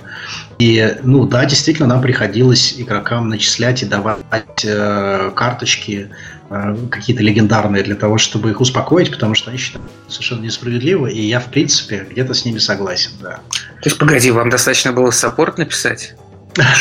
И, 0.59 0.97
ну 1.03 1.27
да, 1.27 1.45
действительно, 1.45 1.89
нам 1.89 2.03
приходилось 2.03 2.75
игрокам 2.79 3.29
начислять 3.29 3.83
и 3.83 3.87
давать 3.87 4.65
э, 4.65 5.31
карточки 5.35 6.11
Э, 6.53 6.77
какие-то 6.91 7.23
легендарные 7.23 7.85
для 7.85 7.95
того, 7.95 8.19
чтобы 8.19 8.51
их 8.51 8.61
успокоить, 8.61 9.13
потому 9.13 9.35
что 9.37 9.51
они 9.51 9.59
считают 9.59 9.89
совершенно 10.09 10.41
несправедливо, 10.41 11.07
и 11.07 11.21
я, 11.21 11.39
в 11.39 11.47
принципе, 11.47 12.05
где-то 12.11 12.35
с 12.35 12.45
ними 12.45 12.59
согласен, 12.59 13.13
да. 13.23 13.39
То 13.81 13.85
есть, 13.85 13.99
погоди, 13.99 14.33
вам 14.33 14.51
достаточно 14.51 14.93
было 14.93 15.13
саппорт 15.13 15.59
написать? 15.59 16.17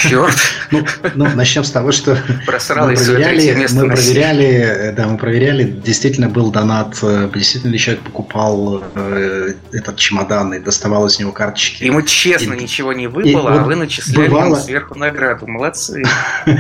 Черт. 0.02 0.36
Ну, 0.72 0.86
ну, 1.16 1.28
начнем 1.36 1.64
с 1.64 1.72
того, 1.72 1.92
что 1.92 2.18
мы 2.28 2.42
проверяли, 2.46 3.68
мы 3.74 3.88
проверяли, 3.88 4.94
да, 4.96 5.08
мы 5.08 5.18
проверяли, 5.18 5.64
действительно 5.64 6.30
был 6.30 6.52
донат, 6.52 6.98
э, 7.02 7.30
действительно 7.34 7.72
ли 7.72 7.80
человек 7.80 8.04
покупал 8.04 8.84
э, 8.96 9.54
этот 9.72 9.98
чемодан 9.98 10.54
и 10.54 10.60
доставал 10.60 11.08
из 11.08 11.20
него 11.20 11.32
карточки. 11.32 11.84
Ему 11.84 12.02
честно 12.02 12.54
и, 12.54 12.62
ничего 12.62 12.94
не 12.94 13.08
выпало, 13.08 13.52
а 13.52 13.58
вот 13.58 13.68
вы 13.68 13.76
начисляли 13.76 14.28
бывало... 14.28 14.56
сверху 14.56 14.98
награду. 14.98 15.48
Молодцы. 15.48 16.04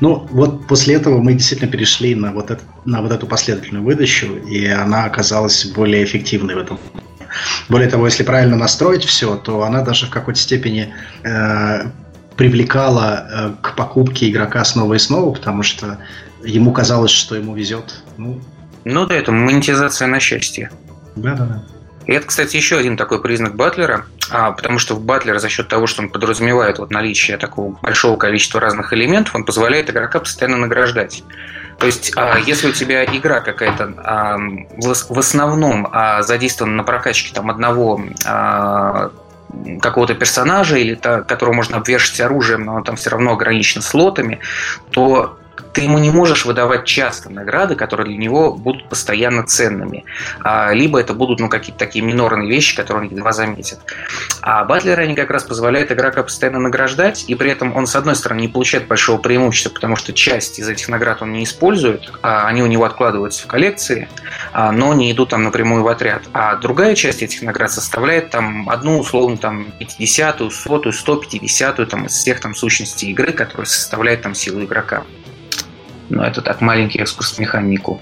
Ну, 0.00 0.26
вот 0.30 0.66
после 0.66 0.94
этого 0.94 1.18
мы 1.18 1.34
действительно 1.34 1.70
перешли 1.70 2.14
на 2.14 2.32
вот, 2.32 2.50
это, 2.50 2.62
на 2.84 3.02
вот 3.02 3.12
эту 3.12 3.26
последовательную 3.26 3.84
выдачу, 3.84 4.26
и 4.36 4.66
она 4.66 5.04
оказалась 5.04 5.64
более 5.66 6.04
эффективной 6.04 6.54
в 6.54 6.58
этом 6.58 6.78
более 7.68 7.88
того, 7.88 8.06
если 8.06 8.22
правильно 8.22 8.56
настроить 8.56 9.04
все, 9.04 9.36
то 9.36 9.62
она 9.62 9.82
даже 9.82 10.06
в 10.06 10.10
какой-то 10.10 10.38
степени 10.38 10.92
э, 11.24 11.84
привлекала 12.36 13.26
э, 13.30 13.50
к 13.60 13.74
покупке 13.74 14.30
игрока 14.30 14.64
снова 14.64 14.94
и 14.94 14.98
снова, 14.98 15.32
потому 15.32 15.62
что 15.62 15.98
ему 16.44 16.72
казалось, 16.72 17.10
что 17.10 17.34
ему 17.34 17.54
везет. 17.54 18.02
Ну, 18.16 18.40
ну 18.84 19.06
да, 19.06 19.14
это 19.14 19.32
монетизация 19.32 20.08
на 20.08 20.20
счастье. 20.20 20.70
Да-да-да. 21.16 21.62
И 22.06 22.12
это, 22.12 22.26
кстати, 22.26 22.56
еще 22.56 22.78
один 22.78 22.96
такой 22.96 23.22
признак 23.22 23.54
батлера, 23.54 24.06
а, 24.30 24.52
потому 24.52 24.78
что 24.78 24.94
в 24.94 25.04
батлер 25.04 25.38
за 25.38 25.48
счет 25.48 25.68
того, 25.68 25.86
что 25.86 26.02
он 26.02 26.08
подразумевает 26.08 26.78
вот 26.78 26.90
наличие 26.90 27.36
такого 27.36 27.78
большого 27.80 28.16
количества 28.16 28.60
разных 28.60 28.92
элементов, 28.92 29.34
он 29.34 29.44
позволяет 29.44 29.88
игрока 29.88 30.18
постоянно 30.18 30.56
награждать. 30.56 31.22
То 31.78 31.86
есть, 31.86 32.12
а, 32.16 32.38
если 32.38 32.68
у 32.68 32.72
тебя 32.72 33.04
игра 33.04 33.40
какая-то 33.40 33.92
в 34.78 35.18
основном 35.18 35.88
а, 35.92 36.22
задействована 36.22 36.76
на 36.76 36.84
прокачке 36.84 37.32
там, 37.34 37.50
одного 37.50 38.00
какого-то 39.80 40.14
персонажа, 40.14 40.76
или 40.76 40.94
которого 40.94 41.54
можно 41.54 41.76
обвешать 41.76 42.20
оружием, 42.20 42.64
но 42.64 42.74
он 42.74 42.84
там 42.84 42.96
все 42.96 43.10
равно 43.10 43.32
ограничен 43.32 43.82
слотами, 43.82 44.40
то 44.90 45.38
ты 45.72 45.82
ему 45.82 45.98
не 45.98 46.10
можешь 46.10 46.44
выдавать 46.44 46.84
часто 46.84 47.30
награды, 47.30 47.74
которые 47.74 48.06
для 48.06 48.16
него 48.16 48.52
будут 48.52 48.88
постоянно 48.88 49.46
ценными. 49.46 50.04
А, 50.40 50.72
либо 50.72 51.00
это 51.00 51.14
будут 51.14 51.40
ну, 51.40 51.48
какие-то 51.48 51.78
такие 51.78 52.04
минорные 52.04 52.48
вещи, 52.48 52.76
которые 52.76 53.08
он 53.08 53.14
едва 53.14 53.32
заметит. 53.32 53.78
А 54.42 54.64
батлеры, 54.64 55.04
они 55.04 55.14
как 55.14 55.30
раз 55.30 55.44
позволяют 55.44 55.90
игрока 55.90 56.22
постоянно 56.22 56.58
награждать, 56.58 57.24
и 57.28 57.34
при 57.34 57.50
этом 57.50 57.74
он, 57.76 57.86
с 57.86 57.96
одной 57.96 58.16
стороны, 58.16 58.40
не 58.40 58.48
получает 58.48 58.86
большого 58.86 59.18
преимущества, 59.18 59.70
потому 59.70 59.96
что 59.96 60.12
часть 60.12 60.58
из 60.58 60.68
этих 60.68 60.88
наград 60.88 61.22
он 61.22 61.32
не 61.32 61.44
использует, 61.44 62.12
а 62.22 62.46
они 62.46 62.62
у 62.62 62.66
него 62.66 62.84
откладываются 62.84 63.44
в 63.44 63.46
коллекции, 63.46 64.08
а, 64.52 64.72
но 64.72 64.92
не 64.94 65.10
идут 65.12 65.30
там 65.30 65.42
напрямую 65.42 65.82
в 65.82 65.88
отряд. 65.88 66.22
А 66.32 66.56
другая 66.56 66.94
часть 66.94 67.22
этих 67.22 67.42
наград 67.42 67.70
составляет 67.70 68.30
там 68.30 68.68
одну, 68.68 68.98
условно, 68.98 69.36
там 69.36 69.66
50-ю, 69.80 70.48
100-ю, 70.48 70.90
150-ю 70.90 71.86
там, 71.86 72.06
из 72.06 72.12
всех 72.12 72.40
там 72.40 72.54
сущностей 72.54 73.10
игры, 73.10 73.32
которые 73.32 73.66
составляют 73.66 74.22
там 74.22 74.34
силу 74.34 74.62
игрока. 74.62 75.04
Но 76.12 76.22
это 76.24 76.42
так, 76.42 76.60
маленький 76.60 76.98
экскурс 76.98 77.32
в 77.32 77.38
механику. 77.38 77.98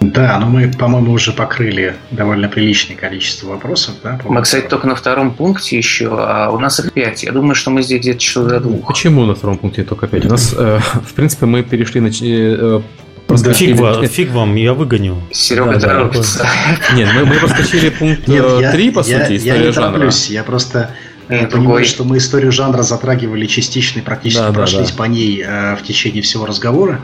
Да, 0.00 0.38
но 0.38 0.46
мы, 0.46 0.68
по-моему, 0.72 1.12
уже 1.12 1.32
покрыли 1.32 1.94
довольно 2.10 2.48
приличное 2.48 2.96
количество 2.96 3.48
вопросов. 3.48 3.96
Да, 4.02 4.18
мы, 4.24 4.40
кстати, 4.40 4.66
только 4.66 4.86
на 4.86 4.94
втором 4.94 5.32
пункте 5.34 5.76
еще, 5.76 6.08
а 6.10 6.50
у 6.50 6.58
нас 6.58 6.80
их 6.80 6.92
пять. 6.92 7.22
Я 7.22 7.32
думаю, 7.32 7.54
что 7.54 7.70
мы 7.70 7.82
здесь 7.82 8.00
где-то 8.00 8.18
часов 8.18 8.48
до 8.48 8.60
двух. 8.60 8.86
Почему 8.86 9.26
на 9.26 9.34
втором 9.34 9.58
пункте 9.58 9.84
только 9.84 10.06
пять? 10.06 10.24
У 10.24 10.28
нас, 10.28 10.54
э, 10.56 10.78
в 11.04 11.12
принципе, 11.12 11.44
мы 11.44 11.62
перешли 11.62 12.00
на... 12.00 12.08
Э, 12.08 12.80
да, 13.28 13.52
фиг, 13.52 13.76
вам, 13.76 14.06
фиг 14.06 14.30
вам, 14.30 14.54
я 14.54 14.72
выгоню. 14.72 15.20
Серега 15.32 15.78
да, 15.78 15.88
торопится. 15.88 16.46
Нет, 16.94 17.10
мы, 17.14 17.26
мы 17.26 17.34
проскочили 17.34 17.90
пункт 17.90 18.24
3, 18.24 18.36
э, 18.36 18.92
по 18.92 19.02
сути, 19.02 19.12
я, 19.12 19.36
история 19.36 19.60
я 19.60 19.66
не 19.66 19.72
жанра. 19.72 20.10
Я 20.28 20.44
просто 20.44 20.90
я 21.28 21.46
понимаю, 21.46 21.84
что 21.84 22.04
мы 22.04 22.18
историю 22.18 22.52
жанра 22.52 22.82
затрагивали 22.82 23.46
частично 23.46 23.98
и 23.98 24.02
практически 24.02 24.42
да, 24.42 24.52
прошлись 24.52 24.90
да, 24.90 24.92
да. 24.92 24.98
по 24.98 25.02
ней 25.04 25.42
э, 25.44 25.76
в 25.76 25.82
течение 25.82 26.22
всего 26.22 26.46
разговора. 26.46 27.00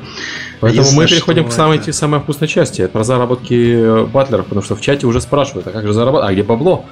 Поэтому 0.61 0.93
мы 0.93 1.07
переходим 1.07 1.49
к 1.49 1.53
самой, 1.53 1.78
это... 1.78 1.93
самой 1.93 2.20
вкусной 2.20 2.49
части, 2.49 2.86
про 2.86 3.03
заработки 3.03 3.74
э, 3.74 4.05
батлеров, 4.05 4.47
потому 4.47 4.62
что 4.62 4.77
в 4.77 4.81
чате 4.81 5.07
уже 5.07 5.20
спрашивают, 5.20 5.66
а 5.66 5.70
как 5.70 5.86
же 5.86 5.93
заработать, 5.93 6.31
а 6.31 6.32
где 6.32 6.43
бабло? 6.43 6.85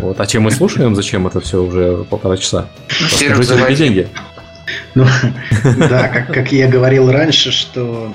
Вот, 0.00 0.20
а 0.20 0.26
чем 0.26 0.42
мы 0.42 0.50
слушаем, 0.50 0.94
зачем 0.94 1.26
это 1.26 1.40
все 1.40 1.62
уже 1.62 2.04
полтора 2.04 2.36
часа? 2.36 2.68
Расскажите 2.88 3.74
деньги. 3.74 4.08
Ну, 4.94 5.04
да, 5.78 6.08
как, 6.08 6.32
как 6.32 6.52
я 6.52 6.68
говорил 6.68 7.10
раньше, 7.10 7.50
что 7.50 8.12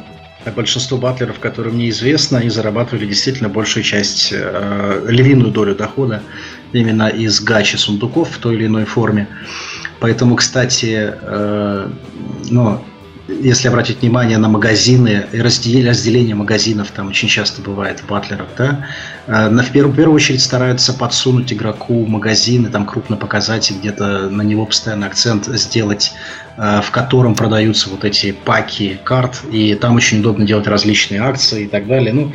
большинство 0.51 0.97
батлеров, 0.97 1.39
которые 1.39 1.73
мне 1.73 1.89
известно, 1.89 2.39
они 2.39 2.49
зарабатывали 2.49 3.05
действительно 3.05 3.49
большую 3.49 3.83
часть, 3.83 4.29
э, 4.31 5.05
львиную 5.07 5.51
долю 5.51 5.75
дохода 5.75 6.21
именно 6.73 7.07
из 7.07 7.39
гачи 7.41 7.77
сундуков 7.77 8.29
в 8.31 8.37
той 8.39 8.55
или 8.55 8.65
иной 8.65 8.85
форме. 8.85 9.27
Поэтому, 9.99 10.35
кстати, 10.35 11.13
э, 11.21 11.89
ну, 12.49 12.81
если 13.27 13.69
обратить 13.69 14.01
внимание 14.01 14.37
на 14.37 14.49
магазины 14.49 15.27
и 15.31 15.41
разделение, 15.41 16.35
магазинов, 16.35 16.91
там 16.91 17.07
очень 17.07 17.29
часто 17.29 17.61
бывает 17.61 18.01
в 18.01 18.07
батлерах, 18.07 18.47
да, 18.57 18.85
э, 19.27 19.49
на, 19.49 19.63
в, 19.63 19.71
первую, 19.71 19.93
в 19.93 19.95
первую 19.95 20.15
очередь 20.15 20.41
стараются 20.41 20.93
подсунуть 20.93 21.53
игроку 21.53 22.05
магазины, 22.05 22.69
там 22.69 22.85
крупно 22.85 23.15
показать 23.15 23.71
и 23.71 23.75
где-то 23.75 24.29
на 24.29 24.41
него 24.41 24.65
постоянно 24.65 25.07
акцент 25.07 25.45
сделать, 25.45 26.11
э, 26.57 26.81
в 26.81 26.91
котором 26.91 27.33
продаются 27.35 27.89
вот 27.89 28.03
эти 28.03 28.33
паки 28.33 28.99
карт, 29.03 29.41
и 29.49 29.73
там 29.75 29.95
очень 29.95 30.19
удобно 30.19 30.45
делать 30.45 30.67
различные 30.67 31.21
акции 31.21 31.63
и 31.63 31.67
так 31.67 31.87
далее. 31.87 32.13
Ну, 32.13 32.33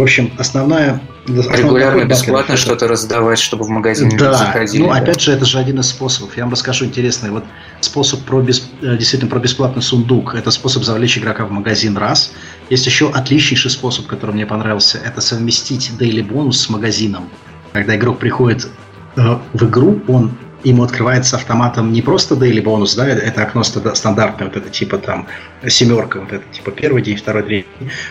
в 0.00 0.02
общем, 0.02 0.32
основная 0.38 1.00
Регулярно 1.26 2.04
бесплатно 2.04 2.56
что-то 2.56 2.88
раздавать, 2.88 3.38
чтобы 3.38 3.64
в 3.64 3.68
магазин 3.68 4.08
да. 4.16 4.32
заходили. 4.32 4.82
Ну, 4.82 4.88
да. 4.88 4.96
опять 4.96 5.20
же, 5.20 5.32
это 5.32 5.44
же 5.44 5.58
один 5.58 5.78
из 5.78 5.88
способов. 5.88 6.36
Я 6.36 6.44
вам 6.44 6.52
расскажу 6.52 6.86
интересный. 6.86 7.30
Вот 7.30 7.44
способ 7.80 8.24
про 8.24 8.40
бес... 8.40 8.68
Э, 8.80 8.96
действительно 8.96 9.30
про 9.30 9.38
бесплатный 9.38 9.82
сундук. 9.82 10.34
Это 10.34 10.50
способ 10.50 10.82
завлечь 10.82 11.18
игрока 11.18 11.44
в 11.44 11.50
магазин 11.50 11.96
раз. 11.96 12.32
Есть 12.70 12.86
еще 12.86 13.10
отличнейший 13.10 13.70
способ, 13.70 14.06
который 14.06 14.34
мне 14.34 14.46
понравился. 14.46 14.98
Это 14.98 15.20
совместить 15.20 15.92
daily 15.98 16.24
бонус 16.24 16.60
с 16.60 16.68
магазином. 16.70 17.28
Когда 17.72 17.96
игрок 17.96 18.18
приходит 18.18 18.68
э, 19.16 19.38
в 19.52 19.68
игру, 19.68 20.00
он 20.08 20.32
ему 20.64 20.82
открывается 20.82 21.36
автоматом 21.36 21.92
не 21.92 22.02
просто 22.02 22.34
daily 22.34 22.62
бонус, 22.62 22.94
да, 22.94 23.08
это 23.08 23.42
окно 23.42 23.62
стандартное, 23.62 24.48
вот 24.48 24.56
это 24.56 24.68
типа 24.68 24.98
там 24.98 25.26
семерка, 25.66 26.20
вот 26.20 26.32
это 26.32 26.44
типа 26.52 26.70
первый 26.70 27.02
день, 27.02 27.16
второй 27.16 27.48
день, 27.48 27.64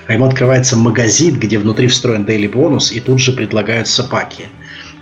а 0.08 0.14
ему 0.14 0.26
открывается 0.26 0.76
магазин, 0.78 1.40
где 1.40 1.58
внутри 1.60 1.88
встроен 1.88 2.26
daily 2.26 2.50
бонус, 2.50 2.92
и 2.92 3.00
тут 3.00 3.20
же 3.20 3.32
предлагаются 3.32 4.04
паки. 4.04 4.48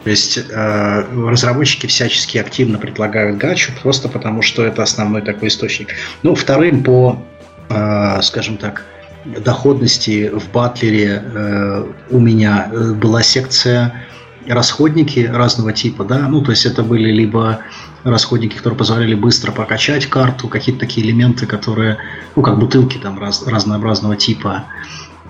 То 0.04 0.12
есть 0.12 0.38
э, 0.38 1.06
разработчики 1.30 1.86
всячески 1.88 2.38
активно 2.38 2.78
предлагают 2.78 3.38
гачу, 3.38 3.74
просто 3.82 4.08
потому 4.08 4.42
что 4.42 4.64
это 4.64 4.84
основной 4.84 5.22
такой 5.22 5.50
источник. 5.50 5.90
Ну, 6.24 6.34
вторым 6.34 6.84
по, 6.84 7.22
э, 7.70 8.22
скажем 8.22 8.58
так, 8.58 8.86
доходности 9.26 10.30
в 10.30 10.50
Батлере 10.52 11.24
э, 11.24 11.86
у 12.10 12.20
меня 12.20 12.70
э, 12.72 12.94
была 12.94 13.22
секция 13.22 14.06
расходники 14.48 15.20
разного 15.20 15.74
типа, 15.74 16.04
да, 16.04 16.28
ну, 16.28 16.42
то 16.42 16.52
есть 16.52 16.66
это 16.66 16.84
были 16.84 17.12
либо 17.12 17.60
расходники, 18.04 18.56
которые 18.56 18.78
позволяли 18.78 19.16
быстро 19.16 19.52
прокачать 19.52 20.06
карту, 20.08 20.48
какие-то 20.48 20.82
такие 20.82 21.06
элементы, 21.06 21.46
которые, 21.46 21.98
ну, 22.36 22.42
как 22.42 22.60
бутылки 22.60 22.98
там 22.98 23.20
раз, 23.20 23.46
разнообразного 23.46 24.16
типа, 24.16 24.66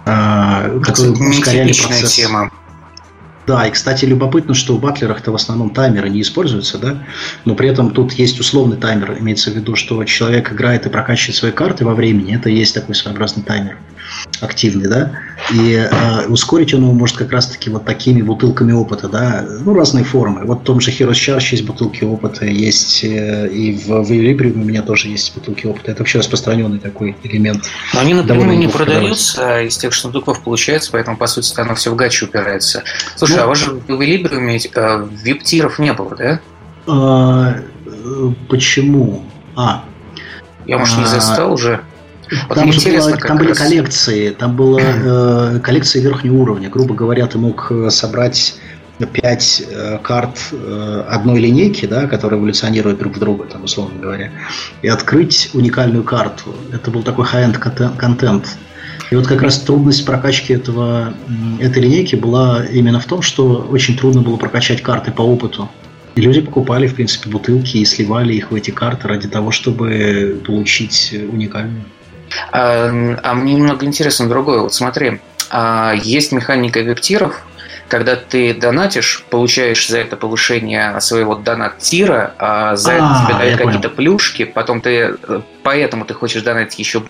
э, 0.06 0.80
которые 0.84 1.30
ускоряли 1.30 1.73
процесс. 1.73 2.14
Тема. 2.14 2.52
Да, 3.47 3.65
и, 3.65 3.71
кстати, 3.71 4.03
любопытно, 4.03 4.53
что 4.53 4.75
в 4.75 4.81
батлерах-то 4.81 5.31
в 5.31 5.35
основном 5.35 5.69
таймеры 5.69 6.09
не 6.09 6.21
используются, 6.21 6.77
да, 6.77 7.03
но 7.45 7.55
при 7.55 7.69
этом 7.69 7.91
тут 7.91 8.11
есть 8.11 8.41
условный 8.41 8.75
таймер, 8.75 9.17
имеется 9.19 9.51
в 9.51 9.55
виду, 9.55 9.75
что 9.75 10.03
человек 10.03 10.51
играет 10.51 10.85
и 10.85 10.89
прокачивает 10.89 11.37
свои 11.37 11.51
карты 11.53 11.85
во 11.85 11.95
времени, 11.95 12.35
это 12.35 12.49
есть 12.49 12.75
такой 12.75 12.93
своеобразный 12.93 13.43
таймер 13.43 13.77
активный, 14.41 14.87
да, 14.87 15.11
и 15.51 15.73
э, 15.73 16.27
ускорить 16.27 16.73
он 16.73 16.81
его 16.81 16.93
может 16.93 17.17
как 17.17 17.31
раз-таки 17.31 17.69
вот 17.69 17.85
такими 17.85 18.21
бутылками 18.21 18.71
опыта, 18.71 19.07
да, 19.07 19.45
ну, 19.61 19.73
разные 19.73 20.03
формы. 20.03 20.45
Вот 20.45 20.61
в 20.61 20.63
том 20.63 20.79
же 20.79 20.91
Heroes 20.91 21.13
Charge 21.13 21.47
есть 21.51 21.65
бутылки 21.65 22.03
опыта, 22.03 22.45
есть 22.45 23.03
э, 23.03 23.47
и 23.49 23.77
в, 23.77 23.87
в 23.87 24.11
Equilibrium 24.11 24.61
у 24.61 24.65
меня 24.65 24.81
тоже 24.81 25.09
есть 25.09 25.33
бутылки 25.35 25.65
опыта. 25.65 25.91
Это 25.91 26.01
вообще 26.01 26.19
распространенный 26.19 26.79
такой 26.79 27.15
элемент. 27.23 27.63
Но 27.93 27.99
они 28.01 28.13
напрямую 28.13 28.57
не 28.57 28.67
продаются, 28.67 29.55
а 29.55 29.61
из 29.61 29.77
тех 29.77 29.93
сундуков 29.93 30.41
получается, 30.43 30.89
поэтому, 30.91 31.17
по 31.17 31.27
сути, 31.27 31.53
оно 31.59 31.75
все 31.75 31.91
в 31.91 31.95
гачу 31.95 32.25
упирается. 32.25 32.83
Слушай, 33.15 33.36
ну, 33.38 33.43
а 33.43 33.45
у 33.45 33.49
вас 33.49 33.59
же 33.59 33.72
в 33.72 33.89
Equilibrium 33.89 34.49
э, 34.49 35.07
вип-тиров 35.23 35.80
не 35.80 35.93
было, 35.93 36.15
да? 36.15 36.39
А, 36.88 37.55
э, 37.85 38.30
почему? 38.49 39.23
А, 39.55 39.84
я, 40.65 40.77
может, 40.77 40.97
не 40.97 41.03
а, 41.03 41.07
застал 41.07 41.53
уже? 41.53 41.81
Там, 42.53 42.72
же 42.73 42.91
было, 42.91 43.18
там 43.18 43.38
были 43.38 43.53
коллекции, 43.53 44.31
там 44.31 44.55
была 44.55 44.81
э, 44.81 45.59
коллекция 45.64 46.01
верхнего 46.01 46.35
уровня. 46.35 46.69
Грубо 46.69 46.93
говоря, 46.93 47.26
ты 47.27 47.38
мог 47.38 47.72
э, 47.72 47.89
собрать 47.89 48.55
пять 49.05 49.64
э, 49.69 49.99
карт 50.01 50.38
э, 50.51 51.03
одной 51.07 51.39
линейки, 51.39 51.85
да, 51.85 52.07
которые 52.07 52.39
эволюционируют 52.39 52.99
друг 52.99 53.15
в 53.15 53.19
друга, 53.19 53.45
там, 53.45 53.64
условно 53.64 53.99
говоря, 53.99 54.31
и 54.81 54.88
открыть 54.88 55.51
уникальную 55.53 56.03
карту. 56.03 56.55
Это 56.73 56.91
был 56.91 57.03
такой 57.03 57.26
high-end 57.26 57.57
контент. 57.97 58.57
И 59.09 59.15
вот 59.15 59.27
как 59.27 59.41
раз 59.41 59.59
трудность 59.59 60.05
прокачки 60.05 60.53
этого, 60.53 61.13
этой 61.59 61.83
линейки 61.83 62.15
была 62.15 62.65
именно 62.65 62.99
в 62.99 63.05
том, 63.05 63.21
что 63.21 63.67
очень 63.69 63.97
трудно 63.97 64.21
было 64.21 64.37
прокачать 64.37 64.81
карты 64.81 65.11
по 65.11 65.21
опыту. 65.21 65.69
И 66.15 66.21
люди 66.21 66.41
покупали, 66.41 66.87
в 66.87 66.95
принципе, 66.95 67.29
бутылки 67.29 67.77
и 67.77 67.85
сливали 67.85 68.33
их 68.33 68.51
в 68.51 68.55
эти 68.55 68.71
карты 68.71 69.07
ради 69.07 69.27
того, 69.27 69.51
чтобы 69.51 70.41
получить 70.45 71.13
уникальную. 71.13 71.85
А, 72.51 72.89
а 73.23 73.33
мне 73.33 73.53
немного 73.53 73.85
интересно 73.85 74.27
другое. 74.27 74.61
Вот 74.61 74.73
смотри, 74.73 75.21
а, 75.49 75.93
есть 75.95 76.31
механика 76.31 76.81
вептиров, 76.81 77.45
когда 77.87 78.15
ты 78.15 78.53
донатишь, 78.53 79.23
получаешь 79.29 79.87
за 79.87 79.99
это 79.99 80.17
повышение 80.17 80.99
своего 80.99 81.35
донат-тира, 81.35 82.33
а 82.37 82.75
за 82.75 82.93
это 82.93 83.05
а, 83.05 83.25
тебе 83.25 83.37
дают 83.37 83.57
какие-то 83.57 83.89
плюшки, 83.89 84.43
потом 84.43 84.81
ты, 84.81 85.15
поэтому 85.63 86.05
ты 86.05 86.13
хочешь 86.13 86.41
донатить 86.41 86.79
еще 86.79 87.03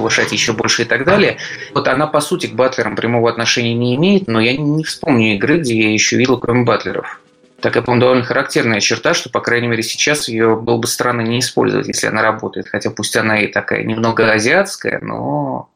повышать 0.00 0.32
еще 0.32 0.54
больше 0.54 0.82
и 0.82 0.84
так 0.86 1.04
далее. 1.04 1.36
Вот 1.74 1.86
она, 1.86 2.06
по 2.06 2.20
сути, 2.20 2.46
к 2.46 2.54
батлерам 2.54 2.96
прямого 2.96 3.28
отношения 3.30 3.74
не 3.74 3.94
имеет, 3.96 4.28
но 4.28 4.40
я 4.40 4.56
не 4.56 4.82
вспомню 4.82 5.34
игры, 5.34 5.58
где 5.58 5.78
я 5.78 5.92
еще 5.92 6.16
видел, 6.16 6.38
кроме 6.38 6.64
батлеров 6.64 7.20
такая, 7.60 7.82
по-моему, 7.82 8.00
довольно 8.00 8.24
характерная 8.24 8.80
черта, 8.80 9.12
что, 9.12 9.28
по 9.28 9.40
крайней 9.40 9.68
мере, 9.68 9.82
сейчас 9.82 10.28
ее 10.28 10.56
было 10.56 10.78
бы 10.78 10.86
странно 10.86 11.20
не 11.20 11.40
использовать, 11.40 11.88
если 11.88 12.06
она 12.06 12.22
работает. 12.22 12.68
Хотя 12.68 12.90
пусть 12.90 13.14
она 13.18 13.42
и 13.42 13.48
такая 13.48 13.84
немного 13.84 14.32
азиатская, 14.32 14.98
но 15.02 15.68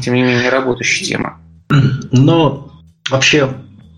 тем 0.00 0.14
не 0.14 0.22
менее 0.22 0.48
работающая 0.48 1.04
тема. 1.04 1.40
Но 2.12 2.70
вообще 3.10 3.52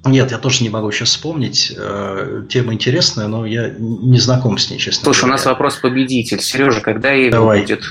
Нет, 0.06 0.30
я 0.30 0.38
тоже 0.38 0.62
не 0.62 0.70
могу 0.70 0.90
сейчас 0.92 1.10
вспомнить. 1.10 1.74
Э, 1.76 2.44
тема 2.48 2.72
интересная, 2.72 3.26
но 3.26 3.44
я 3.44 3.68
не 3.78 4.18
знаком 4.18 4.56
с 4.56 4.70
ней, 4.70 4.78
честно 4.78 5.04
Слушай, 5.04 5.22
говоря. 5.22 5.34
у 5.34 5.36
нас 5.36 5.46
вопрос 5.46 5.76
победитель. 5.76 6.40
Сережа, 6.40 6.80
когда 6.80 7.10
ей 7.10 7.30
будет? 7.30 7.84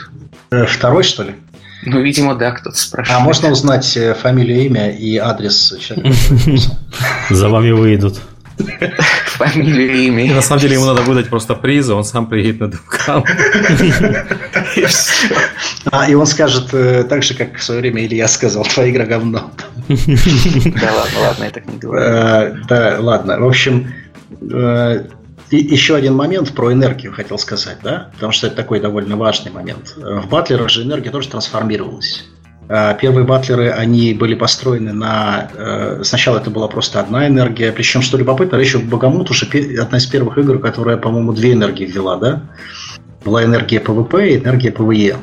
Э, 0.49 0.65
второй, 0.65 1.03
что 1.03 1.23
ли? 1.23 1.35
Ну, 1.85 2.01
видимо, 2.01 2.35
да, 2.35 2.51
кто-то 2.51 2.77
спрашивает. 2.77 3.21
А 3.21 3.23
можно 3.23 3.49
узнать 3.49 3.95
э, 3.97 4.13
фамилию, 4.13 4.65
имя 4.65 4.91
и 4.91 5.17
адрес 5.17 5.75
человека? 5.79 6.15
За 7.29 7.49
вами 7.49 7.71
выйдут. 7.71 8.19
Фамилию, 9.25 9.93
имя. 10.05 10.33
На 10.33 10.41
самом 10.41 10.61
деле 10.61 10.75
ему 10.75 10.85
надо 10.85 11.01
выдать 11.01 11.29
просто 11.29 11.55
призы, 11.55 11.93
он 11.93 12.03
сам 12.03 12.27
приедет 12.27 12.61
на 12.61 12.67
Дукам. 12.67 13.23
А, 15.91 16.09
и 16.09 16.15
он 16.15 16.25
скажет 16.25 16.71
так 17.07 17.21
же, 17.21 17.35
как 17.35 17.57
в 17.57 17.63
свое 17.63 17.79
время 17.79 18.03
Илья 18.05 18.27
сказал, 18.27 18.63
твоя 18.63 18.89
игра 18.89 19.05
говно. 19.05 19.51
Да 19.87 20.93
ладно, 20.93 21.19
ладно, 21.19 21.43
я 21.43 21.49
так 21.51 21.67
не 21.67 21.77
говорю. 21.77 22.03
Э, 22.03 22.55
да, 22.67 22.97
ладно. 22.99 23.39
В 23.39 23.47
общем, 23.47 23.93
э, 25.51 25.55
еще 25.57 25.95
один 25.95 26.15
момент 26.15 26.51
про 26.53 26.71
энергию 26.71 27.13
хотел 27.13 27.37
сказать, 27.37 27.77
да? 27.83 28.09
Потому 28.13 28.31
что 28.31 28.47
это 28.47 28.55
такой 28.55 28.79
довольно 28.79 29.17
важный 29.17 29.51
момент. 29.51 29.95
В 29.97 30.27
батлерах 30.27 30.69
же 30.69 30.83
энергия 30.83 31.11
тоже 31.11 31.29
трансформировалась. 31.29 32.25
Э, 32.69 32.95
первые 32.99 33.25
батлеры, 33.25 33.69
они 33.69 34.13
были 34.13 34.35
построены 34.35 34.93
на... 34.93 35.49
Сначала 36.03 36.37
это 36.37 36.49
была 36.49 36.67
просто 36.67 36.99
одна 36.99 37.27
энергия, 37.27 37.71
причем, 37.71 38.01
что 38.01 38.17
любопытно, 38.17 38.57
Rage 38.57 38.73
of 38.75 38.89
Bahamut 38.89 39.29
уже 39.29 39.45
одна 39.79 39.97
из 39.97 40.05
первых 40.05 40.37
игр, 40.37 40.59
которая, 40.59 40.97
по-моему, 40.97 41.33
две 41.33 41.53
энергии 41.53 41.85
ввела, 41.85 42.17
да? 42.17 42.41
Была 43.23 43.43
энергия 43.43 43.79
ПВП 43.79 44.29
и 44.29 44.37
энергия 44.37 44.71
ПВЕ. 44.71 45.15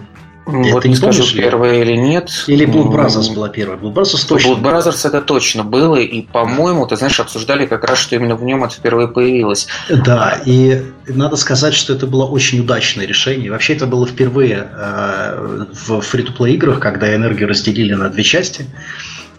Вот 0.45 0.79
это 0.81 0.89
не 0.89 0.97
скажу, 0.97 1.23
помнишь, 1.23 1.37
первая 1.37 1.83
или 1.83 1.93
нет. 1.93 2.45
Или 2.49 2.67
Blood 2.67 2.91
Brothers 2.91 3.33
была 3.35 3.49
первая. 3.49 3.79
Blood 3.79 3.95
Brothers 3.95 4.27
точно. 4.27 4.49
Blood 4.51 4.63
Brothers 4.63 5.07
это 5.07 5.21
точно 5.21 5.63
было, 5.63 5.97
и, 5.97 6.23
по-моему, 6.23 6.87
ты 6.87 6.97
знаешь, 6.97 7.21
обсуждали 7.21 7.67
как 7.67 7.85
раз, 7.85 7.99
что 7.99 8.17
именно 8.17 8.35
в 8.35 8.43
нем 8.43 8.65
это 8.65 8.75
впервые 8.75 9.09
появилось. 9.09 9.69
Да, 9.89 10.41
и 10.45 10.83
надо 11.07 11.37
сказать, 11.37 11.75
что 11.75 11.93
это 11.93 12.07
было 12.07 12.25
очень 12.25 12.61
удачное 12.61 13.07
решение. 13.07 13.51
Вообще 13.53 13.75
это 13.75 13.87
было 13.87 14.07
впервые 14.07 14.69
э, 14.73 15.65
в 15.87 16.01
free-to-play 16.01 16.55
играх, 16.55 16.81
когда 16.81 17.15
энергию 17.15 17.49
разделили 17.49 17.95
на 17.95 18.09
две 18.09 18.25
части. 18.25 18.67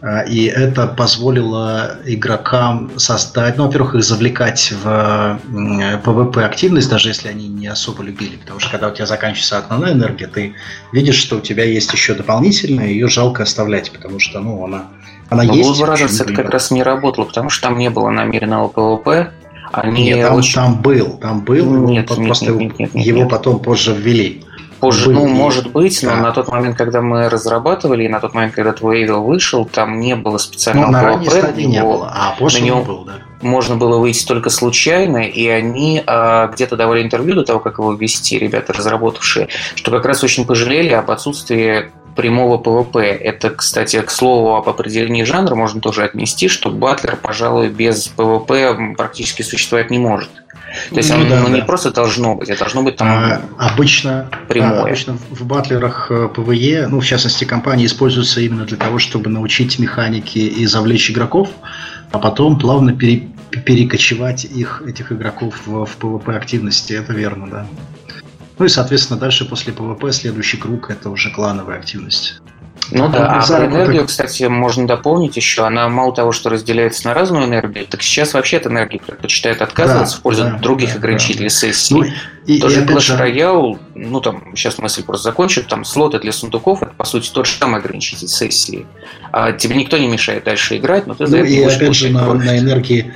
А, 0.05 0.19
и 0.19 0.47
это 0.47 0.87
позволило 0.87 1.97
игрокам 2.03 2.91
создать, 2.97 3.57
ну, 3.57 3.67
во-первых, 3.67 3.95
их 3.95 4.03
завлекать 4.03 4.73
в 4.83 5.39
PvP 5.49 6.43
активность, 6.43 6.89
даже 6.89 7.07
если 7.07 7.29
они 7.29 7.47
не 7.47 7.67
особо 7.67 8.03
любили, 8.03 8.35
потому 8.35 8.59
что 8.59 8.69
когда 8.69 8.89
у 8.89 8.91
тебя 8.91 9.05
заканчивается 9.05 9.59
основная 9.59 9.93
энергия, 9.93 10.27
ты 10.27 10.55
видишь, 10.91 11.15
что 11.15 11.37
у 11.37 11.39
тебя 11.39 11.63
есть 11.63 11.93
еще 11.93 12.15
дополнительная, 12.15 12.87
ее 12.87 13.07
жалко 13.07 13.43
оставлять, 13.43 13.93
потому 13.93 14.19
что, 14.19 14.41
ну, 14.41 14.65
она, 14.65 14.87
она 15.29 15.43
Но 15.43 15.53
есть. 15.53 15.79
Но 15.79 15.85
Brothers 15.85 16.21
это 16.21 16.33
как 16.33 16.49
раз 16.49 16.69
не 16.69 16.83
работало, 16.83 17.23
потому 17.23 17.49
что 17.49 17.69
там 17.69 17.77
не 17.77 17.89
было 17.89 18.09
намеренного 18.09 18.67
PvP, 18.67 19.29
они 19.71 20.03
нет, 20.03 20.27
там, 20.27 20.35
очень... 20.35 20.53
там 20.53 20.81
был, 20.81 21.17
там 21.17 21.45
был, 21.45 21.87
нет, 21.87 22.09
нет, 22.09 22.27
просто 22.27 22.51
нет, 22.51 22.77
нет, 22.77 22.93
нет, 22.93 23.05
его 23.05 23.19
нет. 23.19 23.29
потом 23.29 23.59
позже 23.59 23.93
ввели. 23.93 24.43
Позже, 24.83 25.11
ну, 25.11 25.25
может 25.27 25.71
быть, 25.71 26.03
но 26.03 26.09
да. 26.09 26.15
на 26.17 26.31
тот 26.33 26.49
момент, 26.49 26.75
когда 26.75 27.01
мы 27.01 27.29
разрабатывали, 27.29 28.03
и 28.03 28.09
на 28.09 28.19
тот 28.19 28.33
момент, 28.33 28.53
когда 28.53 28.73
твой 28.73 29.05
Evil 29.05 29.23
вышел, 29.23 29.63
там 29.63 30.01
не 30.01 30.15
было 30.17 30.37
специального 30.37 30.87
ну, 30.87 30.91
на 30.91 31.03
ранней 31.03 31.29
стадии 31.29 31.63
не 31.63 31.81
было, 31.81 32.11
а 32.13 32.35
позже 32.37 32.59
на 32.59 32.65
него 32.65 32.81
был, 32.81 33.05
да. 33.05 33.13
Можно 33.41 33.77
было 33.77 33.97
выйти 33.97 34.25
только 34.25 34.49
случайно, 34.49 35.19
и 35.19 35.47
они 35.47 36.03
а, 36.05 36.47
где-то 36.47 36.75
давали 36.75 37.01
интервью 37.01 37.35
до 37.35 37.43
того, 37.43 37.59
как 37.59 37.77
его 37.79 37.93
ввести, 37.93 38.37
ребята, 38.37 38.73
разработавшие, 38.73 39.47
что 39.75 39.91
как 39.91 40.05
раз 40.05 40.21
очень 40.21 40.45
пожалели 40.45 40.91
об 40.91 41.09
отсутствии 41.09 41.91
прямого 42.15 42.57
ПВП. 42.57 42.99
Это, 42.99 43.49
кстати, 43.49 44.01
к 44.01 44.09
слову 44.09 44.55
об 44.55 44.69
определении 44.69 45.23
жанра 45.23 45.55
можно 45.55 45.81
тоже 45.81 46.03
отнести, 46.03 46.47
что 46.47 46.69
Батлер, 46.69 47.15
пожалуй, 47.15 47.69
без 47.69 48.07
ПВП 48.07 48.95
практически 48.97 49.41
существовать 49.41 49.89
не 49.89 49.99
может. 49.99 50.29
То 50.89 50.97
есть 50.97 51.09
ну, 51.09 51.15
оно 51.17 51.29
да, 51.29 51.39
ну, 51.41 51.49
да. 51.49 51.55
не 51.55 51.61
просто 51.61 51.91
должно 51.91 52.35
быть, 52.35 52.49
а 52.49 52.57
должно 52.57 52.81
быть 52.81 52.95
там 52.95 53.07
а, 53.07 53.41
обычно, 53.59 54.29
прямое. 54.47 54.79
А, 54.79 54.81
обычно 54.81 55.17
в 55.29 55.45
батлерах 55.45 56.07
э, 56.09 56.29
ну, 56.89 56.99
в 56.99 57.05
частности, 57.05 57.43
кампании 57.45 57.85
используются 57.85 58.41
именно 58.41 58.65
для 58.65 58.77
того, 58.77 58.97
чтобы 58.97 59.29
научить 59.29 59.77
механики 59.77 60.39
и 60.39 60.65
завлечь 60.65 61.11
игроков, 61.11 61.49
а 62.11 62.17
потом 62.17 62.57
плавно 62.57 62.93
пере, 62.93 63.27
перекочевать 63.65 64.45
их, 64.45 64.81
этих 64.87 65.11
игроков 65.11 65.53
в, 65.65 65.85
в 65.85 65.97
PvP 65.99 66.35
активности. 66.35 66.93
Это 66.93 67.13
верно, 67.13 67.47
да. 67.47 67.67
Ну 68.57 68.65
и, 68.65 68.69
соответственно, 68.69 69.19
дальше 69.19 69.45
после 69.45 69.73
PvP 69.73 70.11
следующий 70.11 70.57
круг 70.57 70.89
это 70.89 71.09
уже 71.09 71.31
клановая 71.31 71.79
активность. 71.79 72.41
Ну 72.91 73.09
да, 73.09 73.39
а 73.39 73.47
про 73.47 73.65
энергию, 73.65 74.05
кстати, 74.05 74.43
можно 74.43 74.85
дополнить 74.85 75.35
еще. 75.37 75.65
Она 75.65 75.87
мало 75.89 76.13
того, 76.13 76.31
что 76.31 76.49
разделяется 76.49 77.07
на 77.07 77.13
разную 77.13 77.45
энергию, 77.45 77.85
так 77.87 78.01
сейчас 78.03 78.33
вообще 78.33 78.57
от 78.57 78.67
энергии 78.67 79.01
предпочитает 79.05 79.61
отказываться 79.61 80.15
да, 80.15 80.19
в 80.19 80.21
пользу 80.21 80.43
да, 80.43 80.59
других 80.59 80.91
да, 80.91 80.95
ограничителей 80.97 81.45
да. 81.45 81.55
сессии. 81.55 81.93
Ну, 81.93 82.03
и, 82.45 82.59
Тоже 82.59 82.81
и 82.81 82.85
Clash 82.85 83.17
Royale, 83.17 83.79
ну 83.95 84.21
там, 84.21 84.53
сейчас 84.55 84.77
мысль 84.79 85.03
просто 85.03 85.23
закончит, 85.23 85.67
там 85.67 85.85
слоты 85.85 86.19
для 86.19 86.31
сундуков, 86.31 86.83
это 86.83 86.91
по 86.91 87.05
сути 87.05 87.31
тот 87.31 87.47
же 87.47 87.53
самый 87.53 87.79
ограничитель 87.79 88.27
сессии. 88.27 88.85
А 89.31 89.53
тебе 89.53 89.75
никто 89.75 89.97
не 89.97 90.07
мешает 90.07 90.43
дальше 90.43 90.77
играть, 90.77 91.07
но 91.07 91.15
ты 91.15 91.25
за 91.25 91.37
ну, 91.37 91.43
это 91.43 91.51
и 91.51 91.63
опять 91.63 91.95
же 91.95 92.09
на, 92.09 92.33
на 92.33 92.59
энергии 92.59 93.13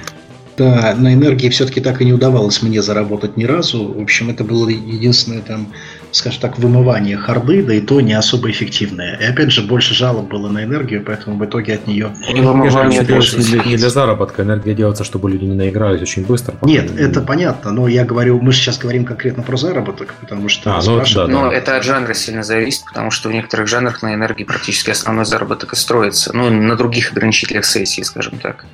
да, 0.58 0.96
на 0.98 1.14
энергии 1.14 1.50
все-таки 1.50 1.82
так 1.82 2.02
и 2.02 2.06
не 2.06 2.14
удавалось 2.14 2.62
мне 2.64 2.82
заработать 2.82 3.38
ни 3.38 3.44
разу. 3.44 3.94
В 3.94 4.02
общем, 4.02 4.30
это 4.30 4.44
было 4.44 4.68
единственное 4.70 5.42
там, 5.42 5.68
скажем 6.12 6.42
так, 6.42 6.58
вымывание 6.58 7.16
харды, 7.16 7.64
да 7.64 7.76
и 7.76 7.82
то 7.82 8.02
не 8.02 8.14
особо 8.14 8.50
эффективное. 8.50 9.18
И 9.18 9.24
опять 9.26 9.52
же, 9.52 9.62
больше 9.62 9.94
жалоб 9.94 10.30
было 10.30 10.50
на 10.50 10.64
энергию, 10.64 11.04
поэтому 11.06 11.38
в 11.38 11.46
итоге 11.46 11.76
от 11.76 11.86
нее... 11.86 12.16
И 12.34 12.42
вымывание 12.42 13.04
больше 13.04 13.38
не, 13.38 13.70
не 13.70 13.78
для 13.78 13.90
заработка, 13.90 14.42
энергия 14.42 14.74
делается, 14.74 15.04
чтобы 15.04 15.30
люди 15.30 15.46
не 15.46 15.56
наигрались 15.56 16.02
очень 16.02 16.26
быстро. 16.26 16.56
Нет, 16.64 16.92
это 16.98 17.22
понятно, 17.22 17.72
но 17.72 17.88
я 17.88 18.04
говорю, 18.04 18.40
мы 18.42 18.52
сейчас 18.52 18.80
говорим 18.80 19.06
конкретно 19.06 19.44
про 19.44 19.58
заработок, 19.58 20.16
потому 20.20 20.50
что... 20.50 20.76
А, 20.76 20.82
ну, 20.84 21.04
да, 21.16 21.28
но 21.28 21.50
да. 21.50 21.56
это 21.56 21.78
от 21.78 21.84
жанра 21.84 22.16
сильно 22.16 22.42
зависит, 22.42 22.84
потому 22.86 23.12
что 23.12 23.30
в 23.30 23.32
некоторых 23.32 23.68
жанрах 23.68 24.02
на 24.02 24.16
энергии 24.16 24.44
практически 24.44 24.90
основной 24.90 25.26
заработок 25.26 25.74
и 25.74 25.76
строится. 25.76 26.32
Ну, 26.34 26.50
на 26.50 26.76
других 26.76 27.12
ограничителях 27.12 27.66
сессии, 27.66 28.02
скажем 28.02 28.40
так. 28.40 28.66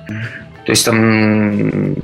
То 0.64 0.72
есть 0.72 0.84
там 0.84 1.96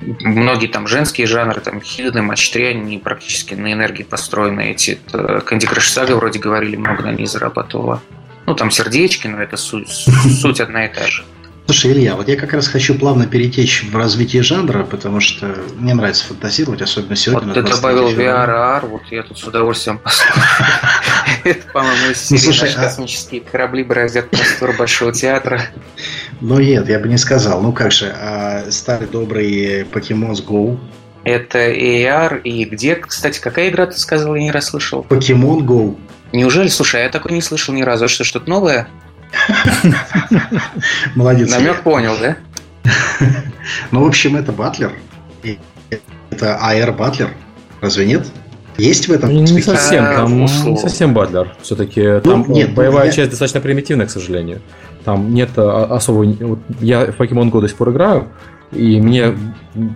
многие 0.00 0.68
там 0.68 0.86
женские 0.86 1.26
жанры, 1.26 1.60
там 1.60 1.80
хидны, 1.80 2.22
матч 2.22 2.50
3, 2.50 2.66
они 2.66 2.98
практически 2.98 3.54
на 3.54 3.72
энергии 3.72 4.02
построены. 4.02 4.70
Эти 4.70 4.98
Candy 5.12 5.68
Crush 5.70 6.14
вроде 6.14 6.38
говорили, 6.38 6.76
много 6.76 7.02
на 7.02 7.12
ней 7.12 7.26
зарабатывала. 7.26 8.02
Ну, 8.46 8.54
там 8.54 8.70
сердечки, 8.70 9.26
но 9.26 9.42
это 9.42 9.56
суть, 9.56 9.88
суть 9.90 10.60
одна 10.60 10.86
и 10.86 10.88
та 10.92 11.06
же. 11.06 11.24
Слушай, 11.66 11.92
Илья, 11.92 12.14
вот 12.14 12.28
я 12.28 12.36
как 12.36 12.52
раз 12.52 12.68
хочу 12.68 12.94
плавно 12.94 13.26
перетечь 13.26 13.84
в 13.90 13.96
развитие 13.96 14.42
жанра, 14.44 14.84
потому 14.84 15.18
что 15.18 15.52
мне 15.76 15.94
нравится 15.94 16.24
фантазировать, 16.24 16.80
особенно 16.80 17.16
сегодня. 17.16 17.52
Вот 17.52 17.54
ты 17.54 17.62
добавил 17.62 18.08
VR, 18.08 18.48
AR, 18.48 18.86
вот 18.88 19.02
я 19.10 19.24
тут 19.24 19.36
с 19.36 19.44
удовольствием 19.44 19.98
послушаю. 19.98 20.44
Это, 21.44 21.66
по-моему, 21.72 22.12
из 22.12 22.30
ну, 22.30 22.36
серии 22.36 22.72
а 22.72 22.82
космические 22.82 23.40
корабли 23.40 23.82
бороздят 23.82 24.30
простор 24.30 24.74
Большого 24.76 25.12
театра. 25.12 25.60
Ну 26.40 26.60
нет, 26.60 26.88
я 26.88 27.00
бы 27.00 27.08
не 27.08 27.18
сказал. 27.18 27.60
Ну 27.60 27.72
как 27.72 27.90
же, 27.90 28.14
а 28.16 28.70
старый 28.70 29.08
добрый 29.08 29.82
Pokemon 29.82 30.34
Go, 30.46 30.78
это 31.24 31.58
AR 31.58 32.40
и 32.42 32.64
где, 32.64 32.94
кстати, 32.94 33.40
какая 33.40 33.70
игра 33.70 33.86
ты 33.86 33.98
сказал, 33.98 34.36
я 34.36 34.42
не 34.42 34.52
расслышал? 34.52 35.04
Pokemon 35.08 35.62
Go. 35.62 35.98
Неужели? 36.32 36.68
Слушай, 36.68 37.00
а 37.00 37.04
я 37.04 37.10
такой 37.10 37.32
не 37.32 37.42
слышал 37.42 37.74
ни 37.74 37.82
разу. 37.82 38.06
Что, 38.06 38.22
что-то 38.22 38.48
новое? 38.48 38.88
Молодец. 41.14 41.50
Намек 41.50 41.82
понял, 41.82 42.16
да? 42.20 42.36
Ну, 43.90 44.04
в 44.04 44.06
общем, 44.06 44.36
это 44.36 44.52
батлер. 44.52 44.92
Это 46.30 46.60
AR 46.62 46.96
батлер. 46.96 47.30
Разве 47.80 48.06
нет? 48.06 48.26
Есть 48.78 49.08
в 49.08 49.12
этом? 49.12 49.30
Не 49.30 49.62
совсем, 49.62 50.04
там 50.04 50.36
не 50.36 50.76
совсем 50.76 51.14
батлер. 51.14 51.54
Все-таки 51.62 52.02
ну, 52.02 52.20
там 52.20 52.52
нет, 52.52 52.74
боевая 52.74 53.10
часть 53.10 53.30
достаточно 53.30 53.60
примитивная, 53.60 54.06
к 54.06 54.10
сожалению. 54.10 54.60
Там 55.04 55.32
нет 55.32 55.50
а, 55.56 55.84
особого... 55.84 56.58
Я 56.80 57.06
в 57.06 57.20
Pokemon 57.20 57.50
Go 57.50 57.60
до 57.60 57.68
сих 57.68 57.76
пор 57.76 57.90
играю, 57.90 58.28
и 58.72 59.00
мне 59.00 59.34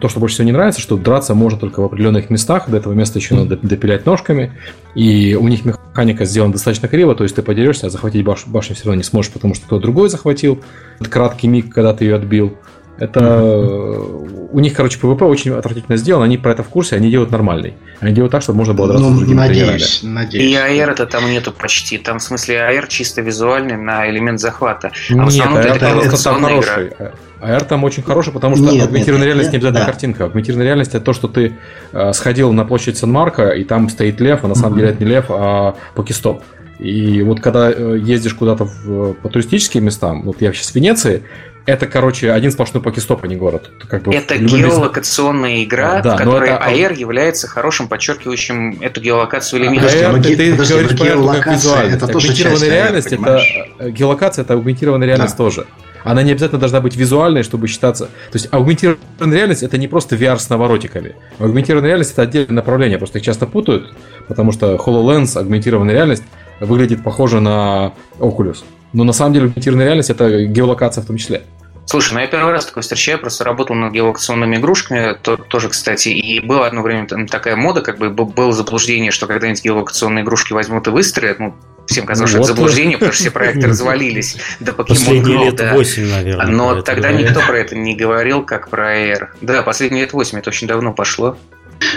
то, 0.00 0.08
что 0.08 0.20
больше 0.20 0.34
всего 0.34 0.46
не 0.46 0.52
нравится, 0.52 0.80
что 0.80 0.96
драться 0.96 1.34
можно 1.34 1.58
только 1.58 1.80
в 1.80 1.84
определенных 1.84 2.30
местах, 2.30 2.68
до 2.68 2.76
этого 2.76 2.92
места 2.92 3.18
еще 3.18 3.34
надо 3.34 3.56
допилять 3.56 4.06
ножками, 4.06 4.52
и 4.94 5.34
у 5.34 5.48
них 5.48 5.64
механика 5.64 6.24
сделана 6.24 6.52
достаточно 6.52 6.88
криво, 6.88 7.14
то 7.14 7.24
есть 7.24 7.34
ты 7.34 7.42
подерешься, 7.42 7.86
а 7.86 7.90
захватить 7.90 8.24
баш- 8.24 8.46
башню 8.46 8.76
все 8.76 8.84
равно 8.84 8.98
не 8.98 9.02
сможешь, 9.02 9.32
потому 9.32 9.54
что 9.54 9.66
кто-то 9.66 9.82
другой 9.82 10.08
захватил, 10.08 10.60
этот 10.98 11.12
краткий 11.12 11.48
миг, 11.48 11.72
когда 11.72 11.94
ты 11.94 12.04
ее 12.04 12.16
отбил. 12.16 12.56
Это 13.00 13.20
mm-hmm. 13.20 14.50
у 14.52 14.60
них, 14.60 14.74
короче, 14.74 14.98
PvP 15.00 15.24
очень 15.24 15.52
отвратительно 15.52 15.96
сделано, 15.96 16.26
они 16.26 16.36
про 16.36 16.52
это 16.52 16.62
в 16.62 16.68
курсе, 16.68 16.96
они 16.96 17.10
делают 17.10 17.30
нормальный. 17.30 17.74
Они 18.00 18.12
делают 18.12 18.30
так, 18.30 18.42
чтобы 18.42 18.58
можно 18.58 18.74
было 18.74 18.88
драться 18.88 19.08
ну, 19.08 19.14
с 19.14 19.18
другими 19.18 19.38
надеюсь, 19.38 20.00
тренерами. 20.00 20.24
Надеюсь. 20.24 20.52
И 20.52 20.54
AR 20.54 20.90
это 20.92 21.06
там 21.06 21.30
нету 21.30 21.50
почти. 21.50 21.96
Там 21.96 22.18
в 22.18 22.22
смысле 22.22 22.56
AR 22.56 22.86
чисто 22.88 23.22
визуальный 23.22 23.78
на 23.78 24.08
элемент 24.10 24.38
захвата. 24.38 24.92
А 25.08 25.14
Нет, 25.14 25.24
в 25.24 25.28
основном 25.28 25.58
это, 25.58 25.68
это, 25.70 25.86
это 25.86 26.22
там 26.22 26.42
хороший. 26.42 26.88
Игра. 26.88 27.12
AR 27.40 27.64
там 27.64 27.84
очень 27.84 28.02
хороший, 28.02 28.34
потому 28.34 28.56
что 28.56 28.66
нет, 28.66 28.84
агментированная 28.84 29.26
реальность 29.26 29.52
нет, 29.52 29.62
не 29.62 29.68
обязательно 29.68 29.86
да. 29.86 29.92
картинка. 29.92 30.24
Агментированная 30.26 30.66
реальность 30.66 30.94
это 30.94 31.04
то, 31.04 31.14
что 31.14 31.26
ты 31.26 31.56
э, 31.92 32.12
сходил 32.12 32.52
на 32.52 32.66
площадь 32.66 32.98
Сан-Марко, 32.98 33.48
и 33.48 33.64
там 33.64 33.88
стоит 33.88 34.20
лев, 34.20 34.40
а 34.44 34.48
на 34.48 34.54
самом 34.54 34.74
mm-hmm. 34.74 34.76
деле 34.76 34.88
это 34.90 35.04
не 35.04 35.10
лев, 35.10 35.24
а 35.30 35.74
покестоп. 35.94 36.42
И 36.78 37.22
вот 37.22 37.40
когда 37.40 37.70
э, 37.70 37.98
ездишь 37.98 38.34
куда-то 38.34 38.64
в, 38.64 39.14
по 39.14 39.28
туристическим 39.28 39.84
местам, 39.84 40.22
вот 40.22 40.40
я 40.40 40.52
сейчас 40.52 40.70
в 40.70 40.74
Венеции, 40.74 41.22
это, 41.70 41.86
короче, 41.86 42.32
один 42.32 42.50
сплошной 42.50 42.82
покестоп, 42.82 43.24
а 43.24 43.28
не 43.28 43.36
город. 43.36 43.70
Как 43.88 44.02
бы 44.02 44.14
это 44.14 44.36
геолокационная 44.36 45.64
игра, 45.64 45.98
а, 45.98 46.02
да, 46.02 46.14
в 46.14 46.18
которой 46.18 46.50
это... 46.50 46.64
AR 46.64 46.96
является 46.96 47.46
хорошим 47.46 47.88
подчеркивающим 47.88 48.78
эту 48.80 49.00
геолокацию 49.00 49.62
элементом. 49.62 49.88
А, 49.88 50.18
AR, 50.18 50.22
ты, 50.22 50.36
ты 50.36 50.50
подожди, 50.52 50.74
говоришь 50.74 50.98
про 50.98 51.34
как 51.34 51.46
визуально. 51.46 51.94
Это 51.94 52.06
тоже 52.08 52.34
часть 52.34 52.62
реальность, 52.62 53.12
AR, 53.12 53.22
это, 53.22 53.44
э, 53.78 53.90
геолокация 53.90 54.42
это 54.42 54.54
аугментированная 54.54 55.06
реальность 55.06 55.36
да. 55.36 55.44
тоже. 55.44 55.66
Она 56.02 56.22
не 56.22 56.32
обязательно 56.32 56.58
должна 56.58 56.80
быть 56.80 56.96
визуальной, 56.96 57.42
чтобы 57.42 57.68
считаться... 57.68 58.06
То 58.06 58.34
есть 58.34 58.48
аугментированная 58.50 59.36
реальность 59.36 59.62
это 59.62 59.76
не 59.78 59.88
просто 59.88 60.16
VR 60.16 60.38
с 60.38 60.48
наворотиками. 60.48 61.14
Аугментированная 61.38 61.88
реальность 61.88 62.12
это 62.12 62.22
отдельное 62.22 62.54
направление, 62.54 62.98
просто 62.98 63.18
их 63.18 63.24
часто 63.24 63.46
путают, 63.46 63.92
потому 64.28 64.52
что 64.52 64.74
HoloLens, 64.74 65.36
аугментированная 65.36 65.94
реальность, 65.94 66.24
выглядит 66.60 67.02
похоже 67.02 67.40
на 67.40 67.92
Oculus. 68.18 68.58
Но 68.92 69.04
на 69.04 69.12
самом 69.12 69.34
деле 69.34 69.46
аугментированная 69.46 69.86
реальность 69.86 70.10
это 70.10 70.46
геолокация 70.46 71.02
в 71.02 71.06
том 71.06 71.16
числе. 71.16 71.42
Слушай, 71.90 72.12
ну 72.12 72.20
я 72.20 72.28
первый 72.28 72.52
раз 72.52 72.66
такой 72.66 72.84
встречаю, 72.84 73.18
просто 73.18 73.42
работал 73.42 73.74
над 73.74 73.92
геолокационными 73.92 74.58
игрушками, 74.58 75.16
то, 75.20 75.36
тоже, 75.36 75.68
кстати, 75.70 76.10
и 76.10 76.38
была 76.38 76.68
одно 76.68 76.82
время 76.82 77.08
там 77.08 77.26
такая 77.26 77.56
мода, 77.56 77.80
как 77.80 77.98
бы 77.98 78.10
было 78.10 78.52
заблуждение, 78.52 79.10
что 79.10 79.26
когда-нибудь 79.26 79.64
геолокационные 79.64 80.22
игрушки 80.22 80.52
возьмут 80.52 80.86
и 80.86 80.90
выстрелят, 80.90 81.40
ну, 81.40 81.56
всем 81.86 82.06
казалось, 82.06 82.30
ну, 82.30 82.36
что 82.36 82.38
вот. 82.38 82.44
это 82.44 82.54
заблуждение, 82.54 82.96
потому 82.96 83.12
что 83.12 83.22
все 83.24 83.32
проекты 83.32 83.66
развалились 83.66 84.36
до 84.60 84.70
Pokemon 84.70 84.86
Последние 84.86 85.36
Go, 85.36 85.44
лет 85.46 85.56
да. 85.56 85.72
8, 85.74 86.10
наверное. 86.10 86.46
Но 86.46 86.82
тогда 86.82 87.10
никто 87.10 87.40
про 87.40 87.58
это 87.58 87.74
не 87.74 87.96
говорил, 87.96 88.44
как 88.44 88.68
про 88.68 88.96
AR. 88.96 89.26
Да, 89.40 89.64
последние 89.64 90.04
лет 90.04 90.12
8, 90.12 90.38
это 90.38 90.50
очень 90.50 90.68
давно 90.68 90.92
пошло. 90.92 91.38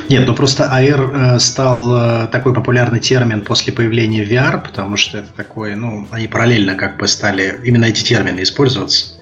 Нет, 0.10 0.26
ну 0.26 0.34
просто 0.34 0.72
AR 0.74 1.36
э, 1.36 1.40
стал 1.40 1.78
э, 1.84 2.28
такой 2.32 2.56
популярный 2.56 2.99
термин 2.99 3.41
после 3.41 3.72
появления 3.72 4.24
VR, 4.24 4.60
потому 4.60 4.98
что 4.98 5.20
это 5.20 5.28
такое, 5.36 5.76
ну, 5.76 6.07
они 6.10 6.28
параллельно 6.28 6.74
как 6.74 6.98
бы 6.98 7.07
стали 7.07 7.60
именно 7.64 7.86
эти 7.86 8.03
термины 8.03 8.41
использоваться. 8.41 9.20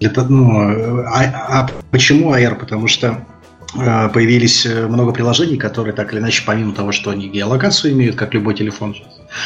Это, 0.00 0.24
ну, 0.24 1.02
а, 1.06 1.22
а 1.22 1.70
почему 1.90 2.34
AR? 2.34 2.54
Потому 2.54 2.88
что 2.88 3.26
э, 3.74 4.08
появились 4.08 4.64
много 4.64 5.12
приложений, 5.12 5.58
которые 5.58 5.94
так 5.94 6.12
или 6.12 6.20
иначе, 6.20 6.42
помимо 6.46 6.72
того, 6.74 6.92
что 6.92 7.10
они 7.10 7.28
геолокацию 7.28 7.92
имеют, 7.92 8.16
как 8.16 8.32
любой 8.34 8.54
телефон, 8.54 8.96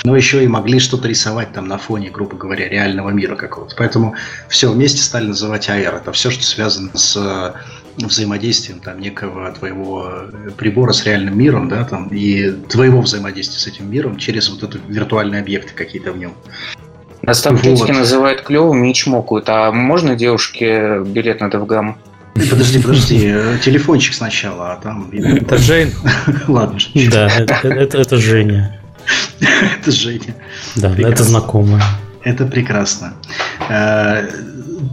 но 0.05 0.16
еще 0.16 0.44
и 0.44 0.48
могли 0.48 0.78
что-то 0.78 1.09
рисовать 1.09 1.52
там 1.52 1.66
на 1.66 1.78
фоне, 1.78 2.10
грубо 2.10 2.36
говоря, 2.36 2.68
реального 2.68 3.10
мира 3.10 3.36
какого-то. 3.36 3.74
Поэтому 3.76 4.14
все 4.48 4.70
вместе 4.70 5.02
стали 5.02 5.26
называть 5.26 5.68
AR. 5.68 5.97
Это 5.97 6.12
все, 6.12 6.31
что 6.31 6.44
связано 6.44 6.90
с 6.94 7.55
взаимодействием 7.97 8.81
там 8.81 9.01
некого 9.01 9.52
твоего 9.52 10.24
прибора 10.56 10.93
с 10.93 11.05
реальным 11.05 11.39
миром, 11.39 11.68
да, 11.68 11.85
там, 11.85 12.09
и 12.09 12.51
твоего 12.51 13.01
взаимодействия 13.01 13.59
с 13.59 13.66
этим 13.66 13.90
миром 13.90 14.16
через 14.16 14.48
вот 14.48 14.62
это 14.62 14.78
виртуальные 14.89 15.40
объекты 15.40 15.74
какие-то 15.74 16.12
в 16.12 16.18
нем. 16.18 16.35
Нас 17.27 17.41
там 17.43 17.59
критики 17.59 17.93
вот. 17.93 17.99
называют 17.99 18.43
клевым 18.43 18.85
и 18.85 18.93
чмокают. 18.93 19.49
А 19.49 19.73
можно 19.73 20.15
девушке 20.15 21.01
билет 21.05 21.41
на 21.41 21.51
Девгам? 21.51 21.97
Подожди, 22.35 22.81
подожди, 22.81 23.35
телефончик 23.65 24.13
сначала, 24.13 24.73
а 24.73 24.77
там... 24.77 25.09
Это 25.13 25.57
Жень. 25.57 25.93
Ладно. 26.49 26.79
Да, 27.11 27.29
это, 27.29 27.99
это 27.99 28.17
Женя. 28.17 28.81
Это 29.79 29.91
Женя. 29.91 30.35
Да, 30.77 30.95
это 30.97 31.23
знакомая. 31.23 31.83
Это 32.25 32.47
прекрасно. 32.47 33.15
Э, 33.69 34.27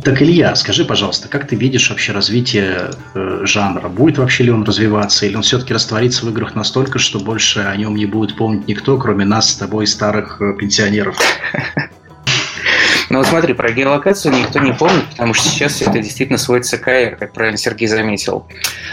так, 0.04 0.22
Илья, 0.22 0.54
скажи, 0.56 0.84
пожалуйста, 0.84 1.30
как 1.30 1.48
ты 1.48 1.56
видишь 1.56 1.90
вообще 1.90 2.12
развитие 2.12 2.92
э, 3.16 3.42
жанра? 3.44 3.88
Будет 3.88 4.18
вообще 4.18 4.44
ли 4.44 4.52
он 4.52 4.64
развиваться, 4.64 5.26
или 5.26 5.36
он 5.36 5.42
все-таки 5.42 5.74
растворится 5.74 6.26
в 6.26 6.30
играх 6.30 6.56
настолько, 6.56 7.00
что 7.00 7.20
больше 7.20 7.62
о 7.62 7.76
нем 7.78 7.96
не 7.96 8.06
будет 8.06 8.36
помнить 8.36 8.68
никто, 8.68 8.98
кроме 8.98 9.24
нас 9.24 9.52
с 9.52 9.56
тобой, 9.56 9.88
старых 9.88 10.42
э, 10.42 10.54
пенсионеров? 10.60 11.18
Ну 13.12 13.18
вот 13.18 13.28
смотри, 13.28 13.54
про 13.54 13.70
геолокацию 13.74 14.34
никто 14.34 14.60
не 14.60 14.72
помнит, 14.72 15.06
потому 15.10 15.34
что 15.34 15.50
сейчас 15.50 15.82
это 15.82 16.00
действительно 16.00 16.38
сводится 16.38 16.78
к 16.78 16.88
AR, 16.88 17.18
как 17.18 17.34
правильно 17.34 17.58
Сергей 17.58 17.90
заметил. 17.90 18.48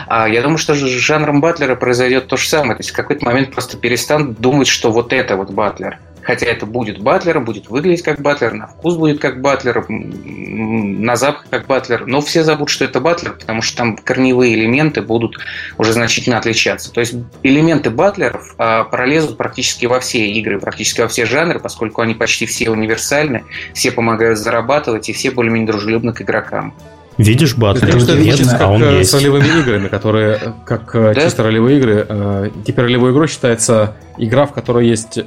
А 0.09 0.29
я 0.29 0.43
думаю, 0.43 0.59
что 0.59 0.75
с 0.75 0.79
жанром 0.79 1.41
батлера 1.41 1.77
произойдет 1.77 2.27
то 2.27 2.37
же 2.37 2.49
самое. 2.49 2.75
То 2.75 2.81
есть 2.81 2.91
в 2.91 2.95
какой-то 2.95 3.25
момент 3.25 3.53
просто 3.53 3.77
перестанут 3.77 4.41
думать, 4.41 4.67
что 4.67 4.91
вот 4.91 5.13
это 5.13 5.37
вот 5.37 5.51
батлер 5.51 5.99
хотя 6.29 6.45
это 6.45 6.67
будет 6.67 7.01
батлером, 7.01 7.47
будет 7.47 7.71
выглядеть 7.71 8.03
как 8.03 8.21
батлер, 8.21 8.53
на 8.53 8.67
вкус 8.67 8.97
будет 8.97 9.19
как 9.19 9.41
батлер, 9.41 9.87
на 9.89 11.17
запах 11.17 11.47
как 11.49 11.67
батлер, 11.67 12.07
но 12.07 12.21
все 12.21 12.45
забудут, 12.45 12.69
что 12.69 12.85
это 12.85 13.01
батлер, 13.01 13.33
потому 13.33 13.63
что 13.63 13.79
там 13.79 13.97
корневые 13.97 14.55
элементы 14.55 15.01
будут 15.01 15.39
уже 15.79 15.95
значительно 15.95 16.37
отличаться. 16.37 16.93
То 16.93 17.01
есть 17.01 17.15
элементы 17.43 17.89
батлеров 17.89 18.55
а, 18.59 18.85
пролезут 18.85 19.39
практически 19.39 19.87
во 19.87 20.01
все 20.01 20.29
игры, 20.29 20.61
практически 20.61 21.01
во 21.01 21.09
все 21.09 21.25
жанры, 21.25 21.61
поскольку 21.61 22.03
они 22.03 22.13
почти 22.13 22.45
все 22.45 22.69
универсальны, 22.69 23.45
все 23.73 23.91
помогают 23.91 24.39
зарабатывать 24.39 25.09
и 25.09 25.15
все 25.15 25.31
более-менее 25.31 25.69
дружелюбны 25.69 26.13
к 26.13 26.21
игрокам. 26.21 26.75
Видишь 27.19 27.57
батлер? 27.57 27.97
Это 27.97 28.17
нет, 28.17 28.41
а 28.47 28.59
как 28.59 28.71
он 28.71 28.83
э, 28.85 28.99
есть. 28.99 29.11
с 29.11 29.15
ролевыми 29.15 29.47
играми, 29.61 29.89
которые 29.89 30.39
э, 30.41 30.53
как 30.65 30.95
э, 30.95 31.15
да? 31.15 31.21
чисто 31.21 31.43
ролевые 31.43 31.79
игры. 31.79 32.53
Теперь 32.65 32.85
ролевой 32.85 33.11
игрой 33.11 33.27
считается 33.27 33.97
игра, 34.17 34.47
в 34.47 34.53
которой 34.53 34.87
есть 34.87 35.19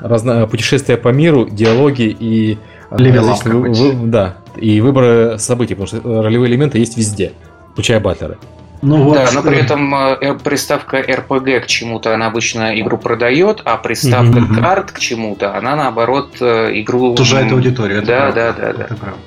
разно... 0.00 0.48
путешествия 0.48 0.96
по 0.96 1.08
миру, 1.08 1.48
диалоги 1.48 2.14
и 2.18 2.58
Левелап 2.90 3.44
вы... 3.44 3.92
да, 4.06 4.38
и 4.56 4.80
выборы 4.80 5.38
событий, 5.38 5.74
потому 5.74 5.86
что 5.86 6.22
ролевые 6.22 6.50
элементы 6.50 6.78
есть 6.78 6.96
везде, 6.96 7.32
включая 7.72 8.00
батлеры. 8.00 8.38
Ну, 8.80 9.02
вот, 9.02 9.14
да, 9.14 9.28
но 9.32 9.42
при 9.42 9.58
этом 9.58 10.38
приставка 10.42 11.00
RPG 11.00 11.60
к 11.60 11.66
чему-то 11.66 12.14
она 12.14 12.26
обычно 12.26 12.80
игру 12.80 12.96
продает, 12.96 13.60
а 13.64 13.76
приставка 13.76 14.38
mm-hmm. 14.38 14.60
карт 14.60 14.92
к 14.92 14.98
чему-то 14.98 15.56
она 15.56 15.76
наоборот 15.76 16.36
игру. 16.40 17.16
Сужает 17.16 17.52
аудиторию. 17.52 18.02
Да, 18.02 18.32
да, 18.32 18.52
да, 18.52 18.72
да. 18.72 18.84
Это 18.84 18.94
правда. 18.94 19.18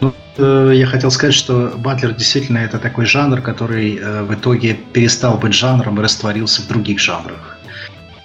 Ну, 0.00 0.12
я 0.36 0.86
хотел 0.86 1.10
сказать, 1.10 1.34
что 1.34 1.72
Батлер 1.76 2.12
действительно 2.12 2.58
это 2.58 2.78
такой 2.78 3.06
жанр, 3.06 3.40
который 3.40 3.96
э, 3.96 4.22
в 4.22 4.34
итоге 4.34 4.74
перестал 4.74 5.38
быть 5.38 5.54
жанром 5.54 5.98
и 5.98 6.02
растворился 6.02 6.62
в 6.62 6.66
других 6.66 6.98
жанрах. 6.98 7.58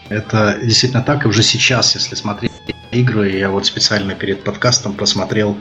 Это 0.10 0.58
действительно 0.64 1.04
так, 1.04 1.26
и 1.26 1.28
уже 1.28 1.44
сейчас, 1.44 1.94
если 1.94 2.16
смотреть 2.16 2.52
игры, 2.92 3.30
я 3.30 3.52
вот 3.52 3.68
специально 3.68 4.16
перед 4.16 4.44
подкастом 4.44 4.94
посмотрел 4.94 5.58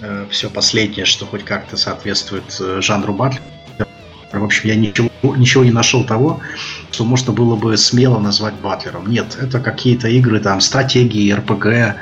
э, 0.00 0.26
все 0.30 0.50
последнее, 0.50 1.06
что 1.06 1.26
хоть 1.26 1.44
как-то 1.44 1.76
соответствует 1.76 2.44
э, 2.60 2.80
жанру 2.80 3.14
Батлер. 3.14 3.42
В 4.32 4.42
общем, 4.42 4.68
я 4.68 4.74
ничего, 4.74 5.10
ничего 5.36 5.64
не 5.64 5.70
нашел 5.70 6.04
того, 6.04 6.40
что 6.90 7.04
можно 7.04 7.32
было 7.32 7.54
бы 7.54 7.76
смело 7.76 8.18
назвать 8.18 8.54
батлером. 8.54 9.08
Нет, 9.08 9.38
это 9.40 9.60
какие-то 9.60 10.08
игры, 10.08 10.40
там, 10.40 10.60
стратегии, 10.60 11.30
РПГ, 11.32 11.96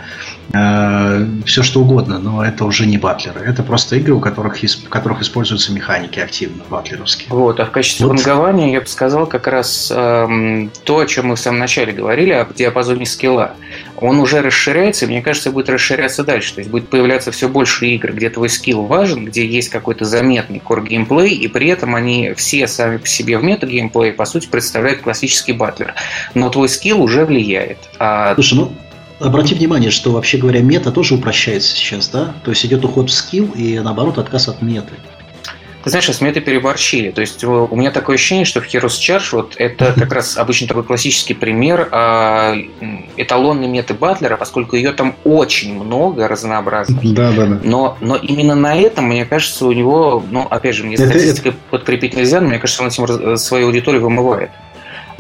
э, 0.53 1.27
все 1.45 1.63
что 1.63 1.81
угодно, 1.81 2.19
но 2.19 2.45
это 2.45 2.65
уже 2.65 2.87
не 2.87 2.99
батлеры. 2.99 3.41
Это 3.41 3.63
просто 3.63 3.97
игры, 3.97 4.15
у 4.15 4.21
которых, 4.21 4.63
в 4.63 4.89
которых 4.89 5.23
используются 5.23 5.73
механики 5.73 6.19
активно, 6.19 6.63
батлеровские. 6.69 7.29
Вот, 7.31 7.61
а 7.61 7.67
в 7.67 7.71
качестве 7.71 8.07
вот. 8.07 8.17
вангования 8.17 8.73
я 8.73 8.81
бы 8.81 8.87
сказал 8.87 9.27
как 9.27 9.47
раз 9.47 9.93
эм, 9.95 10.71
то, 10.85 10.99
о 10.99 11.07
чем 11.07 11.29
мы 11.29 11.37
в 11.37 11.41
самом 11.41 11.59
начале 11.59 11.93
говорили, 11.93 12.31
о 12.33 12.47
диапазоне 12.53 13.07
скилла. 13.07 13.53
Он 13.97 14.19
уже 14.19 14.41
расширяется, 14.41 15.05
и 15.05 15.09
мне 15.09 15.23
кажется, 15.23 15.53
будет 15.53 15.69
расширяться 15.69 16.25
дальше. 16.25 16.55
То 16.55 16.61
есть 16.61 16.71
будет 16.71 16.89
появляться 16.89 17.31
все 17.31 17.49
больше 17.49 17.87
игр, 17.87 18.13
где 18.13 18.31
твой 18.31 18.49
скилл 18.49 18.83
важен, 18.85 19.25
где 19.25 19.47
есть 19.47 19.69
какой-то 19.69 20.05
заметный 20.05 20.61
core 20.65 20.87
геймплей, 20.87 21.35
и 21.35 21.49
при 21.49 21.69
этом 21.69 21.95
они 21.95 22.35
все 22.37 22.67
сами 22.67 22.97
по 22.97 23.07
себе 23.07 23.39
в 23.39 23.45
метагеймплей, 23.45 24.13
по 24.13 24.25
сути, 24.25 24.49
представляют 24.49 25.03
классический 25.03 25.53
батлер. 25.53 25.95
Но 26.35 26.51
твой 26.51 26.69
скилл 26.69 27.01
уже 27.03 27.25
влияет. 27.25 27.79
А... 27.99 28.35
Слушай, 28.35 28.55
ну 28.55 28.73
Обрати 29.23 29.55
внимание, 29.55 29.91
что 29.91 30.11
вообще 30.11 30.39
говоря, 30.39 30.61
мета 30.61 30.91
тоже 30.91 31.15
упрощается 31.15 31.75
сейчас, 31.75 32.09
да? 32.09 32.35
То 32.45 32.51
есть 32.51 32.65
идет 32.67 32.85
уход 32.85 33.11
в 33.11 33.13
скилл 33.13 33.53
и 33.55 33.79
наоборот 33.79 34.19
отказ 34.19 34.49
от 34.49 34.63
меты. 34.63 34.93
Ты 35.85 35.91
знаешь, 35.91 36.09
с 36.09 36.21
метой 36.21 36.43
переборщили. 36.43 37.11
То 37.11 37.21
есть 37.21 37.43
у 37.43 37.75
меня 37.75 37.91
такое 37.91 38.15
ощущение, 38.15 38.45
что 38.45 38.61
в 38.61 38.67
Heroes 38.67 38.99
Charge 39.01 39.29
вот 39.33 39.55
это 39.57 39.93
как 39.97 40.13
раз 40.13 40.37
обычно 40.37 40.69
такой 40.69 40.85
классический 40.85 41.35
пример 41.35 41.89
э, 41.91 42.55
эталонной 43.17 43.67
меты 43.67 43.95
Батлера, 43.95 44.37
поскольку 44.37 44.77
ее 44.77 44.93
там 44.93 45.17
очень 45.25 45.75
много 45.75 46.29
разнообразных. 46.29 47.03
Да, 47.15 47.33
да, 47.33 47.47
да. 47.47 47.61
Но, 47.65 47.97
но 48.01 48.17
именно 48.17 48.55
на 48.55 48.77
этом, 48.77 49.07
мне 49.07 49.25
кажется, 49.25 49.67
у 49.67 49.73
него, 49.73 50.23
ну, 50.31 50.47
опять 50.49 50.77
же, 50.77 50.85
мне 50.85 50.97
статистикой 50.97 51.53
это... 51.53 51.61
подкрепить 51.71 52.15
нельзя, 52.15 52.41
но 52.41 52.49
мне 52.49 52.59
кажется, 52.59 52.83
он 52.83 52.89
этим 52.89 53.37
свою 53.37 53.67
аудиторию 53.67 54.03
вымывает. 54.03 54.51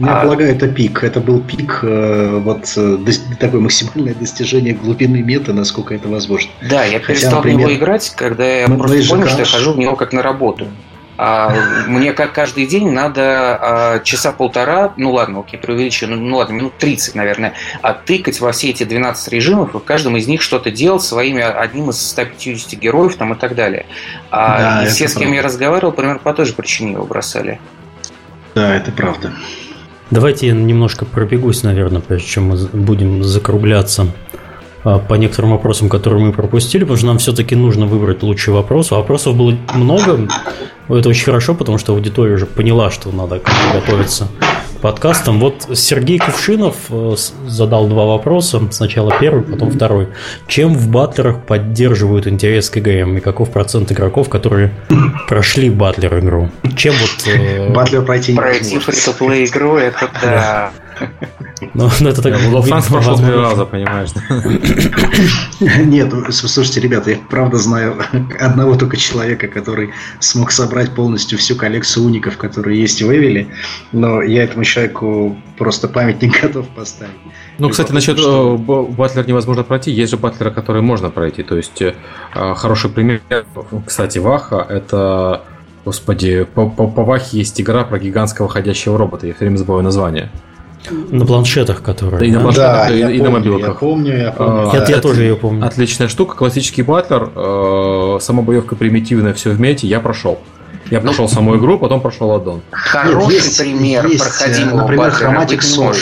Я 0.07 0.19
а... 0.19 0.23
полагаю, 0.23 0.51
это 0.55 0.69
пик. 0.69 1.05
Это 1.05 1.20
был 1.20 1.41
пик, 1.41 1.81
э, 1.83 2.41
вот 2.43 2.73
э, 2.77 2.99
такое 3.39 3.61
максимальное 3.61 4.15
достижение 4.15 4.74
глубины 4.74 5.23
мета, 5.23 5.53
насколько 5.53 5.95
это 5.95 6.09
возможно. 6.09 6.51
Да, 6.69 6.85
я 6.85 6.99
Хотя, 6.99 7.07
перестал 7.07 7.37
например, 7.37 7.59
в 7.59 7.61
него 7.61 7.74
играть, 7.74 8.12
когда 8.16 8.45
я 8.45 8.66
просто 8.66 9.09
понял, 9.09 9.29
что 9.29 9.39
я 9.39 9.45
хожу 9.45 9.73
в 9.73 9.79
него 9.79 9.95
как 9.95 10.12
на 10.12 10.23
работу. 10.23 10.66
А 11.19 11.55
мне 11.87 12.15
как 12.15 12.33
каждый 12.33 12.66
день 12.66 12.91
надо 12.91 13.23
а, 13.61 13.99
часа 14.01 14.33
полтора, 14.33 14.93
ну 14.97 15.12
ладно, 15.12 15.41
окей, 15.41 15.61
преувеличу, 15.61 16.09
ну, 16.09 16.16
ну 16.16 16.39
ладно, 16.39 16.55
минут 16.55 16.79
30, 16.79 17.15
наверное, 17.15 17.53
оттыкать 17.81 18.41
во 18.41 18.51
все 18.51 18.70
эти 18.70 18.83
12 18.83 19.29
режимов 19.29 19.74
и 19.74 19.79
в 19.79 19.85
каждом 19.85 20.16
из 20.16 20.27
них 20.27 20.43
что-то 20.43 20.73
делать 20.73 21.03
своими 21.03 21.43
одним 21.43 21.91
из 21.91 22.05
150 22.11 22.81
героев 22.81 23.15
там 23.16 23.35
и 23.35 23.37
так 23.37 23.55
далее. 23.55 23.87
А 24.31 24.83
да, 24.83 24.87
все, 24.87 25.07
с 25.07 25.12
кем 25.12 25.20
правда. 25.20 25.37
я 25.37 25.43
разговаривал, 25.43 25.93
примерно 25.93 26.19
по 26.19 26.33
той 26.33 26.47
же 26.47 26.55
причине 26.55 26.93
его 26.93 27.05
бросали. 27.05 27.61
Да, 28.55 28.74
это 28.74 28.91
правда. 28.91 29.33
Давайте 30.12 30.48
я 30.48 30.52
немножко 30.52 31.06
пробегусь, 31.06 31.62
наверное, 31.62 32.02
прежде 32.02 32.28
чем 32.28 32.44
мы 32.48 32.56
будем 32.74 33.24
закругляться. 33.24 34.09
а, 34.84 34.98
по 34.98 35.14
некоторым 35.14 35.52
вопросам, 35.52 35.89
которые 35.89 36.22
мы 36.22 36.32
пропустили, 36.32 36.82
потому 36.82 36.98
что 36.98 37.06
нам 37.06 37.18
все-таки 37.18 37.55
нужно 37.55 37.86
выбрать 37.86 38.22
лучший 38.22 38.52
вопрос. 38.52 38.90
Вопросов 38.90 39.36
было 39.36 39.56
много. 39.72 40.28
Это 40.89 41.09
очень 41.09 41.24
хорошо, 41.24 41.55
потому 41.55 41.78
что 41.78 41.94
аудитория 41.94 42.34
уже 42.34 42.44
поняла, 42.44 42.90
что 42.90 43.10
надо 43.10 43.40
готовиться 43.72 44.28
к 44.82 44.92
подкастам. 44.92 45.38
Вот 45.38 45.68
Сергей 45.74 46.18
Кувшинов 46.18 46.74
э, 46.90 47.14
задал 47.46 47.86
два 47.86 48.04
вопроса. 48.04 48.60
Сначала 48.72 49.14
первый, 49.20 49.44
потом 49.44 49.70
второй. 49.70 50.09
Чем 50.48 50.74
в 50.74 50.88
батлерах 50.88 51.46
поддерживают 51.46 52.26
интерес 52.26 52.68
к 52.68 52.78
играм? 52.78 53.16
И 53.16 53.20
каков 53.20 53.50
процент 53.50 53.92
игроков, 53.92 54.28
которые 54.28 54.72
прошли 55.28 55.70
батлер 55.70 56.18
игру? 56.18 56.50
Чем 56.76 56.94
вот... 56.94 57.28
Э, 57.28 57.72
батлер 57.72 58.02
пройти 58.04 58.34
Пройти 58.34 58.78
фри-то-плей 58.80 59.46
игру, 59.46 59.76
это 59.76 60.10
да. 60.20 60.72
Ну, 61.74 61.89
ну, 62.01 62.09
это 62.09 62.23
так... 62.23 62.36
Франции 62.36 62.90
прошел 62.93 63.16
три 63.16 63.35
раза, 63.35 63.64
понимаешь. 63.64 64.10
Нет, 65.60 66.12
слушайте, 66.31 66.81
ребята, 66.81 67.10
я 67.10 67.19
правда 67.31 67.59
знаю 67.59 67.97
одного 68.40 68.77
только 68.77 68.97
человека, 68.97 69.48
который 69.48 69.90
смог 70.19 70.51
собрать 70.51 70.94
полностью 70.94 71.39
всю 71.39 71.56
коллекцию 71.56 72.06
уников, 72.06 72.36
которые 72.36 72.81
есть 72.81 73.02
в 73.02 73.10
Эвеле, 73.10 73.48
но 73.93 74.23
я 74.23 74.44
этому 74.44 74.64
человеку 74.64 75.36
просто 75.56 75.89
памятник 75.89 76.43
готов 76.43 76.69
поставить. 76.69 77.14
Ну, 77.59 77.69
кстати, 77.70 77.93
насчет 77.93 78.19
что... 78.19 78.56
Э, 78.56 78.93
батлер 78.93 79.27
невозможно 79.27 79.62
пройти, 79.62 79.90
есть 79.90 80.10
же 80.10 80.16
батлеры, 80.16 80.51
которые 80.51 80.82
можно 80.82 81.10
пройти. 81.10 81.43
То 81.43 81.56
есть, 81.56 81.81
э, 81.81 81.94
хороший 82.32 82.90
пример, 82.90 83.20
кстати, 83.86 84.19
Ваха, 84.19 84.66
это 84.69 85.43
Господи, 85.85 86.44
по, 86.44 86.69
по, 86.69 86.86
по 86.86 87.02
Вахе 87.02 87.39
есть 87.39 87.60
игра 87.60 87.85
про 87.85 87.98
гигантского 87.98 88.48
ходящего 88.48 88.97
робота, 88.97 89.27
я 89.27 89.35
все 89.35 89.44
время 89.44 89.56
забываю 89.56 89.82
название. 89.82 90.31
На 90.90 91.24
планшетах, 91.24 91.82
которые. 91.82 92.18
Да, 92.18 92.26
и 92.26 92.30
на 92.30 92.40
планшетах, 92.40 92.88
да, 92.88 92.90
и, 92.90 92.98
и 92.98 93.02
помню, 93.02 93.24
на 93.24 93.30
мобилках. 93.30 93.68
Я 93.68 93.74
помню, 93.74 94.16
я 94.16 94.32
помню. 94.32 94.70
А, 94.70 94.76
я, 94.76 94.84
я 94.86 95.00
тоже 95.00 95.22
ее 95.22 95.36
помню. 95.36 95.64
Отличная 95.64 96.09
штука, 96.09 96.36
классический 96.36 96.82
батлер, 96.82 97.30
э, 97.34 98.18
сама 98.20 98.42
боевка 98.42 98.74
примитивная, 98.74 99.32
все 99.34 99.50
вместе, 99.50 99.86
я 99.86 100.00
прошел. 100.00 100.40
Я 100.90 101.00
прошел 101.00 101.28
саму 101.28 101.56
игру, 101.56 101.78
потом 101.78 102.00
прошел 102.00 102.32
аддон. 102.32 102.62
Хороший 102.70 103.34
есть, 103.34 103.59
пример 103.59 104.06
есть, 104.06 104.22
проходимого 104.22 104.82
например, 104.82 105.09
Chromatic 105.09 105.60
Soul. 105.60 105.96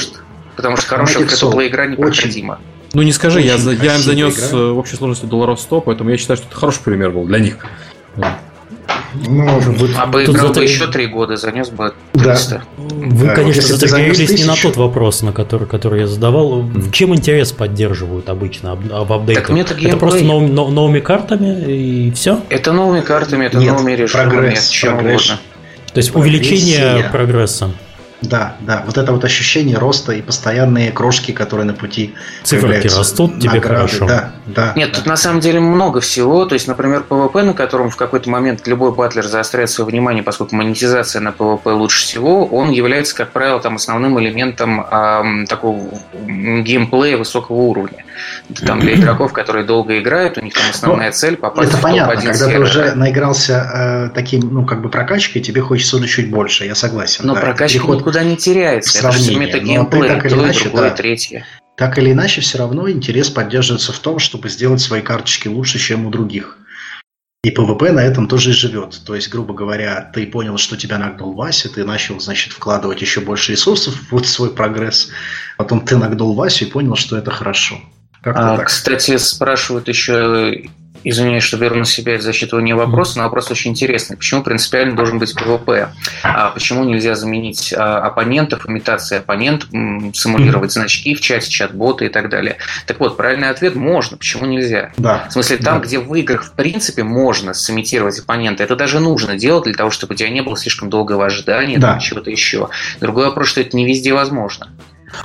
Потому 0.57 0.77
что 0.77 0.87
хорошая 0.89 1.27
фри 1.27 1.69
игра 1.69 1.87
непроходима. 1.87 2.59
Ну 2.93 3.03
не 3.03 3.13
скажи, 3.13 3.41
я, 3.41 3.55
я 3.55 3.95
им 3.95 4.01
занес 4.01 4.51
игра. 4.51 4.73
в 4.73 4.79
общей 4.79 4.97
сложности 4.97 5.27
долларов 5.27 5.61
100, 5.61 5.83
поэтому 5.83 6.11
я 6.11 6.17
считаю, 6.17 6.39
что 6.39 6.49
это 6.49 6.57
хороший 6.57 6.83
пример 6.83 7.11
был 7.11 7.25
для 7.25 7.39
них. 7.39 7.59
Ну, 9.27 9.59
вот 9.59 9.91
а 9.97 10.07
бы 10.07 10.25
играл 10.25 10.53
бы 10.53 10.63
еще 10.63 10.87
три 10.87 11.07
года, 11.07 11.37
занес 11.37 11.69
бы 11.69 11.95
300. 12.13 12.51
Да. 12.51 12.63
Вы, 12.77 13.27
да, 13.27 13.35
конечно, 13.35 13.63
затрагивались 13.63 14.31
не 14.31 14.45
на 14.45 14.55
тот 14.55 14.77
вопрос, 14.77 15.23
на 15.23 15.33
который, 15.33 15.67
который 15.67 16.01
я 16.01 16.07
задавал. 16.07 16.63
Mm. 16.63 16.91
Чем 16.93 17.15
интерес 17.15 17.53
поддерживают 17.53 18.29
обычно 18.29 18.77
в 18.77 19.13
апдейтах? 19.13 19.51
это 19.51 19.97
просто 19.97 20.25
нов, 20.25 20.49
нов, 20.49 20.71
новыми 20.71 21.01
картами 21.01 21.71
и 21.71 22.11
все? 22.13 22.41
Это 22.49 22.73
новыми 22.73 23.01
картами, 23.01 23.47
это 23.47 23.59
нет, 23.59 23.73
новыми 23.73 23.93
решениями, 23.93 24.31
прогресс, 24.31 24.69
чем 24.69 24.95
прогресс. 24.95 25.25
угодно. 25.25 25.41
То 25.93 25.99
есть 25.99 26.15
увеличение 26.15 27.09
прогресса. 27.11 27.71
Да, 28.23 28.57
да, 28.61 28.83
вот 28.87 28.99
это 28.99 29.13
вот 29.13 29.25
ощущение 29.25 29.79
роста 29.79 30.13
и 30.13 30.21
постоянные 30.21 30.93
крошки, 30.93 31.33
которые 31.33 31.67
на 31.67 31.73
пути 31.73 32.15
Циферки 32.43 32.87
растут, 32.87 33.41
тебе 33.41 33.55
награды, 33.55 33.77
хорошо. 33.77 34.07
Да, 34.07 34.33
да. 34.47 34.73
Нет, 34.77 34.91
да. 34.91 34.99
тут 34.99 35.07
на 35.07 35.17
самом 35.17 35.41
деле 35.41 35.61
много 35.61 36.01
всего. 36.01 36.45
То 36.45 36.55
есть, 36.55 36.69
например, 36.69 37.05
PvP, 37.09 37.43
на 37.43 37.55
котором 37.55 37.89
в 37.89 37.97
какой-то 37.97 38.29
момент 38.29 38.67
любой 38.67 38.93
батлер 38.93 39.27
заостряет 39.27 39.71
свое 39.71 39.91
внимание, 39.91 40.23
поскольку 40.23 40.55
монетизация 40.55 41.21
на 41.21 41.31
PvP 41.31 41.73
лучше 41.73 42.03
всего, 42.03 42.45
он 42.47 42.71
является, 42.71 43.17
как 43.17 43.31
правило, 43.31 43.59
там 43.61 43.77
основным 43.77 44.21
элементом 44.21 44.81
эм, 44.81 45.47
такого 45.47 45.91
геймплея 46.13 47.17
высокого 47.17 47.57
уровня. 47.57 48.05
Там 48.67 48.81
для 48.81 48.95
игроков, 48.95 49.33
которые 49.33 49.65
долго 49.65 49.99
играют, 49.99 50.39
у 50.39 50.41
них 50.41 50.55
там 50.55 50.65
основная 50.71 51.09
ну, 51.09 51.13
цель 51.13 51.37
попасть 51.37 51.69
это 51.69 51.79
в 51.79 51.83
понятно, 51.83 52.17
когда 52.17 52.35
сервер. 52.35 52.55
ты 52.55 52.61
уже 52.61 52.95
наигрался 52.95 53.71
э, 53.75 54.15
таким, 54.15 54.53
ну, 54.53 54.65
как 54.65 54.83
бы 54.83 54.89
прокачкой, 54.89 55.43
тебе 55.43 55.61
хочется 55.61 55.97
уже 55.97 56.09
чуть 56.09 56.31
больше, 56.31 56.65
я 56.65 56.75
согласен. 56.75 57.27
Но 57.27 57.35
да, 57.35 57.41
прокачка 57.41 57.87
никуда 57.87 58.23
не 58.25 58.37
теряется. 58.37 58.99
Это 58.99 59.13
же 59.13 59.35
метагеймплей, 59.37 60.09
так 60.09 60.27
или 60.27 60.35
иначе, 60.35 60.65
другое, 60.65 60.91
да. 60.91 60.97
третье. 60.97 61.47
Так 61.77 61.99
или 61.99 62.13
иначе, 62.13 62.41
все 62.43 62.59
равно 62.59 62.91
интерес 62.91 63.31
поддерживается 63.31 63.93
в 63.93 63.99
том, 64.01 64.19
чтобы 64.19 64.49
сделать 64.49 64.81
свои 64.81 65.01
карточки 65.01 65.49
лучше, 65.49 65.79
чем 65.79 66.07
у 66.07 66.11
других. 66.11 66.59
И 67.43 67.51
ПВП 67.51 67.91
на 67.93 68.01
этом 68.01 68.29
тоже 68.29 68.51
и 68.51 68.53
живет. 68.53 69.01
То 69.07 69.15
есть, 69.15 69.31
грубо 69.31 69.55
говоря, 69.55 70.11
ты 70.15 70.27
понял, 70.27 70.59
что 70.59 70.77
тебя 70.77 70.99
нагнул 70.99 71.33
Вася, 71.33 71.73
ты 71.73 71.85
начал, 71.85 72.21
значит, 72.21 72.53
вкладывать 72.53 73.01
еще 73.01 73.21
больше 73.21 73.53
ресурсов 73.53 73.95
в 74.11 74.25
свой 74.25 74.51
прогресс. 74.51 75.09
Потом 75.57 75.81
ты 75.81 75.97
нагнул 75.97 76.35
Васю 76.35 76.67
и 76.67 76.69
понял, 76.69 76.97
что 76.97 77.17
это 77.17 77.31
хорошо. 77.31 77.81
А, 78.25 78.59
кстати, 78.59 79.17
спрашивают 79.17 79.89
еще 79.89 80.69
Извиняюсь, 81.03 81.45
что 81.45 81.57
беру 81.57 81.77
на 81.77 81.85
себя 81.87 82.15
это 82.15 82.25
зачитывание 82.25 82.75
вопроса, 82.75 83.19
но 83.19 83.25
вопрос 83.25 83.51
очень 83.51 83.71
интересный. 83.71 84.17
Почему 84.19 84.43
принципиально 84.43 84.95
должен 84.95 85.19
быть 85.19 85.35
ПВП? 85.35 85.93
А 86.23 86.51
почему 86.51 86.85
нельзя 86.85 87.15
заменить 87.15 87.73
а, 87.75 87.99
оппонентов, 88.01 88.69
имитации 88.69 89.19
оппонент, 89.19 89.65
симулировать 90.15 90.73
значки 90.73 91.15
в 91.15 91.21
чате, 91.21 91.51
чат-боты 91.51 92.07
и 92.07 92.09
так 92.11 92.29
далее? 92.29 92.57
Так 92.87 93.01
вот, 93.01 93.17
правильный 93.17 93.49
ответ– 93.49 93.75
можно. 93.77 94.19
Почему 94.19 94.45
нельзя? 94.45 94.93
Да. 94.99 95.27
В 95.29 95.33
смысле, 95.33 95.57
там, 95.57 95.81
да. 95.81 95.87
где 95.87 95.99
в 95.99 96.15
играх 96.15 96.45
в 96.45 96.53
принципе 96.53 97.03
можно 97.03 97.55
сымитировать 97.55 98.19
оппонента, 98.19 98.63
это 98.63 98.77
даже 98.77 99.01
нужно 99.01 99.37
делать 99.37 99.65
для 99.65 99.75
того, 99.75 99.91
чтобы 99.91 100.15
у 100.15 100.17
тебя 100.17 100.29
не 100.29 100.43
было 100.43 100.57
слишком 100.57 100.91
долгого 100.91 101.25
ожидания, 101.25 101.79
да. 101.79 101.99
чего-то 101.99 102.31
еще. 102.31 102.69
Другой 103.01 103.27
вопрос, 103.27 103.49
что 103.49 103.63
это 103.63 103.75
не 103.75 103.87
везде 103.87 104.13
возможно. 104.13 104.69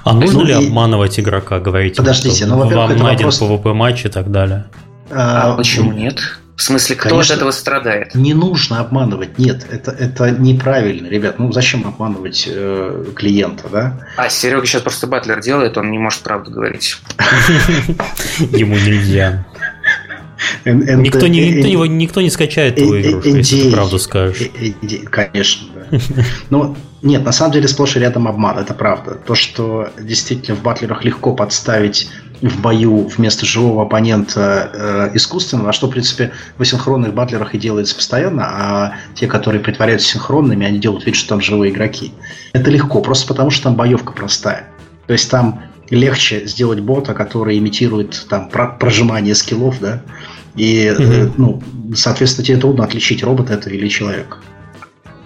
А 0.03 0.13
нужно 0.13 0.39
ну, 0.39 0.45
ли 0.45 0.53
и... 0.53 0.67
обманывать 0.67 1.19
игрока, 1.19 1.59
говорить? 1.59 1.97
Подождите, 1.97 2.45
ну, 2.45 2.57
во-первых, 2.57 2.89
вам 2.89 2.97
найден 2.99 3.25
вопрос... 3.25 3.41
PvP 3.41 3.73
матч 3.73 4.05
и 4.05 4.09
так 4.09 4.31
далее. 4.31 4.65
А, 5.11 5.53
а 5.53 5.55
почему 5.57 5.91
нет? 5.91 6.19
В 6.55 6.61
смысле, 6.61 6.95
кто 6.95 7.09
Конечно, 7.09 7.33
от 7.33 7.37
этого 7.39 7.51
страдает? 7.51 8.15
Не 8.15 8.33
нужно 8.33 8.79
обманывать. 8.79 9.37
Нет, 9.37 9.65
это, 9.69 9.91
это 9.91 10.31
неправильно, 10.31 11.07
ребят. 11.07 11.37
Ну 11.37 11.51
зачем 11.51 11.85
обманывать 11.85 12.47
э, 12.49 13.05
клиента, 13.13 13.67
да? 13.69 13.99
А 14.15 14.29
Серега 14.29 14.65
сейчас 14.65 14.81
просто 14.81 15.05
батлер 15.05 15.41
делает, 15.41 15.77
он 15.77 15.91
не 15.91 15.99
может 15.99 16.21
правду 16.21 16.51
говорить. 16.51 16.97
Ему 18.39 18.75
нельзя. 18.75 19.45
Никто 20.65 21.27
не, 21.27 21.51
никто, 21.51 21.85
не, 21.85 21.89
никто 21.89 22.21
не 22.21 22.29
скачает 22.29 22.75
твою 22.75 23.01
игру, 23.01 23.21
если 23.23 23.63
ты 23.63 23.71
правду 23.71 23.99
скажешь. 23.99 24.49
Конечно, 25.09 25.67
да. 25.75 25.99
Но 26.49 26.75
нет, 27.01 27.23
на 27.23 27.31
самом 27.31 27.53
деле 27.53 27.67
сплошь 27.67 27.95
и 27.95 27.99
рядом 27.99 28.27
обман, 28.27 28.57
это 28.57 28.73
правда. 28.73 29.15
То, 29.15 29.35
что 29.35 29.89
действительно 30.01 30.57
в 30.57 30.63
батлерах 30.63 31.05
легко 31.05 31.33
подставить 31.33 32.09
в 32.41 32.61
бою 32.61 33.07
вместо 33.07 33.45
живого 33.45 33.83
оппонента 33.83 34.71
э, 34.73 35.11
искусственного, 35.15 35.69
а 35.69 35.73
что, 35.73 35.87
в 35.87 35.91
принципе, 35.91 36.31
в 36.57 36.61
асинхронных 36.61 37.13
батлерах 37.13 37.55
и 37.55 37.57
делается 37.57 37.95
постоянно, 37.95 38.43
а 38.45 38.93
те, 39.13 39.27
которые 39.27 39.61
притворяются 39.61 40.09
синхронными, 40.09 40.65
они 40.65 40.79
делают 40.79 41.05
вид, 41.05 41.15
что 41.15 41.29
там 41.29 41.41
живые 41.41 41.71
игроки. 41.71 42.11
Это 42.53 42.69
легко, 42.71 43.01
просто 43.01 43.27
потому 43.27 43.51
что 43.51 43.63
там 43.63 43.75
боевка 43.75 44.11
простая. 44.11 44.67
То 45.07 45.13
есть 45.13 45.29
там 45.29 45.61
легче 45.89 46.45
сделать 46.45 46.79
бота, 46.79 47.13
который 47.13 47.57
имитирует 47.57 48.25
там 48.29 48.49
прожимание 48.49 49.35
скиллов, 49.35 49.79
да, 49.79 50.01
и, 50.55 50.91
угу. 50.91 51.03
э, 51.03 51.29
ну, 51.37 51.63
соответственно, 51.95 52.45
тебе 52.45 52.57
трудно 52.57 52.83
отличить, 52.83 53.23
робот 53.23 53.49
это 53.49 53.69
или 53.69 53.87
человек. 53.87 54.39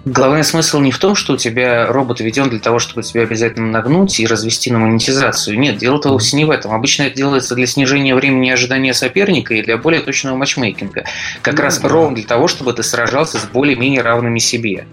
Главный 0.06 0.44
смысл 0.44 0.80
не 0.80 0.91
в 0.91 0.98
том, 0.98 1.14
что 1.14 1.34
у 1.34 1.38
тебя 1.38 1.88
робот 1.88 2.22
введен 2.22 2.49
для 2.49 2.60
того, 2.60 2.80
чтобы 2.80 3.03
тебя 3.03 3.23
обязательно 3.23 3.69
нагнуть 3.69 4.19
и 4.19 4.26
развести 4.26 4.72
на 4.72 4.80
монетизацию. 4.80 5.60
Нет, 5.60 5.77
дело-то 5.77 6.10
вовсе 6.10 6.38
не 6.38 6.45
в 6.45 6.52
этом. 6.52 6.72
Обычно 6.72 7.03
это 7.03 7.18
делается 7.18 7.53
для 7.53 7.68
снижения 7.68 8.15
времени 8.15 8.49
ожидания 8.49 8.94
соперника 8.94 9.53
и 9.53 9.61
для 9.61 9.77
более 9.77 10.02
точного 10.02 10.38
матчмейкинга. 10.38 11.03
Как 11.41 11.56
ну, 11.56 11.61
раз 11.61 11.80
да. 11.80 11.90
ровно 11.90 12.15
для 12.15 12.26
того, 12.26 12.48
чтобы 12.48 12.72
ты 12.73 12.81
сражался 12.81 13.38
с 13.38 13.44
более-менее 13.44 14.02
равными 14.02 14.40
себе. 14.40 14.88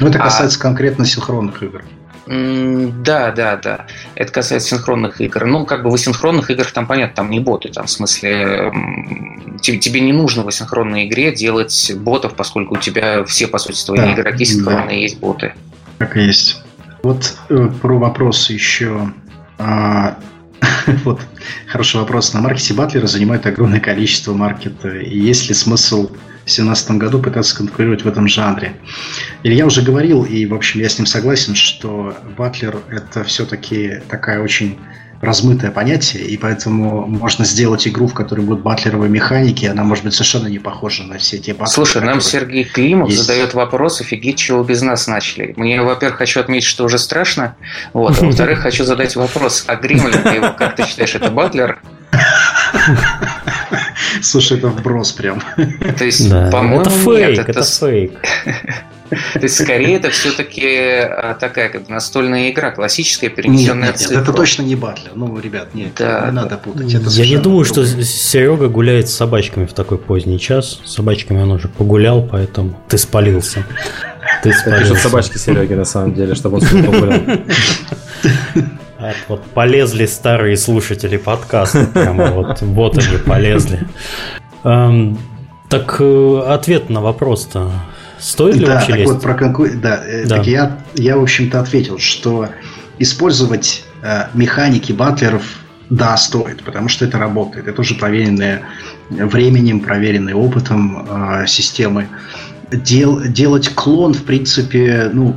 Ну, 0.00 0.08
это 0.08 0.18
а 0.18 0.24
касается 0.24 0.58
а... 0.58 0.62
конкретно 0.62 1.06
синхронных 1.06 1.62
игр. 1.62 1.84
Да, 2.28 3.30
да, 3.30 3.56
да. 3.56 3.86
Это 4.14 4.32
касается 4.32 4.76
синхронных 4.76 5.20
игр. 5.22 5.46
Ну, 5.46 5.64
как 5.64 5.82
бы 5.82 5.90
в 5.90 5.94
асинхронных 5.94 6.50
играх 6.50 6.72
там 6.72 6.86
понятно, 6.86 7.16
там 7.16 7.30
не 7.30 7.40
боты, 7.40 7.70
там 7.70 7.86
в 7.86 7.90
смысле 7.90 8.70
тебе, 9.62 9.78
тебе 9.78 10.00
не 10.00 10.12
нужно 10.12 10.42
в 10.42 10.48
асинхронной 10.48 11.06
игре 11.06 11.34
делать 11.34 11.92
ботов, 11.96 12.34
поскольку 12.34 12.74
у 12.74 12.78
тебя 12.78 13.24
все, 13.24 13.46
по 13.46 13.58
сути, 13.58 13.82
твои 13.84 14.00
да, 14.00 14.12
игроки 14.12 14.44
синхронные, 14.44 14.86
да. 14.86 14.94
есть 14.94 15.18
боты. 15.18 15.54
Так 15.96 16.16
и 16.18 16.22
есть. 16.22 16.62
Вот 17.02 17.34
э, 17.48 17.68
про 17.80 17.98
вопрос 17.98 18.50
еще. 18.50 19.10
А, 19.58 20.18
вот 21.04 21.20
хороший 21.66 22.00
вопрос. 22.00 22.34
На 22.34 22.42
маркете 22.42 22.74
Батлера 22.74 23.06
занимает 23.06 23.46
огромное 23.46 23.80
количество 23.80 24.34
маркета. 24.34 24.98
И 24.98 25.18
есть 25.18 25.48
ли 25.48 25.54
смысл 25.54 26.10
2017 26.48 26.90
году 26.92 27.20
пытаться 27.20 27.56
конкурировать 27.56 28.02
в 28.04 28.08
этом 28.08 28.26
жанре. 28.28 28.74
Илья 29.42 29.66
уже 29.66 29.82
говорил, 29.82 30.24
и, 30.24 30.46
в 30.46 30.54
общем, 30.54 30.80
я 30.80 30.88
с 30.88 30.98
ним 30.98 31.06
согласен, 31.06 31.54
что 31.54 32.16
батлер– 32.36 32.78
это 32.90 33.24
все-таки 33.24 34.00
такая 34.08 34.40
очень 34.40 34.78
размытое 35.20 35.70
понятие, 35.70 36.24
и 36.24 36.36
поэтому 36.36 37.06
можно 37.06 37.44
сделать 37.44 37.88
игру, 37.88 38.06
в 38.06 38.14
которой 38.14 38.40
будут 38.42 38.62
батлеровые 38.62 39.10
механики, 39.10 39.66
она 39.66 39.82
может 39.82 40.04
быть 40.04 40.14
совершенно 40.14 40.46
не 40.46 40.58
похожа 40.58 41.02
на 41.02 41.18
все 41.18 41.38
те 41.38 41.52
батлеры. 41.52 41.70
Слушай, 41.70 42.02
нам 42.02 42.20
Сергей 42.20 42.64
Климов 42.64 43.10
есть. 43.10 43.22
задает 43.22 43.54
вопрос, 43.54 44.00
офигеть, 44.00 44.38
чего 44.38 44.62
без 44.62 44.80
нас 44.80 45.08
начали. 45.08 45.54
Мне, 45.56 45.82
во-первых, 45.82 46.18
хочу 46.18 46.40
отметить, 46.40 46.68
что 46.68 46.84
уже 46.84 46.98
страшно, 46.98 47.56
вот, 47.92 48.16
а 48.20 48.24
во-вторых, 48.24 48.60
хочу 48.60 48.84
задать 48.84 49.16
вопрос, 49.16 49.64
а 49.66 49.74
Гримлин, 49.74 50.54
как 50.56 50.76
ты 50.76 50.86
считаешь, 50.86 51.14
это 51.14 51.30
батлер? 51.30 51.80
Слушай, 54.22 54.58
это 54.58 54.68
вброс 54.68 55.12
прям. 55.12 55.42
То 55.98 56.04
есть, 56.04 56.28
по-моему, 56.30 56.80
это 56.80 56.90
фейк, 56.90 57.48
это 57.48 57.62
фейк. 57.62 58.12
То 59.08 59.40
есть, 59.40 59.62
скорее, 59.62 59.96
это 59.96 60.10
все-таки 60.10 60.66
а, 60.66 61.34
такая 61.40 61.70
как 61.70 61.88
настольная 61.88 62.50
игра, 62.50 62.70
классическая, 62.72 63.30
перенесенная 63.30 63.92
нет, 63.92 64.00
нет, 64.00 64.10
это 64.10 64.32
точно 64.34 64.62
не 64.62 64.76
батлер. 64.76 65.12
Ну, 65.14 65.38
ребят, 65.40 65.74
нет, 65.74 65.92
да, 65.96 66.20
не 66.20 66.26
да. 66.26 66.32
надо 66.32 66.58
путать. 66.58 66.92
Это 66.92 67.08
Я 67.08 67.26
не 67.26 67.38
думаю, 67.38 67.64
что 67.64 67.86
Серега 67.86 68.68
гуляет 68.68 69.08
с 69.08 69.14
собачками 69.14 69.64
в 69.64 69.72
такой 69.72 69.96
поздний 69.96 70.38
час. 70.38 70.80
С 70.84 70.94
собачками 70.94 71.40
он 71.40 71.52
уже 71.52 71.68
погулял, 71.68 72.22
поэтому 72.22 72.78
ты 72.88 72.98
спалился. 72.98 73.64
Ты 74.42 74.52
спалился. 74.52 74.92
Это 74.92 75.02
собачки 75.02 75.38
Сереги, 75.38 75.72
на 75.72 75.86
самом 75.86 76.14
деле, 76.14 76.34
чтобы 76.34 76.56
он 76.56 76.62
с 76.62 76.70
погулял. 78.98 79.14
Вот 79.28 79.44
полезли 79.44 80.06
старые 80.06 80.56
слушатели 80.56 81.16
подкаста. 81.16 81.86
Прямо 81.86 82.26
вот, 82.32 82.60
вот 82.62 82.98
они 82.98 83.18
полезли. 83.18 83.86
Эм, 84.64 85.18
так 85.68 85.96
э, 86.00 86.42
ответ 86.46 86.90
на 86.90 87.00
вопрос-то 87.00 87.70
Стоит 88.18 88.56
ли 88.56 88.66
да, 88.66 88.74
вообще 88.74 88.88
так 88.88 88.98
лезть? 88.98 89.12
Вот 89.12 89.22
про 89.22 89.34
конку... 89.34 89.66
да, 89.68 90.02
э, 90.04 90.26
да. 90.26 90.36
Так 90.36 90.46
я, 90.46 90.78
я, 90.94 91.16
в 91.16 91.22
общем-то, 91.22 91.60
ответил, 91.60 91.98
что 91.98 92.48
использовать 92.98 93.84
э, 94.02 94.24
механики 94.34 94.92
батлеров 94.92 95.44
да, 95.88 96.16
стоит, 96.16 96.62
потому 96.64 96.88
что 96.88 97.04
это 97.04 97.18
работает. 97.18 97.68
Это 97.68 97.80
уже 97.80 97.94
проверенные 97.94 98.62
временем, 99.08 99.80
проверенные 99.80 100.34
опытом 100.34 101.06
э, 101.08 101.46
системы. 101.46 102.08
Дел, 102.70 103.22
делать 103.22 103.70
клон, 103.70 104.12
в 104.12 104.24
принципе, 104.24 105.10
ну, 105.12 105.36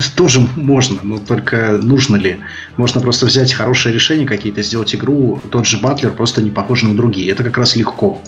тоже 0.16 0.40
можно, 0.56 1.00
но 1.02 1.18
только 1.18 1.78
нужно 1.82 2.16
ли? 2.16 2.38
Можно 2.76 3.00
просто 3.00 3.26
взять 3.26 3.52
хорошее 3.52 3.94
решение 3.94 4.26
какие-то, 4.26 4.62
сделать 4.62 4.94
игру, 4.94 5.40
тот 5.50 5.66
же 5.66 5.78
батлер 5.78 6.12
просто 6.12 6.42
не 6.42 6.50
похож 6.50 6.82
на 6.82 6.96
другие. 6.96 7.30
Это 7.30 7.44
как 7.44 7.58
раз 7.58 7.76
легко 7.76 8.22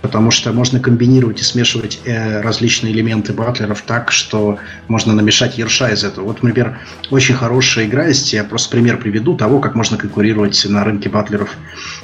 потому 0.00 0.30
что 0.30 0.52
можно 0.52 0.80
комбинировать 0.80 1.40
и 1.40 1.44
смешивать 1.44 2.00
э, 2.04 2.40
различные 2.40 2.92
элементы 2.92 3.32
батлеров 3.32 3.82
так, 3.82 4.12
что 4.12 4.58
можно 4.86 5.12
намешать 5.12 5.58
ерша 5.58 5.90
из 5.90 6.04
этого. 6.04 6.26
Вот, 6.26 6.42
например, 6.42 6.78
очень 7.10 7.34
хорошая 7.34 7.86
игра 7.86 8.06
есть, 8.06 8.32
я 8.32 8.44
просто 8.44 8.70
пример 8.70 8.98
приведу 8.98 9.36
того, 9.36 9.58
как 9.60 9.74
можно 9.74 9.96
конкурировать 9.96 10.64
на 10.68 10.84
рынке 10.84 11.08
батлеров. 11.08 11.56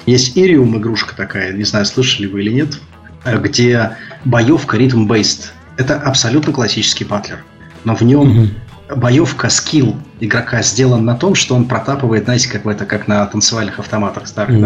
Есть 0.06 0.36
Irium 0.36 0.76
игрушка 0.76 1.14
такая, 1.16 1.52
не 1.52 1.64
знаю, 1.64 1.86
слышали 1.86 2.26
вы 2.26 2.42
или 2.42 2.52
нет, 2.52 2.80
э, 3.24 3.38
где 3.38 3.96
боевка 4.24 4.76
ритм-based. 4.76 5.50
Это 5.76 6.00
абсолютно 6.00 6.52
классический 6.52 7.04
батлер, 7.04 7.44
но 7.84 7.94
в 7.94 8.02
нем 8.02 8.28
mm-hmm. 8.28 8.48
Боевка, 8.94 9.48
скилл 9.48 9.96
игрока 10.20 10.62
сделан 10.62 11.04
на 11.04 11.14
том, 11.14 11.34
что 11.34 11.54
он 11.54 11.66
протапывает, 11.66 12.24
знаете, 12.24 12.48
как 12.48 12.64
в 12.64 12.68
это, 12.68 12.86
как 12.86 13.08
на 13.08 13.24
танцевальных 13.26 13.78
автоматах 13.78 14.26
старых, 14.26 14.56
mm-hmm. 14.56 14.60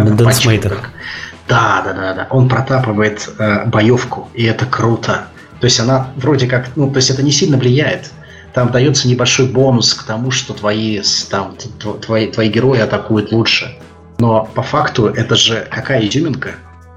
да, 1.48 1.82
да, 1.84 1.92
да, 1.92 2.00
да, 2.00 2.14
да. 2.14 2.26
Он 2.30 2.48
протапывает 2.48 3.28
э, 3.38 3.64
боевку, 3.66 4.28
и 4.34 4.44
это 4.44 4.66
круто. 4.66 5.28
То 5.60 5.64
есть 5.64 5.80
она 5.80 6.08
вроде 6.16 6.46
как, 6.46 6.68
ну, 6.76 6.90
то 6.90 6.96
есть 6.98 7.10
это 7.10 7.22
не 7.22 7.32
сильно 7.32 7.56
влияет. 7.56 8.10
Там 8.54 8.70
дается 8.70 9.08
небольшой 9.08 9.46
бонус 9.46 9.94
к 9.94 10.04
тому, 10.04 10.30
что 10.30 10.52
твои, 10.52 11.00
там, 11.30 11.54
твои, 12.00 12.28
твои 12.28 12.48
герои 12.48 12.80
атакуют 12.80 13.32
лучше. 13.32 13.76
Но 14.18 14.48
по 14.54 14.62
факту 14.62 15.06
это 15.06 15.36
же 15.36 15.66
какая 15.70 16.06
изюминка? 16.06 16.50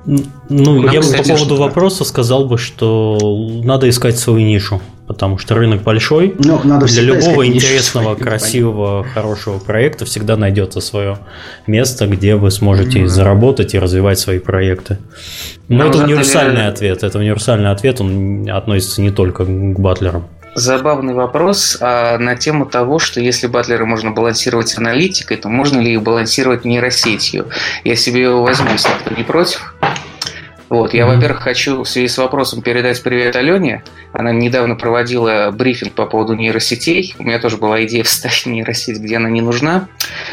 Ну, 0.05 0.81
Нам, 0.81 0.91
я 0.91 1.01
бы 1.01 1.07
по 1.07 1.23
поводу 1.23 1.55
вопроса 1.57 2.03
сказал 2.03 2.45
бы, 2.45 2.57
что 2.57 3.17
надо 3.63 3.87
искать 3.87 4.17
свою 4.17 4.39
нишу 4.39 4.81
потому 5.13 5.37
что 5.37 5.55
рынок 5.55 5.83
большой. 5.83 6.35
Ну, 6.39 6.59
надо 6.63 6.85
Для 6.85 7.03
любого 7.03 7.45
интересного, 7.45 8.15
красивого, 8.15 9.03
хорошего 9.03 9.59
проекта 9.59 10.05
всегда 10.05 10.37
найдется 10.37 10.79
свое 10.79 11.17
место, 11.67 12.07
где 12.07 12.35
вы 12.35 12.49
сможете 12.49 12.99
mm-hmm. 12.99 13.07
заработать 13.07 13.73
и 13.73 13.79
развивать 13.79 14.19
свои 14.19 14.39
проекты. 14.39 14.97
Но, 15.67 15.79
Но 15.79 15.89
это 15.89 16.03
универсальный 16.03 16.67
ответ. 16.67 17.03
Это 17.03 17.19
универсальный 17.19 17.71
ответ, 17.71 17.99
он 17.99 18.49
относится 18.49 19.01
не 19.01 19.11
только 19.11 19.43
к 19.45 19.79
батлерам. 19.79 20.27
Забавный 20.53 21.13
вопрос 21.13 21.77
а, 21.79 22.17
на 22.17 22.35
тему 22.35 22.65
того, 22.65 22.99
что 22.99 23.21
если 23.21 23.47
батлеры 23.47 23.85
можно 23.85 24.11
балансировать 24.11 24.77
аналитикой, 24.77 25.37
то 25.37 25.47
можно 25.47 25.79
ли 25.79 25.93
их 25.93 26.03
балансировать 26.03 26.65
нейросетью? 26.65 27.47
Я 27.85 27.95
себе 27.95 28.23
его 28.23 28.43
возьму, 28.43 28.69
если 28.71 28.89
кто 28.99 29.15
не 29.15 29.23
против. 29.23 29.73
Вот, 30.71 30.93
я, 30.93 31.03
mm-hmm. 31.03 31.15
во-первых, 31.15 31.41
хочу 31.41 31.83
в 31.83 31.85
связи 31.85 32.07
с 32.07 32.17
вопросом 32.17 32.61
передать 32.61 33.03
привет 33.03 33.35
Алене. 33.35 33.83
Она 34.13 34.31
недавно 34.31 34.75
проводила 34.75 35.51
брифинг 35.51 35.91
по 35.91 36.05
поводу 36.05 36.33
нейросетей. 36.33 37.13
У 37.19 37.23
меня 37.23 37.39
тоже 37.39 37.57
была 37.57 37.83
идея 37.83 38.03
вставить 38.05 38.45
нейросеть, 38.45 38.97
где 38.97 39.17
она 39.17 39.29
не 39.29 39.41
нужна. 39.41 39.89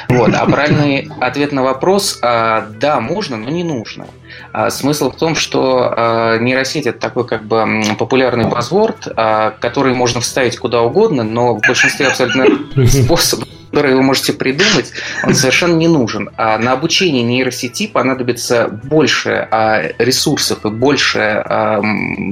Вот, 0.09 0.33
а 0.33 0.47
правильный 0.47 1.11
ответ 1.21 1.51
на 1.51 1.65
вопрос 1.65 2.21
а, 2.23 2.69
да, 2.79 3.01
можно, 3.01 3.37
но 3.37 3.51
не 3.51 3.65
нужно. 3.65 4.07
А, 4.53 4.71
смысл 4.71 5.11
в 5.11 5.17
том, 5.17 5.35
что 5.35 5.93
а, 5.97 6.39
нейросеть 6.39 6.87
это 6.87 7.01
такой 7.01 7.27
как 7.27 7.43
бы 7.43 7.83
популярный 7.99 8.47
базворд, 8.47 9.09
а, 9.17 9.51
который 9.59 9.93
можно 9.95 10.21
вставить 10.21 10.57
куда 10.57 10.83
угодно, 10.83 11.25
но 11.25 11.57
в 11.57 11.61
большинстве 11.67 12.07
абсолютно 12.07 12.47
способов 12.87 13.49
который 13.71 13.95
вы 13.95 14.03
можете 14.03 14.33
придумать, 14.33 14.93
он 15.25 15.35
совершенно 15.35 15.77
не 15.77 15.89
нужен. 15.89 16.31
А 16.37 16.59
на 16.59 16.73
обучение 16.73 17.23
нейросети 17.23 17.87
понадобится 17.87 18.69
больше 18.69 19.47
а, 19.51 19.83
ресурсов 19.99 20.65
и 20.65 20.71
больше, 20.71 21.19
а, 21.19 21.83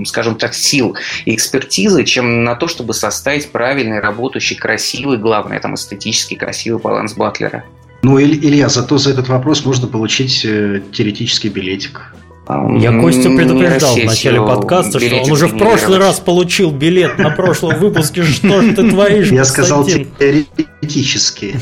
скажем 0.07 0.37
так, 0.37 0.55
сил 0.55 0.97
и 1.25 1.35
экспертизы, 1.35 2.05
чем 2.05 2.45
на 2.45 2.55
то, 2.55 2.69
чтобы 2.69 2.95
составить 2.95 3.51
правильный, 3.51 4.01
работающий, 4.01 4.57
красивый, 4.57 5.19
главное, 5.19 5.61
там, 5.61 5.75
эстетически 5.75 6.35
красивый 6.35 6.81
баланс 6.81 7.15
батлера. 7.15 7.65
Ну, 8.03 8.21
Илья, 8.21 8.69
зато 8.69 8.99
за 8.99 9.11
этот 9.11 9.29
вопрос 9.29 9.65
можно 9.65 9.89
получить 9.89 10.45
э, 10.45 10.81
теоретический 10.93 11.51
билетик. 11.51 12.15
Я 12.49 13.01
Костю 13.01 13.37
предупреждал 13.37 13.97
в 13.97 14.05
начале 14.05 14.41
подкаста, 14.41 15.01
что 15.01 15.17
он 15.17 15.31
уже 15.31 15.49
в 15.49 15.59
прошлый 15.59 15.99
раз 15.99 16.21
получил 16.21 16.71
билет 16.71 17.19
на 17.19 17.31
прошлом 17.31 17.79
выпуске. 17.79 18.23
Что 18.23 18.63
ж 18.63 18.75
ты 18.75 18.89
творишь, 18.89 19.31
Я 19.31 19.45
сказал 19.45 19.85
теоретически. 19.85 21.59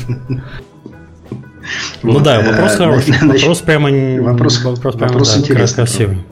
Ну 2.03 2.19
да, 2.19 2.41
вопрос 2.41 2.73
э, 2.73 2.77
хороший. 2.77 3.27
Вопрос 3.27 3.61
прямо 3.61 3.89
вопрос, 4.21 4.63
вопрос, 4.63 4.95
прямо, 4.95 5.07
вопрос 5.07 5.35
интересный. 5.37 5.75
красивый. 5.85 6.23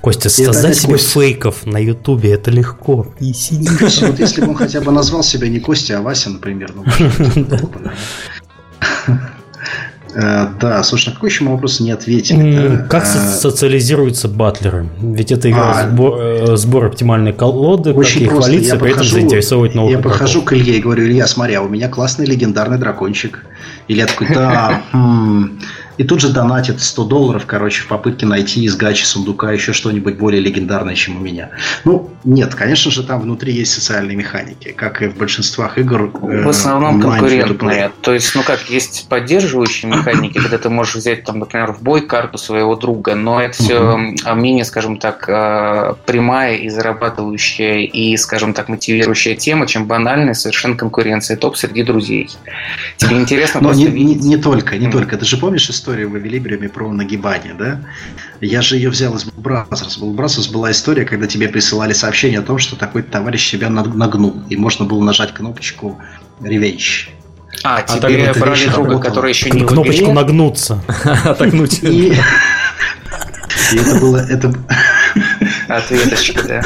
Костя, 0.00 0.30
создать 0.30 0.76
себе 0.76 0.96
фейков 0.96 1.64
на 1.64 1.78
Ютубе 1.78 2.32
это 2.32 2.50
легко. 2.50 3.06
И 3.20 3.32
сиди. 3.32 3.68
Вот 3.80 4.18
если 4.18 4.40
бы 4.40 4.48
он 4.48 4.54
хотя 4.56 4.80
бы 4.80 4.90
назвал 4.90 5.22
себя 5.22 5.48
не 5.48 5.60
Костя, 5.60 5.98
а 5.98 6.02
Вася, 6.02 6.30
например. 6.30 6.72
Ну, 6.74 6.84
да, 10.14 10.82
слушай, 10.82 11.08
на 11.08 11.14
какой 11.14 11.28
еще 11.28 11.44
мы 11.44 11.52
вопрос 11.52 11.80
не 11.80 11.90
ответили? 11.90 12.86
Как 12.88 13.04
э, 13.04 13.06
социализируются 13.06 14.28
батлеры? 14.28 14.88
Ведь 15.00 15.32
это 15.32 15.50
игра 15.50 15.80
а, 15.80 15.88
сбор, 15.88 16.18
э, 16.20 16.56
сбор 16.56 16.86
оптимальной 16.86 17.32
колоды, 17.32 17.92
очень 17.92 18.22
как 18.22 18.30
просто. 18.30 18.50
хвалиться, 18.50 18.74
я 18.74 18.80
при 18.80 18.88
подхожу, 18.88 19.10
этом 19.10 19.20
заинтересовывать 19.20 19.74
новых 19.74 19.92
Я 19.92 19.98
подхожу 19.98 20.42
к 20.42 20.52
Илье 20.54 20.78
и 20.78 20.80
говорю, 20.80 21.04
Илья, 21.04 21.26
смотри, 21.26 21.54
а 21.54 21.62
у 21.62 21.68
меня 21.68 21.88
классный 21.88 22.26
легендарный 22.26 22.78
дракончик. 22.78 23.44
Илья 23.86 24.06
такой, 24.06 24.28
да, 24.28 24.82
хм, 24.92 25.58
и 25.98 26.04
тут 26.04 26.20
же 26.20 26.28
донатит 26.28 26.80
100 26.80 27.04
долларов, 27.04 27.44
короче, 27.44 27.82
в 27.82 27.88
попытке 27.88 28.24
найти 28.24 28.62
из 28.62 28.76
гачи 28.76 29.04
сундука 29.04 29.50
еще 29.50 29.72
что-нибудь 29.72 30.16
более 30.16 30.40
легендарное, 30.40 30.94
чем 30.94 31.16
у 31.16 31.20
меня. 31.20 31.50
Ну, 31.84 32.10
нет, 32.22 32.54
конечно 32.54 32.92
же, 32.92 33.02
там 33.02 33.20
внутри 33.20 33.52
есть 33.52 33.72
социальные 33.72 34.16
механики, 34.16 34.70
как 34.70 35.02
и 35.02 35.08
в 35.08 35.16
большинствах 35.16 35.76
игр. 35.76 36.12
Э, 36.22 36.44
в 36.44 36.48
основном 36.48 37.00
конкурентные. 37.00 37.90
То 38.00 38.14
есть, 38.14 38.32
ну 38.36 38.44
как, 38.44 38.70
есть 38.70 39.08
поддерживающие 39.08 39.90
механики, 39.90 40.38
когда 40.38 40.58
ты 40.58 40.70
можешь 40.70 40.94
взять, 40.94 41.24
там, 41.24 41.40
например, 41.40 41.72
в 41.72 41.82
бой 41.82 42.02
карту 42.02 42.38
своего 42.38 42.76
друга, 42.76 43.16
но 43.16 43.42
это 43.42 43.60
все 43.60 43.98
менее, 44.36 44.64
скажем 44.64 44.98
так, 44.98 45.28
э, 45.28 45.94
прямая 46.06 46.56
и 46.56 46.68
зарабатывающая 46.68 47.78
и, 47.78 48.16
скажем 48.16 48.54
так, 48.54 48.68
мотивирующая 48.68 49.34
тема, 49.34 49.66
чем 49.66 49.86
банальная 49.86 50.34
совершенно 50.34 50.76
конкуренция 50.76 51.36
топ 51.36 51.56
среди 51.56 51.82
друзей. 51.82 52.30
Тебе 52.98 53.16
интересно 53.16 53.60
Но 53.60 53.72
не, 53.72 53.86
не, 53.86 54.14
не 54.14 54.36
только, 54.36 54.78
не 54.78 54.88
только. 54.88 55.16
Ты 55.16 55.24
же 55.24 55.38
помнишь 55.38 55.68
историю 55.68 55.87
историю 55.88 56.10
в 56.10 56.18
Эвилибриуме 56.18 56.68
про 56.68 56.92
нагибание, 56.92 57.54
да? 57.54 57.80
Я 58.42 58.60
же 58.60 58.76
ее 58.76 58.90
взял 58.90 59.16
из. 59.16 59.24
В 59.24 59.30
Bullbrothers 59.38 60.52
была 60.52 60.70
история, 60.70 61.06
когда 61.06 61.26
тебе 61.26 61.48
присылали 61.48 61.94
сообщение 61.94 62.40
о 62.40 62.42
том, 62.42 62.58
что 62.58 62.76
такой 62.76 63.02
товарищ 63.02 63.48
себя 63.48 63.70
нагнул, 63.70 64.42
и 64.50 64.56
можно 64.56 64.84
было 64.84 65.02
нажать 65.02 65.32
кнопочку 65.32 65.98
«Revenge». 66.40 67.08
А, 67.64 67.78
а 67.78 67.82
тебе 67.82 68.34
брали 68.34 68.66
друга, 68.66 68.98
который 68.98 69.30
еще 69.30 69.50
не 69.50 69.64
Кнопочку 69.64 70.12
«нагнуться». 70.12 70.84
Отогнуть. 71.24 71.82
И 71.82 72.12
это 73.72 73.98
было... 73.98 74.18
это 74.18 74.54
Ответочка, 75.68 76.42
да. 76.46 76.62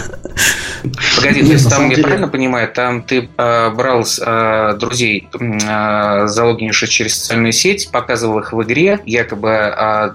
Погоди, 1.16 1.42
то 1.42 1.52
есть 1.52 1.70
там, 1.70 1.90
я 1.90 2.02
правильно 2.02 2.28
понимаю, 2.28 2.68
там 2.68 3.02
ты 3.02 3.28
э, 3.36 3.70
брал 3.70 4.04
э, 4.04 4.76
друзей, 4.78 5.28
э, 5.32 6.26
залогинивших 6.26 6.88
через 6.88 7.18
социальную 7.18 7.52
сеть, 7.52 7.90
показывал 7.90 8.40
их 8.40 8.52
в 8.52 8.62
игре, 8.62 9.00
якобы 9.06 9.48
э, 9.48 10.10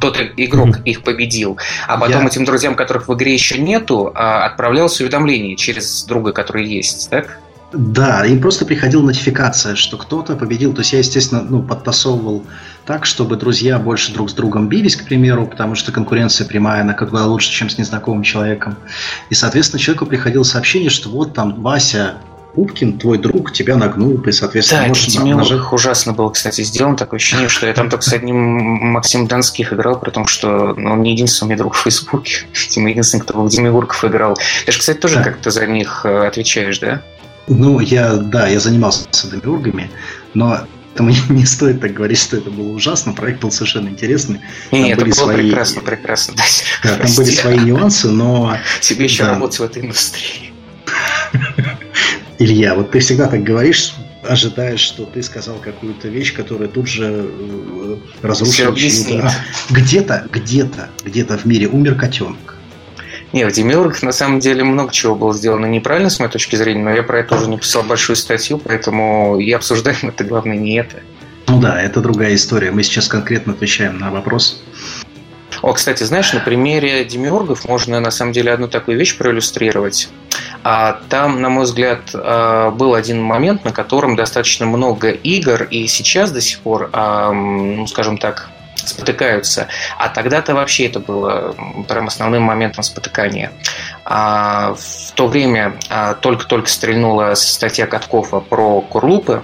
тот 0.00 0.18
игрок 0.36 0.80
их 0.84 1.02
победил, 1.02 1.58
а 1.88 1.96
потом 1.96 2.22
я... 2.22 2.26
этим 2.28 2.44
друзьям, 2.44 2.74
которых 2.74 3.08
в 3.08 3.14
игре 3.14 3.32
еще 3.32 3.58
нету, 3.58 4.12
э, 4.14 4.18
отправлялось 4.18 5.00
уведомление 5.00 5.56
через 5.56 6.04
друга, 6.04 6.32
который 6.32 6.66
есть, 6.66 7.08
так? 7.10 7.38
Да, 7.72 8.24
им 8.24 8.40
просто 8.40 8.64
приходила 8.64 9.02
нотификация, 9.02 9.74
что 9.74 9.96
кто-то 9.96 10.36
победил. 10.36 10.72
То 10.72 10.80
есть 10.80 10.92
я, 10.92 11.00
естественно, 11.00 11.42
ну, 11.42 11.62
подтасовывал 11.62 12.44
так, 12.86 13.04
чтобы 13.04 13.36
друзья 13.36 13.78
больше 13.78 14.12
друг 14.12 14.30
с 14.30 14.32
другом 14.32 14.68
бились, 14.68 14.96
к 14.96 15.04
примеру, 15.04 15.46
потому 15.46 15.74
что 15.74 15.90
конкуренция 15.90 16.46
прямая, 16.46 16.82
она 16.82 16.94
куда 16.94 17.26
лучше, 17.26 17.50
чем 17.50 17.68
с 17.68 17.78
незнакомым 17.78 18.22
человеком. 18.22 18.76
И, 19.28 19.34
соответственно, 19.34 19.80
человеку 19.80 20.06
приходило 20.06 20.44
сообщение, 20.44 20.88
что 20.88 21.08
вот 21.08 21.34
там 21.34 21.60
Вася 21.60 22.14
Пупкин, 22.54 22.98
твой 22.98 23.18
друг, 23.18 23.52
тебя 23.52 23.76
нагнул, 23.76 24.18
и, 24.18 24.32
соответственно, 24.32 24.82
да, 24.82 24.88
можешь 24.88 25.08
это 25.08 25.24
нажать... 25.26 25.72
ужасно 25.72 26.12
было, 26.14 26.30
кстати, 26.30 26.62
сделано. 26.62 26.96
Такое 26.96 27.18
ощущение, 27.18 27.48
что 27.48 27.66
я 27.66 27.74
там 27.74 27.90
только 27.90 28.04
с 28.04 28.12
одним 28.12 28.36
Максим 28.36 29.26
Донских 29.26 29.74
играл, 29.74 29.98
при 30.00 30.10
том, 30.10 30.26
что 30.26 30.74
ну, 30.74 30.92
он 30.92 31.02
не 31.02 31.12
единственный 31.12 31.48
мой 31.48 31.56
друг 31.56 31.74
в 31.74 31.82
Фейсбуке. 31.82 32.46
Видимо, 32.54 32.88
единственный, 32.88 33.20
кто 33.20 33.42
в 33.42 33.48
Демиургов 33.50 34.02
играл. 34.04 34.38
Ты 34.64 34.72
же, 34.72 34.78
кстати, 34.78 34.98
тоже 34.98 35.16
да. 35.16 35.24
как-то 35.24 35.50
за 35.50 35.66
них 35.66 36.02
э, 36.04 36.26
отвечаешь, 36.26 36.78
да? 36.78 37.02
Ну, 37.48 37.80
я, 37.80 38.14
да, 38.14 38.48
я 38.48 38.58
занимался 38.58 39.06
с 39.10 39.24
демиургами, 39.24 39.90
но 40.34 40.60
Поэтому 40.96 41.10
не 41.28 41.44
стоит 41.44 41.80
так 41.80 41.92
говорить, 41.92 42.18
что 42.18 42.36
это 42.38 42.50
было 42.50 42.72
ужасно. 42.72 43.12
Проект 43.12 43.40
был 43.40 43.50
совершенно 43.50 43.88
интересный. 43.88 44.40
Нет, 44.72 44.96
это 44.96 45.04
было 45.04 45.12
свои... 45.12 45.36
прекрасно, 45.36 45.82
прекрасно. 45.82 46.34
Да, 46.82 46.96
там 46.96 47.14
были 47.14 47.30
свои 47.30 47.58
нюансы, 47.58 48.08
но... 48.08 48.56
Тебе 48.80 49.04
еще 49.04 49.24
да. 49.24 49.30
работать 49.30 49.58
в 49.58 49.62
этой 49.62 49.82
индустрии. 49.82 50.52
Илья, 52.38 52.74
вот 52.74 52.92
ты 52.92 53.00
всегда 53.00 53.28
так 53.28 53.42
говоришь, 53.42 53.94
ожидаешь, 54.22 54.80
что 54.80 55.04
ты 55.04 55.22
сказал 55.22 55.56
какую-то 55.56 56.08
вещь, 56.08 56.34
которая 56.34 56.68
тут 56.68 56.88
же 56.88 57.28
э, 57.28 57.96
разрушила 58.22 58.74
чью-то. 58.74 59.28
А, 59.28 59.32
где-то, 59.72 60.26
где-то, 60.32 60.90
где-то 61.04 61.38
в 61.38 61.44
мире 61.44 61.68
умер 61.68 61.94
котенок. 61.96 62.55
Не, 63.36 63.44
в 63.44 63.52
Демиургах 63.52 64.02
на 64.02 64.12
самом 64.12 64.40
деле 64.40 64.64
много 64.64 64.90
чего 64.94 65.14
было 65.14 65.34
сделано 65.34 65.66
неправильно 65.66 66.08
с 66.08 66.18
моей 66.18 66.32
точки 66.32 66.56
зрения, 66.56 66.82
но 66.82 66.90
я 66.90 67.02
про 67.02 67.18
это 67.18 67.34
уже 67.34 67.50
написал 67.50 67.82
большую 67.82 68.16
статью, 68.16 68.56
поэтому 68.56 69.38
и 69.38 69.52
обсуждаем 69.52 70.08
это 70.08 70.24
главное 70.24 70.56
не 70.56 70.76
это. 70.78 71.02
Ну 71.46 71.60
да, 71.60 71.82
это 71.82 72.00
другая 72.00 72.34
история. 72.34 72.70
Мы 72.70 72.82
сейчас 72.82 73.08
конкретно 73.08 73.52
отвечаем 73.52 73.98
на 73.98 74.10
вопрос. 74.10 74.62
О, 75.60 75.74
кстати, 75.74 76.02
знаешь, 76.04 76.32
на 76.32 76.40
примере 76.40 77.04
демиургов 77.04 77.68
можно 77.68 78.00
на 78.00 78.10
самом 78.10 78.32
деле 78.32 78.52
одну 78.52 78.68
такую 78.68 78.96
вещь 78.96 79.18
проиллюстрировать. 79.18 80.08
А 80.64 81.02
там, 81.10 81.42
на 81.42 81.50
мой 81.50 81.64
взгляд, 81.64 82.12
а, 82.14 82.70
был 82.70 82.94
один 82.94 83.20
момент, 83.20 83.66
на 83.66 83.72
котором 83.72 84.16
достаточно 84.16 84.64
много 84.64 85.10
игр, 85.10 85.64
и 85.64 85.86
сейчас 85.88 86.30
до 86.32 86.40
сих 86.40 86.60
пор, 86.60 86.88
ну, 86.90 87.86
скажем 87.86 88.16
так, 88.16 88.48
спотыкаются. 88.88 89.68
А 89.98 90.08
тогда-то 90.08 90.54
вообще 90.54 90.86
это 90.86 91.00
было 91.00 91.54
прям 91.88 92.06
основным 92.06 92.42
моментом 92.42 92.82
спотыкания. 92.82 93.52
А 94.04 94.74
в 94.74 95.12
то 95.12 95.26
время 95.26 95.76
а, 95.88 96.14
только-только 96.14 96.68
стрельнула 96.68 97.34
статья 97.34 97.86
Каткова 97.86 98.40
про 98.40 98.80
курлупы, 98.80 99.42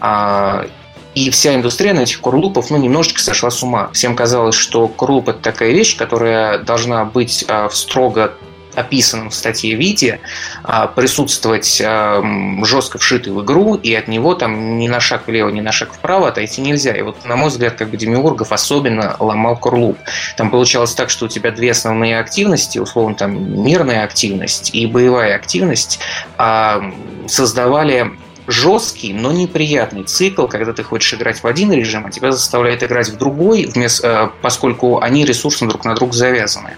а, 0.00 0.66
и 1.14 1.30
вся 1.30 1.54
индустрия 1.54 1.94
на 1.94 2.00
этих 2.00 2.20
курлупов 2.20 2.70
ну, 2.70 2.76
немножечко 2.76 3.20
сошла 3.20 3.50
с 3.50 3.62
ума. 3.62 3.88
Всем 3.94 4.14
казалось, 4.14 4.54
что 4.54 4.86
курлуп– 4.86 5.28
это 5.30 5.38
такая 5.38 5.70
вещь, 5.70 5.96
которая 5.96 6.58
должна 6.58 7.06
быть 7.06 7.44
а, 7.48 7.68
в 7.68 7.76
строго 7.76 8.34
описанном 8.76 9.30
в 9.30 9.34
статье 9.34 9.74
виде 9.74 10.20
а, 10.62 10.86
присутствовать 10.86 11.82
а, 11.84 12.22
жестко 12.64 12.98
вшитый 12.98 13.32
в 13.32 13.42
игру, 13.42 13.74
и 13.74 13.94
от 13.94 14.08
него 14.08 14.34
там 14.34 14.78
ни 14.78 14.88
на 14.88 15.00
шаг 15.00 15.26
влево, 15.26 15.48
ни 15.48 15.60
на 15.60 15.72
шаг 15.72 15.92
вправо 15.92 16.28
отойти 16.28 16.60
нельзя. 16.60 16.94
И 16.94 17.02
вот, 17.02 17.24
на 17.24 17.36
мой 17.36 17.48
взгляд, 17.48 17.74
как 17.74 17.90
бы 17.90 17.96
Демиургов 17.96 18.52
особенно 18.52 19.16
ломал 19.18 19.56
курлуп. 19.56 19.98
Там 20.36 20.50
получалось 20.50 20.94
так, 20.94 21.10
что 21.10 21.26
у 21.26 21.28
тебя 21.28 21.50
две 21.50 21.70
основные 21.70 22.18
активности, 22.18 22.78
условно 22.78 23.16
там 23.16 23.62
мирная 23.62 24.04
активность 24.04 24.74
и 24.74 24.86
боевая 24.86 25.34
активность, 25.34 25.98
а, 26.36 26.92
создавали 27.26 28.12
жесткий, 28.46 29.12
но 29.12 29.32
неприятный 29.32 30.04
цикл, 30.04 30.46
когда 30.46 30.72
ты 30.72 30.82
хочешь 30.82 31.14
играть 31.14 31.42
в 31.42 31.46
один 31.46 31.72
режим, 31.72 32.06
а 32.06 32.10
тебя 32.10 32.32
заставляет 32.32 32.82
играть 32.82 33.08
в 33.08 33.16
другой, 33.16 33.66
вместо, 33.66 34.32
поскольку 34.42 35.00
они 35.00 35.24
ресурсно 35.24 35.68
друг 35.68 35.84
на 35.84 35.94
друга 35.94 36.12
завязаны. 36.12 36.76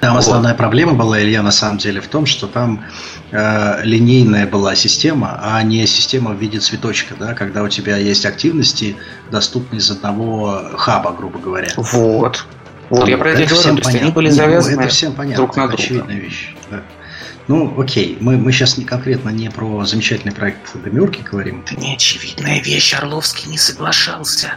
Там 0.00 0.14
вот. 0.14 0.20
основная 0.20 0.54
проблема 0.54 0.94
была, 0.94 1.20
Илья, 1.22 1.42
на 1.42 1.50
самом 1.50 1.78
деле, 1.78 2.00
в 2.00 2.08
том, 2.08 2.26
что 2.26 2.46
там 2.46 2.84
э, 3.30 3.80
линейная 3.82 4.46
была 4.46 4.74
система, 4.74 5.38
а 5.42 5.62
не 5.62 5.86
система 5.86 6.32
в 6.32 6.38
виде 6.38 6.58
цветочка, 6.58 7.14
да, 7.18 7.34
когда 7.34 7.62
у 7.62 7.68
тебя 7.68 7.96
есть 7.96 8.26
активности, 8.26 8.96
доступные 9.30 9.78
из 9.78 9.90
одного 9.90 10.70
хаба, 10.76 11.12
грубо 11.12 11.38
говоря. 11.38 11.68
Вот. 11.76 12.46
Вот, 12.88 13.00
там, 13.00 13.08
я 13.08 13.18
про 13.18 13.30
это 13.30 13.44
говорю, 13.46 13.62
то 13.62 13.70
есть 13.70 13.82
понятно. 13.82 14.00
они 14.00 14.12
были 14.12 14.30
завязаны 14.30 14.76
ну, 14.76 14.82
это 14.82 14.90
всем 14.90 15.12
понятно, 15.12 15.44
друг 15.44 15.56
на 15.56 15.66
друга. 15.66 15.82
Очевидная 15.82 16.16
вещь. 16.16 16.54
Да. 16.70 16.82
Ну, 17.48 17.80
окей, 17.80 18.16
мы, 18.20 18.36
мы 18.36 18.52
сейчас 18.52 18.76
не, 18.76 18.84
конкретно 18.84 19.30
не 19.30 19.50
про 19.50 19.84
замечательный 19.84 20.32
проект 20.32 20.72
Демюрки 20.84 21.22
говорим. 21.22 21.62
Это 21.64 21.80
не 21.80 21.94
очевидная 21.94 22.60
вещь, 22.60 22.94
Орловский 22.94 23.50
не 23.50 23.58
соглашался. 23.58 24.54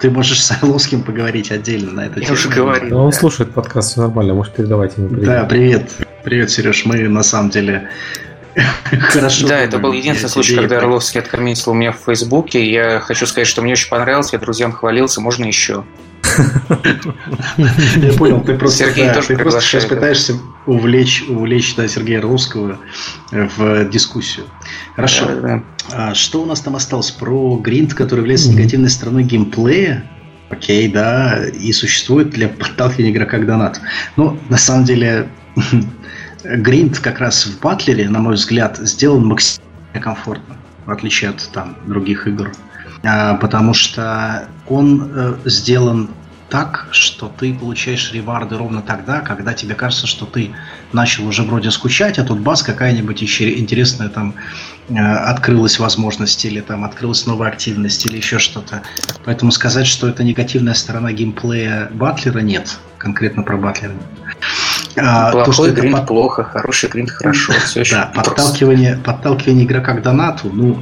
Ты 0.00 0.10
можешь 0.10 0.42
с 0.42 0.50
Орловским 0.50 1.02
поговорить 1.02 1.50
отдельно 1.50 1.92
на 1.92 2.06
эту 2.06 2.20
Я 2.20 2.32
уже 2.32 2.48
говорил. 2.48 2.98
он 2.98 3.12
слушает 3.12 3.52
подкаст, 3.52 3.92
все 3.92 4.00
нормально, 4.02 4.34
может 4.34 4.54
передавать 4.54 4.96
ему 4.96 5.08
привет. 5.08 5.26
Да, 5.26 5.44
привет. 5.44 5.90
Привет, 6.24 6.50
Сереж. 6.50 6.84
Мы 6.84 7.08
на 7.08 7.22
самом 7.22 7.50
деле 7.50 7.88
Хорошо. 9.00 9.48
Да, 9.48 9.58
это 9.58 9.78
был 9.78 9.92
единственный 9.92 10.30
случай, 10.30 10.56
когда 10.56 10.78
Орловский 10.78 11.20
откомментил 11.20 11.72
у 11.72 11.74
меня 11.74 11.92
в 11.92 11.98
Фейсбуке. 12.04 12.70
Я 12.70 13.00
хочу 13.00 13.26
сказать, 13.26 13.46
что 13.46 13.62
мне 13.62 13.72
очень 13.72 13.88
понравилось, 13.88 14.32
я 14.32 14.38
друзьям 14.38 14.72
хвалился, 14.72 15.20
можно 15.20 15.44
еще. 15.44 15.84
Я 17.96 18.12
понял, 18.16 18.40
ты 18.40 18.54
просто, 18.54 18.84
Сергей 18.84 19.06
да, 19.06 19.14
тоже 19.14 19.28
ты 19.28 19.36
просто 19.36 19.60
сейчас 19.60 19.84
пытаешься 19.86 20.34
увлечь, 20.66 21.24
увлечь 21.28 21.74
да, 21.74 21.88
Сергея 21.88 22.20
Русского 22.20 22.78
в 23.30 23.84
дискуссию. 23.88 24.46
Хорошо. 24.94 25.26
Да, 25.26 25.34
да. 25.34 25.62
А 25.92 26.14
что 26.14 26.42
у 26.42 26.46
нас 26.46 26.60
там 26.60 26.76
осталось 26.76 27.10
про 27.10 27.56
гринд, 27.56 27.94
который 27.94 28.20
является 28.20 28.50
негативной 28.50 28.90
стороной 28.90 29.24
геймплея? 29.24 30.04
Окей, 30.50 30.88
да, 30.88 31.46
и 31.46 31.72
существует 31.72 32.30
для 32.30 32.48
подталкивания 32.48 33.12
игрока 33.12 33.38
к 33.38 33.46
донату. 33.46 33.80
Ну, 34.16 34.38
на 34.48 34.56
самом 34.56 34.84
деле, 34.84 35.28
гринд 36.56 36.98
как 36.98 37.18
раз 37.18 37.46
в 37.46 37.60
батлере, 37.60 38.08
на 38.08 38.18
мой 38.18 38.34
взгляд, 38.34 38.78
сделан 38.78 39.26
максимально 39.26 40.00
комфортно, 40.00 40.56
в 40.86 40.90
отличие 40.90 41.30
от 41.30 41.48
там 41.52 41.76
других 41.86 42.26
игр. 42.26 42.52
А, 43.04 43.34
потому 43.36 43.74
что 43.74 44.48
он 44.66 45.10
э, 45.14 45.34
сделан 45.44 46.10
так, 46.48 46.88
что 46.90 47.30
ты 47.38 47.52
получаешь 47.52 48.12
реварды 48.12 48.56
ровно 48.56 48.80
тогда, 48.80 49.20
когда 49.20 49.52
тебе 49.52 49.74
кажется, 49.74 50.06
что 50.06 50.24
ты 50.24 50.52
начал 50.92 51.26
уже 51.26 51.42
вроде 51.42 51.70
скучать, 51.70 52.18
а 52.18 52.24
тут 52.24 52.40
бас 52.40 52.62
какая-нибудь 52.62 53.20
еще 53.20 53.58
интересная 53.58 54.08
там 54.08 54.34
э, 54.88 54.94
открылась 54.94 55.78
возможность 55.78 56.44
или 56.44 56.60
там 56.60 56.84
открылась 56.84 57.26
новая 57.26 57.48
активность 57.48 58.06
или 58.06 58.16
еще 58.16 58.38
что-то. 58.38 58.82
Поэтому 59.24 59.52
сказать, 59.52 59.86
что 59.86 60.08
это 60.08 60.24
негативная 60.24 60.74
сторона 60.74 61.12
геймплея 61.12 61.90
Батлера, 61.92 62.40
нет. 62.40 62.78
Конкретно 62.96 63.42
про 63.42 63.58
Батлера. 63.58 63.92
Плохой 64.94 65.44
то, 65.44 65.52
что 65.52 65.70
гринд 65.70 65.96
под... 65.96 66.06
плохо, 66.06 66.44
хороший 66.44 66.88
гринд 66.88 67.10
хорошо. 67.10 67.52
Все 67.64 67.84
да, 67.90 68.10
подталкивание, 68.14 68.98
подталкивание 69.04 69.64
игрока 69.64 69.94
к 69.94 70.02
донату, 70.02 70.50
ну, 70.52 70.78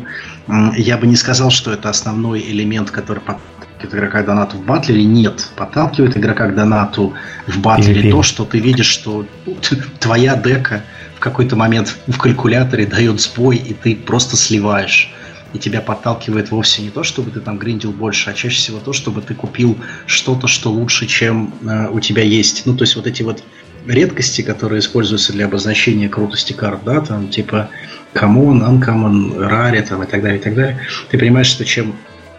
я 0.76 0.96
бы 0.96 1.06
не 1.06 1.16
сказал, 1.16 1.50
что 1.50 1.72
это 1.72 1.90
основной 1.90 2.40
элемент, 2.40 2.90
который 2.90 3.18
подталкивает 3.18 3.94
игрока 3.94 4.22
к 4.22 4.26
донату 4.26 4.56
в 4.56 4.64
батлере. 4.64 5.04
Нет, 5.04 5.48
подталкивает 5.56 6.16
игрока 6.16 6.48
к 6.48 6.54
донату 6.54 7.12
в 7.46 7.58
батлере 7.60 8.10
то, 8.10 8.22
что 8.22 8.44
ты 8.44 8.58
видишь, 8.58 8.86
что 8.86 9.26
твоя 10.00 10.36
дека 10.36 10.82
в 11.16 11.20
какой-то 11.20 11.56
момент 11.56 11.96
в 12.06 12.18
калькуляторе 12.18 12.86
дает 12.86 13.20
сбой, 13.20 13.56
и 13.56 13.74
ты 13.74 13.96
просто 13.96 14.36
сливаешь. 14.36 15.12
И 15.56 15.58
тебя 15.58 15.80
подталкивает 15.80 16.50
вовсе 16.50 16.82
не 16.82 16.90
то, 16.90 17.02
чтобы 17.02 17.30
ты 17.30 17.40
там 17.40 17.56
гриндил 17.56 17.90
больше, 17.90 18.28
а 18.28 18.34
чаще 18.34 18.58
всего 18.58 18.78
то, 18.78 18.92
чтобы 18.92 19.22
ты 19.22 19.34
купил 19.34 19.78
что-то, 20.04 20.48
что 20.48 20.70
лучше, 20.70 21.06
чем 21.06 21.54
э, 21.66 21.88
у 21.90 21.98
тебя 21.98 22.22
есть. 22.22 22.66
Ну, 22.66 22.76
то 22.76 22.84
есть 22.84 22.94
вот 22.94 23.06
эти 23.06 23.22
вот 23.22 23.42
редкости, 23.86 24.42
которые 24.42 24.80
используются 24.80 25.32
для 25.32 25.46
обозначения 25.46 26.10
крутости 26.10 26.52
карт, 26.52 26.84
да, 26.84 27.00
там 27.00 27.30
типа 27.30 27.70
common, 28.12 28.60
uncommon, 28.60 29.38
rare 29.38 29.80
там, 29.80 30.02
и 30.02 30.06
так 30.06 30.20
далее, 30.20 30.38
и 30.38 30.42
так 30.42 30.54
далее, 30.54 30.78
ты 31.08 31.18
понимаешь, 31.18 31.46
что 31.46 31.64
чем 31.64 31.96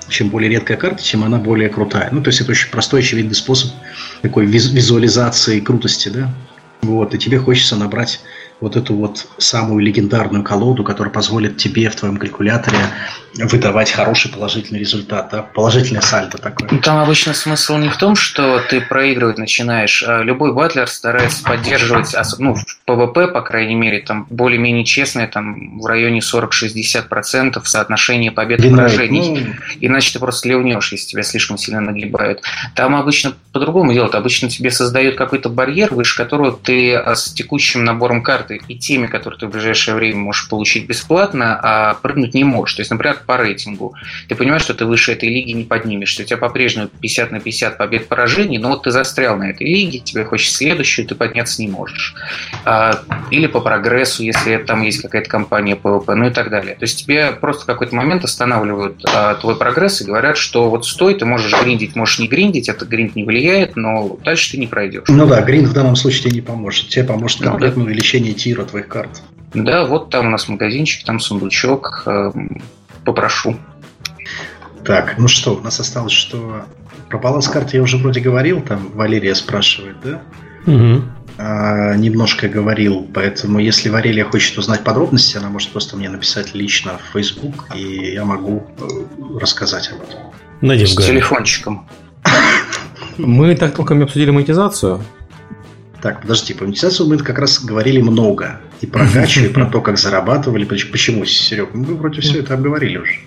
чем 0.09 0.29
более 0.29 0.51
редкая 0.51 0.77
карта, 0.77 1.03
тем 1.03 1.23
она 1.23 1.39
более 1.39 1.69
крутая. 1.69 2.09
Ну, 2.11 2.21
то 2.21 2.29
есть 2.29 2.39
это 2.39 2.51
очень 2.51 2.69
простой, 2.69 2.99
очевидный 3.01 3.35
способ 3.35 3.71
такой 4.21 4.45
визуализации 4.45 5.59
крутости, 5.59 6.09
да. 6.09 6.31
Вот, 6.83 7.15
и 7.15 7.17
тебе 7.17 7.39
хочется 7.39 7.75
набрать 7.75 8.21
вот 8.59 8.75
эту 8.75 8.95
вот 8.95 9.27
самую 9.37 9.79
легендарную 9.79 10.43
колоду, 10.43 10.83
которая 10.83 11.13
позволит 11.13 11.57
тебе 11.57 11.89
в 11.89 11.95
твоем 11.95 12.17
калькуляторе 12.17 12.77
выдавать 13.35 13.91
хороший 13.91 14.31
положительный 14.31 14.79
результат, 14.79 15.29
да? 15.31 15.43
положительное 15.43 16.01
сальдо 16.01 16.39
такое. 16.39 16.67
Ну, 16.71 16.79
там 16.79 16.97
обычно 16.97 17.35
смысл 17.35 17.77
не 17.77 17.89
в 17.89 17.97
том, 17.97 18.15
что 18.15 18.59
ты 18.67 18.81
проигрывать 18.81 19.37
начинаешь. 19.37 20.03
А 20.03 20.23
любой 20.23 20.53
батлер 20.53 20.87
старается 20.87 21.43
поддерживать, 21.43 22.15
ну, 22.39 22.55
в 22.55 22.63
ПВП, 22.85 23.27
по 23.27 23.41
крайней 23.41 23.75
мере, 23.75 23.99
там 23.99 24.25
более-менее 24.31 24.85
честное, 24.85 25.27
там 25.27 25.79
в 25.79 25.85
районе 25.85 26.19
40-60% 26.19 27.61
соотношение 27.63 28.31
побед 28.31 28.65
и 28.65 28.71
поражений. 28.71 29.39
Ну... 29.39 29.53
Иначе 29.81 30.13
ты 30.13 30.19
просто 30.19 30.49
ливнешь, 30.49 30.91
если 30.91 31.11
тебя 31.11 31.23
слишком 31.23 31.57
сильно 31.57 31.81
нагибают. 31.81 32.41
Там 32.75 32.95
обычно 32.95 33.33
по-другому 33.51 33.93
делают. 33.93 34.15
Обычно 34.15 34.49
тебе 34.49 34.71
создают 34.71 35.15
какой-то 35.15 35.49
барьер, 35.49 35.93
выше 35.93 36.17
которого 36.17 36.51
ты 36.51 36.95
а, 36.95 37.15
с 37.15 37.33
текущим 37.33 37.83
набором 37.83 38.23
карт 38.23 38.46
карты 38.47 38.61
и 38.67 38.77
теми, 38.77 39.07
которые 39.07 39.39
ты 39.39 39.47
в 39.47 39.51
ближайшее 39.51 39.95
время 39.95 40.19
можешь 40.19 40.49
получить 40.49 40.87
бесплатно, 40.87 41.59
а 41.61 41.93
прыгнуть 41.95 42.33
не 42.33 42.43
можешь. 42.43 42.75
То 42.75 42.81
есть, 42.81 42.91
например, 42.91 43.19
по 43.25 43.37
рейтингу. 43.37 43.93
Ты 44.27 44.35
понимаешь, 44.35 44.61
что 44.61 44.73
ты 44.73 44.85
выше 44.85 45.11
этой 45.11 45.29
лиги 45.29 45.51
не 45.51 45.63
поднимешься. 45.63 46.23
У 46.23 46.25
тебя 46.25 46.37
по-прежнему 46.37 46.87
50 46.87 47.31
на 47.31 47.39
50 47.39 47.77
побед 47.77 48.07
поражений, 48.07 48.57
но 48.57 48.69
вот 48.69 48.83
ты 48.83 48.91
застрял 48.91 49.37
на 49.37 49.49
этой 49.49 49.67
лиге, 49.67 49.99
тебе 49.99 50.23
хочешь 50.23 50.51
следующую, 50.51 51.07
ты 51.07 51.15
подняться 51.15 51.61
не 51.61 51.67
можешь. 51.67 52.15
А, 52.65 53.01
или 53.31 53.47
по 53.47 53.59
прогрессу, 53.59 54.23
если 54.23 54.57
там 54.57 54.81
есть 54.81 55.01
какая-то 55.01 55.29
компания 55.29 55.75
PvP, 55.75 56.13
ну 56.13 56.27
и 56.27 56.31
так 56.31 56.49
далее. 56.49 56.75
То 56.75 56.83
есть 56.83 57.03
тебе 57.03 57.31
просто 57.31 57.63
в 57.63 57.65
какой-то 57.65 57.95
момент 57.95 58.23
останавливают 58.23 59.03
а, 59.13 59.35
твой 59.35 59.55
прогресс 59.55 60.01
и 60.01 60.05
говорят, 60.05 60.37
что 60.37 60.69
вот 60.69 60.85
стой, 60.85 61.15
ты 61.15 61.25
можешь 61.25 61.53
гриндить, 61.61 61.95
можешь 61.95 62.19
не 62.19 62.27
гриндить, 62.27 62.69
это 62.69 62.85
гринд 62.85 63.15
не 63.15 63.23
влияет, 63.23 63.75
но 63.75 64.17
дальше 64.23 64.51
ты 64.51 64.57
не 64.57 64.67
пройдешь. 64.67 65.03
Ну 65.07 65.25
да, 65.25 65.41
гринд 65.41 65.67
в 65.67 65.73
данном 65.73 65.95
случае 65.95 66.23
тебе 66.23 66.35
не 66.35 66.41
поможет. 66.41 66.89
Тебе 66.89 67.03
поможет 67.05 67.41
конкретное 67.41 67.77
ну, 67.77 67.85
да. 67.85 67.91
увеличение 67.91 68.33
тира 68.37 68.63
твоих 68.63 68.87
карт. 68.87 69.21
Да, 69.53 69.85
вот 69.85 70.09
там 70.09 70.27
у 70.27 70.29
нас 70.29 70.47
магазинчик, 70.47 71.05
там 71.05 71.19
сундучок. 71.19 72.03
Э, 72.05 72.31
попрошу. 73.05 73.57
Так, 74.83 75.15
ну 75.17 75.27
что, 75.27 75.55
у 75.55 75.59
нас 75.59 75.79
осталось, 75.79 76.13
что 76.13 76.65
про 77.09 77.17
баланс 77.17 77.47
карты 77.47 77.77
я 77.77 77.83
уже 77.83 77.97
вроде 77.97 78.19
говорил, 78.19 78.61
там 78.61 78.91
Валерия 78.93 79.35
спрашивает, 79.35 79.97
да? 80.03 80.21
Угу. 80.65 81.03
А, 81.39 81.95
немножко 81.95 82.47
говорил, 82.47 83.07
поэтому 83.13 83.59
если 83.59 83.89
Валерия 83.89 84.23
хочет 84.23 84.57
узнать 84.57 84.83
подробности, 84.83 85.37
она 85.37 85.49
может 85.49 85.71
просто 85.71 85.95
мне 85.95 86.09
написать 86.09 86.55
лично 86.55 86.93
в 86.97 87.13
Facebook, 87.13 87.67
и 87.75 88.13
я 88.13 88.25
могу 88.25 88.65
э, 88.79 89.39
рассказать 89.39 89.89
об 89.91 90.01
этом. 90.01 90.19
Надеюсь, 90.61 90.93
С 90.93 91.05
телефончиком. 91.05 91.87
Мы 93.17 93.55
так 93.55 93.75
только 93.75 94.01
обсудили 94.01 94.31
монетизацию. 94.31 95.01
Так, 96.01 96.21
подожди, 96.21 96.53
по 96.53 96.63
монетизацию 96.63 97.09
мы 97.09 97.17
как 97.17 97.39
раз 97.39 97.63
говорили 97.63 98.01
много. 98.01 98.59
И 98.81 98.85
про 98.85 99.05
гачу, 99.05 99.41
и 99.41 99.49
про 99.49 99.65
то, 99.71 99.81
как 99.81 99.97
зарабатывали. 99.97 100.63
Почему, 100.65 101.25
Серег? 101.25 101.73
Мы 101.73 101.95
вроде 101.95 102.21
все 102.21 102.39
это 102.39 102.53
обговорили 102.53 102.97
уже. 102.97 103.19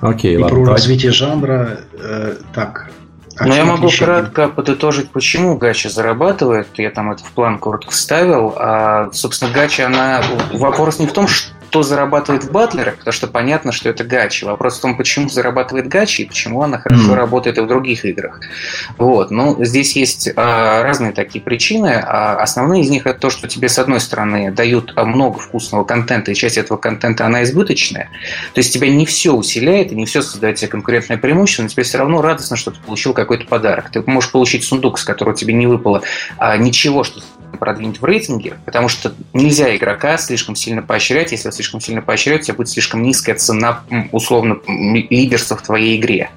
Окей, 0.00 0.34
и 0.34 0.38
ладно. 0.38 0.64
про 0.64 0.72
развитие 0.72 1.12
жанра. 1.12 1.80
Э, 1.94 2.36
так, 2.54 2.90
а 3.38 3.46
Но 3.46 3.54
я 3.54 3.64
могу 3.66 3.90
кратко 3.90 4.48
подытожить, 4.48 5.10
почему 5.10 5.58
Гача 5.58 5.90
зарабатывает. 5.90 6.68
Я 6.76 6.90
там 6.90 7.12
это 7.12 7.22
в 7.22 7.32
план 7.32 7.58
коротко 7.58 7.90
вставил. 7.90 8.54
А, 8.56 9.10
собственно, 9.12 9.52
Гача, 9.52 9.86
она... 9.86 10.22
Вопрос 10.54 10.98
не 10.98 11.06
в 11.06 11.12
том, 11.12 11.28
что 11.28 11.52
кто 11.76 11.82
зарабатывает 11.82 12.44
в 12.44 12.52
батлерах, 12.52 12.96
потому 12.96 13.12
что 13.12 13.26
понятно, 13.26 13.70
что 13.70 13.90
это 13.90 14.02
гачи. 14.02 14.46
Вопрос 14.46 14.78
в 14.78 14.80
том, 14.80 14.96
почему 14.96 15.28
зарабатывает 15.28 15.88
гачи 15.88 16.22
и 16.22 16.24
почему 16.24 16.62
она 16.62 16.78
хорошо 16.78 17.12
mm. 17.12 17.14
работает 17.14 17.58
и 17.58 17.60
в 17.60 17.66
других 17.66 18.06
играх. 18.06 18.40
Вот. 18.96 19.30
Ну, 19.30 19.62
здесь 19.62 19.94
есть 19.94 20.30
а, 20.36 20.82
разные 20.82 21.12
такие 21.12 21.44
причины. 21.44 22.02
А 22.02 22.36
основные 22.36 22.80
из 22.80 22.88
них 22.88 23.06
это 23.06 23.20
то, 23.20 23.28
что 23.28 23.46
тебе, 23.46 23.68
с 23.68 23.78
одной 23.78 24.00
стороны, 24.00 24.50
дают 24.50 24.94
а, 24.96 25.04
много 25.04 25.38
вкусного 25.38 25.84
контента, 25.84 26.30
и 26.30 26.34
часть 26.34 26.56
этого 26.56 26.78
контента, 26.78 27.26
она 27.26 27.42
избыточная. 27.42 28.08
То 28.54 28.60
есть 28.60 28.72
тебя 28.72 28.88
не 28.88 29.04
все 29.04 29.34
усиляет, 29.34 29.92
и 29.92 29.96
не 29.96 30.06
все 30.06 30.22
создает 30.22 30.56
тебе 30.56 30.68
конкурентное 30.68 31.18
преимущество, 31.18 31.64
но 31.64 31.68
тебе 31.68 31.82
все 31.82 31.98
равно 31.98 32.22
радостно, 32.22 32.56
что 32.56 32.70
ты 32.70 32.80
получил 32.80 33.12
какой-то 33.12 33.46
подарок. 33.46 33.90
Ты 33.90 34.02
можешь 34.06 34.32
получить 34.32 34.64
сундук, 34.64 34.98
с 34.98 35.04
которого 35.04 35.36
тебе 35.36 35.52
не 35.52 35.66
выпало 35.66 36.00
а, 36.38 36.56
ничего, 36.56 37.04
что 37.04 37.20
продвинуть 37.56 38.00
в 38.00 38.04
рейтинге, 38.04 38.54
потому 38.64 38.88
что 38.88 39.14
нельзя 39.32 39.74
игрока 39.76 40.16
слишком 40.18 40.54
сильно 40.54 40.82
поощрять. 40.82 41.32
Если 41.32 41.50
слишком 41.50 41.80
сильно 41.80 42.02
поощрять, 42.02 42.42
у 42.42 42.44
тебя 42.44 42.54
будет 42.54 42.68
слишком 42.68 43.02
низкая 43.02 43.36
цена, 43.36 43.82
условно, 44.12 44.58
лидерства 44.66 45.56
в 45.56 45.62
твоей 45.62 45.98
игре. 45.98 46.30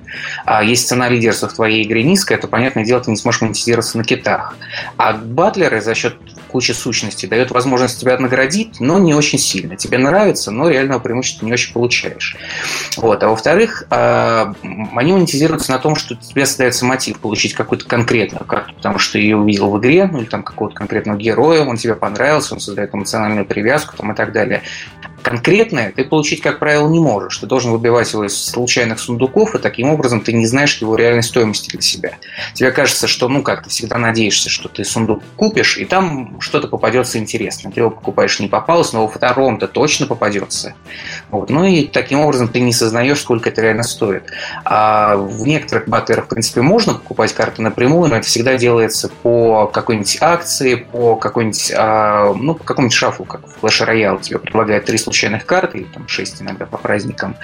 А 0.45 0.63
если 0.63 0.87
цена 0.87 1.09
лидерства 1.09 1.49
в 1.49 1.53
твоей 1.53 1.83
игре 1.83 2.03
низкая, 2.03 2.37
то, 2.37 2.47
понятное 2.47 2.85
дело, 2.85 3.01
ты 3.01 3.11
не 3.11 3.17
сможешь 3.17 3.41
монетизироваться 3.41 3.97
на 3.97 4.03
китах. 4.03 4.55
А 4.97 5.13
батлеры 5.13 5.81
за 5.81 5.95
счет 5.95 6.15
кучи 6.49 6.71
сущностей 6.71 7.27
дает 7.27 7.51
возможность 7.51 7.99
тебя 7.99 8.17
наградить, 8.17 8.80
но 8.80 8.99
не 8.99 9.13
очень 9.13 9.39
сильно. 9.39 9.76
Тебе 9.76 9.97
нравится, 9.97 10.51
но 10.51 10.69
реального 10.69 10.99
преимущества 10.99 11.45
не 11.45 11.53
очень 11.53 11.73
получаешь. 11.73 12.35
Вот. 12.97 13.23
А 13.23 13.30
во-вторых, 13.30 13.85
а, 13.89 14.53
они 14.95 15.13
монетизируются 15.13 15.71
на 15.71 15.80
том, 15.80 15.95
что 15.95 16.15
тебе 16.15 16.45
создается 16.45 16.85
мотив 16.85 17.19
получить 17.19 17.53
какую-то 17.53 17.85
конкретную 17.85 18.45
карту, 18.45 18.73
потому 18.76 18.99
что 18.99 19.13
ты 19.13 19.19
ее 19.19 19.38
увидел 19.38 19.69
в 19.69 19.80
игре, 19.80 20.09
ну 20.11 20.19
или 20.19 20.26
там 20.26 20.43
какого-то 20.43 20.76
конкретного 20.76 21.17
героя, 21.17 21.63
он 21.63 21.77
тебе 21.77 21.95
понравился, 21.95 22.53
он 22.53 22.59
создает 22.59 22.93
эмоциональную 22.93 23.45
привязку 23.45 23.95
там, 23.95 24.11
и 24.11 24.15
так 24.15 24.31
далее 24.31 24.63
конкретное 25.21 25.91
ты 25.91 26.03
получить, 26.03 26.41
как 26.41 26.59
правило, 26.59 26.87
не 26.89 26.99
можешь. 26.99 27.37
Ты 27.37 27.45
должен 27.45 27.71
выбивать 27.71 28.11
его 28.13 28.25
из 28.25 28.37
случайных 28.37 28.99
сундуков, 28.99 29.55
и 29.55 29.59
таким 29.59 29.89
образом 29.89 30.21
ты 30.21 30.33
не 30.33 30.45
знаешь 30.45 30.77
его 30.77 30.95
реальной 30.95 31.23
стоимости 31.23 31.69
для 31.69 31.81
себя. 31.81 32.13
Тебе 32.53 32.71
кажется, 32.71 33.07
что, 33.07 33.27
ну 33.27 33.43
как, 33.43 33.63
ты 33.63 33.69
всегда 33.69 33.97
надеешься, 33.97 34.49
что 34.49 34.69
ты 34.69 34.83
сундук 34.83 35.21
купишь, 35.35 35.77
и 35.77 35.85
там 35.85 36.39
что-то 36.39 36.67
попадется 36.67 37.17
интересное. 37.17 37.71
Ты 37.71 37.81
его 37.81 37.89
покупаешь, 37.89 38.39
не 38.39 38.47
попалось, 38.47 38.93
но 38.93 39.05
во 39.05 39.11
втором-то 39.11 39.67
точно 39.67 40.05
попадется. 40.05 40.73
Вот. 41.29 41.49
Ну 41.49 41.65
и 41.65 41.85
таким 41.87 42.19
образом 42.19 42.47
ты 42.47 42.59
не 42.59 42.73
сознаешь, 42.73 43.21
сколько 43.21 43.49
это 43.49 43.61
реально 43.61 43.83
стоит. 43.83 44.31
А 44.65 45.15
в 45.17 45.45
некоторых 45.45 45.87
батлерах, 45.87 46.25
в 46.25 46.29
принципе, 46.29 46.61
можно 46.61 46.93
покупать 46.93 47.33
карты 47.33 47.61
напрямую, 47.61 48.09
но 48.09 48.17
это 48.17 48.27
всегда 48.27 48.57
делается 48.57 49.09
по 49.23 49.67
какой-нибудь 49.67 50.17
акции, 50.21 50.75
по 50.75 51.15
какой-нибудь, 51.15 51.71
а, 51.75 52.33
ну, 52.33 52.55
по 52.55 52.63
какому-нибудь 52.63 52.95
шафу, 52.95 53.25
как 53.25 53.41
в 53.47 53.63
Clash 53.63 53.87
Royale 53.87 54.21
тебе 54.21 54.39
предлагают 54.39 54.85
три 54.85 54.97
случайных 55.10 55.45
карт, 55.45 55.76
или 55.76 55.84
там 55.84 56.07
6 56.07 56.41
иногда 56.41 56.65
по 56.65 56.77
праздникам, 56.77 57.36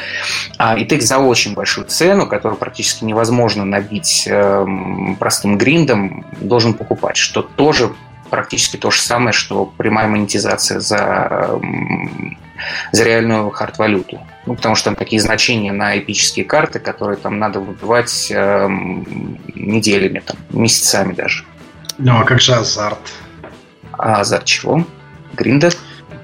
а, 0.57 0.77
и 0.77 0.85
ты 0.85 0.95
их 0.95 1.01
за 1.01 1.17
очень 1.17 1.53
большую 1.53 1.87
цену, 1.87 2.27
которую 2.27 2.57
практически 2.57 3.03
невозможно 3.03 3.65
набить 3.65 4.27
эм, 4.27 5.15
простым 5.19 5.57
гриндом, 5.57 6.25
должен 6.39 6.73
покупать, 6.73 7.17
что 7.17 7.41
тоже 7.41 7.91
практически 8.29 8.77
то 8.77 8.91
же 8.91 9.01
самое, 9.01 9.33
что 9.33 9.65
прямая 9.65 10.07
монетизация 10.07 10.79
за, 10.79 10.97
эм, 11.61 12.37
за 12.91 13.03
реальную 13.03 13.49
хард-валюту. 13.49 14.19
Ну, 14.45 14.55
потому 14.55 14.75
что 14.75 14.85
там 14.85 14.95
такие 14.95 15.21
значения 15.21 15.71
на 15.71 15.97
эпические 15.97 16.45
карты, 16.45 16.79
которые 16.79 17.17
там 17.17 17.39
надо 17.39 17.59
выбивать 17.59 18.27
э, 18.29 18.67
неделями, 19.55 20.19
там, 20.19 20.37
месяцами 20.51 21.13
даже. 21.13 21.43
Ну, 21.97 22.19
а 22.19 22.23
как 22.23 22.41
же 22.41 22.53
азарт? 22.53 22.99
А 23.93 24.19
азарт 24.19 24.45
чего? 24.45 24.85
Гринда? 25.33 25.71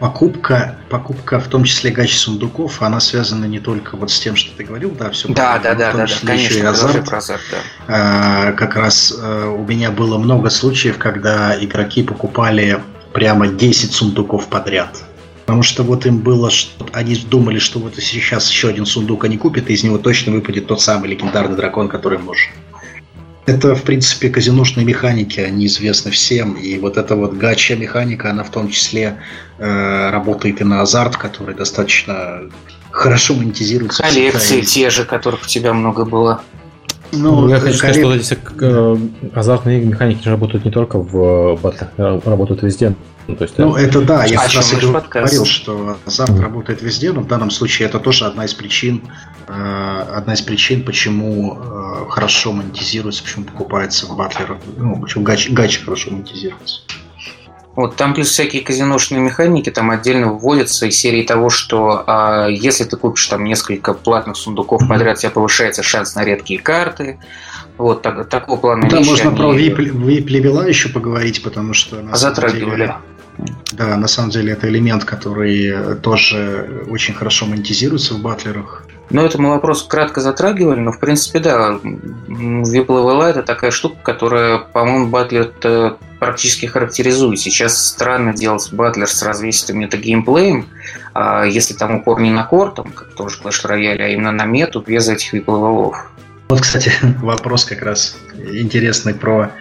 Покупка, 0.01 0.77
покупка 0.89 1.39
в 1.39 1.47
том 1.47 1.63
числе 1.63 1.91
гачи 1.91 2.15
сундуков, 2.15 2.81
она 2.81 2.99
связана 2.99 3.45
не 3.45 3.59
только 3.59 3.95
вот 3.95 4.09
с 4.09 4.19
тем, 4.19 4.35
что 4.35 4.51
ты 4.57 4.63
говорил, 4.63 4.89
да, 4.97 5.11
все 5.11 5.27
да, 5.27 5.59
да, 5.59 5.75
да, 5.75 5.93
да, 5.93 6.07
да, 6.07 6.13
конечно, 6.25 6.57
и 6.57 6.61
азарт. 6.65 7.07
Про 7.07 7.19
азарт 7.19 7.41
да. 7.51 7.57
а, 7.87 8.51
как 8.53 8.75
раз 8.75 9.13
а, 9.15 9.51
у 9.51 9.63
меня 9.63 9.91
было 9.91 10.17
много 10.17 10.49
случаев, 10.49 10.97
когда 10.97 11.55
игроки 11.63 12.01
покупали 12.01 12.81
прямо 13.13 13.47
10 13.47 13.93
сундуков 13.93 14.47
подряд. 14.47 15.03
Потому 15.45 15.61
что 15.61 15.83
вот 15.83 16.07
им 16.07 16.17
было, 16.17 16.49
что 16.49 16.87
они 16.93 17.15
думали, 17.15 17.59
что 17.59 17.77
вот 17.77 17.93
сейчас 17.97 18.49
еще 18.49 18.69
один 18.69 18.87
сундук 18.87 19.25
они 19.25 19.37
купят, 19.37 19.69
и 19.69 19.73
из 19.73 19.83
него 19.83 19.99
точно 19.99 20.31
выпадет 20.31 20.65
тот 20.65 20.81
самый 20.81 21.11
легендарный 21.11 21.55
дракон, 21.55 21.89
который 21.89 22.17
им 22.17 22.25
нужен. 22.25 22.49
Это, 23.51 23.75
в 23.75 23.83
принципе, 23.83 24.29
казиношные 24.29 24.85
механики, 24.85 25.39
они 25.39 25.65
известны 25.65 26.11
всем. 26.11 26.53
И 26.53 26.77
вот 26.77 26.97
эта 26.97 27.15
вот 27.15 27.33
гача 27.33 27.75
механика, 27.75 28.29
она 28.29 28.43
в 28.43 28.49
том 28.49 28.69
числе 28.69 29.17
э, 29.57 30.09
работает 30.09 30.61
и 30.61 30.63
на 30.63 30.81
азарт, 30.81 31.17
который 31.17 31.53
достаточно 31.53 32.43
хорошо 32.91 33.33
монетизируется. 33.33 34.03
Коллекции 34.03 34.61
те 34.61 34.89
же, 34.89 35.03
которых 35.03 35.43
у 35.43 35.47
тебя 35.47 35.73
много 35.73 36.05
было. 36.05 36.41
Ну, 37.11 37.49
я 37.49 37.59
хочу 37.59 37.77
сказать, 37.77 37.97
что 37.97 38.15
эти 38.15 38.37
э, 38.61 38.97
азартные 39.35 39.83
механики 39.83 40.29
работают 40.29 40.63
не 40.63 40.71
только 40.71 40.97
в 40.97 41.59
батлах, 41.61 41.89
работают 41.97 42.63
везде. 42.63 42.95
Ну, 43.27 43.35
то 43.35 43.43
есть, 43.43 43.57
ну, 43.57 43.75
это 43.75 44.01
да, 44.01 44.25
я 44.25 44.37
как 44.37 44.53
раз 44.53 44.73
говорил, 44.73 45.45
что 45.45 45.97
азарт 46.05 46.31
mm. 46.31 46.41
работает 46.41 46.81
везде, 46.81 47.11
но 47.11 47.21
в 47.21 47.27
данном 47.27 47.51
случае 47.51 47.87
это 47.87 47.99
тоже 47.99 48.25
одна 48.25 48.45
из 48.45 48.53
причин, 48.53 49.01
э, 49.03 49.30
одна 49.47 50.33
из 50.33 50.41
причин, 50.41 50.83
почему 50.83 51.57
э, 51.57 52.05
хорошо 52.09 52.51
монетизируется, 52.53 53.23
почему 53.23 53.45
покупается 53.45 54.05
в 54.05 54.15
батлерах, 54.15 54.59
ну, 54.77 54.99
почему 55.01 55.23
гач, 55.23 55.49
гач 55.49 55.83
хорошо 55.83 56.11
монетизируется. 56.11 56.81
Вот 57.75 57.95
там 57.95 58.13
плюс 58.13 58.29
всякие 58.29 58.61
казиношные 58.61 59.21
механики 59.21 59.69
там 59.69 59.91
отдельно 59.91 60.33
вводятся 60.33 60.87
из 60.87 60.97
серии 60.97 61.23
того, 61.23 61.49
что 61.49 62.03
а, 62.05 62.47
если 62.47 62.83
ты 62.83 62.97
купишь 62.97 63.25
там 63.27 63.45
несколько 63.45 63.93
платных 63.93 64.35
сундуков 64.35 64.87
подряд, 64.89 65.17
у 65.17 65.21
тебя 65.21 65.31
повышается 65.31 65.81
шанс 65.81 66.15
на 66.15 66.25
редкие 66.25 66.59
карты. 66.59 67.19
Вот 67.77 68.01
так, 68.01 68.27
такого 68.27 68.57
плана 68.57 68.89
Да, 68.89 68.99
можно 68.99 69.29
они... 69.29 69.37
про 69.37 69.55
VIP, 69.55 69.77
VIP 69.93 70.27
левела 70.27 70.67
еще 70.67 70.89
поговорить, 70.89 71.41
потому 71.41 71.73
что... 71.73 72.03
Затрагивали. 72.13 72.87
Деле, 72.87 72.95
да, 73.71 73.95
на 73.95 74.07
самом 74.07 74.31
деле 74.31 74.51
это 74.51 74.67
элемент, 74.67 75.05
который 75.05 75.95
тоже 76.01 76.85
очень 76.89 77.13
хорошо 77.13 77.45
монетизируется 77.45 78.13
в 78.15 78.21
батлерах. 78.21 78.85
Ну, 79.13 79.25
это 79.25 79.41
мы 79.41 79.49
вопрос 79.49 79.83
кратко 79.83 80.21
затрагивали, 80.21 80.79
но, 80.79 80.91
в 80.91 80.99
принципе, 80.99 81.39
да, 81.39 81.79
Level 81.83 83.23
это 83.23 83.43
такая 83.43 83.71
штука, 83.71 83.97
которая, 84.03 84.59
по-моему, 84.59 85.07
батлер 85.07 85.51
практически 86.19 86.65
характеризует. 86.65 87.39
Сейчас 87.39 87.85
странно 87.85 88.33
делать 88.33 88.71
батлер 88.71 89.07
с 89.07 89.21
развесистым 89.23 89.79
метагеймплеем, 89.79 90.67
а 91.13 91.43
если 91.43 91.73
там 91.73 91.95
упор 91.95 92.21
не 92.21 92.31
на 92.31 92.43
core, 92.43 92.71
там, 92.71 92.91
как 92.91 93.13
тоже 93.13 93.37
Clash 93.43 93.65
Royale, 93.65 94.01
а 94.01 94.07
именно 94.07 94.31
на 94.31 94.45
мету, 94.45 94.81
без 94.81 95.09
этих 95.09 95.33
VIP 95.33 95.45
level'ов. 95.47 96.11
Вот, 96.47 96.61
кстати, 96.61 96.91
вопрос 97.21 97.65
как 97.65 97.81
раз 97.81 98.17
интересный 98.35 99.13
про 99.13 99.51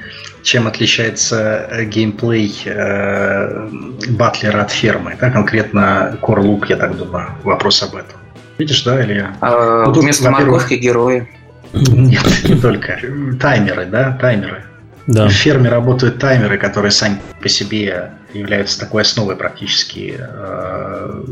чем 0.43 0.67
отличается 0.67 1.67
э, 1.71 1.85
геймплей 1.85 2.63
э, 2.65 3.69
батлера 4.11 4.63
от 4.63 4.71
фермы, 4.71 5.17
да, 5.21 5.31
конкретно 5.31 6.19
core 6.23 6.43
loop, 6.43 6.67
я 6.69 6.77
так 6.77 6.97
думаю, 6.97 7.29
вопрос 7.43 7.83
об 7.83 7.97
этом. 7.97 8.20
Видишь, 8.61 8.83
да, 8.83 9.03
Илья? 9.03 9.35
А, 9.41 9.87
ну, 9.87 9.95
тут, 9.95 10.03
вместо 10.03 10.31
морковки 10.31 10.75
герои. 10.75 11.27
Нет, 11.73 12.23
не 12.45 12.57
только. 12.57 13.01
Таймеры, 13.41 13.87
да, 13.87 14.19
таймеры. 14.21 14.65
Да. 15.07 15.29
В 15.29 15.31
ферме 15.31 15.71
работают 15.71 16.19
таймеры, 16.19 16.59
которые 16.59 16.91
сами 16.91 17.19
по 17.41 17.49
себе 17.49 18.11
являются 18.35 18.79
такой 18.79 19.01
основой 19.01 19.37
практически 19.37 20.15
э, 20.19 21.23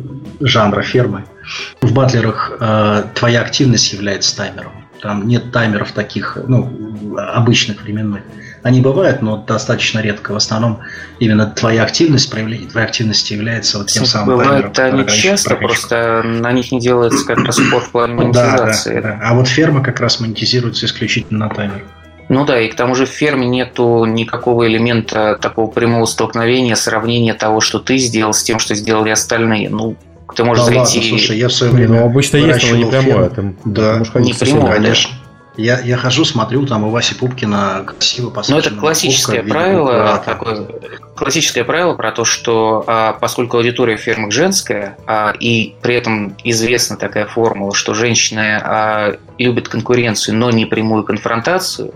жанра 0.40 0.80
фермы. 0.80 1.24
В 1.82 1.92
батлерах 1.92 2.56
э, 2.58 3.02
твоя 3.14 3.42
активность 3.42 3.92
является 3.92 4.34
таймером. 4.34 4.72
Там 5.02 5.28
нет 5.28 5.52
таймеров 5.52 5.92
таких, 5.92 6.38
ну, 6.48 7.14
обычных 7.18 7.82
временных. 7.82 8.22
Они 8.62 8.80
бывают, 8.80 9.22
но 9.22 9.36
достаточно 9.36 10.00
редко. 10.00 10.32
В 10.32 10.36
основном 10.36 10.80
именно 11.18 11.46
твоя 11.46 11.82
активность, 11.84 12.30
проявление 12.30 12.68
твоей 12.68 12.86
активности 12.86 13.32
является 13.32 13.78
вот 13.78 13.88
тем 13.88 14.04
самым 14.04 14.38
Бывает 14.38 14.72
таймером. 14.72 15.00
они 15.00 15.08
часто, 15.08 15.56
просто 15.56 16.22
на 16.24 16.52
них 16.52 16.72
не 16.72 16.80
делается 16.80 17.24
как 17.24 17.38
раз 17.38 17.58
упор 17.58 17.82
в 17.82 17.90
плане 17.90 18.14
монетизации. 18.14 18.94
Да, 18.96 19.00
да, 19.00 19.08
да. 19.08 19.20
А 19.22 19.34
вот 19.34 19.48
ферма 19.48 19.82
как 19.82 20.00
раз 20.00 20.20
монетизируется 20.20 20.86
исключительно 20.86 21.46
на 21.46 21.54
таймер. 21.54 21.84
Ну 22.28 22.44
да, 22.44 22.60
и 22.60 22.68
к 22.68 22.74
тому 22.74 22.94
же 22.94 23.06
в 23.06 23.10
ферме 23.10 23.46
нету 23.46 24.04
никакого 24.04 24.66
элемента 24.66 25.38
такого 25.40 25.70
прямого 25.70 26.04
столкновения, 26.04 26.74
сравнения 26.74 27.32
того, 27.32 27.60
что 27.60 27.78
ты 27.78 27.96
сделал 27.96 28.34
с 28.34 28.42
тем, 28.42 28.58
что 28.58 28.74
сделали 28.74 29.10
остальные. 29.10 29.70
Ну, 29.70 29.96
ты 30.36 30.44
можешь 30.44 30.66
да 30.66 30.84
зайти... 30.84 30.98
Ладно, 30.98 31.10
слушай, 31.10 31.38
я 31.38 31.48
в 31.48 31.52
свое 31.52 31.72
время 31.72 32.00
Ну, 32.00 32.04
обычно 32.04 32.36
есть, 32.36 32.70
но 32.70 32.76
не 32.76 32.84
прямое. 32.84 33.30
Ты, 33.30 33.54
да, 33.64 34.02
не 34.16 34.34
прямое, 34.34 34.74
конечно. 34.74 35.14
Я, 35.58 35.80
я 35.80 35.96
хожу, 35.96 36.24
смотрю, 36.24 36.64
там 36.66 36.84
у 36.84 36.90
Васи 36.90 37.16
Пупкина 37.16 37.82
красиво 37.84 38.30
посажена. 38.30 38.62
Ну, 38.62 38.66
это 38.66 38.80
классическое 38.80 39.42
пупка, 39.42 39.54
правило, 39.54 40.22
такое, 40.24 40.68
классическое 41.16 41.64
правило 41.64 41.94
про 41.94 42.12
то, 42.12 42.24
что 42.24 42.84
а, 42.86 43.14
поскольку 43.14 43.56
аудитория 43.56 43.96
фермы 43.96 44.30
женская, 44.30 44.96
а, 45.04 45.32
и 45.32 45.74
при 45.82 45.96
этом 45.96 46.36
известна 46.44 46.96
такая 46.96 47.26
формула, 47.26 47.74
что 47.74 47.92
женщины 47.94 48.60
а, 48.62 49.16
любят 49.36 49.68
конкуренцию, 49.68 50.36
но 50.36 50.52
не 50.52 50.64
прямую 50.64 51.02
конфронтацию, 51.02 51.92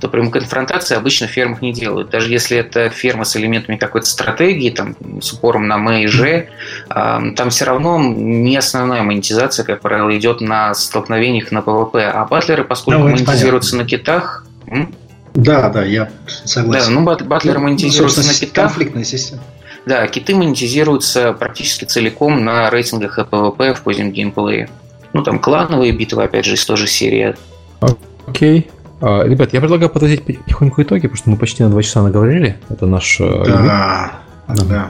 то 0.00 0.08
прямой 0.08 0.30
конфронтации 0.30 0.96
обычно 0.96 1.26
в 1.26 1.30
фермах 1.30 1.62
не 1.62 1.72
делают. 1.72 2.10
Даже 2.10 2.30
если 2.30 2.58
это 2.58 2.88
ферма 2.88 3.24
с 3.24 3.36
элементами 3.36 3.76
какой-то 3.76 4.06
стратегии, 4.06 4.70
там, 4.70 4.96
с 5.20 5.32
упором 5.32 5.66
на 5.66 5.74
М 5.74 5.90
и 5.90 6.06
Ж, 6.06 6.46
там 6.88 7.50
все 7.50 7.64
равно 7.64 7.98
не 8.00 8.56
основная 8.56 9.02
монетизация, 9.02 9.64
как 9.64 9.80
правило, 9.80 10.16
идет 10.16 10.40
на 10.40 10.74
столкновениях 10.74 11.50
на 11.52 11.62
PvP. 11.62 12.10
А 12.10 12.24
батлеры, 12.24 12.64
поскольку 12.64 13.00
ну, 13.00 13.08
монетизируются 13.08 13.72
понятно. 13.72 13.84
на 13.84 13.98
китах... 13.98 14.46
Да, 15.34 15.68
да, 15.68 15.84
я 15.84 16.10
согласен. 16.26 16.94
Да, 16.94 17.00
ну 17.00 17.26
батлеры 17.26 17.58
ну, 17.58 17.66
монетизируются 17.66 18.26
на 18.26 18.34
китах. 18.34 18.66
Конфликтная 18.66 19.04
система. 19.04 19.42
Да, 19.86 20.06
киты 20.06 20.34
монетизируются 20.34 21.32
практически 21.32 21.84
целиком 21.84 22.44
на 22.44 22.68
рейтингах 22.70 23.18
и 23.18 23.24
PvP 23.24 23.74
в 23.74 23.82
позднем 23.82 24.12
геймплее. 24.12 24.68
Ну, 25.14 25.22
там 25.22 25.38
клановые 25.38 25.92
битвы, 25.92 26.24
опять 26.24 26.44
же, 26.44 26.54
из 26.54 26.64
той 26.66 26.76
же 26.76 26.86
серии. 26.86 27.34
Окей. 28.26 28.60
Okay. 28.60 28.70
А, 29.00 29.24
ребят, 29.24 29.52
я 29.52 29.60
предлагаю 29.60 29.90
подводить 29.90 30.24
потихоньку 30.24 30.82
итоги, 30.82 31.02
потому 31.02 31.16
что 31.16 31.30
мы 31.30 31.36
почти 31.36 31.62
на 31.62 31.70
два 31.70 31.82
часа 31.82 32.02
наговорили. 32.02 32.56
Это 32.68 32.86
наш... 32.86 33.20
Э, 33.20 33.44
да, 33.46 34.20
да. 34.48 34.86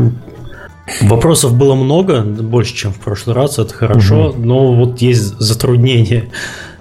Вопросов 1.02 1.54
было 1.54 1.74
много, 1.74 2.22
больше, 2.22 2.74
чем 2.74 2.92
в 2.92 2.98
прошлый 3.00 3.36
раз, 3.36 3.58
это 3.58 3.74
хорошо, 3.74 4.30
угу. 4.30 4.38
но 4.38 4.72
вот 4.72 5.02
есть 5.02 5.38
затруднения 5.38 6.30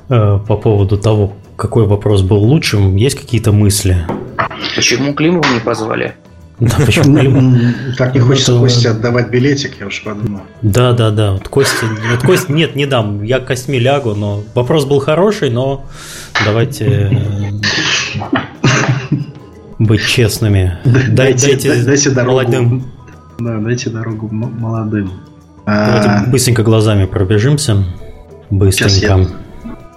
э, 0.08 0.40
по 0.48 0.56
поводу 0.56 0.98
того, 0.98 1.34
какой 1.58 1.86
вопрос 1.86 2.22
был 2.22 2.38
лучшим. 2.38 2.96
Есть 2.96 3.20
какие-то 3.20 3.52
мысли? 3.52 4.06
Почему 4.76 5.14
Климову 5.14 5.44
не 5.54 5.60
позвали? 5.60 6.14
Да, 6.60 6.76
почему? 6.86 7.56
Так 7.98 8.16
не 8.16 8.20
хочется 8.20 8.54
ну, 8.54 8.62
Косте 8.62 8.90
отдавать 8.90 9.30
билетик, 9.30 9.80
я 9.80 9.86
уж 9.86 10.04
подумал. 10.04 10.42
Да, 10.64 10.94
да, 10.94 11.12
да. 11.12 11.34
Вот 11.34 11.48
Кости, 11.48 11.86
вот 12.12 12.24
Кости, 12.24 12.52
нет, 12.52 12.76
не 12.76 12.88
дам. 12.88 13.22
Я 13.22 13.40
костьми 13.40 13.78
лягу, 13.78 14.16
но 14.16 14.44
вопрос 14.56 14.86
был 14.86 15.00
хороший, 15.00 15.52
но 15.52 15.86
давайте 16.46 16.86
э, 16.86 18.28
быть 19.78 20.04
честными. 20.04 20.80
Дайте, 20.84 21.52
дайте, 21.52 21.84
дайте 21.84 22.10
дорогу 22.10 22.32
молодым. 22.32 22.92
Да, 23.38 23.58
дайте 23.60 23.92
дорогу 23.92 24.28
молодым. 24.32 25.12
Давайте 25.68 26.10
а... 26.10 26.26
быстренько 26.28 26.64
глазами 26.64 27.06
пробежимся. 27.06 27.86
Быстренько. 28.50 29.28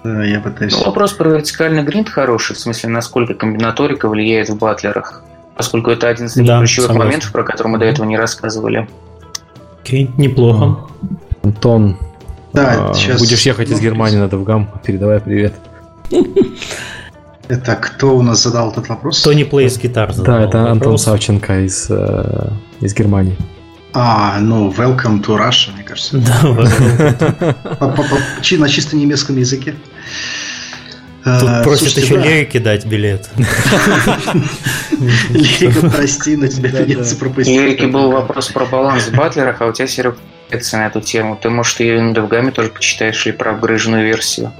Да, 0.05 0.25
я 0.25 0.41
пытаюсь. 0.41 0.75
Ну, 0.77 0.85
вопрос 0.85 1.13
про 1.13 1.31
вертикальный 1.31 1.83
гринд 1.85 2.11
хороший, 2.11 2.55
в 2.55 2.59
смысле, 2.59 2.91
насколько 2.91 3.33
комбинаторика 3.33 4.09
влияет 4.09 4.51
в 4.51 4.59
батлерах 4.59 5.23
поскольку 5.61 5.91
это 5.91 6.09
один 6.09 6.25
из 6.25 6.35
да, 6.37 6.59
ключевых 6.61 6.87
согласен. 6.87 7.07
моментов, 7.07 7.33
про 7.33 7.43
который 7.43 7.69
мы 7.69 7.79
до 7.79 7.85
этого 7.85 8.07
не 8.07 8.17
рассказывали. 8.17 8.89
Окей, 9.83 10.11
неплохо. 10.17 10.79
Антон, 11.43 11.99
да, 12.55 12.93
а, 12.93 12.95
сейчас... 12.95 13.21
будешь 13.21 13.43
ехать 13.43 13.69
из 13.69 13.79
Германии 13.79 14.17
на 14.17 14.27
Довгам, 14.27 14.71
передавай 14.83 15.21
привет. 15.21 15.53
Это 17.49 17.77
кто 17.77 18.17
у 18.17 18.23
нас 18.23 18.43
задал 18.43 18.71
этот 18.71 18.89
вопрос? 18.89 19.21
Тони 19.21 19.45
Плейс 19.45 19.77
гитар 19.77 20.15
задал 20.15 20.39
Да, 20.39 20.45
это 20.45 20.59
вопрос. 20.59 20.73
Антон 20.73 20.99
Савченко 20.99 21.67
из, 21.67 21.89
э, 21.91 22.53
из 22.81 22.95
Германии. 22.95 23.37
А, 23.93 24.39
ну, 24.41 24.71
welcome 24.71 25.23
to 25.23 25.37
Russia, 25.37 25.75
мне 25.75 25.83
кажется. 25.83 26.17
Да, 26.17 26.43
на 28.59 28.69
чисто 28.69 28.97
немецком 28.97 29.37
языке. 29.37 29.75
Тут 31.23 31.49
а, 31.49 31.63
просят 31.63 31.97
еще 31.99 32.17
да. 32.17 32.23
Лерике 32.23 32.61
дать 32.61 32.87
билет. 32.87 33.29
Лерика, 35.31 35.91
прости, 35.91 36.37
но 36.37 36.47
тебе 36.47 36.71
придется 36.71 37.17
пропустить. 37.17 37.55
Лерике 37.55 37.89
был 37.89 38.11
вопрос 38.11 38.49
про 38.49 38.65
баланс 38.65 39.09
в 39.09 39.15
батлерах, 39.15 39.61
а 39.61 39.67
у 39.67 39.73
тебя, 39.73 39.87
Серега, 39.87 40.17
на 40.51 40.87
эту 40.87 41.03
тему. 41.03 41.39
Ты, 41.41 41.51
может, 41.51 41.81
ее 41.81 42.01
на 42.01 42.15
Довгаме 42.15 42.53
тоже 42.53 42.71
почитаешь 42.71 43.27
или 43.27 43.33
про 43.33 43.51
обгрыженную 43.51 44.07
версию? 44.07 44.53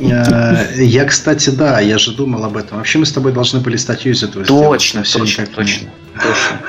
А, 0.00 0.66
я, 0.74 1.04
кстати, 1.04 1.50
да, 1.50 1.78
я 1.78 1.98
же 1.98 2.12
думал 2.12 2.44
об 2.44 2.56
этом. 2.56 2.78
Вообще 2.78 2.98
мы 2.98 3.06
с 3.06 3.12
тобой 3.12 3.32
должны 3.32 3.60
были 3.60 3.76
статью 3.76 4.12
из 4.12 4.24
этого 4.24 4.44
точно, 4.44 5.04
сделать. 5.04 5.36
Точно, 5.36 5.46
точно, 5.46 5.88
точно. 6.16 6.60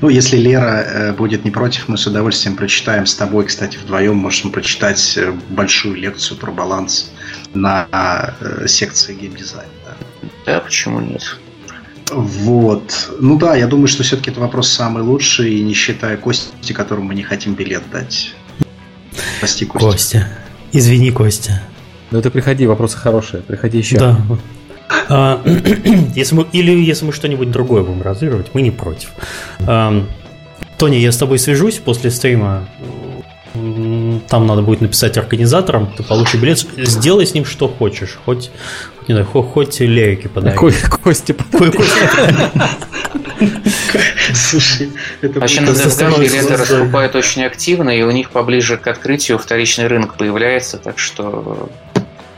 Ну, 0.00 0.08
если 0.08 0.36
Лера 0.36 0.84
э, 0.86 1.12
будет 1.12 1.44
не 1.44 1.50
против, 1.50 1.88
мы 1.88 1.96
с 1.96 2.06
удовольствием 2.06 2.56
прочитаем 2.56 3.06
с 3.06 3.14
тобой, 3.14 3.46
кстати, 3.46 3.78
вдвоем 3.78 4.16
можем 4.16 4.50
прочитать 4.50 5.16
э, 5.16 5.32
большую 5.48 5.94
лекцию 5.96 6.36
про 6.36 6.50
баланс 6.50 7.10
на 7.54 8.34
э, 8.40 8.66
секции 8.66 9.14
геймдизайна. 9.14 9.68
Да. 9.84 10.26
да, 10.46 10.60
почему 10.60 11.00
нет? 11.00 11.38
Вот. 12.10 13.10
Ну 13.20 13.38
да, 13.38 13.56
я 13.56 13.66
думаю, 13.66 13.88
что 13.88 14.02
все-таки 14.02 14.30
это 14.30 14.40
вопрос 14.40 14.68
самый 14.68 15.02
лучший, 15.02 15.60
не 15.60 15.74
считая 15.74 16.16
Кости, 16.16 16.72
которому 16.72 17.08
мы 17.08 17.14
не 17.14 17.22
хотим 17.22 17.54
билет 17.54 17.82
дать. 17.92 18.34
Прости, 19.38 19.64
Костя. 19.64 19.86
Костя. 19.90 20.28
Извини, 20.72 21.10
Костя. 21.10 21.62
Ну 22.10 22.20
ты 22.20 22.30
приходи, 22.30 22.66
вопросы 22.66 22.96
хорошие, 22.96 23.42
приходи 23.42 23.78
еще. 23.78 23.98
Да. 23.98 24.20
А, 25.08 25.40
если 26.14 26.34
мы, 26.34 26.46
или 26.52 26.72
если 26.72 27.04
мы 27.04 27.12
что-нибудь 27.12 27.50
другое 27.50 27.82
будем 27.82 28.02
разыгрывать, 28.02 28.48
мы 28.54 28.62
не 28.62 28.70
против. 28.70 29.10
А, 29.60 30.04
Тони, 30.78 30.96
я 30.96 31.12
с 31.12 31.16
тобой 31.16 31.38
свяжусь 31.38 31.78
после 31.78 32.10
стрима 32.10 32.68
там 34.30 34.46
надо 34.46 34.62
будет 34.62 34.80
написать 34.80 35.18
организаторам, 35.18 35.92
ты 35.96 36.04
получишь 36.04 36.40
билет, 36.40 36.64
сделай 36.76 37.26
с 37.26 37.34
ним 37.34 37.44
что 37.44 37.66
хочешь, 37.66 38.16
хоть, 38.24 38.52
не 39.08 39.14
знаю, 39.14 39.26
хоть, 39.26 39.46
хоть 39.46 39.80
лейки 39.80 40.28
подари. 40.28 40.56
Кости 40.56 41.32
подари. 41.32 41.78
Слушай, 44.32 44.92
это 45.20 45.40
Вообще 45.40 45.62
на 45.62 45.70
DevGam 45.70 46.20
билеты 46.20 46.56
раскупают 46.56 47.16
очень 47.16 47.42
активно, 47.42 47.90
и 47.90 48.02
у 48.02 48.10
них 48.12 48.30
поближе 48.30 48.76
к 48.76 48.86
открытию 48.86 49.36
вторичный 49.36 49.88
рынок 49.88 50.14
появляется, 50.14 50.78
так 50.78 51.00
что 51.00 51.68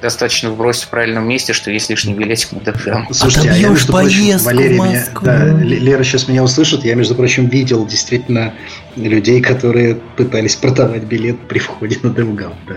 достаточно 0.03 0.51
вбросить 0.51 0.85
в 0.85 0.89
правильном 0.89 1.27
месте, 1.27 1.53
что 1.53 1.71
есть 1.71 1.89
лишний 1.89 2.13
билетик 2.13 2.53
на 2.53 2.59
DevGam. 2.59 3.07
Слушайте, 3.13 3.51
а 3.51 3.55
я, 3.55 3.69
между 3.69 3.93
прочим, 3.93 4.39
Валерий 4.39 4.79
меня, 4.79 5.07
да, 5.23 5.47
Лера 5.47 6.03
сейчас 6.03 6.29
меня 6.29 6.43
услышит, 6.43 6.85
я, 6.85 6.95
между 6.95 7.15
прочим, 7.15 7.47
видел 7.47 7.87
действительно 7.87 8.53
людей, 8.97 9.41
которые 9.41 9.95
пытались 10.17 10.57
продавать 10.57 11.05
билет 11.05 11.49
при 11.49 11.61
входе 11.61 11.99
на 12.03 12.09
DevGam. 12.09 12.53
Да. 12.69 12.77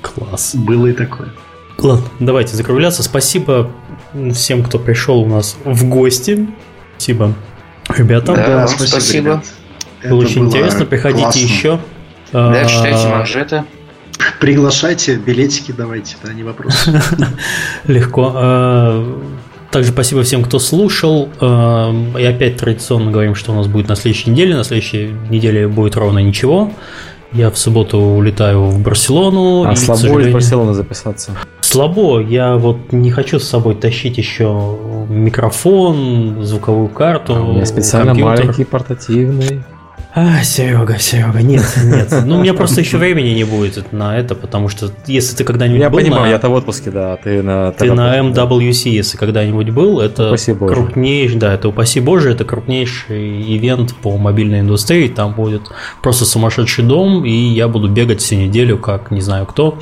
Класс. 0.00 0.54
Было 0.54 0.86
и 0.86 0.92
такое. 0.92 1.28
Ладно, 1.78 2.08
давайте 2.20 2.56
закругляться. 2.56 3.02
Спасибо 3.02 3.72
всем, 4.32 4.62
кто 4.62 4.78
пришел 4.78 5.20
у 5.20 5.26
нас 5.26 5.56
в 5.64 5.88
гости. 5.88 6.46
Спасибо 6.96 7.34
ребятам. 7.96 8.36
Да, 8.36 8.46
да 8.46 8.68
спасибо. 8.68 8.86
спасибо. 8.86 9.42
Было 10.08 10.18
очень 10.20 10.46
интересно. 10.46 10.84
Приходите 10.84 11.22
классно. 11.22 11.40
еще. 11.40 11.80
Да, 12.32 12.64
читайте 12.64 13.08
манжеты. 13.08 13.64
Приглашайте, 14.40 15.16
билетики 15.16 15.72
давайте, 15.72 16.16
да, 16.22 16.32
не 16.32 16.42
вопрос. 16.42 16.88
Легко. 17.86 18.32
А, 18.34 19.22
также 19.70 19.92
спасибо 19.92 20.22
всем, 20.22 20.42
кто 20.42 20.58
слушал. 20.58 21.28
А, 21.40 21.94
и 22.18 22.24
опять 22.24 22.56
традиционно 22.56 23.10
говорим, 23.10 23.34
что 23.34 23.52
у 23.52 23.54
нас 23.54 23.66
будет 23.66 23.88
на 23.88 23.96
следующей 23.96 24.30
неделе. 24.30 24.56
На 24.56 24.64
следующей 24.64 25.14
неделе 25.30 25.68
будет 25.68 25.96
ровно 25.96 26.18
ничего. 26.18 26.72
Я 27.32 27.50
в 27.50 27.56
субботу 27.56 27.98
улетаю 27.98 28.66
в 28.66 28.82
Барселону. 28.82 29.64
А 29.66 29.74
слабо 29.74 29.98
сожалению... 29.98 30.30
в 30.30 30.34
Барселону 30.34 30.74
записаться. 30.74 31.32
Слабо. 31.62 32.20
Я 32.20 32.56
вот 32.56 32.92
не 32.92 33.10
хочу 33.10 33.38
с 33.38 33.48
собой 33.48 33.74
тащить 33.74 34.18
еще 34.18 34.76
микрофон, 35.08 36.44
звуковую 36.44 36.88
карту. 36.88 37.34
А 37.34 37.40
у 37.40 37.52
меня 37.54 37.64
специально 37.64 38.08
компьютер. 38.08 38.44
маленький 38.44 38.64
портативный. 38.64 39.62
А, 40.14 40.42
Серега, 40.42 40.98
Серега, 40.98 41.40
нет, 41.40 41.64
нет. 41.84 42.12
Ну, 42.26 42.36
у 42.36 42.40
меня 42.42 42.52
просто 42.52 42.80
еще 42.82 42.98
времени 42.98 43.30
не 43.30 43.44
будет 43.44 43.92
на 43.92 44.18
это, 44.18 44.34
потому 44.34 44.68
что 44.68 44.90
если 45.06 45.34
ты 45.34 45.44
когда-нибудь 45.44 45.80
я 45.80 45.88
был 45.88 46.00
понимаю, 46.00 46.24
на... 46.24 46.28
я-то 46.28 46.50
в 46.50 46.52
отпуске, 46.52 46.90
да, 46.90 47.16
ты 47.16 47.42
на... 47.42 47.72
Ты 47.72 47.92
на 47.92 48.18
MWC, 48.18 48.90
если 48.90 49.16
когда-нибудь 49.16 49.70
был, 49.70 50.00
это 50.00 50.28
упаси 50.28 50.54
крупнейший, 50.54 51.38
да, 51.38 51.54
это 51.54 51.68
упаси 51.68 52.00
боже, 52.00 52.30
это 52.30 52.44
крупнейший 52.44 53.56
ивент 53.56 53.94
по 53.94 54.18
мобильной 54.18 54.60
индустрии, 54.60 55.08
там 55.08 55.32
будет 55.32 55.62
просто 56.02 56.26
сумасшедший 56.26 56.84
дом, 56.84 57.24
и 57.24 57.32
я 57.32 57.68
буду 57.68 57.88
бегать 57.88 58.20
всю 58.20 58.34
неделю, 58.34 58.76
как 58.76 59.10
не 59.10 59.22
знаю 59.22 59.46
кто. 59.46 59.78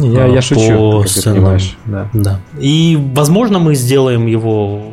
Я, 0.00 0.26
я 0.26 0.42
шучу, 0.42 1.02
по 1.02 1.04
ты 1.04 1.22
понимаешь. 1.22 1.76
Да. 1.86 2.08
да. 2.12 2.40
И, 2.58 2.98
возможно, 3.14 3.58
мы 3.58 3.74
сделаем 3.74 4.26
его 4.26 4.92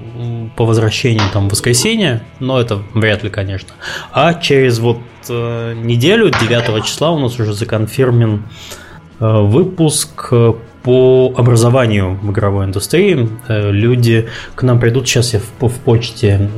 по 0.56 0.66
возвращению 0.66 1.24
там 1.34 1.48
в 1.48 1.52
воскресенье, 1.52 2.22
но 2.40 2.60
это 2.60 2.82
вряд 2.94 3.24
ли, 3.24 3.30
конечно. 3.30 3.70
А 4.12 4.34
через 4.36 4.80
вот 4.80 5.00
э, 5.30 5.74
неделю, 5.74 6.30
9 6.30 6.86
числа, 6.86 7.12
у 7.12 7.20
нас 7.20 7.40
уже 7.40 7.54
законфирмен 7.54 8.44
э, 9.20 9.42
выпуск 9.42 10.28
э, 10.32 10.54
по 10.84 11.34
образованию 11.36 12.20
в 12.22 12.32
игровой 12.32 12.66
индустрии. 12.66 13.30
Э, 13.48 13.72
люди 13.72 14.28
к 14.56 14.64
нам 14.64 14.80
придут, 14.80 15.08
сейчас 15.08 15.34
я 15.34 15.40
в, 15.40 15.68
в 15.68 15.80
почте 15.80 16.50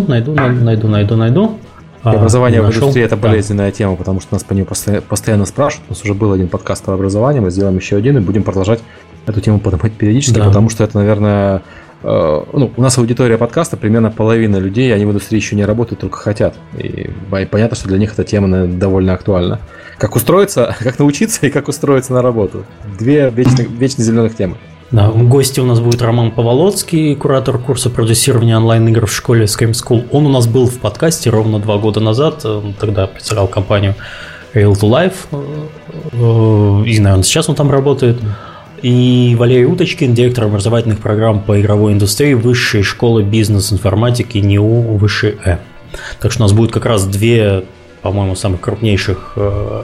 найду, 0.00 0.34
найду, 0.34 0.34
найду, 0.34 0.88
найду, 0.88 1.16
найду. 1.16 1.58
А, 2.02 2.12
образование 2.12 2.62
нашел, 2.62 2.80
в 2.80 2.82
индустрии 2.84 3.04
это 3.04 3.16
болезненная 3.16 3.70
да. 3.70 3.72
тема, 3.72 3.96
потому 3.96 4.20
что 4.20 4.34
нас 4.34 4.42
по 4.42 4.54
ней 4.54 4.64
постоянно 4.64 5.44
спрашивают. 5.44 5.88
У 5.88 5.92
нас 5.92 6.02
уже 6.02 6.14
был 6.14 6.32
один 6.32 6.48
подкаст 6.48 6.84
по 6.84 6.94
образованию, 6.94 7.42
мы 7.42 7.50
сделаем 7.50 7.76
еще 7.76 7.96
один 7.96 8.16
и 8.16 8.20
будем 8.20 8.42
продолжать 8.42 8.80
эту 9.26 9.40
тему 9.40 9.60
поднимать 9.60 9.92
периодически, 9.92 10.38
да. 10.38 10.46
потому 10.46 10.70
что 10.70 10.82
это, 10.82 10.96
наверное, 10.96 11.62
э, 12.02 12.42
ну, 12.52 12.72
у 12.74 12.80
нас 12.80 12.96
аудитория 12.96 13.36
подкаста 13.36 13.76
примерно 13.76 14.10
половина 14.10 14.56
людей, 14.56 14.94
они 14.94 15.04
в 15.04 15.10
индустрии 15.10 15.38
еще 15.38 15.56
не 15.56 15.64
работают, 15.64 16.00
только 16.00 16.16
хотят. 16.16 16.54
И 16.78 17.10
понятно, 17.30 17.76
что 17.76 17.88
для 17.88 17.98
них 17.98 18.12
эта 18.14 18.24
тема 18.24 18.66
довольно 18.66 19.12
актуальна. 19.12 19.60
Как 19.98 20.16
устроиться, 20.16 20.74
как 20.80 20.98
научиться 20.98 21.46
и 21.46 21.50
как 21.50 21.68
устроиться 21.68 22.14
на 22.14 22.22
работу. 22.22 22.64
Две 22.98 23.28
вечно, 23.30 23.62
вечно 23.62 24.02
зеленых 24.02 24.34
темы. 24.36 24.56
Да, 24.90 25.08
гости 25.08 25.60
у 25.60 25.66
нас 25.66 25.78
будет 25.78 26.02
Роман 26.02 26.32
Поволоцкий, 26.32 27.14
куратор 27.14 27.58
курса 27.58 27.90
продюсирования 27.90 28.56
онлайн-игр 28.56 29.06
в 29.06 29.14
школе 29.14 29.44
Scream 29.44 29.70
School. 29.70 30.08
Он 30.10 30.26
у 30.26 30.30
нас 30.30 30.48
был 30.48 30.66
в 30.66 30.80
подкасте 30.80 31.30
ровно 31.30 31.60
два 31.60 31.78
года 31.78 32.00
назад, 32.00 32.44
он 32.44 32.74
тогда 32.74 33.06
представлял 33.06 33.46
компанию 33.46 33.94
Real 34.52 34.72
to 34.72 34.90
Life, 34.90 35.14
э, 35.30 36.88
и, 36.88 36.98
наверное, 36.98 37.22
сейчас 37.22 37.48
он 37.48 37.54
там 37.54 37.70
работает. 37.70 38.18
И 38.82 39.36
Валерий 39.38 39.66
Уточкин, 39.66 40.12
директор 40.12 40.44
образовательных 40.44 40.98
программ 40.98 41.40
по 41.40 41.60
игровой 41.60 41.92
индустрии 41.92 42.34
Высшей 42.34 42.82
школы 42.82 43.22
бизнес-информатики 43.22 44.38
НИУ 44.38 44.96
Высшей 44.96 45.36
Э. 45.44 45.58
Так 46.20 46.32
что 46.32 46.42
у 46.42 46.44
нас 46.44 46.52
будет 46.52 46.72
как 46.72 46.86
раз 46.86 47.04
две, 47.04 47.64
по-моему, 48.02 48.34
самых 48.34 48.60
крупнейших 48.60 49.34
э, 49.36 49.82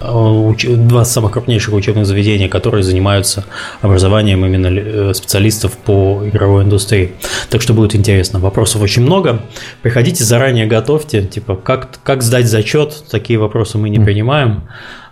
два 0.00 1.04
самых 1.04 1.32
крупнейших 1.32 1.74
учебных 1.74 2.06
заведения, 2.06 2.48
которые 2.48 2.82
занимаются 2.82 3.44
образованием 3.82 4.44
именно 4.44 4.68
э, 4.68 5.14
специалистов 5.14 5.76
по 5.76 6.22
игровой 6.26 6.64
индустрии. 6.64 7.12
Так 7.50 7.60
что 7.60 7.74
будет 7.74 7.94
интересно. 7.94 8.38
Вопросов 8.38 8.80
очень 8.80 9.02
много. 9.02 9.42
Приходите 9.82 10.24
заранее, 10.24 10.66
готовьте. 10.66 11.22
Типа, 11.22 11.54
как, 11.54 11.90
как 12.02 12.22
сдать 12.22 12.46
зачет? 12.46 13.04
Такие 13.10 13.38
вопросы 13.38 13.76
мы 13.76 13.90
не 13.90 13.98
принимаем. 13.98 14.62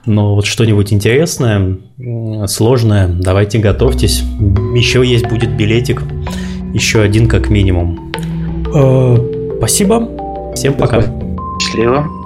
Но 0.06 0.34
вот 0.34 0.46
что-нибудь 0.46 0.90
интересное, 0.90 1.76
сложное, 2.46 3.08
давайте 3.08 3.58
готовьтесь. 3.58 4.22
Еще 4.74 5.04
есть 5.04 5.26
будет 5.28 5.54
билетик. 5.54 6.02
Еще 6.72 7.02
один 7.02 7.28
как 7.28 7.50
минимум. 7.50 8.12
Э, 8.74 9.58
спасибо. 9.58 10.54
Всем 10.54 10.74
пока. 10.74 11.04
Счастливо. 11.60 12.17